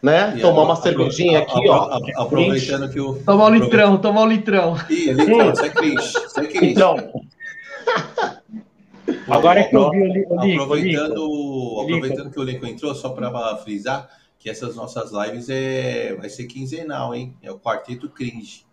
[0.02, 0.34] né?
[0.36, 1.94] e Tomar uma cervejinha aqui, ó.
[1.94, 3.22] apro- Aproveitando que o.
[3.24, 4.76] Tomar um litrão, tomar um litrão.
[4.90, 5.98] Ih, ele não, isso é cringe.
[6.26, 6.72] Isso é cringe.
[6.72, 6.95] Então,
[9.28, 10.40] Agora que eu vi o.
[10.40, 14.10] Aproveitando, aproveitando que o Lincoln entrou, só para frisar
[14.40, 17.36] que essas nossas lives é, vai ser quinzenal, hein?
[17.44, 18.64] É o Quarteto Cringe.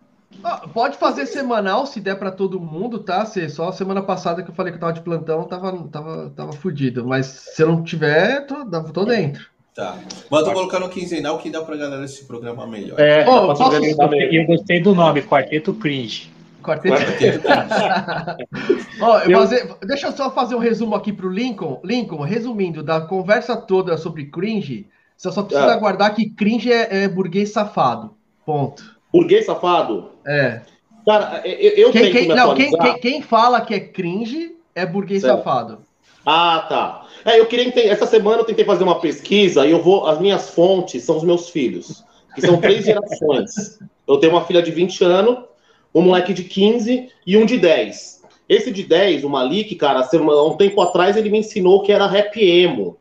[0.43, 3.25] Ah, pode fazer semanal se der pra todo mundo, tá?
[3.25, 6.51] Se só semana passada que eu falei que eu tava de plantão, tava, tava, tava
[6.53, 7.05] fudido.
[7.05, 9.45] Mas se eu não tiver, tô, tô dentro.
[9.75, 9.95] Tá.
[10.31, 12.99] Mas eu tô colocando quinzenal que dá pra galera se programar melhor.
[12.99, 13.63] é, se posso-
[14.31, 16.31] eu gostei do nome, Quarteto Cringe.
[16.63, 16.95] Quarteto.
[16.95, 18.47] Quarteto Cringe.
[19.01, 21.79] Ó, eu Eu- fazer- deixa eu só fazer um resumo aqui pro Lincoln.
[21.83, 24.87] Lincoln, resumindo, da conversa toda sobre cringe,
[25.17, 25.77] você só precisa Ah.
[25.77, 28.11] guardar que cringe é, é burguês safado.
[28.45, 28.83] Ponto.
[29.11, 30.11] Burguês safado?
[30.25, 30.61] É.
[31.05, 34.55] Cara, eu, eu Quem, tento quem- me não, quem, quem- quem fala que é cringe
[34.75, 35.37] é burguês Certo.
[35.37, 35.79] safado.
[36.25, 37.07] Ah, tá.
[37.25, 37.87] É, eu queria entender.
[37.87, 40.05] Essa semana eu tentei fazer uma pesquisa e eu vou.
[40.07, 42.03] As minhas fontes são os meus filhos,
[42.35, 43.79] que são três gerações.
[44.07, 45.39] Eu tenho uma filha de 20 anos,
[45.95, 48.21] um moleque de 15 e um de 10.
[48.49, 52.05] Esse de 10, o Malik, cara, semana- um tempo atrás ele me ensinou que era
[52.07, 52.97] rap emo.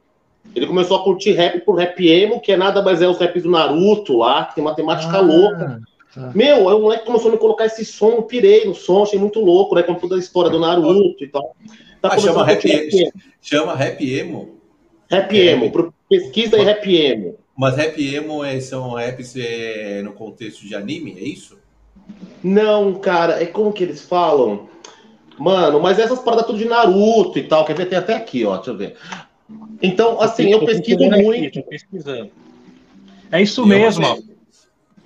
[0.55, 3.43] Ele começou a curtir rap por rap emo, que é nada mais é os raps
[3.43, 5.81] do Naruto lá, que tem uma temática Ah, louca.
[6.15, 6.33] tá.
[6.35, 9.19] Meu, aí o moleque começou a me colocar esse som, eu pirei no som, achei
[9.19, 9.83] muito louco, né?
[9.83, 11.55] Com toda a história do Naruto e tal.
[12.01, 13.13] Tá Ah, chama rap- rap emo.
[13.43, 14.57] Chama Rap Emo.
[15.11, 15.53] Rap É.
[15.53, 17.37] emo, pro- pesquisa em rap emo.
[17.57, 21.59] Mas Rap Emo é, são raps é, no contexto de anime, é isso?
[22.45, 24.69] Não, cara, é como que eles falam?
[25.39, 27.87] Mano, mas essas paradas tudo de Naruto e tal, quer ver?
[27.87, 28.97] Tem até aqui, ó, deixa eu ver.
[29.83, 31.63] Então, assim, eu pesquiso aqui, muito.
[31.65, 32.31] pesquisando.
[33.31, 34.23] É isso Eu mesmo,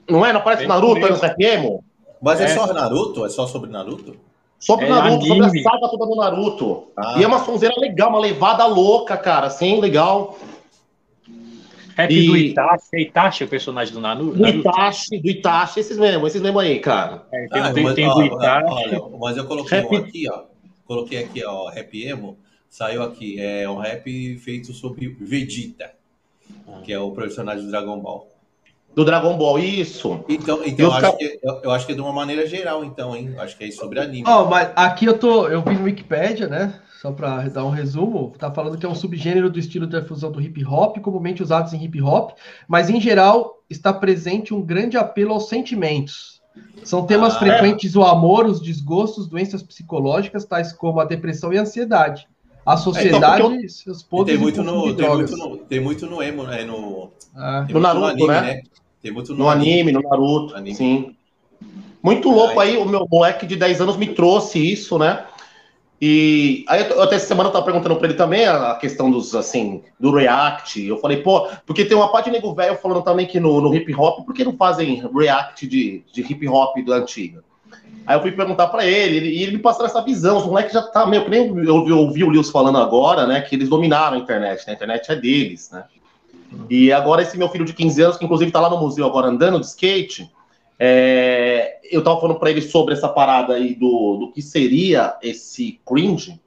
[0.09, 0.33] não é?
[0.33, 1.85] Não parece É Naruto aí no rap emo?
[2.21, 2.45] Mas é.
[2.45, 2.49] É.
[2.49, 3.25] só Naruto?
[3.25, 4.17] É só sobre Naruto?
[4.59, 5.61] Sobre É Naruto, sobre anime.
[5.61, 6.85] a saga toda do Naruto.
[6.97, 7.15] Ah.
[7.19, 10.39] E é uma sonzeira legal, uma levada louca, cara, assim, legal.
[11.97, 12.85] Rap E- do Itachi.
[12.95, 14.37] É Itachi o personagem do Naruto?
[14.39, 17.25] Do Itachi, do Itachi, esses mesmo, esses mesmo aí, cara.
[17.33, 18.65] É, tem, Ah, tem, mas, tem ó, do Itachi.
[18.95, 20.43] olha, mas eu coloquei Rap- um aqui, ó.
[20.87, 22.37] Coloquei aqui, ó, Rap Emo.
[22.71, 23.39] Saiu aqui.
[23.41, 25.91] É um rap feito sobre Vegeta,
[26.85, 28.29] que é o personagem do Dragon Ball.
[28.95, 30.25] Do Dragon Ball, isso.
[30.29, 32.85] Então, então eu, ca- acho que, eu, eu acho que é de uma maneira geral,
[32.85, 33.33] então, hein?
[33.35, 34.25] Eu Acho que é sobre anime.
[34.27, 36.81] Ó, mas aqui eu tô, eu vi no Wikipedia, né?
[37.01, 40.31] Só para dar um resumo, tá falando que é um subgênero do estilo da fusão
[40.31, 42.33] do hip hop, comumente usados em hip hop,
[42.69, 46.43] mas em geral está presente um grande apelo aos sentimentos.
[46.85, 51.59] São temas Ah, frequentes o amor, os desgostos, doenças psicológicas, tais como a depressão e
[51.59, 52.29] a ansiedade.
[52.73, 56.23] A sociedade, porque seus E podres tem muito, no, tem, muito no, tem muito no
[56.23, 56.65] emo, né?
[56.65, 58.63] No, Ah, tem No muito Naruto, né?
[59.03, 60.77] Tem muito No anime, no Naruto, Anime.
[60.77, 61.17] sim.
[62.03, 65.25] Muito louco aí, o meu moleque de 10 anos me trouxe isso, né?
[66.01, 69.11] E aí eu até essa semana eu tava perguntando pra ele também a a questão
[69.11, 70.83] dos, assim, do React.
[70.87, 73.75] Eu falei, pô, porque tem uma parte de nego velho falando também que no, no
[73.75, 77.45] hip hop, por que não fazem React de, de hip hop da antiga?
[78.07, 80.39] Aí eu fui perguntar pra ele, ele- e ele me passou essa visão.
[80.39, 83.41] Os moleques já tá meio que nem eu eu ouvi o Lewis falando agora, né?
[83.41, 84.73] Que eles dominaram a internet, né?
[84.73, 85.85] A internet é deles, né?
[86.69, 89.29] E agora esse meu filho de 15 anos, que inclusive tá lá no museu agora
[89.29, 90.31] andando de skate,
[90.79, 95.79] é, eu tava falando pra ele sobre essa parada aí do, do que seria esse
[95.87, 96.41] cringe.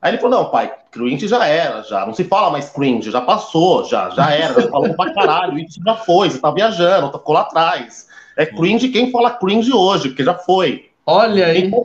[0.00, 2.06] Aí ele falou, não, pai, cringe já era, já.
[2.06, 5.80] Não se fala mais cringe, já passou, já, já era, já falou pra caralho, isso
[5.84, 8.06] já foi, você tá viajando, ficou lá atrás.
[8.36, 10.87] É cringe quem fala cringe hoje, porque já foi.
[11.12, 11.66] Olha aí.
[11.66, 11.84] Então,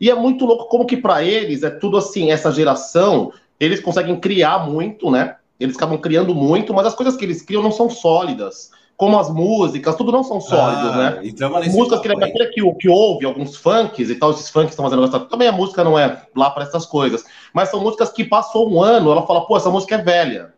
[0.00, 4.18] E é muito louco como que pra eles é tudo assim, essa geração, eles conseguem
[4.18, 5.36] criar muito, né?
[5.58, 8.70] Eles acabam criando muito, mas as coisas que eles criam não são sólidas.
[8.96, 11.20] Como as músicas, tudo não são sólidos, Ah, né?
[11.60, 15.04] Nesse músicas que, daquele que, que ouve, alguns funks e tal, esses funks estão fazendo
[15.04, 17.24] essa- também a música não é lá para essas coisas.
[17.52, 20.54] Mas são músicas que passou um ano, ela fala, pô, essa música é velha.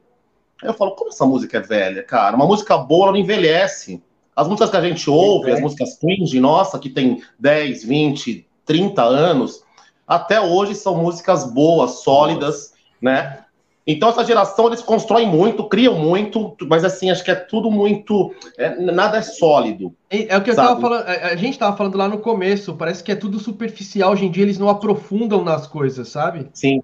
[0.63, 2.37] Aí eu falo, como essa música é velha, cara?
[2.37, 4.03] Uma música boa, ela não envelhece.
[4.35, 5.55] As músicas que a gente ouve, é.
[5.55, 9.63] as músicas cringe, nossa, que tem 10, 20, 30 anos,
[10.07, 13.39] até hoje são músicas boas, sólidas, né?
[13.87, 18.33] Então essa geração, eles constroem muito, criam muito, mas assim, acho que é tudo muito...
[18.57, 19.93] é, nada é sólido.
[20.09, 20.69] É o que eu Sabe?
[20.69, 24.13] tava falando, a a gente tava falando lá no começo, parece que é tudo superficial,
[24.13, 26.49] hoje em dia eles não aprofundam nas coisas, sabe?
[26.55, 26.81] Sim.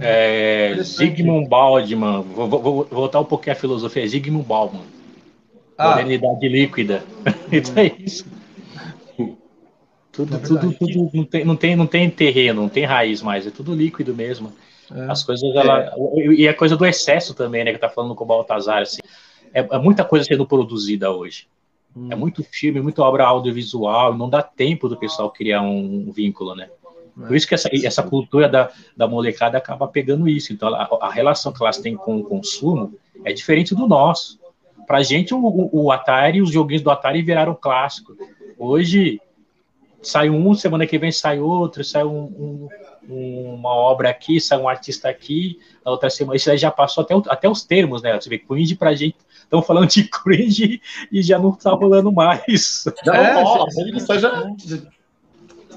[0.00, 1.16] É, Interessante.
[1.16, 4.82] Zygmunt Baldman, vou, vou- vou voltar um pouquinho à filosofia, Zygmunt Baldman,
[5.82, 7.02] Ah, modernidade líquida.
[7.52, 8.24] Então é isso.
[10.10, 13.46] Tudo, é tudo, tudo não tem, não, tem, não tem terreno, não tem raiz mais,
[13.46, 14.52] é tudo líquido mesmo.
[14.94, 15.10] É.
[15.10, 16.26] As coisas, ela, é.
[16.36, 19.00] e a coisa do excesso também, né, que tá falando com o Baltazar, assim,
[19.54, 21.46] é, é muita coisa sendo produzida hoje.
[21.96, 22.08] Hum.
[22.10, 26.54] É muito filme, muita obra audiovisual, não dá tempo do pessoal criar um, um vínculo,
[26.54, 26.68] né?
[27.18, 27.26] É.
[27.26, 30.52] Por isso que essa, essa cultura da, da molecada acaba pegando isso.
[30.52, 32.94] Então, a, a relação que elas têm com o consumo
[33.24, 34.38] é diferente do nosso.
[34.86, 38.16] Pra gente, o, o Atari, os joguinhos do Atari viraram clássico.
[38.58, 39.20] Hoje,
[40.02, 42.68] sai um, semana que vem sai outro, sai um,
[43.08, 47.02] um, uma obra aqui, sai um artista aqui, a outra semana, isso aí já passou
[47.02, 48.20] até, até os termos, né?
[48.20, 50.80] Você vê, cringe pra gente, estão falando de cringe
[51.10, 52.84] e já não tá rolando mais.
[53.04, 54.28] Já é, não rola, isso já...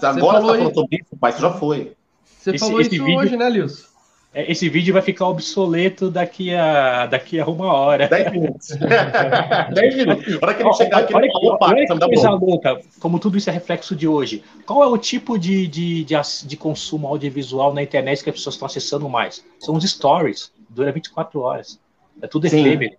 [0.01, 1.95] Agora tá falando sobre isso, mas já foi.
[2.37, 3.19] Você esse, falou esse isso vídeo...
[3.19, 3.94] hoje, né, Lilson?
[4.35, 8.09] É, esse vídeo vai ficar obsoleto daqui a, daqui a uma hora.
[8.09, 8.67] Dez minutos.
[9.73, 10.37] Dez minutos.
[10.43, 13.49] Hora que ele chegar aqui, olha, olha, olha, olha que coisa louca, como tudo isso
[13.49, 14.43] é reflexo de hoje.
[14.65, 18.55] Qual é o tipo de, de, de, de consumo audiovisual na internet que as pessoas
[18.55, 19.41] estão acessando mais?
[19.57, 20.51] São os stories.
[20.69, 21.79] Dura 24 horas.
[22.21, 22.93] É tudo efêmero.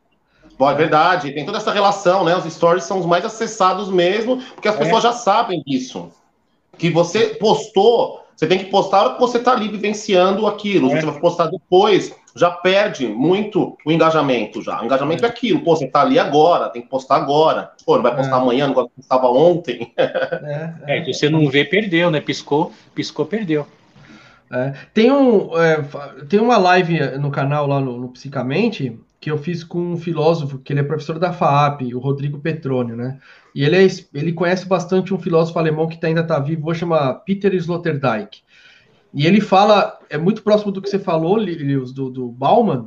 [0.59, 2.35] Bom, é verdade, tem toda essa relação, né?
[2.35, 4.79] Os stories são os mais acessados mesmo, porque as é.
[4.79, 6.11] pessoas já sabem disso.
[6.79, 10.93] Que você postou, você tem que postar hora que você está ali vivenciando aquilo.
[10.93, 11.01] É.
[11.01, 14.83] Você vai postar depois, já perde muito o engajamento já.
[14.83, 15.61] O engajamento é, é aquilo.
[15.61, 17.73] Pô, você está ali agora, tem que postar agora.
[17.85, 18.41] Pô, não vai postar é.
[18.41, 19.93] amanhã, não postava ontem.
[20.47, 22.21] É, é, é você não vê, perdeu, né?
[22.21, 23.67] Piscou, piscou, perdeu.
[24.53, 25.83] É, tem, um, é,
[26.29, 28.97] tem uma live no canal lá no, no, Psicamente
[29.27, 32.95] que eu fiz com um filósofo que ele é professor da FAAP, o Rodrigo Petrônio,
[32.95, 33.19] né?
[33.53, 36.73] E ele, é, ele conhece bastante um filósofo alemão que tá, ainda está vivo, vou
[36.73, 38.39] chamar Peter Sloterdijk.
[39.13, 42.87] E ele fala, é muito próximo do que você falou, Lilius, do, do Bauman,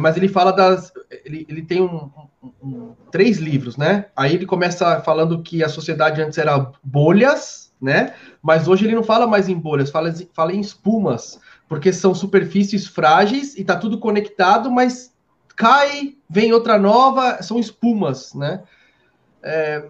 [0.00, 0.92] mas ele fala das.
[1.24, 2.10] Ele, ele tem um,
[2.42, 4.06] um, um, três livros, né?
[4.16, 8.14] Aí ele começa falando que a sociedade antes era bolhas, né?
[8.42, 11.38] Mas hoje ele não fala mais em bolhas, fala, fala em espumas,
[11.68, 15.16] porque são superfícies frágeis e tá tudo conectado, mas
[15.58, 18.60] cai, vem outra nova, são espumas, né?
[19.42, 19.84] É,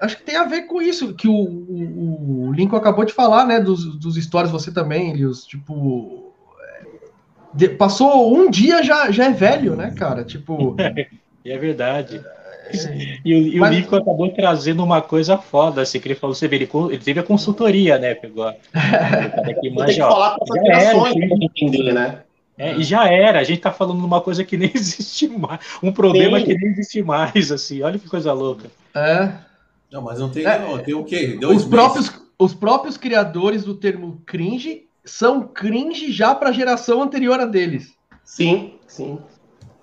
[0.00, 3.46] acho que tem a ver com isso que o, o, o, Lincoln acabou de falar,
[3.46, 3.60] né?
[3.60, 5.46] Dos, dos stories, você também, Elios.
[5.46, 6.86] Tipo, é,
[7.54, 10.24] de, passou um dia já, já é velho, né, cara?
[10.24, 10.74] Tipo.
[11.46, 12.20] é verdade.
[12.68, 13.70] É, e, o, e Mas...
[13.70, 16.98] o Lincoln acabou trazendo uma coisa foda, assim, que ele falou, você vê, ele, ele
[16.98, 18.14] teve a consultoria, né?
[18.14, 18.48] Pegou.
[19.62, 22.22] Ele tem que falar com as gerações para entender, né?
[22.56, 25.60] É, e já era, a gente está falando de uma coisa que nem existe mais,
[25.82, 26.46] um problema Sim.
[26.46, 28.70] que nem existe mais, assim, olha que coisa louca.
[28.94, 29.32] É.
[29.90, 31.36] Não, mas não tem, é, não, tem o quê?
[31.38, 37.02] Dois os, próprios, os próprios criadores do termo cringe são cringe já para a geração
[37.02, 37.94] anterior a deles.
[38.24, 39.18] Sim, sim.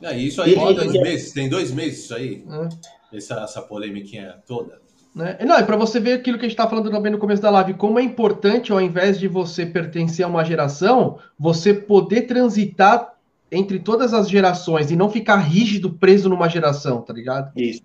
[0.02, 3.18] É, isso aí, e, dois e, meses, tem dois meses isso aí, é.
[3.18, 4.82] essa, essa polêmica toda.
[5.16, 5.38] Né?
[5.46, 7.50] Não, é para você ver aquilo que a gente está falando também no começo da
[7.50, 13.14] live, como é importante, ao invés de você pertencer a uma geração, você poder transitar
[13.52, 17.52] entre todas as gerações e não ficar rígido, preso numa geração, tá ligado?
[17.56, 17.82] Isso.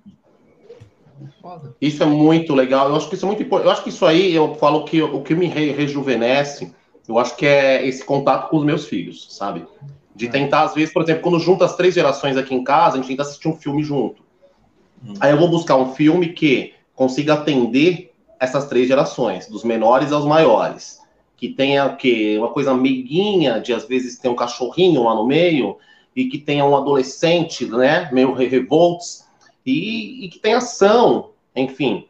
[1.41, 1.75] Foda.
[1.81, 2.89] Isso é muito legal.
[2.89, 3.67] Eu acho que isso é muito importante.
[3.67, 6.75] Eu acho que isso aí, eu falo que o que me rejuvenesce,
[7.09, 9.65] eu acho que é esse contato com os meus filhos, sabe?
[10.15, 10.31] De é.
[10.31, 13.09] tentar, às vezes, por exemplo, quando junta as três gerações aqui em casa, a gente
[13.09, 14.23] tenta assistir um filme junto.
[15.07, 15.15] Hum.
[15.20, 20.24] Aí eu vou buscar um filme que consiga atender essas três gerações, dos menores aos
[20.24, 21.00] maiores.
[21.36, 22.36] Que tenha o quê?
[22.39, 25.76] Uma coisa meiguinha, de às vezes ter um cachorrinho lá no meio,
[26.14, 29.24] e que tenha um adolescente, né, meio revoltos,
[29.66, 32.06] e, e que tenha ação, enfim,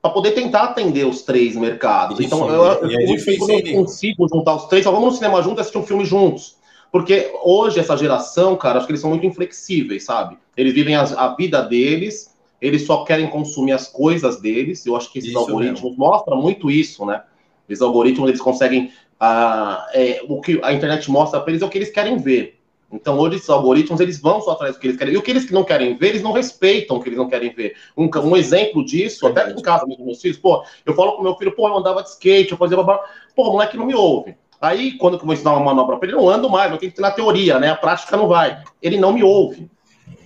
[0.00, 2.18] para poder tentar atender os três mercados.
[2.18, 5.14] Isso, então, eu, eu, é difícil, eu não consigo juntar os três, só vamos no
[5.16, 6.56] cinema juntos e assistir um filme juntos.
[6.90, 10.36] Porque hoje, essa geração, cara, acho que eles são muito inflexíveis, sabe?
[10.56, 12.31] Eles vivem a, a vida deles,
[12.62, 14.86] eles só querem consumir as coisas deles.
[14.86, 15.98] Eu acho que esses isso algoritmos mesmo.
[15.98, 17.22] mostram muito isso, né?
[17.68, 21.68] Esses algoritmos eles conseguem ah, é, o que a internet mostra para eles é o
[21.68, 22.60] que eles querem ver.
[22.92, 25.14] Então hoje esses algoritmos eles vão só atrás do que eles querem.
[25.14, 27.50] E o que eles não querem ver, eles não respeitam o que eles não querem
[27.50, 27.74] ver.
[27.96, 31.34] Um, um exemplo disso, até em casa mesmo, meus filhos, pô, eu falo com meu
[31.34, 33.00] filho, pô, eu andava de skate, eu fazia babá.
[33.34, 34.36] Pô, o moleque não me ouve.
[34.60, 36.92] Aí, quando eu vou ensinar uma manobra para ele, eu não ando mais, eu tenho
[36.92, 37.70] que ter na teoria, né?
[37.70, 38.62] A prática não vai.
[38.80, 39.68] Ele não me ouve.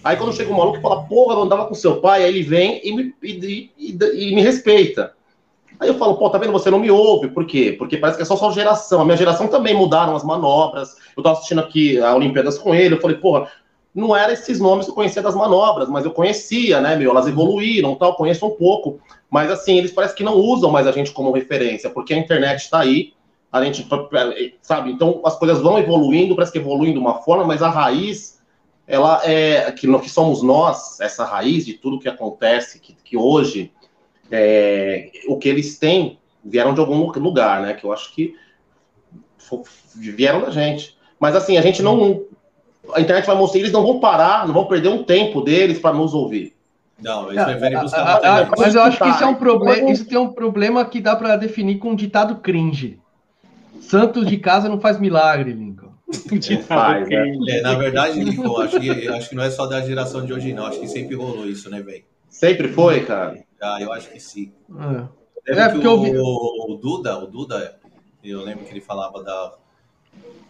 [0.02, 2.42] Aí quando chega um maluco e fala, porra, eu andava com seu pai, aí ele
[2.42, 3.98] vem e me, e, e,
[4.30, 5.12] e me respeita.
[5.78, 6.52] Aí eu falo, pô, tá vendo?
[6.52, 7.28] Você não me ouve.
[7.28, 7.74] Por quê?
[7.78, 9.00] Porque parece que é só sua geração.
[9.00, 10.96] A minha geração também mudaram as manobras.
[11.16, 12.94] Eu tava assistindo aqui a Olimpíadas com ele.
[12.94, 13.48] Eu falei, porra,
[13.94, 17.10] não eram esses nomes que eu conhecia das manobras, mas eu conhecia, né, meu?
[17.10, 19.00] Elas evoluíram tal, conheço um pouco.
[19.30, 22.60] Mas assim, eles parecem que não usam mais a gente como referência, porque a internet
[22.60, 23.14] está aí.
[23.50, 23.88] A gente,
[24.60, 24.90] sabe?
[24.90, 28.35] Então as coisas vão evoluindo, parece que evoluem de uma forma, mas a raiz
[28.86, 33.72] ela é que, que somos nós, essa raiz de tudo que acontece, que, que hoje
[34.30, 37.74] é, o que eles têm vieram de algum lugar, né?
[37.74, 38.34] Que eu acho que
[39.94, 40.96] vieram da gente.
[41.18, 42.24] Mas assim, a gente não.
[42.94, 45.96] A internet vai mostrar, eles não vão parar, não vão perder um tempo deles para
[45.96, 46.54] nos ouvir.
[47.02, 49.90] Não, eles preferem buscar Ah, ah, ah, Mas eu acho que isso é um problema.
[49.90, 53.00] Isso tem um problema que dá para definir com um ditado cringe.
[53.80, 55.85] Santo de casa não faz milagre, Lincoln.
[56.68, 57.36] Faz, né?
[57.48, 60.52] É, na verdade, Lincoln, acho que, acho que não é só da geração de hoje,
[60.52, 60.66] não.
[60.66, 62.04] Acho que sempre rolou isso, né, velho?
[62.28, 63.42] Sempre foi, cara.
[63.60, 64.52] Ah, eu acho que sim.
[65.48, 65.52] É.
[65.52, 67.78] É, que porque o, eu vi- o Duda, o Duda,
[68.22, 69.54] eu lembro que ele falava da,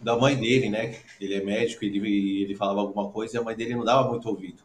[0.01, 0.95] da mãe dele, né?
[1.19, 4.27] Ele é médico, ele, ele falava alguma coisa e a mãe dele não dava muito
[4.27, 4.61] ouvido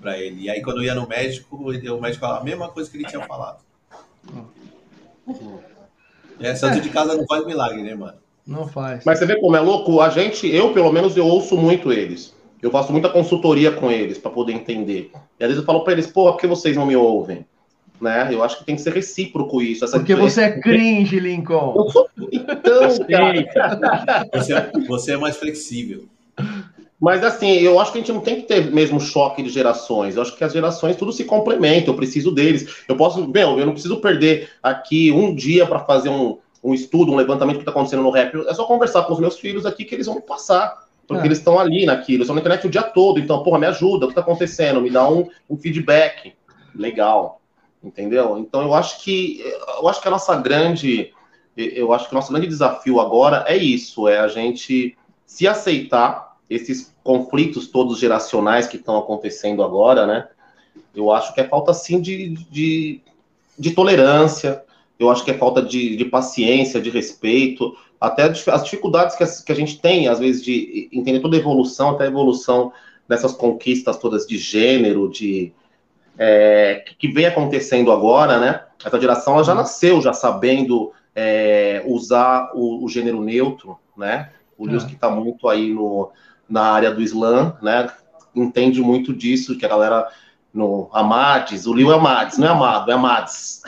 [0.00, 0.42] pra ele.
[0.42, 3.04] E aí, quando ia no médico, ele- o médico falava a mesma coisa que ele
[3.06, 3.60] tinha falado.
[6.40, 8.18] É, santo de casa não faz milagre, né, mano?
[8.46, 9.04] Não faz.
[9.04, 10.00] Mas você vê como é louco?
[10.00, 12.34] A gente, eu pelo menos, eu ouço muito eles.
[12.60, 15.10] Eu faço muita consultoria com eles para poder entender.
[15.38, 17.44] E às vezes eu falo para eles, porra, por que vocês não me ouvem?
[18.00, 18.28] Né?
[18.32, 19.84] Eu acho que tem que ser recíproco isso.
[19.84, 20.34] Essa Porque diferença.
[20.34, 21.74] você é cringe, Lincoln.
[21.76, 22.08] Eu sou...
[22.32, 23.36] Então, cara.
[23.36, 24.54] Eita, Você,
[24.88, 26.04] você é mais flexível.
[27.00, 30.14] Mas assim, eu acho que a gente não tem que ter mesmo choque de gerações.
[30.14, 31.90] Eu acho que as gerações tudo se complementa.
[31.90, 32.84] Eu preciso deles.
[32.88, 37.12] Eu posso, meu, eu não preciso perder aqui um dia para fazer um, um estudo,
[37.12, 38.34] um levantamento do que está acontecendo no rap.
[38.46, 40.86] É só conversar com os meus filhos aqui que eles vão passar.
[41.06, 41.26] Porque É.
[41.26, 43.18] eles estão ali naquilo, eles estão na internet o dia todo.
[43.18, 44.80] Então, porra, me ajuda, o que está acontecendo?
[44.80, 46.34] Me dá um, um feedback.
[46.74, 47.40] Legal.
[47.82, 48.38] Entendeu?
[48.38, 49.42] Então eu acho que
[49.80, 51.12] eu acho que a nossa grande
[51.56, 56.36] eu acho que o nosso grande desafio agora é isso, é a gente se aceitar
[56.48, 60.28] esses conflitos todos geracionais que estão acontecendo agora, né?
[60.94, 63.00] Eu acho que é falta sim de, de,
[63.58, 64.62] de tolerância,
[65.02, 69.40] eu acho que é falta de, de paciência, de respeito, até as dificuldades que, as-
[69.42, 72.72] que a gente tem, às vezes, de entender toda a evolução, até a evolução
[73.08, 75.52] dessas conquistas todas de gênero, de
[76.18, 78.62] é, que- vem acontecendo agora, né?
[78.84, 84.30] Essa geração ela já nasceu já sabendo é, usar o, o gênero neutro, né?
[84.58, 84.86] O Lewis É.
[84.86, 86.10] que está muito aí no,
[86.48, 87.88] na área do Islã, né?
[88.34, 90.08] Entende muito disso, que a galera
[90.52, 93.62] no Amades, o Liu é Amades, não é amado, é Amades.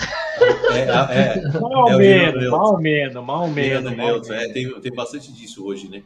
[0.73, 4.53] É, é, mal É o menos, mal menos, mal menos, mal é, menos.
[4.53, 6.03] tem, tem bastante disso hoje, né?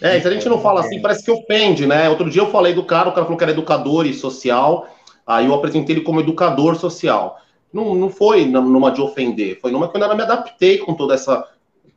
[0.00, 2.08] É, se a gente não fala assim, parece que ofende, né?
[2.08, 4.88] Outro dia eu falei do cara, o cara falou que era educador e social,
[5.26, 7.38] aí eu apresentei ele como educador social.
[7.72, 11.14] Não, não foi numa de ofender, foi numa que eu ainda me adaptei com toda
[11.14, 11.48] essa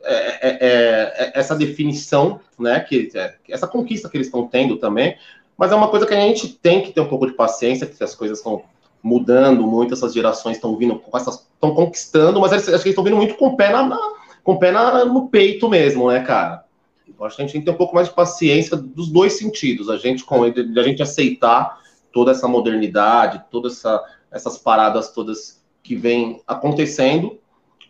[0.02, 2.80] é, é, é, essa definição, né?
[2.80, 5.16] Que, é, essa conquista que eles estão tendo também,
[5.60, 8.02] mas é uma coisa que a gente tem que ter um pouco de paciência, que
[8.04, 8.62] as coisas estão
[9.04, 13.36] mudando muito, essas gerações estão vindo estão conquistando, mas acho que eles estão vindo muito
[13.36, 14.14] com o pé, na, na-
[14.44, 16.64] com o pé na- no peito mesmo, né, cara?
[17.08, 19.34] Eu acho que a gente tem que ter um pouco mais de paciência dos dois
[19.34, 19.90] sentidos.
[19.90, 21.80] A gente, com a gente aceitar
[22.14, 27.38] toda essa modernidade, todas essa, essas paradas todas que vêm acontecendo,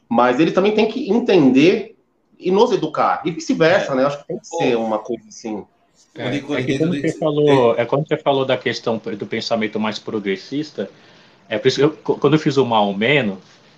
[0.07, 1.95] mas ele também tem que entender
[2.39, 3.21] e nos educar.
[3.25, 3.95] E vice-versa, É.
[3.95, 4.03] né?
[4.03, 5.63] Eu acho que tem que ser uma coisa assim.
[6.19, 10.89] É, é quando você falou, é quando você falou da questão do pensamento mais progressista,
[11.47, 13.37] é por isso que eu, quando eu fiz o mal menos,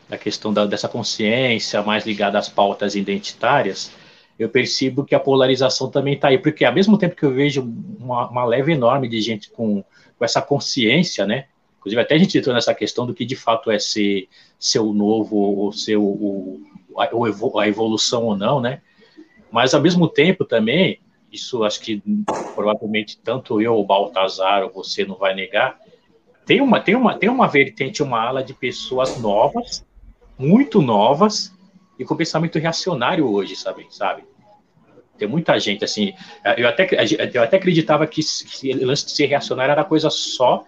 [0.10, 3.92] da questão da, dessa consciência mais ligada às pautas identitárias,
[4.38, 7.62] eu percebo que a polarização também está aí, porque ao mesmo tempo que eu vejo
[8.00, 9.84] uma, uma leve enorme de gente com,
[10.18, 11.46] com essa consciência, né?
[11.78, 14.28] Inclusive até a gente entrou nessa questão do que de fato é ser,
[14.60, 16.62] ser o novo, ou ser o, o,
[16.98, 18.82] a, a evolução ou não, né?
[19.52, 21.00] Mas ao mesmo tempo também,
[21.32, 22.02] isso acho que
[22.54, 25.80] provavelmente tanto eu, o Baltazar, ou você não vai negar,
[26.46, 29.86] tem uma, tem uma, tem uma vertente, uma ala de pessoas novas,
[30.38, 31.54] muito novas,
[31.98, 33.86] e com pensamento reacionário hoje, sabe?
[33.90, 34.24] sabe?
[35.18, 36.14] Tem muita gente, assim,
[36.58, 36.90] eu até,
[37.34, 38.22] eu até acreditava que
[38.74, 40.66] o lance de ser reacionário era coisa só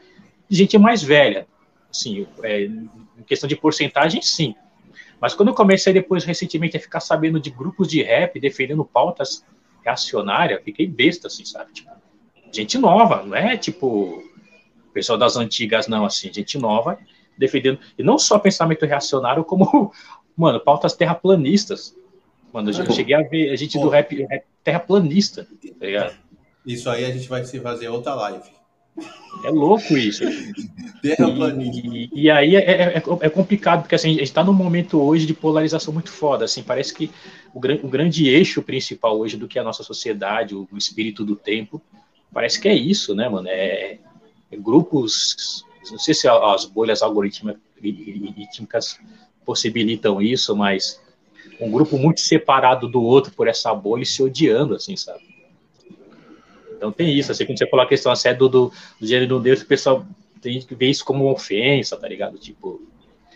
[0.47, 1.47] de gente mais velha,
[1.89, 4.55] assim, é, em questão de porcentagem, sim.
[5.19, 9.43] Mas quando eu comecei depois, recentemente, a ficar sabendo de grupos de rap defendendo pautas
[9.83, 11.73] reacionárias, fiquei besta, assim, sabe?
[11.73, 11.91] Tipo,
[12.51, 14.23] gente nova, não é tipo
[14.93, 16.99] pessoal das antigas, não, assim, gente nova
[17.37, 19.91] defendendo, e não só pensamento reacionário, como,
[20.37, 21.95] mano, pautas terraplanistas.
[22.51, 26.15] Mano, eu cheguei a ver a gente do rap, rap terraplanista, tá ligado?
[26.65, 28.49] Isso aí a gente vai se fazer outra live.
[29.43, 30.23] É louco isso.
[31.03, 35.25] E, e aí é, é, é complicado, porque assim, a gente está num momento hoje
[35.25, 36.45] de polarização muito foda.
[36.45, 37.11] Assim, parece que
[37.53, 40.77] o, gran- o grande eixo principal hoje do que é a nossa sociedade, o, o
[40.77, 41.81] espírito do tempo,
[42.31, 43.47] parece que é isso, né, mano?
[43.49, 43.97] É,
[44.51, 45.65] é grupos.
[45.91, 48.97] Não sei se as bolhas algorítmicas
[49.45, 51.01] possibilitam isso, mas
[51.59, 55.32] um grupo muito separado do outro por essa bolha e se odiando, assim, sabe?
[56.83, 59.39] Então tem isso, assim, quando você falou a questão assim, é do, do, do gênero
[59.39, 60.05] neutro, o pessoal
[60.41, 62.37] tem que vê isso como ofensa, tá ligado?
[62.37, 62.81] Tipo,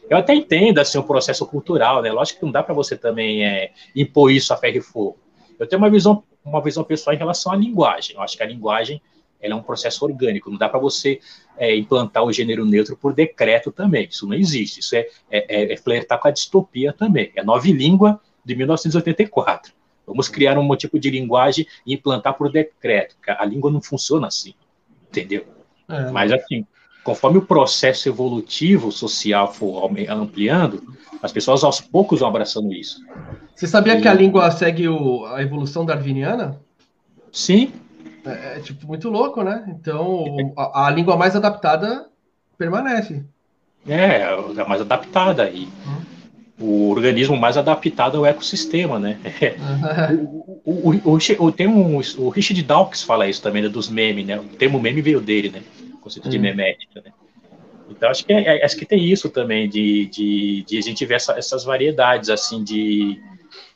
[0.10, 2.12] Eu até entendo assim, o processo cultural, né?
[2.12, 5.18] Lógico que não dá para você também é, impor isso a ferro e fogo.
[5.58, 8.18] Eu tenho uma visão, uma visão pessoal em relação à linguagem.
[8.18, 9.02] Eu acho que a linguagem
[9.40, 10.52] ela é um processo orgânico.
[10.52, 11.22] Não dá para você
[11.58, 14.10] é, implantar o gênero neutro por decreto também.
[14.12, 14.82] Isso não existe.
[14.82, 17.32] Isso é, é, é, é flertar com a distopia também.
[17.34, 19.77] É nova língua de 1984.
[20.08, 23.16] Vamos criar um tipo de linguagem e implantar por decreto.
[23.28, 24.54] A língua não funciona assim,
[25.10, 25.46] entendeu?
[25.90, 26.10] É.
[26.12, 26.66] Mas assim,
[27.04, 30.82] conforme o processo evolutivo social for ampliando,
[31.22, 33.02] as pessoas aos poucos vão abraçando isso.
[33.54, 34.02] Você sabia e...
[34.02, 36.58] que a língua segue o, a evolução darwiniana?
[37.30, 37.74] Sim.
[38.26, 39.66] É, é, tipo muito louco, né?
[39.68, 42.08] Então a, a, língua mais adaptada
[42.58, 43.26] permanece.
[43.86, 45.97] É, a mais adaptada e hum
[46.60, 49.20] o organismo mais adaptado ao ecossistema, né?
[50.70, 54.38] O, o, o, tem um, o Richard Dawkins fala isso também, né, dos memes, né?
[54.38, 55.62] O termo meme veio dele, né?
[55.94, 57.14] O conceito de memética, né?
[57.90, 61.06] Então, acho que, é, é, acho que tem isso também, de, de, de a gente
[61.06, 63.18] ver essa, essas variedades, assim, de,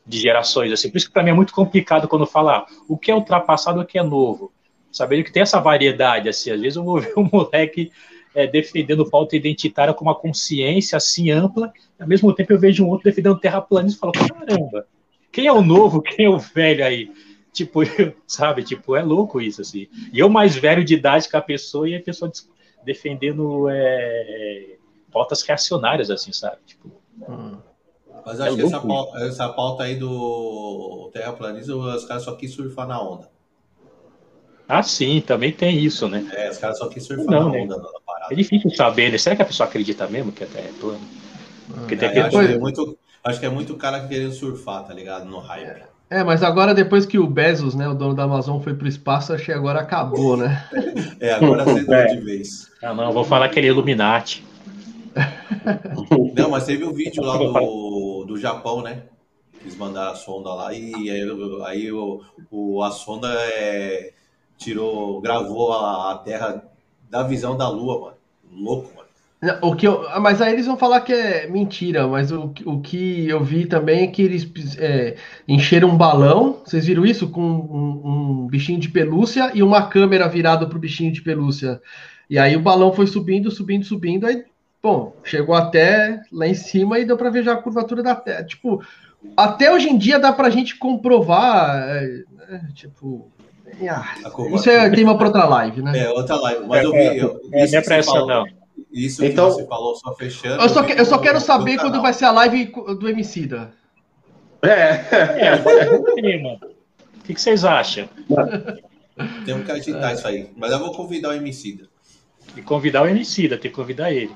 [0.05, 0.89] de gerações, assim.
[0.89, 3.83] Por isso que para mim é muito complicado quando falar o que é ultrapassado e
[3.83, 4.51] o que é novo.
[4.91, 7.89] Sabendo que tem essa variedade, assim, às vezes eu vou ver um moleque
[8.33, 12.89] é, defendendo pauta identitária com uma consciência assim ampla, ao mesmo tempo eu vejo um
[12.89, 14.87] outro defendendo terraplanismo e falo, caramba,
[15.31, 17.11] quem é o novo, quem é o velho aí?
[17.53, 17.81] Tipo,
[18.25, 19.87] sabe, tipo, é louco isso, assim.
[20.13, 22.31] E eu mais velho de idade que a pessoa e a pessoa
[22.83, 24.75] defendendo é,
[25.11, 26.57] pautas reacionárias, assim, sabe?
[26.65, 26.91] Tipo,
[27.27, 27.57] hum.
[28.25, 32.35] Mas eu é acho que essa pauta, essa pauta, aí do terraplanismo, os caras só
[32.35, 33.29] quis surfar na onda.
[34.67, 36.29] Ah, sim, também tem isso, né?
[36.33, 37.61] É, os caras só quis surfar Não, na né?
[37.63, 37.77] onda.
[37.77, 37.83] Né?
[38.31, 39.17] É difícil saber, né?
[39.17, 40.99] Será que a pessoa acredita mesmo que a Terra é plana?
[41.67, 44.93] Porque tem é, acho, que é muito, acho que é muito cara querendo surfar, tá
[44.93, 45.25] ligado?
[45.25, 45.83] No hype.
[46.09, 49.33] É, mas agora depois que o Bezos, né, o dono da Amazon, foi pro espaço,
[49.33, 50.65] acho que agora acabou, né?
[51.19, 52.05] é, agora acendeu é.
[52.07, 52.71] de vez.
[52.81, 54.45] Ah, não, vou falar que ele é Illuminati.
[56.33, 59.03] Não, mas teve um vídeo lá do, do Japão, né?
[59.59, 61.29] Eles mandaram a sonda lá e aí,
[61.65, 64.13] aí o, o, a sonda é,
[64.57, 66.63] tirou, gravou a, a Terra
[67.09, 68.20] da visão da Lua, mano.
[68.51, 69.11] Louco, mano.
[69.63, 73.27] O que eu, mas aí eles vão falar que é mentira, mas o, o que
[73.27, 74.47] eu vi também é que eles
[74.77, 75.15] é,
[75.47, 77.27] encheram um balão, vocês viram isso?
[77.27, 81.81] Com um, um bichinho de pelúcia e uma câmera virada pro bichinho de pelúcia.
[82.29, 84.45] E aí o balão foi subindo, subindo, subindo, aí,
[84.81, 88.43] bom, chegou até lá em cima e deu para ver já a curvatura da Terra.
[88.43, 88.79] Tipo,
[89.35, 93.40] até hoje em dia dá pra gente comprovar, é, é, tipo, ah,
[94.55, 95.99] isso é tema para outra live, né?
[95.99, 96.65] É, outra live.
[96.67, 97.17] Mas eu vi.
[97.17, 98.45] Eu, é, isso é, é falou, não.
[98.91, 100.61] Isso então, que você falou, só fechando.
[100.61, 102.65] Eu só, que, eu só quero saber quando vai ser a live
[102.99, 103.71] do Emicida.
[104.61, 105.47] É.
[105.47, 108.09] é o que, que vocês acham?
[109.45, 110.13] Temos que agitar é.
[110.13, 110.49] isso aí.
[110.55, 111.87] Mas eu vou convidar o Emicida.
[112.55, 114.31] E convidar o Emicida, tem que convidar ele.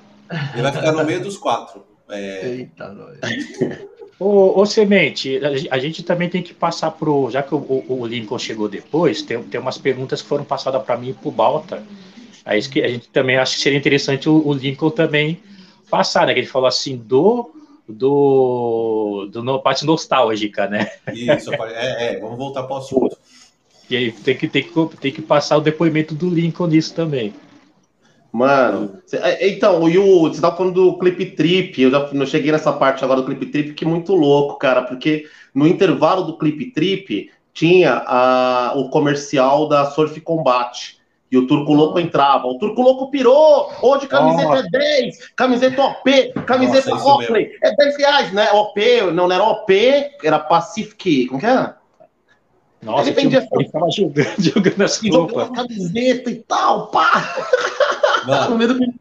[0.54, 1.86] Ele vai ficar no meio dos quatro.
[2.10, 2.48] É...
[2.48, 3.20] Eita, nós.
[4.20, 7.30] Ô, ô, Semente, a, gente também tem que passar pro.
[7.30, 10.82] Já que o, o, o Lincoln chegou depois, tem, tem umas perguntas que foram passadas
[10.84, 11.84] para mim e para o Balta.
[12.46, 15.42] Aí que a gente também acha que seria interessante o, o Lincoln também
[15.90, 16.34] passar, né?
[16.34, 17.52] Que ele falou assim do
[17.88, 20.90] do, do no, parte nostálgica, né?
[21.14, 23.18] Isso, é, é vamos voltar para o assunto.
[23.90, 27.34] E aí tem que, tem, que, tem que passar o depoimento do Lincoln nisso também.
[28.36, 32.52] Mano, é, então, e o, você tava falando do Clip Trip, eu já não cheguei
[32.52, 36.38] nessa parte agora do Clip Trip, que é muito louco, cara, porque no intervalo do
[36.38, 40.98] Clip Trip tinha a, o comercial da Surf Combat.
[41.32, 42.46] E o Turco Louco entrava.
[42.46, 43.72] O Turco Louco pirou!
[43.82, 44.68] Hoje camiseta Nossa.
[44.68, 48.52] é 10, camiseta OP, camiseta Oakley, é 10 reais, né?
[48.52, 49.74] OP, não, não era OP,
[50.22, 51.28] era Pacific.
[51.28, 51.78] Como que era?
[52.86, 53.48] Nossa, ele, vendia...
[53.52, 55.50] ele tava jogando, jogando as roupas.
[55.50, 57.36] camiseta e tal, pá!
[58.28, 58.58] Mano,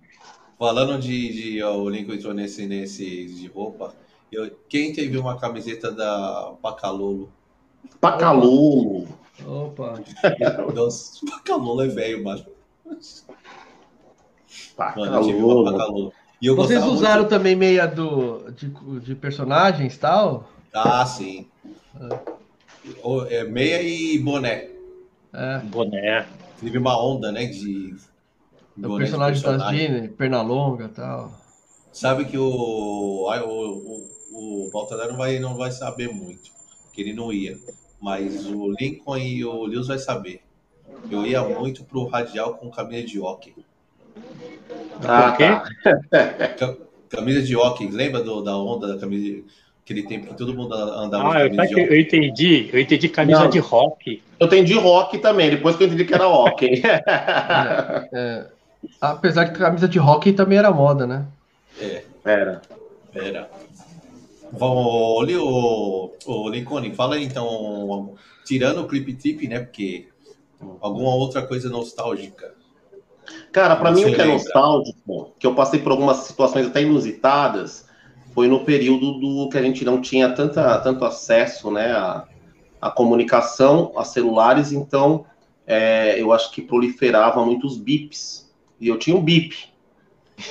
[0.59, 3.95] falando de, de ó, o Lincoln entrou nesse, nesse de roupa.
[4.33, 7.31] Eu, quem teve uma camiseta da Pacalolo?
[8.01, 9.07] Pacalolo.
[9.47, 10.01] Opa.
[10.75, 12.47] Nossa, Pacalolo é velho, mano.
[14.75, 15.65] Pacalolo.
[15.65, 17.31] Mano, e Vocês usaram muito...
[17.31, 18.69] também meia do, de,
[19.01, 20.49] de personagens tal?
[20.75, 21.47] Ah, sim.
[22.01, 22.34] É.
[23.51, 24.69] meia e boné.
[25.33, 25.59] É.
[25.61, 26.27] Boné.
[26.61, 27.47] Teve uma onda, né?
[27.47, 27.95] De
[28.77, 29.79] o personagem, personagem.
[29.79, 31.33] das Disney, Pernalonga e tal.
[31.93, 33.29] Sabe que o, o,
[34.33, 36.51] o, o Baltazar não vai, não vai saber muito,
[36.93, 37.57] que ele não ia.
[38.01, 40.43] Mas o Lincoln e o Lewis vai saber.
[41.11, 43.55] Eu ia muito pro Radial com camisa de hockey.
[45.07, 46.77] Ah, tá.
[47.09, 49.43] camisa de hockey, lembra do, da onda da camisa
[49.85, 53.41] aquele tempo que todo mundo andava ah, de camisa eu, eu entendi, eu entendi camisa
[53.41, 53.51] não.
[53.51, 54.23] de rock.
[54.41, 56.83] Eu entendi rock também, depois que eu entendi que era hockey.
[56.85, 58.47] é, é.
[59.01, 61.27] Apesar que camisa de hockey também era moda, né?
[61.79, 62.03] É.
[62.25, 62.63] Era.
[63.15, 63.51] Era.
[64.53, 68.15] Vamos, o, o Lincoln, fala aí então,
[68.45, 69.61] tirando o Clip Tip, né?
[69.61, 70.09] Porque
[70.81, 72.55] alguma outra coisa nostálgica.
[73.53, 77.84] Cara, para mim o que é nostálgico, que eu passei por algumas situações até inusitadas,
[78.35, 82.25] foi no período do que a gente não tinha tanta, tanto acesso, né, à,
[82.81, 85.25] à comunicação, a celulares, então
[85.67, 88.53] é, eu acho que proliferava muitos bips.
[88.81, 89.57] E eu tinha um bip.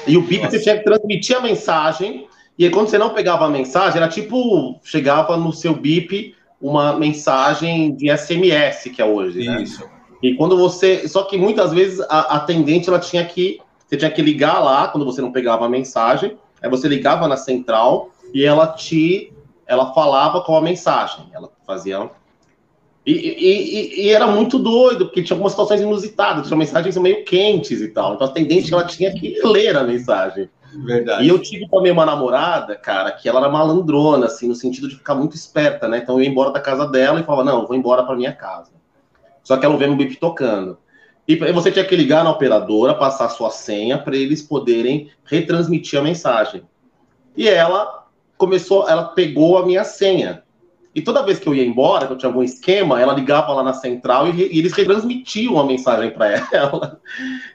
[0.08, 3.45] E o bip você tinha que transmitir a mensagem, e aí quando você não pegava
[3.45, 9.45] a mensagem, era tipo, chegava no seu bip uma mensagem de SMS, que é hoje,
[9.45, 9.62] né?
[9.62, 9.84] Isso.
[10.24, 11.06] E quando você.
[11.10, 13.60] Só que muitas vezes a atendente ela tinha que.
[13.86, 16.38] Você tinha que ligar lá quando você não pegava a mensagem.
[16.64, 19.32] Aí você ligava na central e ela te.
[19.67, 21.25] Ela falava com a mensagem.
[21.33, 22.09] Ela fazia.
[23.06, 27.25] E, e- e- e era muito doido, porque tinha algumas situações inusitadas, tinha mensagens meio
[27.25, 28.14] quentes e tal.
[28.14, 30.50] Então a atendente ela tinha que ler a mensagem.
[30.74, 31.24] Verdade.
[31.25, 34.95] E eu tive também uma namorada, cara, que ela era malandrona, assim, no sentido de
[34.95, 36.00] ficar muito esperta, né?
[36.00, 38.33] Então eu ia embora da casa dela e falava, não, eu vou embora pra minha
[38.33, 38.72] casa.
[39.43, 40.77] Só que ela ouvia meu bip tocando.
[41.27, 46.03] E você tinha que ligar na operadora, passar sua senha para eles poderem retransmitir a
[46.03, 46.64] mensagem.
[47.35, 50.43] E ela começou, ela pegou a minha senha.
[50.95, 53.64] E toda vez que eu ia embora, que eu tinha algum esquema, ela ligava lá
[53.64, 57.00] na central e, e eles retransmitiam a mensagem para ela.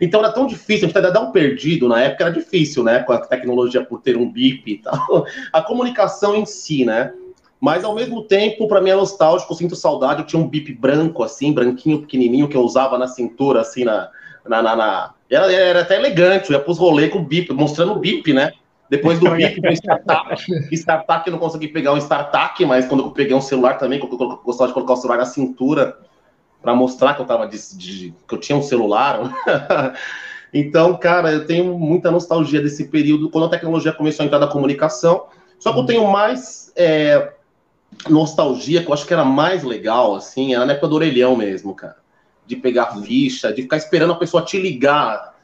[0.00, 3.00] Então era tão difícil, a gente até dar um perdido na época, era difícil, né?
[3.00, 5.24] Com a tecnologia por ter um bip e tal.
[5.52, 7.12] A comunicação em si, né?
[7.60, 10.20] Mas ao mesmo tempo, para mim é nostálgico, eu sinto saudade.
[10.20, 14.08] Eu tinha um bip branco, assim, branquinho, pequenininho, que eu usava na cintura, assim, na.
[14.46, 17.98] na, na, na- Era, era até elegante, eu ia pros rolês com bip, mostrando o
[17.98, 18.52] bip, né?
[18.88, 20.34] Depois do bip, do startup.
[20.72, 24.06] Startup, eu não consegui pegar um startup, mas quando eu peguei um celular também, que
[24.06, 25.98] eu, eu gostava de colocar o celular na cintura
[26.62, 29.20] para mostrar que eu tava de, de- que eu tinha um celular.
[30.52, 34.46] então, cara, eu tenho muita nostalgia desse período, quando a tecnologia começou a entrar na
[34.46, 35.26] comunicação.
[35.58, 37.32] Só que eu tenho mais é,
[38.08, 41.74] nostalgia, que eu acho que era mais legal, assim, era na época do orelhão mesmo,
[41.74, 41.96] cara.
[42.46, 45.36] De pegar ficha, de ficar esperando a pessoa te ligar.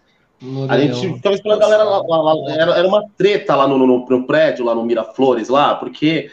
[0.68, 3.78] A gente ficava esperando a galera lá, lá- lá- era, era uma treta lá no,
[3.78, 6.31] no- no prédio, lá no Miraflores, lá, porque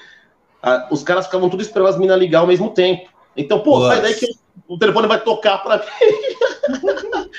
[0.62, 3.10] ah, os caras ficavam tudo esperando as minas ligar ao mesmo tempo.
[3.36, 3.94] Então, pô, Nossa.
[3.96, 4.28] sai daí que
[4.68, 5.84] o telefone vai tocar pra mim.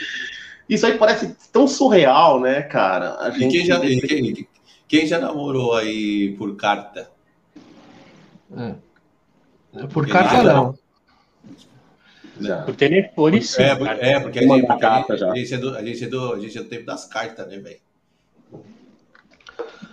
[0.69, 3.17] Isso aí parece tão surreal, né, cara?
[3.21, 4.49] A E quem gente- já, e quem,
[4.89, 7.11] quem já namorou aí por carta?
[8.57, 9.87] É.
[9.87, 10.79] Por carta não.
[12.41, 12.63] Já.
[12.63, 13.63] Por telefone, sim.
[13.63, 14.07] É, cara.
[14.07, 15.33] é, porque, a gente, porque a, carta gente, já.
[15.33, 17.47] a gente é do, a gente é do, a gente é do tempo das cartas,
[17.47, 17.81] né, velho?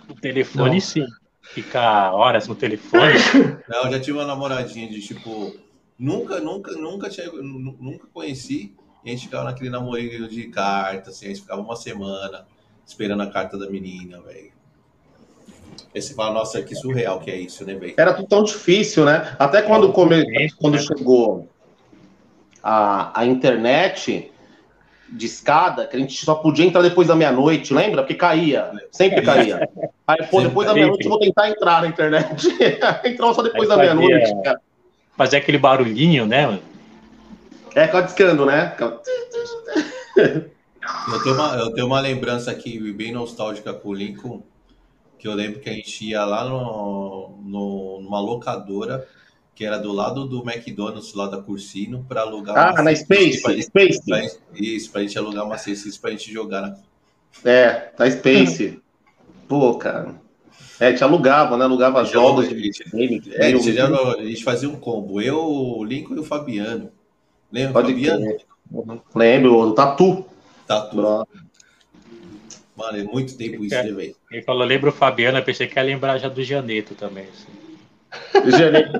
[0.06, 0.80] Por telefone, Não.
[0.80, 1.06] sim.
[1.42, 3.14] Ficar horas no telefone.
[3.68, 5.54] Não, eu já tive uma namoradinha de tipo,
[5.98, 8.74] nunca, nunca, nunca tinha, nu- nunca conheci.
[9.04, 12.46] E a gente ficava naquele namorinho de carta, assim, a gente ficava uma semana
[12.86, 14.52] esperando a carta da menina, velho.
[15.94, 17.94] Aí você fala, nossa, que surreal que é isso, né, velho?
[17.96, 19.34] Era tudo tão difícil, né?
[19.38, 20.24] Até quando, come...
[20.24, 20.80] Tempo, quando né?
[20.80, 21.48] chegou
[22.62, 24.30] a, a internet
[25.08, 28.02] de escada, que a gente só podia entrar depois da meia-noite, lembra?
[28.02, 29.68] Porque caía, sempre caía.
[30.06, 32.46] Aí, pô, depois da meia-noite eu vou tentar entrar na internet.
[33.04, 34.32] Entrava só depois Aí da meia-noite.
[34.44, 34.60] cara.
[35.16, 36.62] Fazer aquele barulhinho, né, mano?
[37.74, 38.76] É, ficava discando, né?
[40.16, 44.42] Eu tenho, uma, eu tenho uma lembrança aqui bem nostálgica com o Lincoln,
[45.20, 49.06] que eu lembro que a gente ia lá no, no- numa locadora
[49.54, 53.42] que era do lado do McDonald's, lá da Cursino, para alugar Ah, na Space, Space,
[53.42, 54.02] pra gente- Space.
[54.06, 54.38] pra gente-
[54.76, 56.76] Isso, pra gente alugar uma C6 pra gente jogar na
[57.44, 58.80] É, na Space.
[59.46, 60.14] Pô, cara.
[60.80, 61.64] É, a gente alugava, né?
[61.66, 63.22] Alugava jogos de videogame.
[63.34, 65.20] É, a gente, já- a gente fazia um combo.
[65.20, 66.90] Eu, o Lincoln e o Fabiano.
[67.52, 67.74] Lembra?
[67.74, 68.24] Pode Fabiano?
[68.24, 68.46] crer.
[69.14, 70.24] Lembro, o Tatu.
[70.66, 71.26] Tá tudo.
[72.80, 74.14] Mano, é muito tempo isso, né, velho?
[74.30, 77.24] Ele falou, lembra o Fabiano, eu pensei que ia lembrar já do Janeto também.
[77.24, 78.50] assim.
[78.50, 78.90] Janeiro.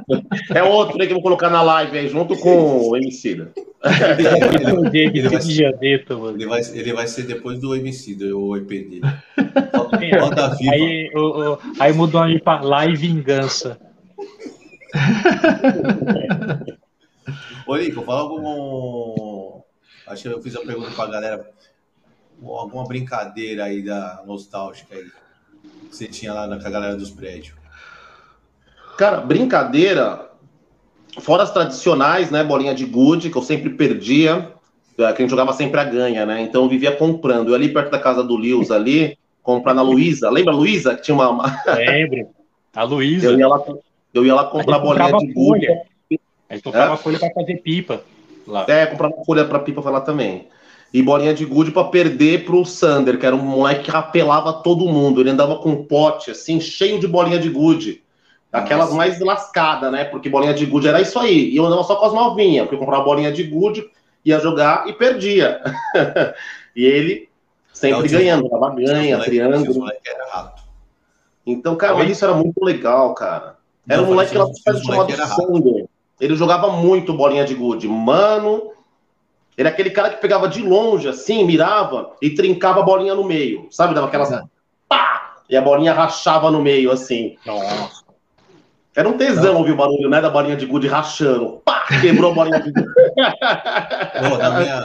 [0.55, 2.91] É outro né, que eu vou colocar na live aí, junto com o.
[2.93, 3.25] O James
[4.95, 6.37] ele vai- Janeto, mano.
[6.37, 9.01] Ele vai, ele vai ser depois do MC, do EP dele.
[10.21, 10.73] Roda viva.
[10.73, 13.81] Aí, o, o- aí mudou aí pra Live Vingança.
[17.67, 19.61] Ô, Lincoln, fala algum.
[20.07, 21.49] Acho que eu fiz a pergunta pra galera.
[22.43, 25.05] Alguma brincadeira aí da nostálgica aí.
[25.89, 27.55] Que você tinha lá na, com a galera dos prédios.
[28.97, 30.31] Cara, brincadeira,
[31.21, 32.45] fora as tradicionais, né?
[32.45, 34.53] Bolinha de gude, que eu sempre perdia,
[34.99, 36.41] é, que a gente jogava sempre a ganha, né?
[36.43, 37.49] Então eu vivia comprando.
[37.49, 40.31] Eu ali perto da casa do Lewis ali, comprar na Luísa.
[40.31, 40.95] Lembra a Luísa?
[40.95, 41.29] Que tinha uma.
[41.31, 42.29] uma- Lembro.
[42.75, 43.27] A Luísa.
[43.27, 43.65] Eu ia lá,
[44.15, 45.67] eu ia lá A comprar bolinha comprava de gude.
[46.49, 48.03] A gente comprava folha pra fazer pipa.
[48.47, 48.65] Lá.
[48.69, 50.49] É, comprar uma folha para pipa falar também.
[50.93, 54.89] E bolinha de gude para perder pro Sander, que era um moleque que apelava todo
[54.89, 55.21] mundo.
[55.21, 58.03] Ele andava com um pote assim, cheio de bolinha de gude.
[58.53, 58.97] Aquelas Nossa.
[58.97, 60.05] mais lascadas, né?
[60.05, 61.51] Porque bolinha de gude era isso aí.
[61.51, 63.89] E eu andava só com as novinhas, porque eu comprava bolinha de gude,
[64.25, 65.61] ia jogar e perdia.
[66.75, 67.29] e ele
[67.73, 69.87] sempre ganhando, dava ganha, triângulo.
[71.47, 73.57] Então, cara, mas isso era muito legal, cara.
[73.89, 74.47] Era Não, um moleque lá
[74.85, 75.87] chamado Sander.
[76.21, 77.89] Ele jogava muito bolinha de gude.
[77.89, 78.73] Mano,
[79.61, 83.23] ele é aquele cara que pegava de longe, assim, mirava e trincava a bolinha no
[83.23, 83.69] meio.
[83.71, 83.93] Sabe?
[83.93, 84.31] Dava aquelas.
[84.89, 85.37] Pá!
[85.51, 87.37] E a bolinha rachava no meio, assim.
[87.45, 88.03] Nossa.
[88.97, 90.19] Era um tesão ouvir o barulho, né?
[90.19, 91.61] Da bolinha de gude rachando.
[91.63, 91.87] Pá!
[92.01, 92.89] Quebrou a bolinha de gude.
[94.41, 94.81] na, minha,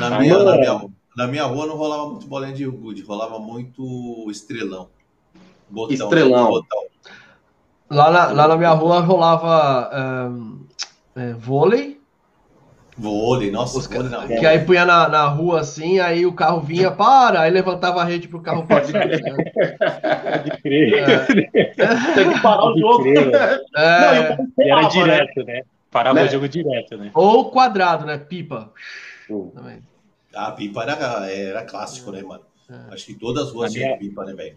[0.00, 0.80] na, minha, na, minha,
[1.16, 4.88] na minha rua não rolava muito bolinha de gude, rolava muito estrelão.
[5.68, 6.48] Botão, estrelão.
[6.48, 6.82] Botão.
[7.88, 10.66] Lá, na, lá na minha rua rolava um,
[11.14, 11.99] é, vôlei
[12.96, 16.60] Vôlei, nossa, Os vôlei na Que aí punha na, na rua assim, aí o carro
[16.60, 19.08] vinha, para, aí levantava a rede pro carro passar.
[19.08, 20.94] Pode crer.
[20.94, 21.26] É.
[22.14, 23.04] Tem que parar o jogo.
[23.76, 24.36] É.
[24.36, 24.88] Não, era né?
[24.88, 25.62] direto, né?
[25.90, 26.26] Parava né?
[26.26, 27.10] o jogo direto, né?
[27.14, 28.18] Ou quadrado, né?
[28.18, 28.72] Pipa.
[29.28, 29.52] Uh.
[30.34, 32.44] Ah, pipa era, era clássico, né, mano?
[32.70, 32.94] É.
[32.94, 34.56] Acho que todas as ruas tinham pipa, né, velho?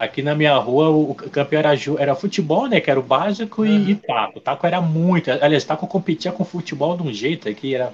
[0.00, 2.80] Aqui na minha rua, o campeão era, era futebol, né?
[2.80, 3.88] Que era o básico, e, uhum.
[3.90, 4.40] e taco.
[4.40, 5.30] Taco era muito.
[5.30, 7.92] Aliás, taco competia com futebol de um jeito que era.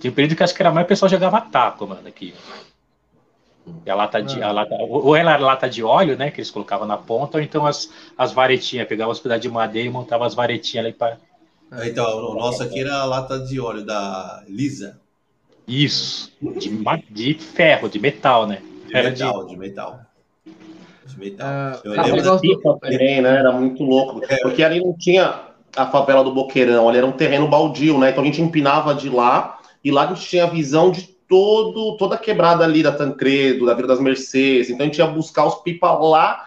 [0.00, 2.32] Tinha um período que acho que era mais o pessoal jogava taco, mano, aqui.
[3.84, 4.42] E a lata de.
[4.42, 4.54] A uhum.
[4.54, 6.30] lata, ou era lata de óleo, né?
[6.30, 9.86] Que eles colocavam na ponta, ou então as, as varetinhas, pegavam os pedaços de madeira
[9.86, 11.18] e montavam as varetinhas ali para.
[11.70, 14.98] É, então, o nosso aqui era a lata de óleo da Lisa.
[15.68, 16.70] Isso, de,
[17.10, 18.62] de ferro, de metal, né?
[18.86, 20.00] De era metal, de, de metal.
[21.30, 23.38] Uh, eu lembro da pipa também, né?
[23.38, 24.20] Era muito louco.
[24.28, 24.36] É.
[24.38, 28.10] Porque ali não tinha a favela do Boqueirão, ali era um terreno baldio, né?
[28.10, 31.96] Então a gente empinava de lá e lá a gente tinha a visão de todo,
[31.96, 34.68] toda a quebrada ali da Tancredo, da Vila das Mercedes.
[34.68, 36.46] Então a gente ia buscar os pipas lá,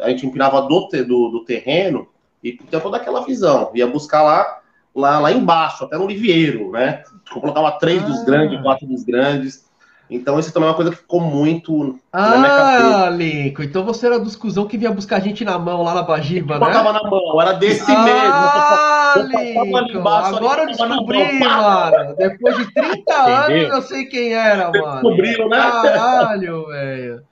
[0.00, 2.08] a gente empinava do, do, do terreno
[2.42, 3.70] e tinha toda aquela visão.
[3.74, 4.60] Ia buscar lá,
[4.94, 7.02] lá, lá embaixo, até no Livieiro, né?
[7.34, 8.06] Eu colocava três ah.
[8.06, 9.67] dos grandes, quatro dos grandes.
[10.10, 13.04] Então, isso também é uma coisa que ficou muito ah, na minha cabeça.
[13.04, 15.94] Ah, Lico, então você era dos cuzão que vinha buscar a gente na mão lá
[15.94, 16.60] na Bajiba, né?
[16.60, 19.78] Botava na mão, era desse ah, mesmo.
[19.84, 22.14] Lico, agora eu descobri, mano.
[22.16, 25.02] Depois de 30 anos eu sei quem era, mano.
[25.02, 25.58] Descobriu, né?
[25.58, 27.22] Caralho, velho.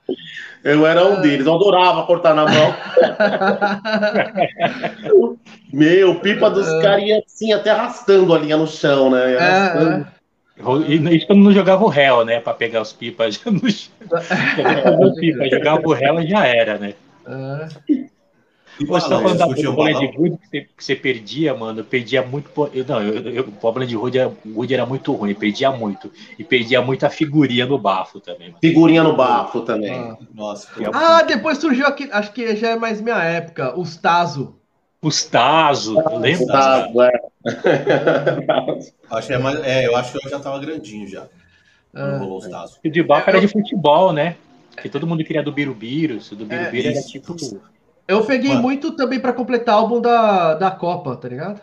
[0.63, 2.75] Eu era um deles, eu adorava cortar na mão.
[5.71, 6.81] Meu, pipa dos é.
[6.81, 9.31] caras ia assim, até arrastando a linha no chão, né?
[9.31, 9.91] Ia arrastando.
[9.91, 10.16] É, é.
[10.87, 12.39] E isso quando não jogava o réu, né?
[12.39, 13.35] Pra pegar os pipas.
[13.35, 15.15] Já não...
[15.15, 16.93] pipa, jogava o réu e já era, né?
[17.27, 18.07] É.
[18.85, 21.79] Você tá falando da gude que você, que você perdia, mano.
[21.79, 22.49] Eu perdia muito.
[22.73, 24.31] Eu, não, eu, eu, o problema de gude era,
[24.69, 26.11] era muito ruim, perdia muito.
[26.37, 28.49] E perdia muita figurinha no bafo também.
[28.49, 28.59] Mano.
[28.61, 29.91] Figurinha no bafo também.
[29.91, 30.67] Ah, Nossa.
[30.93, 34.55] Ah, depois surgiu aqui, acho que já é mais minha época, os Tazo.
[35.01, 36.45] Os Tazo, lembra?
[36.47, 37.16] Tazo, é.
[39.11, 41.27] acho que é mais, é, eu acho que eu já tava grandinho já.
[41.93, 42.19] Ah,
[42.49, 42.79] Tazo.
[42.83, 44.35] O de Baco era de futebol, né?
[44.81, 46.19] Que todo mundo queria do Birubiru.
[46.19, 47.35] Do Birubiru é, era tipo.
[48.07, 48.61] Eu peguei Mano.
[48.61, 51.61] muito também para completar o álbum da, da Copa, tá ligado?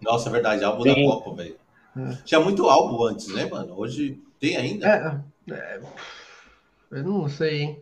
[0.00, 0.88] Nossa, é verdade, álbum Sim.
[0.88, 1.56] da Copa, velho.
[1.96, 2.16] É.
[2.24, 3.74] Tinha muito álbum antes, né, mano?
[3.78, 5.24] Hoje tem ainda.
[5.48, 5.80] É, é,
[6.90, 7.80] eu não sei, hein?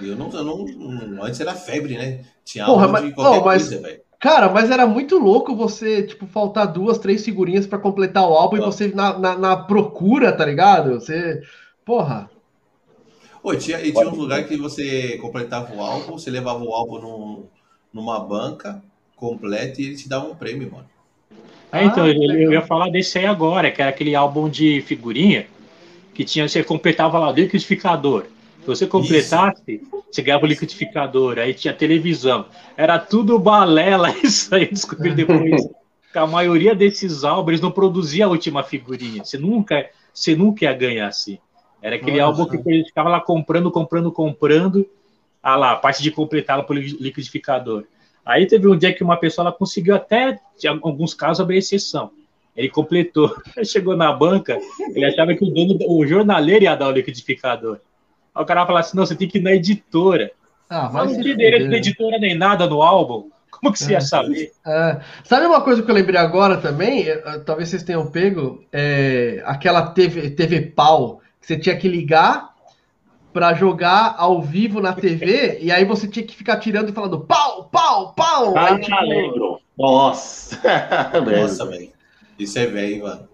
[0.00, 2.24] Eu não, eu não, antes era febre, né?
[2.44, 4.00] Tinha Porra, álbum mas, de qualquer mas, coisa, velho.
[4.20, 8.56] Cara, mas era muito louco você, tipo, faltar duas, três figurinhas para completar o álbum
[8.56, 10.94] e você na, na, na, procura, tá ligado?
[10.94, 11.40] Você.
[11.84, 12.28] Porra.
[13.42, 16.98] Oi, tinha, e tinha um lugar que você completava o álbum, você levava o álbum
[16.98, 17.46] num,
[17.92, 18.82] numa banca
[19.14, 20.88] completa e ele te dava um prêmio, mano.
[21.70, 24.82] Ah, então, ah, eu, eu, ia falar desse aí agora, que era aquele álbum de
[24.82, 25.46] figurinha
[26.12, 28.24] que tinha, você completava lá o liquidificador.
[28.68, 30.04] Se você completasse, Isso.
[30.10, 32.44] você ganhava o liquidificador, aí tinha televisão.
[32.76, 35.66] Era tudo balela, isso aí descobri depois.
[36.14, 39.24] a maioria desses álbuns não produzia a última figurinha.
[39.24, 41.38] Você nunca, você nunca ia ganhar assim.
[41.80, 44.86] Era aquele álbum que a gente ficava lá comprando, comprando, comprando.
[45.42, 47.84] Ah lá, a parte de completá-la pelo liquidificador.
[48.26, 52.10] Aí teve um dia que uma pessoa ela conseguiu até, em alguns casos, abrir exceção.
[52.54, 53.34] Ele completou.
[53.64, 54.58] Chegou na banca,
[54.94, 57.80] ele achava que o dono, o jornaleiro ia dar o liquidificador.
[58.38, 60.30] Aí o cara fala assim: não, você tem que ir na editora.
[60.70, 63.30] Ah, vai não tinha direito de editora nem nada no álbum.
[63.50, 64.52] Como que você é, ia saber?
[64.64, 65.00] É.
[65.24, 67.06] Sabe uma coisa que eu lembrei agora também?
[67.44, 72.54] Talvez vocês tenham pego é, aquela TV, TV pau que você tinha que ligar
[73.32, 77.20] para jogar ao vivo na TV e aí você tinha que ficar tirando e falando
[77.20, 78.56] pau, pau, pau.
[78.56, 79.00] Ah, aí, tipo...
[79.00, 79.60] lembro.
[79.76, 80.60] Nossa.
[81.24, 81.90] Nossa, velho.
[82.38, 83.28] Isso é velho, mano.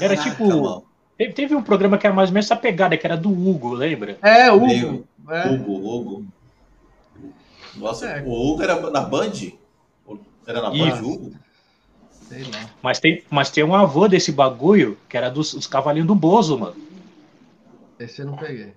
[0.00, 0.46] Era tipo.
[0.46, 0.85] Mano.
[1.16, 3.72] Teve, teve um programa que era mais ou menos essa pegada, que era do Hugo,
[3.72, 4.18] lembra?
[4.22, 4.66] É, Hugo.
[4.66, 5.08] Lembro.
[5.30, 5.48] É.
[5.48, 6.26] Hugo, Hugo.
[7.76, 8.22] Nossa, É.
[8.22, 9.32] o Hugo era na Band?
[10.46, 11.04] Era na Band, Isso.
[11.08, 11.32] Hugo?
[12.10, 12.70] Sei lá.
[12.82, 16.58] Mas tem, mas tem um avô desse bagulho, que era dos, dos cavalinhos do Bozo,
[16.58, 16.76] mano.
[17.98, 18.72] Esse eu não peguei.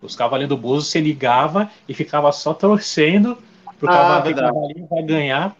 [0.00, 3.36] Os cavalinhos do Bozo, você ligava e ficava só torcendo
[3.78, 5.56] pro Ah, cavalinho, cavalinho vai ganhar.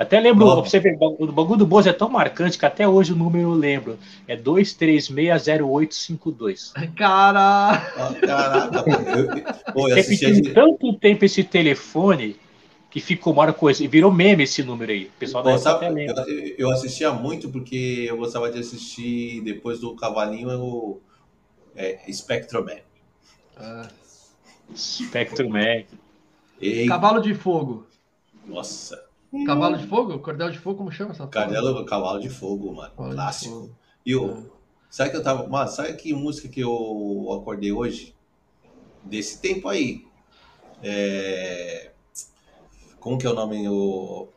[0.00, 0.62] Até lembro, Ó.
[0.62, 3.50] pra você ver, o bagulho do Bozo é tão marcante que até hoje o número
[3.50, 3.98] eu lembro.
[4.26, 6.72] É 2360852.
[6.96, 7.74] Cara!
[7.74, 8.82] Ah, caraca,
[9.74, 10.54] pô, eu, eu de...
[10.54, 12.34] tanto tempo esse telefone
[12.90, 13.84] que ficou uma coisa.
[13.84, 15.04] E virou meme esse número aí.
[15.04, 16.24] O pessoal sabe, até lembra.
[16.26, 20.98] eu, eu assistia muito porque eu gostava de assistir depois do Cavalinho o
[21.76, 22.78] é, Spectrum Man.
[23.54, 23.86] Ah,
[24.74, 25.82] Spectrum Man.
[26.58, 27.86] Ei, Cavalo de fogo.
[28.46, 29.09] nossa,
[29.46, 30.18] Cavalo de fogo?
[30.18, 31.46] Cordel de fogo, como chama essa porra?
[31.46, 33.54] Cadelo Cavalo de Fogo, mano, Cavalo clássico.
[33.54, 33.76] fogo.
[34.04, 34.50] E o,
[34.88, 38.14] sabe que eu tava, mano, sabe que música que eu acordei hoje?
[39.04, 40.04] Desse tempo aí.
[40.82, 41.90] É,
[42.98, 43.68] como que é o nome?
[43.68, 44.28] O,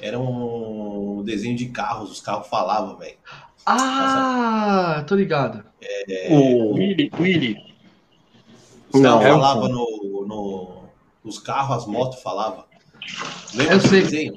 [0.00, 3.16] era um desenho de carros, os carros falavam, velho.
[3.66, 5.62] Ah, tô ligado.
[6.30, 6.74] O...
[6.74, 7.74] Willy, Willy.
[8.92, 10.78] Os Não, carros é falavam no, no.
[11.22, 12.64] Os carros, as motos falavam.
[13.54, 14.02] Lembra Eu sei.
[14.02, 14.32] desenho?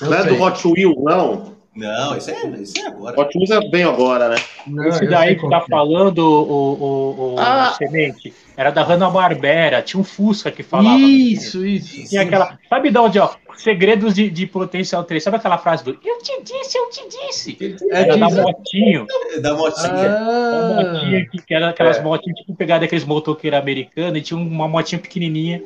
[0.00, 1.56] Eu Não é do Hot Wheels, não.
[1.74, 3.20] Não, isso é, isso é agora.
[3.20, 4.36] Hot Wheels é bem agora, né?
[4.66, 5.66] Não, Esse daí que tá é.
[5.68, 7.74] falando, o, o, o Ah.
[7.76, 9.82] Semente, era da Hanna-Barbera.
[9.82, 10.98] Tinha um Fusca que falava.
[10.98, 12.08] Isso, isso.
[12.08, 12.58] Tinha aquela.
[12.68, 13.30] Sabe de onde, ó?
[13.56, 15.22] Segredos de, de Potencial 3.
[15.22, 17.58] Sabe aquela frase do Eu te disse, eu te disse?
[17.90, 19.06] É Era da motinho.
[19.42, 20.16] Da motinha.
[20.18, 22.02] Ah, motinha que, que era aquelas É.
[22.02, 25.62] motinhas, tipo, pegada daqueles motoqueiros americanos, e tinha uma motinha pequenininha.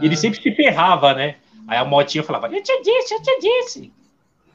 [0.00, 0.18] E ele Ah.
[0.18, 1.34] sempre se ferrava, né?
[1.68, 3.92] Aí a motinha falava, eu te disse, eu te disse.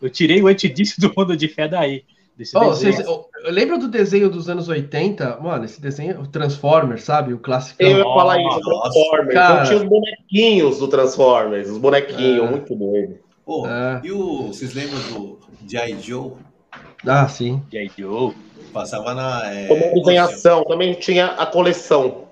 [0.01, 2.03] Eu tirei o eu te disse do mundo de fé daí.
[2.37, 5.37] Desse Oh, vocês, oh, lembra do desenho dos anos 80?
[5.41, 7.33] Mano, esse desenho, o Transformers, sabe?
[7.33, 7.81] O clássico.
[7.81, 8.59] Eu ia falar isso.
[8.59, 9.33] Transformers.
[9.33, 9.61] Cara.
[9.61, 12.51] Eu tinha os bonequinhos do Transformers, os bonequinhos, É.
[12.51, 13.19] muito doido.
[13.67, 14.01] É.
[14.05, 15.97] e o, vocês lembram do G.I.
[16.01, 16.31] Joe?
[17.07, 17.61] Ah, sim.
[17.71, 17.89] G.I.
[17.97, 18.33] Joe.
[18.73, 19.53] Passava na.
[19.53, 22.25] É, Comandos em ação, também tinha a coleção.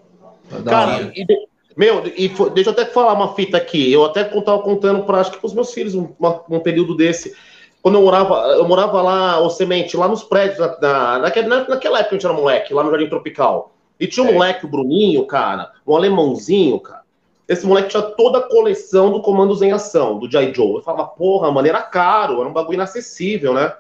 [0.52, 3.92] Da Cara, e de- meu, e foi- deixa eu até falar uma fita aqui.
[3.92, 6.08] Eu até tava contando para acho que pros meus filhos um,
[6.50, 7.35] um período desse.
[7.82, 11.68] Quando eu morava, eu morava lá, o semente, lá nos prédios, na, na- naquela, na-
[11.68, 13.74] naquela época que a gente era moleque, lá no Jardim Tropical.
[14.00, 14.34] E tinha um É.
[14.34, 17.03] moleque, o Bruninho, cara, um alemãozinho, cara.
[17.48, 20.53] Esse moleque tinha toda a coleção do Comandos em Ação, do J.
[20.53, 20.76] Joe.
[20.76, 23.74] Eu falava, porra, mano, era caro, era um bagulho inacessível, né?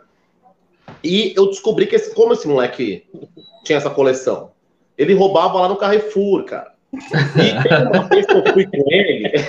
[1.03, 3.05] E eu descobri que esse, como esse moleque
[3.63, 4.51] tinha essa coleção?
[4.97, 6.72] Ele roubava lá no Carrefour, cara.
[6.93, 9.43] E uma vez que eu fui com ele, é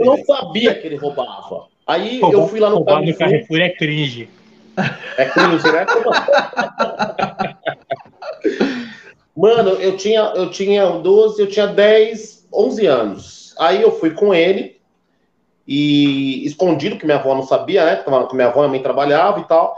[0.00, 1.66] eu não sabia que ele roubava.
[1.86, 3.18] Aí Roubar- eu fui lá no roubar no Carrefour.
[3.18, 4.28] Carrefour é cringe.
[5.16, 5.86] É cringe, né?
[9.36, 13.54] Mano, eu tinha, eu tinha 12, eu tinha 10, 11 anos.
[13.58, 14.78] Aí eu fui com ele
[15.66, 17.96] e escondido, que minha avó não sabia, né?
[17.96, 19.76] Tava com minha avó, minha mãe trabalhava e tal.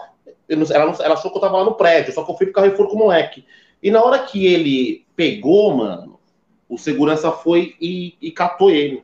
[0.49, 2.37] Eu não- ela, não- ela achou que eu tava lá no prédio, só que eu
[2.37, 3.45] fui pro Carrefour com o moleque.
[3.83, 6.19] E na hora que ele pegou, mano,
[6.69, 9.03] o segurança foi e, e catou ele.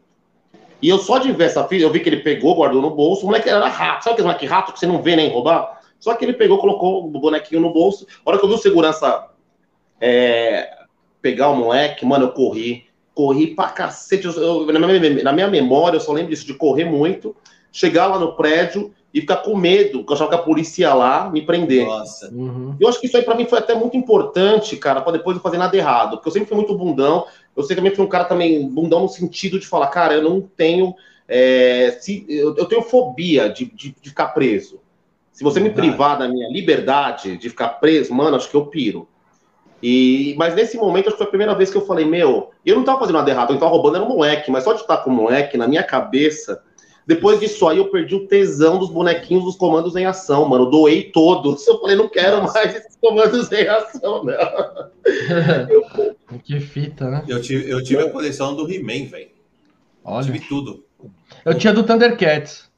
[0.81, 3.23] E eu só de ver essa filha, eu vi que ele pegou, guardou no bolso.
[3.23, 4.05] O moleque era rato.
[4.05, 5.81] Sabe aquele moleque rato que você não vê nem roubar?
[5.99, 8.07] Só que ele pegou, colocou o bonequinho no bolso.
[8.25, 9.31] A hora que eu vi o segurança
[10.01, 10.85] é,
[11.23, 12.85] pegar o moleque, mano, eu corri.
[13.15, 14.27] Corri pra cacete.
[14.27, 17.35] Eu- na, minha, na minha memória, eu só lembro disso, de correr muito,
[17.73, 20.93] chegar lá no prédio e ficar com medo, porque eu achava que a polícia ia
[20.93, 21.87] lá me prender.
[21.87, 22.29] Nossa.
[22.31, 22.77] Uhum.
[22.79, 25.43] Eu acho que isso aí pra mim foi até muito importante, cara, pra depois não
[25.43, 26.19] fazer nada errado.
[26.19, 27.25] Porque eu sempre fui muito bundão.
[27.57, 30.43] Eu sei também fui um cara também bundão no sentido de falar, cara, eu não
[30.43, 30.95] tenho.
[31.27, 34.81] é, se, eu, eu tenho fobia de, de, de ficar preso.
[35.33, 35.89] Se você me Verdade.
[35.89, 39.09] privar da minha liberdade de ficar preso, mano, acho que eu piro.
[39.83, 42.77] E, mas nesse momento, acho que foi a primeira vez que eu falei, meu, eu
[42.77, 44.99] não tava fazendo nada errado, eu tava roubando, era um moleque, mas só de estar
[44.99, 46.63] com o moleque, na minha cabeça,
[47.07, 50.65] depois disso aí eu perdi o tesão dos bonequinhos dos comandos em ação, mano.
[50.65, 51.65] Eu doei todos.
[51.67, 54.91] Eu falei, não quero mais esses comandos em ação, não.
[56.43, 57.25] que fita, né?
[57.29, 59.29] Eu tive, eu tive a coleção do He-Man, velho.
[60.05, 60.25] Olha.
[60.25, 60.85] Tive tudo.
[61.45, 62.69] Eu tinha do Thundercats.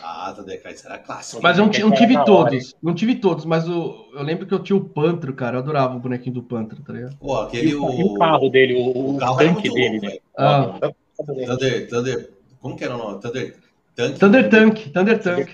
[0.00, 1.42] Ah, Thundercats era clássico.
[1.42, 2.76] Mas eu não, não tive da hora, todos.
[2.80, 5.56] Não tive todos, mas o, eu lembro que eu tinha o Pantro, cara.
[5.56, 7.16] Eu adorava o bonequinho do Pantro, tá ligado?
[7.16, 7.74] Pô, aquele.
[7.74, 10.08] o, e o carro dele, o, o carro tanque muito dele, louco, né?
[10.10, 10.22] velho.
[10.38, 10.92] Ah,
[11.46, 12.30] Thunder, Thunder.
[12.60, 13.20] Como que era o nome?
[13.20, 13.63] Thunder.
[13.96, 14.18] Tank?
[14.18, 15.52] Thunder Tank, Thunder Tank.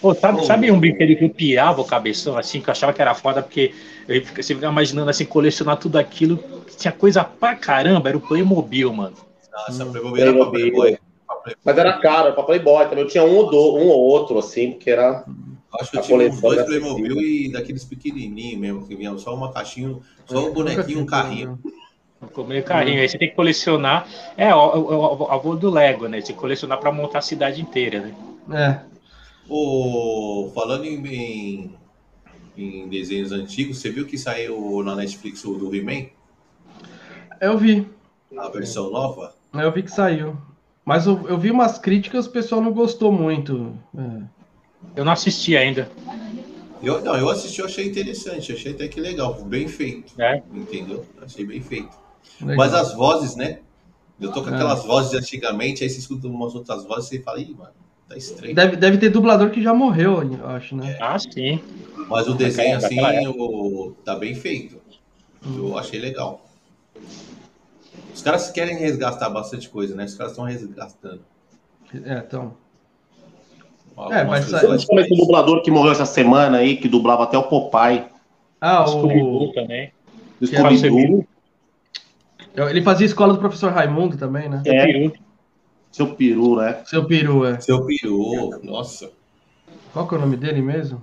[0.00, 3.02] Pô, sabe, sabe um brinquedo que eu pirava o cabeção, assim, que eu achava que
[3.02, 3.74] era foda, porque
[4.06, 6.38] eu fica- você ficava imaginando, assim, colecionar tudo aquilo,
[6.76, 9.16] tinha coisa pra caramba, era o Playmobil, mano.
[9.52, 9.90] Nossa, Hum.
[9.92, 10.60] Playboy era pra Playmobil.
[10.72, 10.98] Playboy.
[11.26, 11.60] Pra Playboy.
[11.64, 13.04] Mas era caro, pra Playboy também.
[13.04, 15.24] Eu tinha um ou, do, um ou outro, assim, porque era.
[15.80, 17.48] Acho que eu A tive uns dois Playmobil Cecília.
[17.48, 19.96] e daqueles pequenininhos mesmo, que vinham só uma caixinha,
[20.26, 21.48] só o Nunca bonequinho e um tive
[22.64, 24.06] carrinho, aí você tem que colecionar.
[24.36, 26.20] É, o, avô do Lego, né?
[26.20, 28.14] Você colecionar pra montar a cidade inteira, né?
[28.52, 28.98] É.
[29.48, 31.74] O, falando em, em,
[32.56, 36.08] em desenhos antigos, você viu que saiu na Netflix o do He-Man?
[37.40, 37.86] Eu vi.
[38.36, 39.34] A versão nova?
[39.54, 40.36] Eu vi que saiu.
[40.84, 43.78] Mas eu, eu vi umas críticas, o pessoal não gostou muito.
[43.96, 44.22] É.
[44.96, 45.90] Eu não assisti ainda.
[46.82, 50.20] Eu, não, eu assisti, eu achei interessante, achei até que legal, bem feito.
[50.20, 50.42] É.
[50.52, 51.04] Entendeu?
[51.20, 52.07] Achei bem feito.
[52.40, 52.56] Legal.
[52.56, 53.60] Mas as vozes, né?
[54.20, 54.54] Eu tô com É.
[54.54, 57.70] aquelas vozes de antigamente, aí você escuta umas outras vozes e você fala, ih, mano,
[58.08, 58.54] tá estranho.
[58.54, 60.96] Deve, deve ter dublador que já morreu, eu acho, né?
[61.00, 61.60] Ah, sim.
[62.08, 62.98] Mas o desenho, assim,
[63.28, 64.80] o, tá bem feito.
[65.44, 66.44] Eu achei legal.
[68.12, 70.04] Os caras querem resgatar bastante coisa, né?
[70.04, 71.20] Os caras estão resgatando.
[72.04, 72.54] É, então.
[73.96, 78.06] algumas mas Principalmente o dublador que morreu essa semana aí, que dublava até o Popeye.
[78.60, 79.52] Ah, Scooby-Doo o.
[79.52, 79.92] também.
[80.40, 81.26] Do Que era o Scooby-Doo.
[82.68, 84.62] Ele fazia escola do professor Raimundo também, né?
[84.66, 84.86] É.
[84.86, 85.12] Peru.
[85.92, 86.82] Seu peru, né?
[86.84, 87.60] Seu peru, é.
[87.60, 89.10] Seu peru, nossa.
[89.92, 91.02] Qual que é o nome dele mesmo?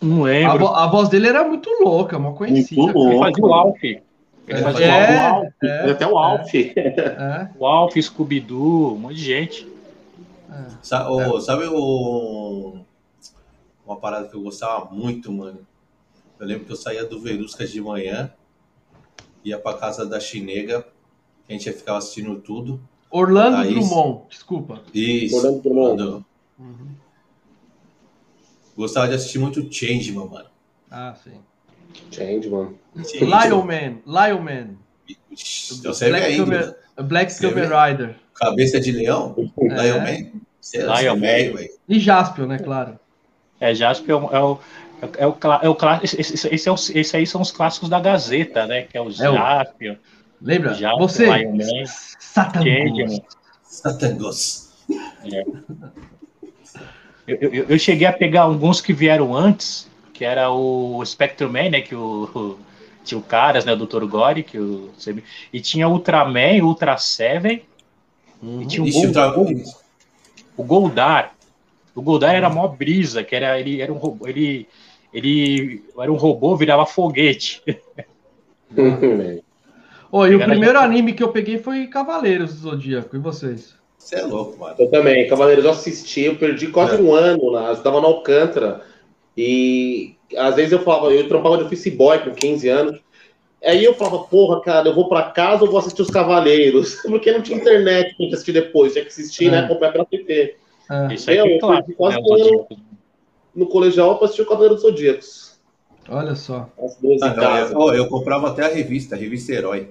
[0.00, 0.58] Não A, lembro.
[0.60, 2.80] vo- a voz dele era muito louca, mó conhecida.
[2.80, 3.24] Muito Ele louco.
[3.24, 3.82] fazia o Alf.
[3.84, 4.02] Ele
[4.48, 5.52] É, fazia o é, Alf.
[5.62, 6.54] é, até o Alf.
[6.54, 9.68] É, o Alf, Scooby-Doo, um monte de gente.
[10.50, 10.64] é.
[10.82, 11.06] Sa-
[11.40, 12.78] Sabe o...
[13.86, 15.58] uma parada que eu gostava muito, mano?
[16.40, 18.32] Eu lembro que eu saía do Veruscas de manhã,
[19.48, 20.86] ia pra casa da Chinega,
[21.48, 22.80] a gente ia ficar assistindo tudo.
[23.10, 23.74] Orlando Thaís.
[23.74, 24.82] Drummond, desculpa.
[24.94, 25.36] Isso.
[25.36, 26.24] Orlando Drummond.
[26.58, 26.88] Uhum.
[28.76, 30.48] Gostava de assistir muito Changeman, mano.
[30.90, 31.32] Ah, sim.
[32.10, 32.74] Changeman.
[32.94, 34.68] Lion Man, Lion Man.
[35.34, 36.74] Você é Black velho, Kamen- né?
[37.02, 37.62] Black vê?
[37.90, 38.16] Rider.
[38.34, 39.34] Cabeça de leão?
[39.60, 39.82] É.
[39.82, 41.00] Lion Man?
[41.00, 41.20] Lion Man.
[41.56, 41.70] velho.
[41.88, 42.98] E Jaspion, né, claro.
[43.60, 44.30] É, Jasper é o.
[44.34, 44.58] É o
[45.18, 48.66] é o, é o esse, esse, é o- esse aí são os clássicos da Gazeta,
[48.66, 48.82] né?
[48.82, 49.98] Que é o É o- Jasper,
[50.40, 50.74] Lembra?
[50.74, 51.84] Jaspion, Você, Lion Man,
[52.18, 53.22] Satan Changeman.
[53.62, 54.68] Satangos.
[57.26, 61.70] Eu, eu, eu cheguei a pegar alguns que vieram antes, que era o Spectrum Man,
[61.70, 61.80] né?
[61.80, 62.58] Que o, o-
[63.04, 63.72] tinha o Caras, né?
[63.72, 64.04] O Dr.
[64.06, 64.90] Gore, que o,
[65.52, 67.62] e tinha Ultraman, Ultra Seven,
[68.42, 69.62] e tinha o, Ixi, Gol-
[70.56, 71.34] o Goldar.
[71.94, 74.68] O Goldar era mó brisa, que era ele era um robô, ele
[75.12, 77.62] ele era um robô, virava foguete.
[80.10, 83.16] Ô, e o primeiro anime que eu peguei foi Cavaleiros do Zodíaco.
[83.16, 83.74] E vocês?
[83.98, 84.76] Você é louco, mano.
[84.78, 86.98] Eu também, Cavaleiros, eu assisti, eu perdi quase É.
[86.98, 88.82] um ano lá, eu estava no Alcântara.
[89.36, 93.00] E às vezes eu falava, eu trampava de office boy com 15 anos.
[93.64, 96.94] Aí eu falava, porra, cara, eu vou pra casa ou vou assistir os Cavaleiros?
[97.02, 99.50] Porque não tinha internet pra gente assistir depois, tinha que assistir, É.
[99.50, 99.68] né?
[99.68, 100.56] Comprar pela TV.
[100.90, 101.76] É, Isso aí Eu, eu claro.
[101.84, 102.66] perdi quase né, um ano.
[103.54, 105.58] No colegial pra assistir o Cavaleiro dos Zodíacos.
[106.08, 106.68] olha só.
[106.82, 107.72] As duas Ah, em não, casa.
[107.74, 109.90] eu, eu comprava até a revista, a revista Herói.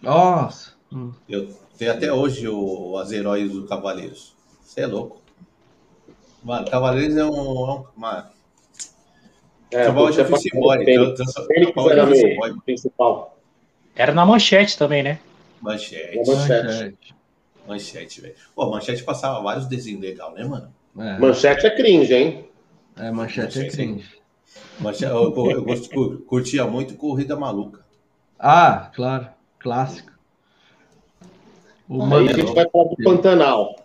[0.00, 0.72] Nossa.
[0.92, 1.12] Hum.
[1.28, 4.34] Eu tenho até hoje o, as heróis do Cavaleiros.
[4.62, 5.20] Você é louco.
[6.42, 7.28] Mano, Cavaleiros é um.
[7.28, 8.26] É um mano,
[9.70, 10.84] É, puxa, de office é boy.
[11.90, 12.54] era boy.
[12.64, 13.38] principal.
[13.94, 15.18] Era na manchete também, né?
[15.60, 16.16] Manchete.
[16.18, 16.66] Manchete.
[16.66, 17.14] Manchete.
[17.66, 18.34] Manchete, velho.
[18.54, 20.74] Pô, manchete passava vários desenhos legais, né, mano?
[20.98, 22.48] É, Manchete é cringe, hein?
[22.96, 23.76] É, manchete é Manchete.
[23.76, 24.22] cringe.
[24.80, 27.80] Manchete, eu, eu, eu curtia muito Corrida Maluca.
[28.38, 29.28] Ah, claro.
[29.58, 30.10] Clássico.
[31.88, 33.76] O Aí a gente vai falar do Pantanal.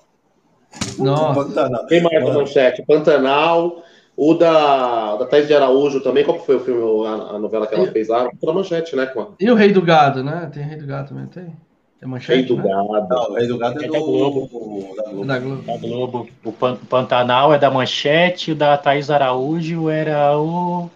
[0.97, 1.43] Nossa.
[1.43, 1.85] Pantanal.
[1.87, 2.83] Quem mais da manchete?
[2.85, 3.83] Pantanal.
[4.15, 6.23] O da, da Thais de Araújo também.
[6.23, 8.23] Qual que foi o filme, a, a novela que ela fez lá?
[8.23, 9.05] Foi da manchete, né?
[9.05, 10.49] Com a E o Rei do Gado, né?
[10.51, 11.55] Tem Rei do Gado também, tem?
[11.99, 12.63] Tem manchete, Rei do né?
[12.69, 13.07] Gado.
[13.09, 14.41] Não, o Rei do Gado é É do, da Globo.
[14.41, 15.25] da Globo.
[15.25, 15.61] Da Globo.
[15.63, 16.29] Da Globo.
[16.43, 20.89] O Pan- Pantanal é da manchete, o da Thaís Araújo era o.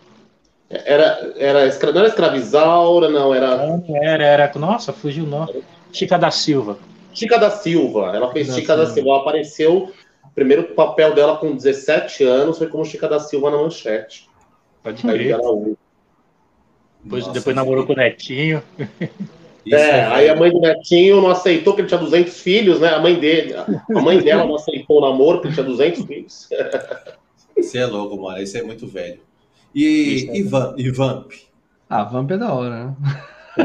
[0.70, 4.52] Era, era, escra- não era escravizaura, não, era Não, Era, era.
[4.58, 5.64] Nossa, fugiu o nome.
[5.92, 6.78] Chica da Silva.
[7.14, 8.16] Chica da Silva.
[8.16, 8.94] Ela fez Chica da Silva.
[8.94, 9.10] Silva.
[9.10, 9.92] Ela apareceu.
[10.24, 14.30] O primeiro papel dela com 17 anos foi como Chica da Silva na manchete.
[14.82, 15.34] Pode crer.
[15.34, 15.78] Araújo.
[17.04, 18.64] Depois, Nossa, depois namorou com o Netinho.
[19.66, 22.90] Isso É, aí a mãe do Netinho não aceitou, que ele tinha 200 filhos, né?
[22.90, 26.50] A mãe dele, a mãe dela não aceitou o namoro, porque ele tinha 200 filhos.
[27.56, 28.40] Você é louco, mano.
[28.40, 29.22] Esse é muito velho.
[29.74, 29.84] E,
[30.16, 30.38] Isso, é.
[30.38, 31.32] e, Van, e Vamp?
[31.90, 32.96] Ah, Vamp é da hora, né?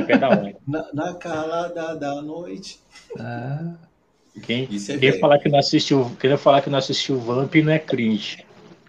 [0.06, 0.56] Pé da hora.
[0.66, 2.80] Na, na calada da noite.
[3.18, 4.40] É.
[4.42, 5.20] Quem, Isso é quem velho.
[5.20, 8.44] falar que não assistiu, quem falar que não assistiu Vamp não é cringe.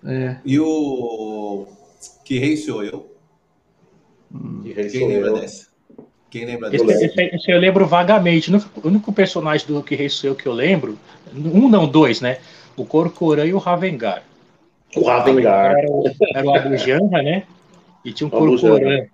[0.06, 0.38] É.
[0.44, 1.68] E o
[2.26, 3.16] Que Rei Sou Eu?
[4.32, 4.62] Hum.
[4.62, 5.40] Que rei Quem sou lembra eu.
[5.40, 5.68] dessa?
[6.30, 7.06] Quem lembra Esse, dessa?
[7.06, 8.54] esse- esse eu lembro vagamente.
[8.54, 10.98] O único, personagem do Que Rei Sou Eu que eu lembro,
[11.34, 12.40] um não, dois, né?
[12.76, 14.24] O Corcoran e o Ravengar.
[14.96, 15.76] O Ravengar.
[15.78, 17.44] Era o, era o Abu Janra, né?
[18.04, 18.30] E tinha um.
[18.30, 19.06] Corporã.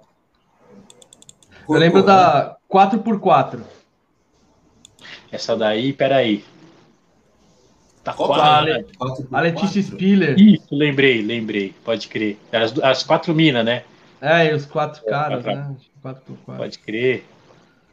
[1.69, 3.61] Eu lembro da 4x4.
[5.31, 6.43] Essa daí, peraí.
[8.03, 8.27] Tá Qual?
[8.27, 8.83] Quatro
[9.29, 9.81] por A Letícia?
[9.81, 10.37] Spiller.
[10.37, 11.73] Isso, lembrei, lembrei.
[11.85, 12.37] Pode crer.
[12.51, 13.83] As, as quatro minas, né?
[14.23, 15.61] É, e os quatro caras, quatro.
[15.61, 15.75] né?
[16.01, 16.55] 4x4.
[16.55, 17.25] Pode crer.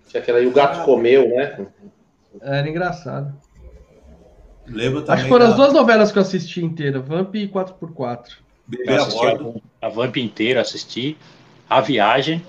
[0.06, 1.66] Tinha aquela aí, o gato comeu, né?
[2.40, 3.34] Era engraçado.
[4.64, 7.48] Lembro também Acho que foram da as duas novelas que eu assisti inteira, Vamp e
[7.48, 8.36] 4x4.
[8.64, 9.62] Bebê a a, bordo.
[9.82, 11.18] a Vamp inteira, assisti.
[11.68, 12.40] A Viagem.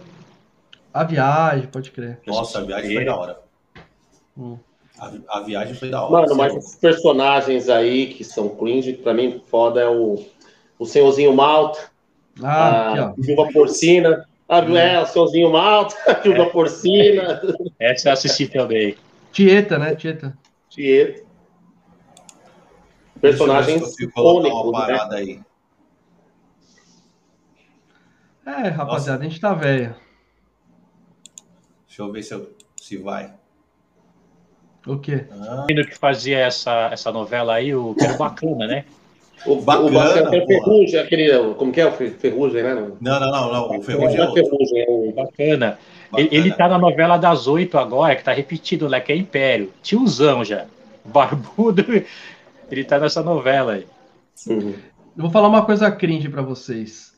[0.93, 2.19] A viagem, pode crer.
[2.27, 3.39] Nossa, a viagem foi da hora.
[4.37, 4.59] Hum.
[4.99, 6.21] A, a viagem foi da hora.
[6.21, 10.23] Mano, mas é esses personagens aí que são cringe, pra mim, foda é o,
[10.77, 11.90] o Senhorzinho Malta,
[12.41, 13.13] Ah, aqui, a.
[13.17, 14.25] Viúva Porcina.
[14.51, 17.41] A, é, o Senhorzinho Malta, a Viúva Porcina,
[17.79, 18.97] Essa eu assisti também.
[19.31, 19.95] Tieta, né?
[19.95, 20.37] Tieta.
[20.75, 21.25] Ver
[23.21, 24.97] Personagens icônicos, uma né?
[24.97, 25.39] parada aí.
[28.45, 29.95] É, rapaziada, a gente tá velho.
[31.87, 33.33] Deixa eu ver se, eu, se vai.
[34.85, 35.27] O quê?
[35.31, 38.85] Ah, O menino que fazia essa, essa novela aí, o que era bacana, né?
[39.45, 40.45] O, Bacana, o bacana é.
[40.45, 41.53] Ferrugem, aquele.
[41.55, 42.75] Como que é o Fer- Ferrugem, né?
[42.75, 43.69] não, não, não, não.
[43.69, 44.43] O Não Ferrugem é é outro.
[44.45, 45.11] Ferrugem, é o.
[45.13, 45.79] Bacana.
[46.15, 46.27] Ele, Bacana.
[46.31, 48.99] ele tá na novela das oito agora, que tá repetido, né?
[48.99, 49.71] Que é Império.
[49.81, 50.65] Tiozão já.
[51.05, 51.83] Barbudo.
[52.69, 53.87] Ele tá nessa novela aí.
[54.47, 54.73] Uhum.
[55.17, 57.13] Eu vou falar uma coisa cringe pra vocês.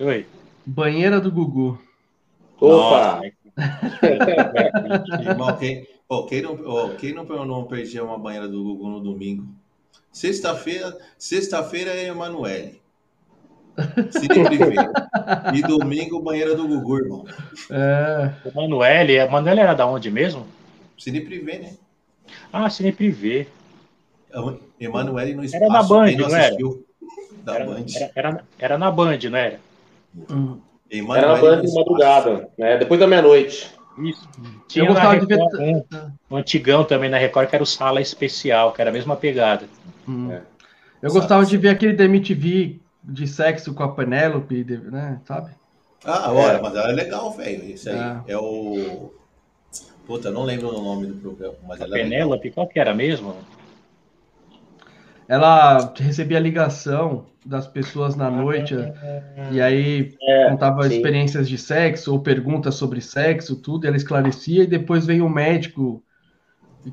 [0.00, 0.26] Oi.
[0.66, 1.78] Banheira do Gugu.
[2.60, 3.20] Opa!
[5.20, 9.00] Irmão, quem, pô, quem, não, ó, quem não, não perdia uma banheira do Gugu no
[9.00, 9.46] domingo?
[10.12, 12.80] Sexta-feira, sexta-feira é Emanuele.
[14.44, 14.74] Privé.
[15.54, 17.24] E domingo, banheira do Gugu, irmão.
[17.70, 20.46] É, O Manoel, a Manoel era da onde mesmo?
[20.98, 21.72] Cine Privé, né?
[22.52, 23.46] Ah, Cine Privé.
[24.80, 25.64] Emanuele no espaço.
[25.64, 26.56] Era da Band, não não era?
[27.44, 27.84] Da Era, Band.
[27.94, 29.60] era, era, era na Band, não era?
[30.30, 30.58] hum.
[30.90, 32.78] Era Emanuele na banda no de madrugada, né?
[32.78, 33.70] Depois da meia-noite.
[34.00, 34.28] Isso.
[34.38, 35.38] Eu Tinha na gostava de ver.
[35.38, 38.92] Record, um, um antigão também na Record, que era o Sala Especial, que era a
[38.92, 39.66] mesma pegada.
[40.08, 40.32] Hum.
[40.32, 40.42] É.
[41.02, 45.20] Eu gostava de ver aquele da MTV de sexo com a Penélope, né?
[45.24, 45.50] Sabe?
[46.04, 47.64] Ah, olha, mas ela é legal, velho.
[47.64, 47.96] Isso aí.
[47.96, 48.32] É.
[48.32, 48.38] É.
[48.38, 49.12] o.
[50.06, 52.10] Puta, eu não lembro o nome do programa, mas A ela é legal.
[52.10, 53.36] Penélope, qual que era mesmo?
[55.28, 58.74] Ela recebia ligação das pessoas na noite
[59.52, 60.96] e aí É, contava sim.
[60.96, 65.30] experiências de sexo ou perguntas sobre sexo, tudo, e ela esclarecia e depois veio o
[65.30, 66.02] médico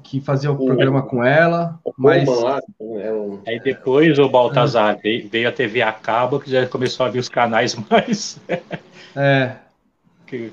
[0.03, 5.29] que fazia o programa com ela, mas lá, é um- Aí depois o Baltazar veio,
[5.29, 8.39] veio a TV a cabo, que já começou a vir os canais mais.
[9.15, 9.55] é,
[10.27, 10.51] que-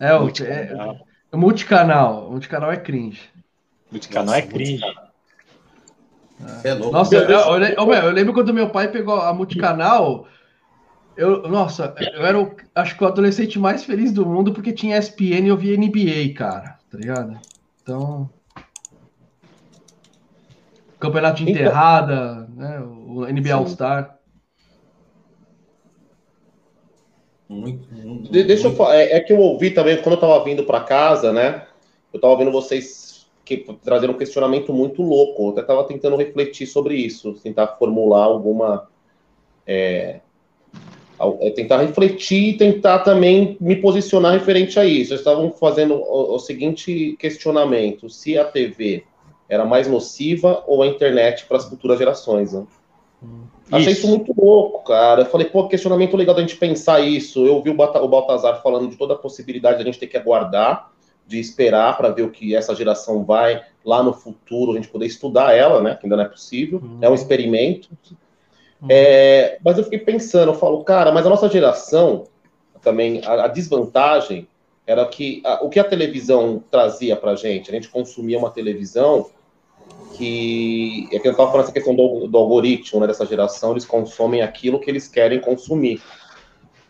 [0.00, 1.06] é, o, é, multicanal.
[1.32, 3.30] o multicanal, multicanal é cringe.
[3.90, 4.78] Multicanal é cringe.
[4.78, 5.05] Você
[6.64, 6.92] é louco.
[6.92, 10.26] Nossa, eu, eu, eu lembro quando meu pai pegou a multicanal.
[11.16, 14.98] Eu, nossa, eu era o, acho que o adolescente mais feliz do mundo porque tinha
[14.98, 17.38] ESPN e eu via NBA, cara, tá ligado?
[17.82, 18.28] Então.
[21.00, 22.80] Campeonato de Então- enterrada, né?
[22.80, 23.54] O NBA.
[23.54, 24.16] All-Star.
[27.48, 30.42] Muito, muito, De- deixa eu falar, é, é que eu ouvi também, quando eu tava
[30.42, 31.64] vindo pra casa, né?
[32.12, 33.05] Eu tava vendo vocês
[33.46, 35.44] que trazer um questionamento muito louco.
[35.44, 38.88] Eu até tava tentando refletir sobre isso, tentar formular alguma.
[39.66, 40.20] É,
[41.40, 45.08] é, tentar refletir e tentar também me posicionar referente a isso.
[45.08, 49.04] Vocês estavam fazendo o, o seguinte questionamento: se a TV
[49.48, 52.66] era mais nociva ou a internet para as futuras gerações, né?
[53.70, 54.08] Achei isso Isso.
[54.08, 55.22] muito louco, cara.
[55.22, 57.44] Eu falei, pô, questionamento legal da gente pensar isso.
[57.44, 60.16] Eu ouvi o Bata- o Baltazar falando de toda a possibilidade da gente ter que
[60.16, 60.92] aguardar,
[61.26, 65.06] de esperar para ver o que essa geração vai lá no futuro, a gente poder
[65.06, 65.94] estudar ela, né?
[65.94, 66.80] Que ainda não é possível.
[66.82, 66.98] Uhum.
[67.00, 67.88] É um experimento.
[68.88, 72.24] É, mas eu fiquei pensando, eu falo, cara, mas a nossa geração,
[72.82, 74.46] também, a, a desvantagem
[74.86, 79.26] era que a- o que a televisão trazia pra gente, a gente consumia uma televisão
[80.16, 83.84] que, é que eu estava falando essa questão do, do algoritmo, né, dessa geração, eles
[83.84, 86.00] consomem aquilo que eles querem consumir.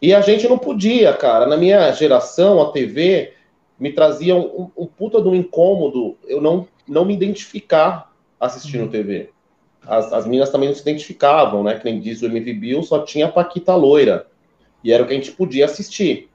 [0.00, 1.46] E a gente não podia, cara.
[1.46, 3.32] Na minha geração, a TV
[3.78, 9.30] me trazia um, um puta de um incômodo eu não, não me identificar assistindo TV.
[9.86, 11.78] As, as meninas também não se identificavam, né?
[11.78, 14.26] Que nem diz o MV Bill, só tinha Paquita Loira.
[14.82, 16.28] E era o que a gente podia assistir.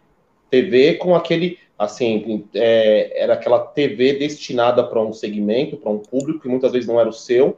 [0.49, 6.41] TV com aquele, assim, é, era aquela TV destinada para um segmento, para um público,
[6.41, 7.57] que muitas vezes não era o seu.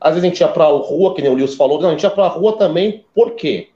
[0.00, 1.92] Às vezes a gente ia para a rua, que nem o Lewis falou, não, a
[1.92, 3.68] gente ia para a rua também, por quê?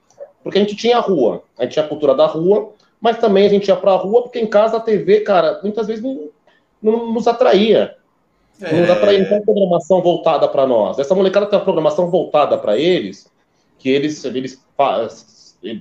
[0.43, 2.73] Porque a gente tinha a rua, a gente tinha a cultura da rua,
[3.05, 5.85] mas também a gente ia para a rua porque em casa a TV, cara, muitas
[5.85, 6.29] vezes não,
[6.81, 7.93] não nos atraía.
[8.59, 8.73] É...
[8.73, 10.97] Não dá para ter uma programação voltada para nós.
[10.97, 13.31] Essa molecada tem uma programação voltada para eles,
[13.77, 14.59] que eles, eles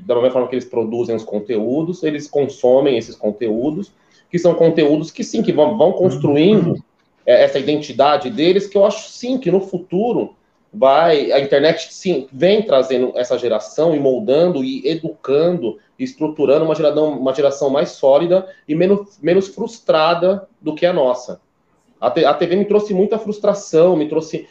[0.04, 3.90] da mesma forma que eles produzem os conteúdos, eles consomem esses conteúdos,
[4.30, 6.82] que são conteúdos que sim, que vão, vão construindo uhum.
[7.24, 10.36] essa identidade deles, que eu acho sim que no futuro
[10.74, 17.16] vai a internet sim vem trazendo essa geração e moldando e educando estruturando uma geração,
[17.16, 21.40] uma geração mais sólida e menos, menos frustrada do que a nossa.
[22.00, 24.48] A, a TV me trouxe muita frustração me trouxe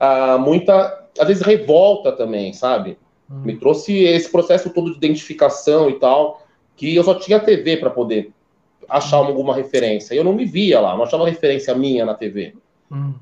[0.00, 2.96] uh, muita às vezes revolta também sabe?
[3.28, 3.40] Hum.
[3.44, 6.42] me trouxe esse processo todo de identificação e tal
[6.76, 8.32] que eu só tinha TV para poder
[8.88, 10.14] achar alguma referência.
[10.14, 12.54] Eu não me via lá não achava referência minha na TV
[12.92, 13.14] hum.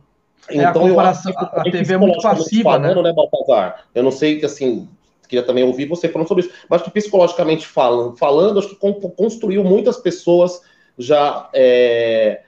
[0.48, 2.88] É, então, a comparação, a, a TV é muito passiva, né?
[2.88, 3.10] falando, né?
[3.10, 3.84] né, Baltazar?
[3.94, 4.88] Eu não sei, que assim,
[5.28, 8.76] queria também ouvir você falando sobre isso, mas que psicologicamente falando, falando acho que
[9.16, 10.60] construiu muitas pessoas
[10.98, 12.42] já é,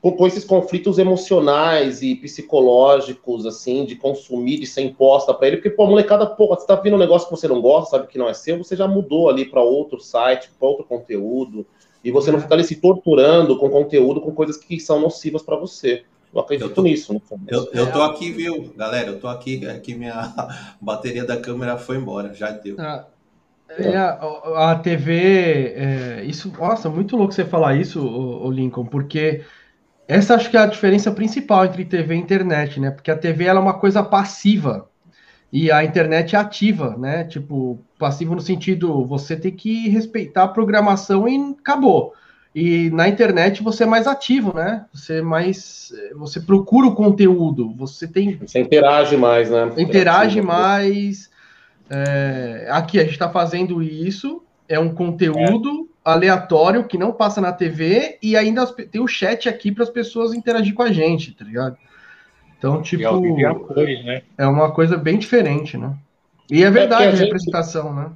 [0.00, 5.56] com, com, esses conflitos emocionais e psicológicos, assim, de consumir, de ser imposta para ele,
[5.58, 8.08] porque, pô, a molecada, pô, você tá vendo um negócio que você não gosta, sabe
[8.08, 11.66] que não é seu, você já mudou ali para outro site, para outro conteúdo,
[12.02, 12.42] e você não é.
[12.42, 16.04] fica ali se torturando com conteúdo, com coisas que são nocivas para você.
[16.32, 17.20] Eu acredito eu tô, nisso.
[17.46, 19.08] Eu, eu tô aqui, viu, galera?
[19.08, 20.34] Eu tô aqui, aqui minha
[20.80, 22.76] bateria da câmera foi embora, já deu.
[22.78, 23.06] Ah,
[23.68, 28.86] é, a, a, TV, é, isso, nossa, muito louco você falar isso, o, o, Lincoln,
[28.86, 29.44] porque
[30.06, 32.90] essa acho que é a diferença principal entre TV e internet, né?
[32.90, 34.88] Porque a TV ela é uma coisa passiva
[35.52, 37.24] e a internet é ativa, né?
[37.24, 42.14] Tipo, passivo no sentido você tem que respeitar a programação e acabou.
[42.60, 44.84] E na internet você é mais ativo, né?
[44.92, 45.92] Você é mais.
[46.16, 48.36] Você procura o conteúdo, você tem.
[48.38, 49.72] Você interage mais, né?
[49.78, 51.30] Interage mais.
[51.88, 56.10] É, aqui a gente está fazendo isso, é um conteúdo é.
[56.10, 60.34] aleatório que não passa na TV e ainda tem o chat aqui para as pessoas
[60.34, 61.76] interagir com a gente, tá ligado?
[62.58, 63.06] Então, tipo.
[63.06, 64.22] Apoio, né?
[64.36, 65.94] É uma coisa bem diferente, né?
[66.50, 67.26] E é verdade é a, a gente...
[67.26, 68.10] representação, né?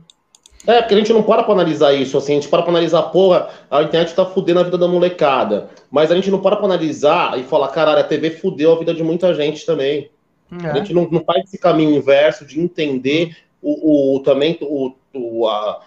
[0.67, 3.03] É, porque a gente não para pra analisar isso, assim, a gente para pra analisar,
[3.05, 5.71] porra, a internet tá fudendo a vida da molecada.
[5.91, 8.95] Mas a gente não para pra analisar e falar, caralho, a TV fudeu a vida
[8.95, 10.11] de muita gente também.
[10.63, 10.67] É.
[10.69, 15.49] A gente não, não faz esse caminho inverso de entender o, o também o, o,
[15.49, 15.81] a,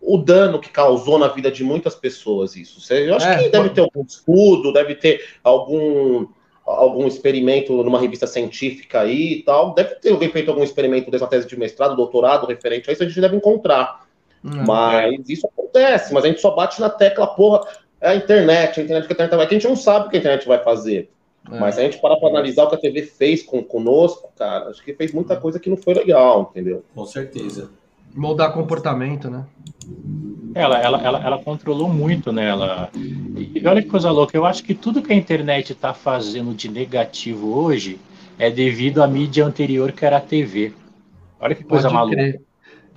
[0.00, 2.92] o dano que causou na vida de muitas pessoas isso.
[2.92, 6.26] Eu acho é, que deve ter algum estudo, deve ter algum
[6.66, 9.74] algum experimento numa revista científica aí e tal.
[9.74, 13.06] Deve ter alguém feito algum experimento dessa tese de mestrado, doutorado, referente a isso, a
[13.06, 14.06] gente deve encontrar.
[14.44, 17.66] Mas isso acontece, mas a gente só bate na tecla, porra,
[17.98, 19.46] é a internet, a internet que a internet vai.
[19.46, 21.10] Que a gente não sabe o que a internet vai fazer.
[21.50, 21.58] É.
[21.58, 24.68] Mas se a gente parar para analisar o que a TV fez com, conosco, cara,
[24.68, 26.84] acho que fez muita coisa que não foi legal, entendeu?
[26.94, 27.70] Com certeza.
[28.14, 29.44] Moldar comportamento, né?
[30.54, 32.48] Ela, ela, ela, ela controlou muito, né?
[32.48, 32.90] Ela...
[32.94, 36.70] E olha que coisa louca, eu acho que tudo que a internet está fazendo de
[36.70, 37.98] negativo hoje
[38.38, 40.72] é devido à mídia anterior que era a TV.
[41.40, 42.16] Olha que coisa Pode maluca.
[42.16, 42.40] Crer.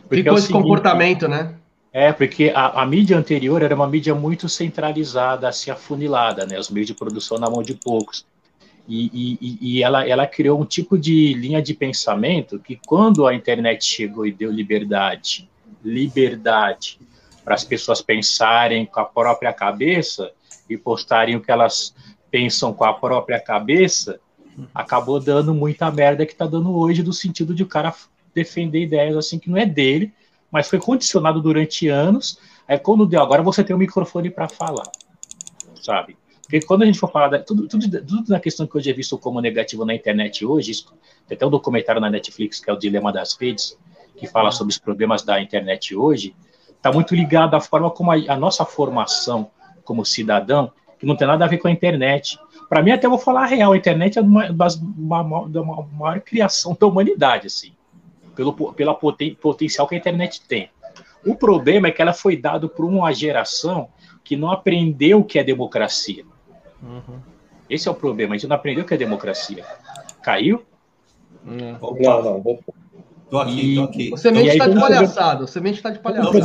[0.08, 1.56] Porque Ficou é esse seguinte, comportamento, né?
[1.92, 6.60] É, porque a, a, mídia anterior era uma mídia muito centralizada, assim, afunilada, né?
[6.60, 8.26] Os meios de produção na mão de poucos.
[8.88, 13.34] E, e, e ela, ela criou um tipo de linha de pensamento que quando a
[13.34, 15.50] internet chegou e deu liberdade,
[15.84, 16.98] liberdade
[17.44, 20.32] para as pessoas pensarem com a própria cabeça
[20.70, 21.94] e postarem o que elas
[22.32, 24.20] pensam com a própria cabeça,
[24.74, 27.94] acabou dando muita merda que está dando hoje, do sentido de o cara
[28.38, 30.14] defender ideias assim que não é dele,
[30.52, 32.40] mas foi condicionado durante anos.
[32.68, 34.90] Aí quando deu, agora você tem o um microfone para falar,
[35.82, 36.16] sabe?
[36.44, 38.94] Porque quando a gente for falar, da, tudo, tudo, tudo na questão que hoje é
[38.94, 40.94] visto como negativo na internet hoje, isso,
[41.28, 43.78] tem até um documentário na Netflix que é o Dilema das Redes,
[44.16, 46.36] que fala sobre os problemas da internet hoje,
[46.70, 49.50] está muito ligado à forma como a, a, nossa formação
[49.84, 52.40] como cidadão, que não tem nada a ver com a internet.
[52.70, 56.22] Para mim, até vou falar a real, a internet é uma, das, uma, uma maior
[56.22, 57.77] criação da humanidade, assim
[58.38, 60.70] pelo pela poten, potencial que a internet tem.
[61.26, 63.90] O problema é que ela foi dada por uma geração
[64.24, 66.24] que não aprendeu o que é democracia.
[66.82, 67.20] Uhum.
[67.68, 69.66] Esse é o problema, a gente não aprendeu o que é democracia.
[70.22, 70.64] Caiu?
[71.44, 72.60] Não, não, não.
[73.30, 74.14] Tô aqui, tô aqui.
[74.14, 75.44] O semente está de palhaçada.
[75.44, 76.40] O semente está de palhaçada.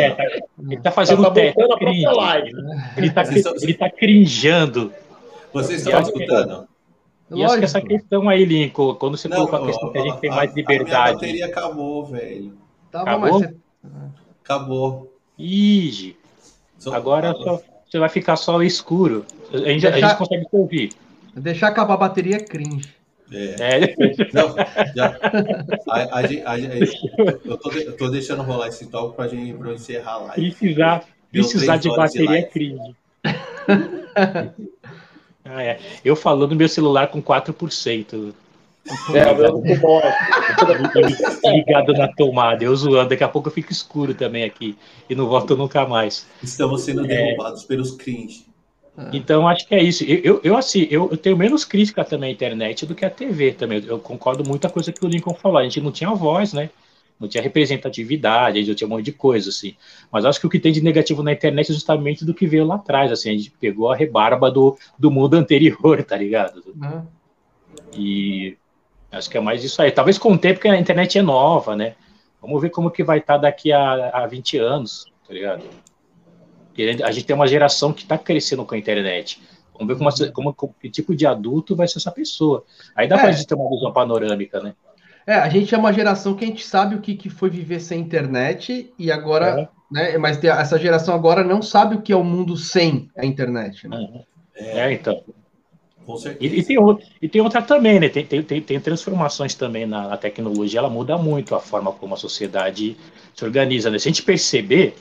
[0.00, 0.24] É, tá,
[0.60, 1.60] ele está fazendo tá teste.
[2.96, 3.22] Ele está
[3.62, 4.92] ele tá crinjando.
[5.52, 6.67] Vocês estão escutando?
[7.30, 10.02] E acho que essa questão aí, Lincoln, quando você não, colocou a questão que a
[10.02, 10.94] gente tem mais liberdade.
[10.94, 12.58] A minha bateria acabou, velho.
[12.90, 13.32] Tava, acabou?
[13.32, 13.54] Você...
[14.42, 15.18] Acabou.
[15.38, 16.16] Ih,
[16.90, 19.26] agora só, você vai ficar só escuro.
[19.52, 19.88] A gente, Deixar...
[19.88, 20.92] a gente consegue ouvir.
[21.34, 22.88] Deixar acabar a bateria é cringe.
[23.30, 23.56] É.
[23.60, 23.94] é.
[24.32, 24.54] Não,
[24.96, 25.18] já,
[25.88, 26.58] a, a, a,
[27.44, 30.50] eu, tô, eu tô deixando rolar esse toque pra gente pra encerrar a live.
[30.52, 32.96] Precisar, precisar de bateria de é cringe.
[35.50, 35.78] Ah, é.
[36.04, 38.32] Eu falando meu celular com 4%.
[39.14, 40.08] É, morre.
[41.44, 44.76] ligado na tomada, eu zoando, daqui a pouco eu fico escuro também aqui
[45.10, 46.26] e não volto nunca mais.
[46.42, 48.46] Estamos sendo derrubados pelos cringe.
[49.12, 50.04] Então acho que é isso.
[50.04, 53.10] Eu, eu, eu, assim, eu, eu tenho menos crítica também à internet do que à
[53.10, 53.82] TV também.
[53.86, 55.58] Eu concordo muito com a coisa que o Lincoln falou.
[55.58, 56.68] A gente não tinha voz, né?
[57.18, 59.74] Não tinha representatividade, a gente tinha um monte de coisa, assim.
[60.10, 62.64] Mas acho que o que tem de negativo na internet é justamente do que veio
[62.64, 63.30] lá atrás, assim.
[63.30, 66.62] A gente pegou a rebarba do, do mundo anterior, tá ligado?
[66.76, 67.04] Né?
[67.92, 68.56] E
[69.10, 69.90] acho que é mais isso aí.
[69.90, 71.94] Talvez com o tempo que a internet é nova, né?
[72.40, 75.64] Vamos ver como que vai estar daqui a, a 20 anos, tá ligado?
[77.04, 79.42] A gente tem uma geração que está crescendo com a internet.
[79.72, 82.64] Vamos ver como, como, como, que tipo de adulto vai ser essa pessoa.
[82.94, 83.20] Aí dá É.
[83.20, 84.74] pra gente ter uma visão panorâmica, né?
[85.28, 87.80] É, a gente é uma geração que a gente sabe o que, que foi viver
[87.80, 90.16] sem internet e agora, né?
[90.16, 94.24] Mas essa geração agora não sabe o que é o mundo sem a internet, né?
[94.54, 95.22] É, então.
[96.06, 96.54] Com certeza.
[96.54, 96.76] E, e tem,
[97.20, 98.08] e tem outra também, né?
[98.08, 102.14] Tem, tem, tem, tem transformações também na, na tecnologia, ela muda muito a forma como
[102.14, 102.96] a sociedade
[103.34, 103.98] se organiza, né?
[103.98, 104.94] Se a gente perceber,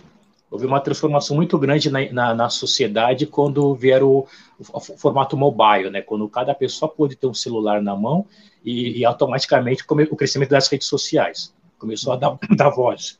[0.52, 4.28] houve uma transformação muito grande na, na, na sociedade quando vieram o,
[4.60, 6.02] o formato mobile, né?
[6.02, 8.26] Quando cada pessoa pôde ter um celular na mão
[8.68, 13.18] e, e automaticamente o crescimento das redes sociais começou a dar, dar voz.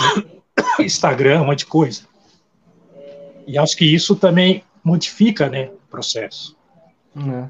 [0.80, 2.02] Instagram, um monte de coisa.
[3.46, 6.56] E acho que isso também modifica, né, o processo.
[7.14, 7.48] É.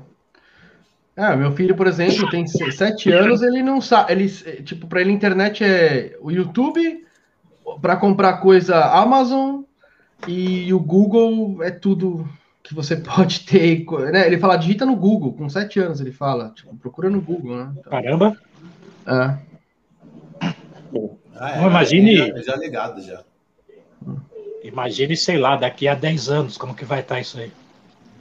[1.17, 4.29] Ah, meu filho, por exemplo, tem se- sete anos, ele não sabe, ele,
[4.65, 7.07] tipo, para ele a internet é o YouTube,
[7.81, 9.63] para comprar coisa Amazon
[10.27, 12.29] e o Google é tudo
[12.65, 14.27] que você pode ter, né?
[14.27, 17.73] Ele fala, digita no Google, com sete anos ele fala, tipo, procura no Google, né?
[17.79, 18.37] Então, Caramba,
[19.07, 19.39] é.
[21.37, 23.23] Ah, Não, imagine- Já, já ligado já.
[24.63, 27.53] imagine, sei lá, daqui a 10 anos, como que vai estar isso aí.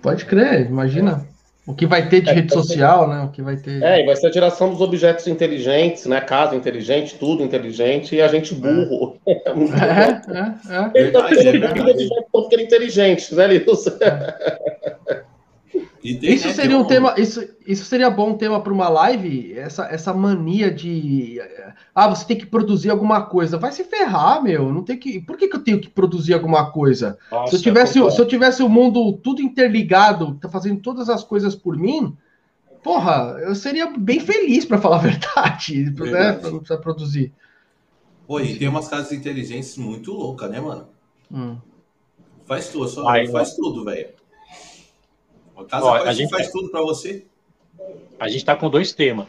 [0.02, 1.26] Pode crer, imagina
[1.66, 3.24] o que vai ter de rede social, né?
[3.24, 3.82] O que vai ter.
[3.82, 6.20] É, e vai ser a geração dos objetos inteligentes, né?
[6.20, 9.18] Casa inteligente, tudo inteligente, e a gente burro.
[9.26, 10.34] É, muito É, bom.
[10.34, 10.92] é, é.
[11.02, 11.74] Ele tá é pensando verdade.
[11.74, 13.92] que objeto porque ele é inteligente, né, Lilson?
[16.04, 19.54] E tem, Isso né, seria um tema, isso, isso seria bom tema para uma live,
[19.58, 21.40] essa, essa mania de
[21.96, 23.58] ah, você tem que produzir alguma coisa.
[23.58, 24.74] Vai se ferrar, meu.
[24.74, 25.20] Não tem que.
[25.22, 27.18] Por que, que eu tenho que produzir alguma coisa?
[27.32, 28.16] Nossa, se eu tivesse, concordo.
[28.16, 32.18] se eu tivesse o mundo tudo interligado, tá fazendo todas as coisas por mim,
[32.84, 35.92] porra, eu seria bem feliz para falar a verdade, né?
[35.92, 36.40] Verdade.
[36.40, 37.32] Pra não precisar produzir.
[38.26, 40.88] Pô, e tem umas casas inteligentes muito loucas, né, mano?
[41.32, 41.58] Hum.
[42.46, 44.10] Faz tudo, só Ai, faz tudo, velho.
[45.68, 47.26] A casa Ó, a faz, gente- faz tudo pra você.
[48.20, 49.26] A gente tá com dois temas.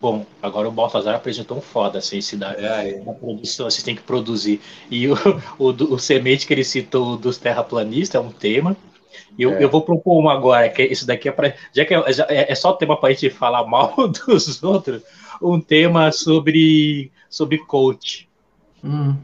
[0.00, 2.52] Bom, agora o Baltazar apresentou um foda, assim, se dá.
[2.52, 3.00] É.
[3.04, 4.60] Na produção, você tem que produzir.
[4.90, 5.14] E o,
[5.58, 8.76] o, o semente que ele citou dos terraplanistas é um tema.
[9.38, 9.64] Eu, É.
[9.64, 11.54] eu vou propor uma agora, que isso daqui é para.
[11.72, 13.94] Já que é, já é- é só tema para a gente falar mal
[14.26, 15.02] dos outros,
[15.40, 18.28] um tema sobre, sobre coach.
[18.84, 19.14] Hum.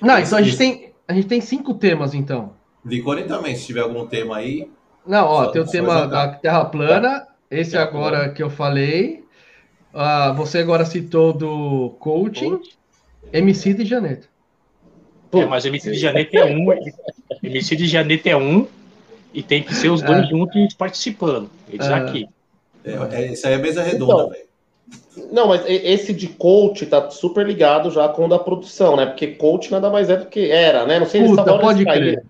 [0.00, 2.52] Não, então a gente tem, a gente tem cinco temas, então.
[2.84, 4.70] Licone também, se tiver algum tema aí.
[5.06, 9.22] Não, ó, Só- tem o tema da Terra plana, esse Terra agora que eu falei.
[9.94, 12.58] Ah, você agora citou do coaching,
[13.32, 14.22] MC de Janeiro.
[15.32, 16.66] É, mas MC de Janeta é um,
[17.42, 18.66] MC de Janeta é um,
[19.34, 20.28] e tem que ser os dois É.
[20.28, 21.50] juntos participando.
[21.70, 21.94] Eles É.
[21.94, 22.28] aqui.
[22.84, 24.44] É, é, isso aí é mesa redonda, Então, velho.
[25.30, 29.06] Não, mas esse de coach tá super ligado já com o da produção, né?
[29.06, 30.98] Porque coach nada mais é do que era, né?
[30.98, 32.24] Não sei Puta, agora pode caíram, crer.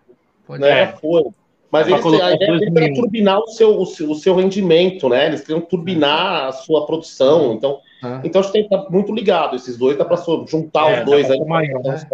[0.47, 0.83] Pode né?
[0.83, 0.87] É.
[0.89, 1.25] Foi.
[1.73, 5.09] Mas É eles, a ideia deles era turbinar o seu, o, seu, o seu rendimento,
[5.09, 5.27] né?
[5.27, 7.55] Eles queriam turbinar a sua produção.
[7.55, 8.21] Então, Ah.
[8.23, 9.57] então acho que tem que estar muito ligado.
[9.57, 11.41] Esses dois dá para juntar É, os dois aí.
[11.47, 12.05] maior, né?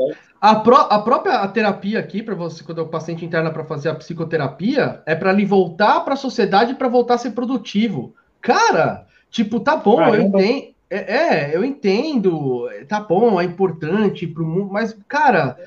[0.40, 3.94] A, pró- a própria terapia aqui, para você, quando o paciente interna para fazer a
[3.96, 8.14] psicoterapia, é para ele voltar para a sociedade para voltar a ser produtivo.
[8.40, 10.40] Cara, tipo, tá bom, eu Caramba.
[10.40, 10.68] entendo.
[10.90, 15.58] É, é, eu entendo, tá bom, é importante para o mundo, mas, cara,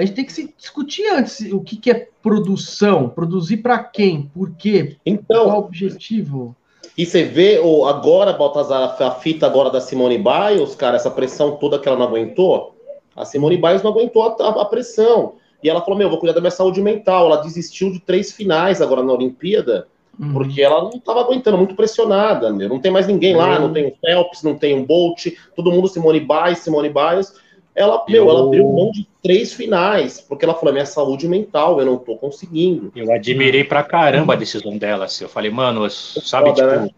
[0.00, 4.22] a gente tem que se discutir antes o que, que é produção, produzir para quem,
[4.34, 6.56] por quê, qual Então, o objetivo.
[6.96, 11.56] e você vê o, agora, Baltazar, a fita agora da Simone Biles, cara, essa pressão
[11.56, 12.74] toda que ela não aguentou.
[13.16, 15.34] A Simone Biles não aguentou a, a- a pressão.
[15.62, 17.26] E ela falou: Meu, vou cuidar da minha saúde mental.
[17.26, 19.86] Ela desistiu de três finais agora na Olimpíada.
[20.18, 20.32] Uhum.
[20.32, 22.68] Porque ela não estava aguentando, muito pressionada, meu.
[22.68, 23.66] Não tem mais ninguém lá, Uhum.
[23.66, 27.32] não tem o Phelps, não tem o Bolt, todo mundo Simone Biles, Simone Biles.
[27.74, 31.78] Ela, Eu- meu, ela abriu mão de três finais, porque ela falou, minha saúde mental,
[31.78, 32.92] eu não tô conseguindo.
[32.94, 35.24] Eu admirei pra caramba a decisão dela, assim.
[35.24, 36.90] Eu falei, mano, sabe, Foda, tipo, né?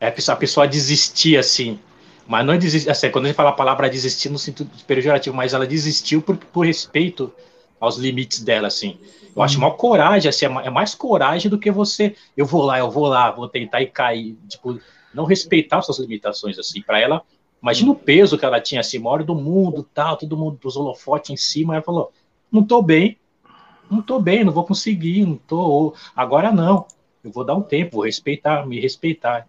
[0.00, 1.78] é a pessoa, desistir, assim.
[2.26, 5.34] Mas não é desistir, assim, quando a gente fala a palavra desistir no sentido pejorativo,
[5.34, 7.32] mas ela desistiu por, por respeito
[7.80, 8.98] aos limites dela, assim.
[9.34, 12.90] Eu acho maior coragem, assim, é mais coragem do que você, eu vou lá, eu
[12.90, 14.78] vou lá, vou tentar e cair, tipo,
[15.12, 17.22] não respeitar suas limitações, assim, para ela,
[17.62, 21.30] imagina o peso que ela tinha, assim, maior do mundo, tal, todo mundo dos holofotes
[21.30, 22.12] em cima, ela falou,
[22.50, 23.18] não tô bem,
[23.90, 26.86] não tô bem, não vou conseguir, não tô, agora não,
[27.22, 29.46] eu vou dar um tempo, vou respeitar, me respeitar.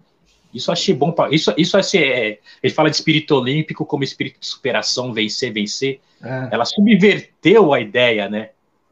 [0.53, 1.11] Isso achei bom.
[1.11, 5.53] Pra, isso, isso assim, é, ele fala de espírito olímpico como espírito de superação, vencer,
[5.53, 6.01] vencer.
[6.21, 6.49] É.
[6.51, 8.49] Ela subverteu a ideia, né?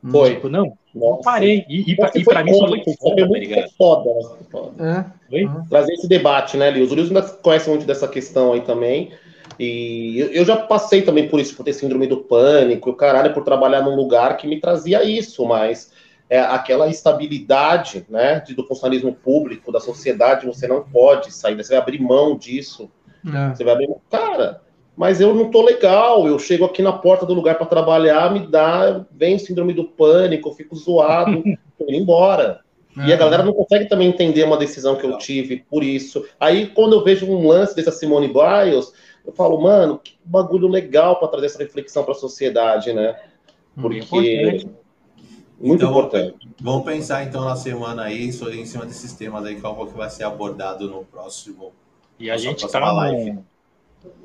[0.10, 0.36] Foi.
[0.36, 1.24] Tipo, não, Nossa.
[1.24, 1.66] parei.
[1.68, 4.10] E, e, e pra mim isso foi foda, foi tá foda.
[4.52, 5.14] foda.
[5.32, 5.48] É.
[5.70, 6.92] Trazer esse debate, né, Lios?
[6.92, 9.12] O Lios ainda conhece muito dessa questão aí também.
[9.60, 13.34] E eu, eu já passei também por isso, por ter síndrome do pânico, o caralho,
[13.34, 15.92] por trabalhar num lugar que me trazia isso, mas
[16.30, 21.82] é, aquela estabilidade né, do funcionalismo público, da sociedade, você não pode sair, você vai
[21.82, 22.90] abrir mão disso.
[23.26, 23.56] É.
[23.56, 24.00] Você vai abrir mão.
[24.10, 24.62] Cara,
[25.00, 28.46] mas eu não tô legal, eu chego aqui na porta do lugar para trabalhar, me
[28.46, 31.42] dá, vem síndrome do pânico, eu fico zoado,
[31.80, 32.60] tô indo embora.
[32.98, 33.08] É.
[33.08, 36.26] E a galera não consegue também entender uma decisão que eu tive por isso.
[36.38, 38.92] Aí, quando eu vejo um lance dessa Simone Biles,
[39.26, 43.18] eu falo, mano, que bagulho legal para trazer essa reflexão para a sociedade, né?
[43.82, 44.68] Porque
[45.58, 46.50] muito então, importante.
[46.60, 50.26] Vamos pensar então na semana aí, em cima desses temas aí, qual que vai ser
[50.26, 51.72] abordado no próximo.
[52.20, 53.46] E a gente está no,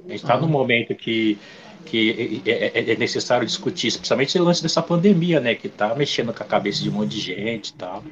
[0.07, 1.39] a gente está no momento que
[1.85, 6.33] que é, é, é, necessário discutir, especialmente o lance dessa pandemia, né, que está mexendo
[6.33, 8.03] com a cabeça de um monte de gente e tal.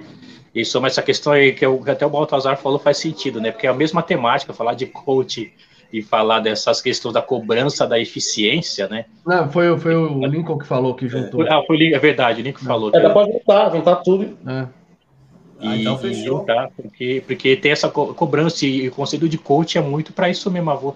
[0.55, 3.51] E sobre essa questão aí que, eu, que até o Baltazar falou faz sentido, né,
[3.51, 5.53] porque é a mesma temática, falar de coach
[5.93, 9.05] e falar dessas questões da cobrança da eficiência, né?
[9.27, 11.43] Não, foi, foi o Lincoln que falou que juntou.
[11.43, 12.91] Ah, foi, é verdade, o Lincoln falou.
[12.95, 14.39] É, dá para juntar, juntar tudo.
[14.47, 14.67] É.
[15.61, 16.39] E, ah, então fechou.
[16.39, 20.31] Juntar, porque, porque tem essa co cobrança e o conselho de coach é muito para
[20.31, 20.95] isso mesmo, avô.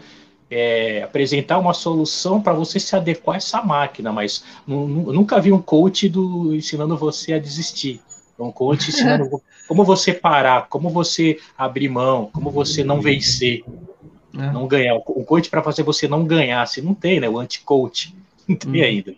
[0.49, 5.61] É, apresentar uma solução para você se adequar a essa máquina, mas nunca vi um
[5.61, 8.01] coach do, ensinando você a desistir.
[8.39, 13.65] Um coach ensinando como você parar, como você abrir mão, como você não vencer.
[14.35, 14.53] É.
[14.53, 14.95] Não ganhar.
[14.95, 17.29] O coach para fazer você não ganhar, se não tem, né?
[17.29, 18.15] O anti-coach.
[18.47, 18.85] Não tem hum.
[18.85, 19.15] ainda.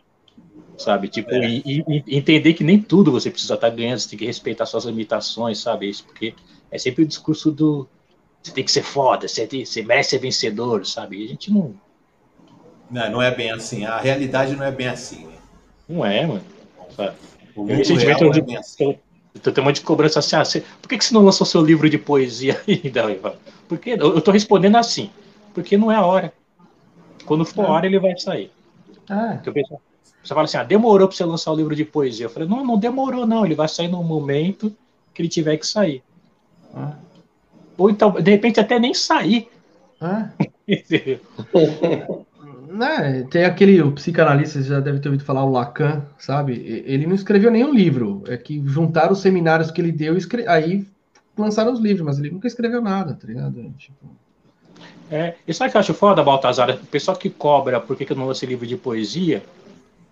[0.79, 1.09] Sabe?
[1.09, 1.47] Tipo, é.
[1.47, 4.65] e, e, entender que nem tudo você precisa estar tá ganhando, você tem que respeitar
[4.65, 5.87] suas limitações, sabe?
[5.87, 6.33] Isso, porque
[6.71, 7.87] é sempre o discurso do
[8.43, 11.21] você tem que ser foda, você, tem, você merece ser vencedor, sabe?
[11.21, 11.75] E a gente não.
[12.91, 13.85] Não, não é bem assim.
[13.85, 15.27] A realidade não é bem assim.
[15.27, 15.35] Né?
[15.89, 16.45] Não é, mano.
[16.97, 17.17] Sabe?
[17.55, 18.99] O mundo recentemente eu, é assim.
[19.35, 21.47] eu, tenho um monte de cobrança assim, ah, você, por que, que você não lançou
[21.47, 23.35] seu livro de poesia ainda, Ivan?
[23.69, 25.11] Porque eu estou respondendo assim,
[25.53, 26.33] porque não é a hora.
[27.27, 28.51] Quando for a hora, ele vai sair.
[29.11, 29.41] Ah.
[29.45, 32.27] você fala assim, ah, demorou para você lançar o livro de poesia.
[32.27, 33.45] Eu falei, não, não demorou, não.
[33.45, 34.75] Ele vai sair no momento
[35.13, 36.03] que ele tiver que sair.
[36.75, 36.95] Ah.
[37.79, 39.49] Ou então, de repente, até nem sair.
[40.01, 40.29] Ah.
[42.69, 46.83] né, tem aquele o psicanalista, você já deve ter ouvido falar, o Lacan, sabe?
[46.85, 48.25] Ele não escreveu nenhum livro.
[48.27, 50.47] É que juntaram os seminários que ele deu e escre...
[50.47, 50.85] aí
[51.37, 53.73] lançaram os livros, mas ele nunca escreveu nada, tá ligado?
[53.79, 54.07] Tipo...
[55.11, 56.71] É, e sabe o que eu acho foda, Baltazar?
[56.71, 59.43] O pessoal que cobra por que, eu não lancei livro de poesia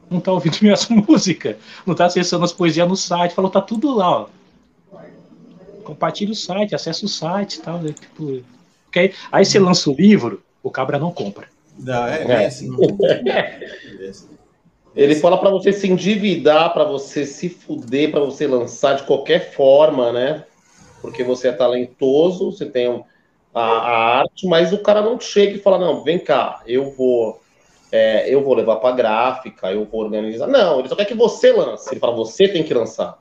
[0.09, 3.95] não tá ouvindo minhas músicas, não tá acessando as poesias no site, falou, tá tudo
[3.95, 4.29] lá, ó.
[5.87, 7.79] Compartilha o site, acessa o site e tal.
[7.79, 7.95] Né?
[7.99, 8.43] Tipo,
[8.95, 11.49] aí, aí você lança o livro, o cabra não compra.
[11.79, 12.47] Não, é, é.
[12.47, 12.71] assim.
[14.95, 19.53] Ele fala para você se endividar, para você se fuder, para você lançar de qualquer
[19.53, 20.45] forma, né?
[21.07, 23.05] porque você é talentoso, você tem
[23.55, 27.41] a, a arte, mas o cara não chega e fala, não, vem cá, eu vou
[27.93, 30.49] é, eu vou levar para gráfica, eu vou organizar.
[30.49, 31.89] Não, ele só quer que você lance.
[31.89, 33.17] Ele fala, você tem que lançar.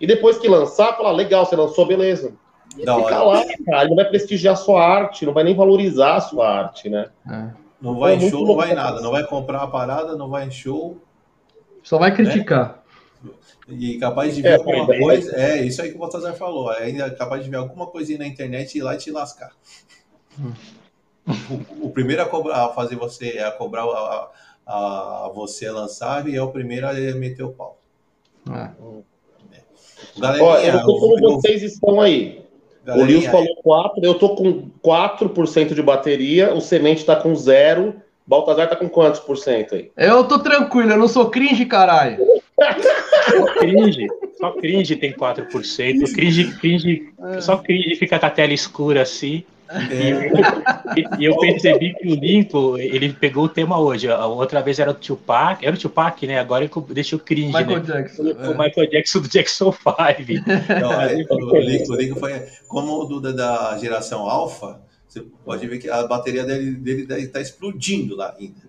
[0.00, 2.34] E depois que lançar, fala, legal, você lançou, beleza.
[2.76, 5.54] E não, fica lá, cara, ele não vai prestigiar a sua arte, não vai nem
[5.54, 7.08] valorizar a sua arte, né?
[7.30, 7.50] É.
[7.80, 10.50] Não vai em show, não vai nada, não vai comprar a parada, não vai em
[10.50, 10.98] show.
[11.82, 12.82] Só vai criticar.
[13.68, 15.36] E capaz de ver é, alguma coisa.
[15.36, 16.70] É, isso aí que o Baltazar falou.
[16.70, 19.52] Ainda é capaz de ver alguma coisinha na internet e ir lá e te lascar.
[20.38, 20.52] Hum.
[21.28, 24.30] O, o, primeiro a, cobrar, a fazer você, a cobrar a,
[24.64, 27.80] a, a, você lançar e é o primeiro a meter o pau.
[28.48, 28.70] É.
[30.18, 32.40] Galerinha, eu tô como vocês estão aí.
[32.84, 37.34] Galerinha, o Lils falou 4, eu tô com 4% de bateria, o Semente tá com
[37.34, 37.94] 0.
[38.26, 39.90] Baltazar tá com quantos por cento aí?
[39.96, 42.18] Eu tô tranquilo, eu não sou cringe, caralho.
[43.30, 46.12] Só cringe, só cringe tem 4%.
[46.12, 49.44] Cringe, cringe, só cringe fica com a tela escura assim.
[49.68, 50.98] É.
[50.98, 54.10] E, e, eu percebi que o Lincoln, ele pegou o tema hoje.
[54.10, 56.38] A outra vez era o Tupac, era o Tupac, né?
[56.38, 57.84] Agora ele deixou cringe, Michael né?
[57.84, 58.22] Jackson.
[58.22, 58.48] O, é.
[58.48, 59.84] Michael Jackson do Jackson 5.
[60.80, 65.66] Não, é, o, Lincoln, o Lincoln foi como o do, da geração Alpha, você pode
[65.66, 68.66] ver que a bateria dele, dele está explodindo lá ainda.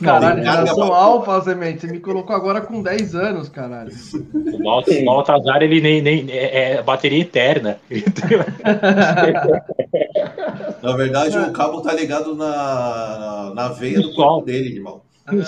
[0.00, 1.80] Caralho, geração alfa, Zemente.
[1.80, 3.92] Você me colocou agora com 10 anos, caralho.
[4.34, 4.58] O
[5.04, 7.78] Baltazar, ele nem, nem é, é bateria eterna.
[10.82, 15.02] na verdade, o cabo tá ligado na, na veia do corpo dele, irmão.
[15.26, 15.42] Na, na,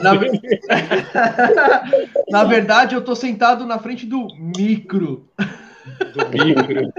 [0.00, 0.14] na,
[2.30, 5.26] na, verdade, eu tô sentado na frente do micro.
[6.14, 6.92] Do micro.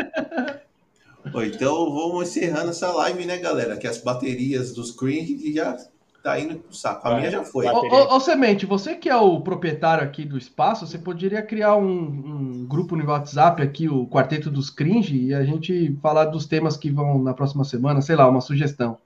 [1.46, 3.78] então vamos encerrando essa live, né, galera?
[3.78, 5.78] Que as baterias dos cringe já
[6.22, 7.08] tá indo pro saco.
[7.08, 7.66] A minha já foi.
[7.68, 11.76] Ô, ô, ô, Semente, você que é o proprietário aqui do espaço, você poderia criar
[11.76, 16.46] um, um, grupo no WhatsApp aqui, o Quarteto dos Cringe, e a gente falar dos
[16.46, 18.98] temas que vão na próxima semana, sei lá, uma sugestão.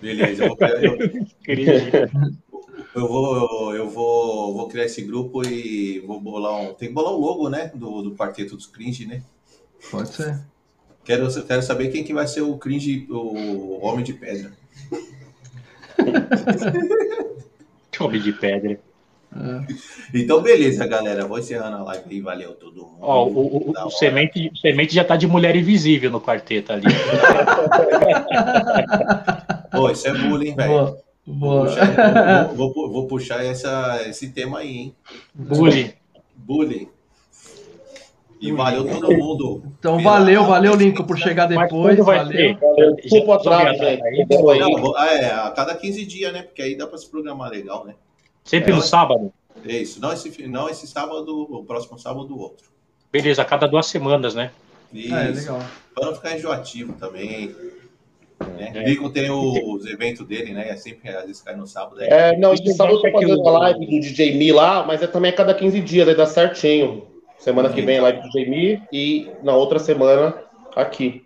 [0.00, 0.96] Beleza, eu vou criar, eu,
[2.94, 6.72] eu, vou, eu vou, vou criar esse grupo e vou bolar um.
[6.74, 7.70] Tem que bolar o um logo, né?
[7.74, 9.22] Do, do Quarteto dos Cringe, né?
[9.90, 10.40] Pode ser.
[11.04, 14.52] Quero, quero saber quem que vai ser o cringe, o Homem de Pedra.
[18.00, 18.80] Homem de Pedra.
[19.36, 19.60] É.
[20.14, 21.26] Então, beleza, galera.
[21.26, 22.20] Vou encerrando a live aí.
[22.20, 22.98] Valeu todo mundo.
[23.00, 26.86] Ó, o, o, o semente, semente já tá de mulher invisível no quarteto ali.
[29.70, 30.96] Pô, isso é bullying, velho.
[31.26, 31.66] Vou,
[32.56, 34.94] vou, vou, vou, puxar essa, esse tema aí, hein?
[35.34, 35.92] Bullying.
[36.34, 36.88] Bullying.
[38.40, 39.62] E valeu todo mundo.
[39.78, 41.98] Então valeu, valeu, Lincoln, por chegar depois.
[41.98, 42.56] Valeu.
[42.96, 44.02] Desculpa atrás, velho.
[44.96, 46.42] É, a cada 15 dias, né?
[46.42, 47.94] Porque aí dá para se programar legal, né?
[48.42, 49.30] Sempre é, no sábado?
[49.66, 50.00] É isso.
[50.00, 52.70] Não esse, não esse sábado, o próximo sábado, o outro.
[53.12, 54.50] Beleza, a cada duas semanas, né?
[54.92, 55.14] Isso.
[55.14, 55.62] É, legal.
[55.94, 57.54] Para não ficar enjoativo também.
[58.56, 58.72] Né?
[58.74, 58.84] É.
[58.84, 60.70] Lincoln tem os eventos dele, né?
[60.70, 62.00] É sempre às vezes cai no sábado.
[62.00, 65.06] É, não, esse sábado eu tô fazendo a live do DJ Mi lá, mas é
[65.06, 67.09] também a cada 15 dias, aí dá certinho.
[67.40, 70.34] Semana que vem é live do Jamie e na outra semana
[70.76, 71.24] aqui.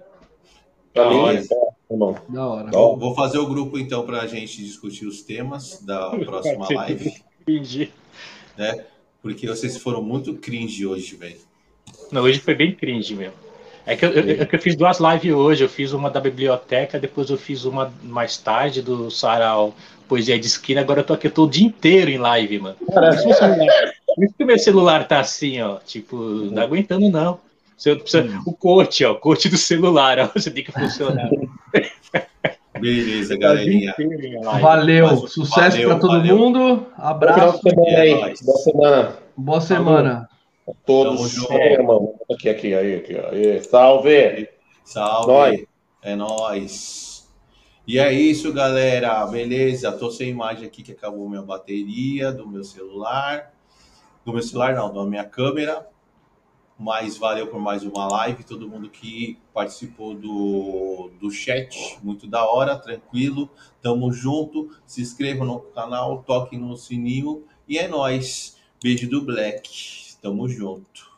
[0.93, 1.43] Pra mim, é
[1.91, 2.17] irmão.
[2.29, 2.71] Da hora.
[2.71, 7.13] Vou, vou fazer o grupo então para a gente discutir os temas da próxima live.
[7.45, 7.93] Cringe.
[8.57, 8.85] Né?
[9.21, 11.41] Porque vocês foram muito cringe hoje, velho.
[12.13, 13.35] Não, hoje foi bem cringe mesmo.
[13.85, 15.65] É que eu, eu, é eu, fiz duas lives hoje.
[15.65, 19.75] Eu fiz uma da biblioteca, depois eu fiz uma mais tarde do Sarau
[20.09, 20.81] Poesia de Esquina.
[20.81, 22.77] Agora eu tô aqui, eu tô o dia inteiro em live, mano.
[24.15, 25.79] Por isso que meu celular tá assim, ó.
[25.79, 27.41] Tipo, não aguentando, não.
[27.77, 28.43] Você precisa, hum.
[28.47, 31.29] O coach, ó, o coach do celular, ó, você tem que funcionar.
[32.81, 33.95] Beleza, galerinha.
[34.61, 36.37] Valeu, Mas, sucesso para todo valeu.
[36.37, 36.87] mundo.
[36.97, 37.61] Abraço.
[37.63, 39.19] Boa semana.
[39.37, 40.29] Boa semana.
[40.69, 41.51] A todos.
[41.51, 42.15] É, irmão.
[42.31, 43.63] Aqui, aqui, aí, aqui, aí.
[43.63, 44.49] Salve.
[44.85, 45.33] Salve.
[45.33, 45.65] Nós.
[46.03, 47.29] É nóis.
[47.87, 49.25] E é isso, galera.
[49.27, 49.93] Beleza?
[49.93, 53.54] Tô sem imagem aqui que acabou minha bateria do meu celular
[54.25, 55.89] do meu celular, não, da minha câmera.
[56.77, 62.45] Mas valeu por mais uma live, todo mundo que participou do, do chat, muito da
[62.45, 63.49] hora, tranquilo,
[63.81, 64.71] tamo junto.
[64.85, 68.57] Se inscreva no canal, toque no sininho e é nós.
[68.83, 71.15] Beijo do Black, tamo junto.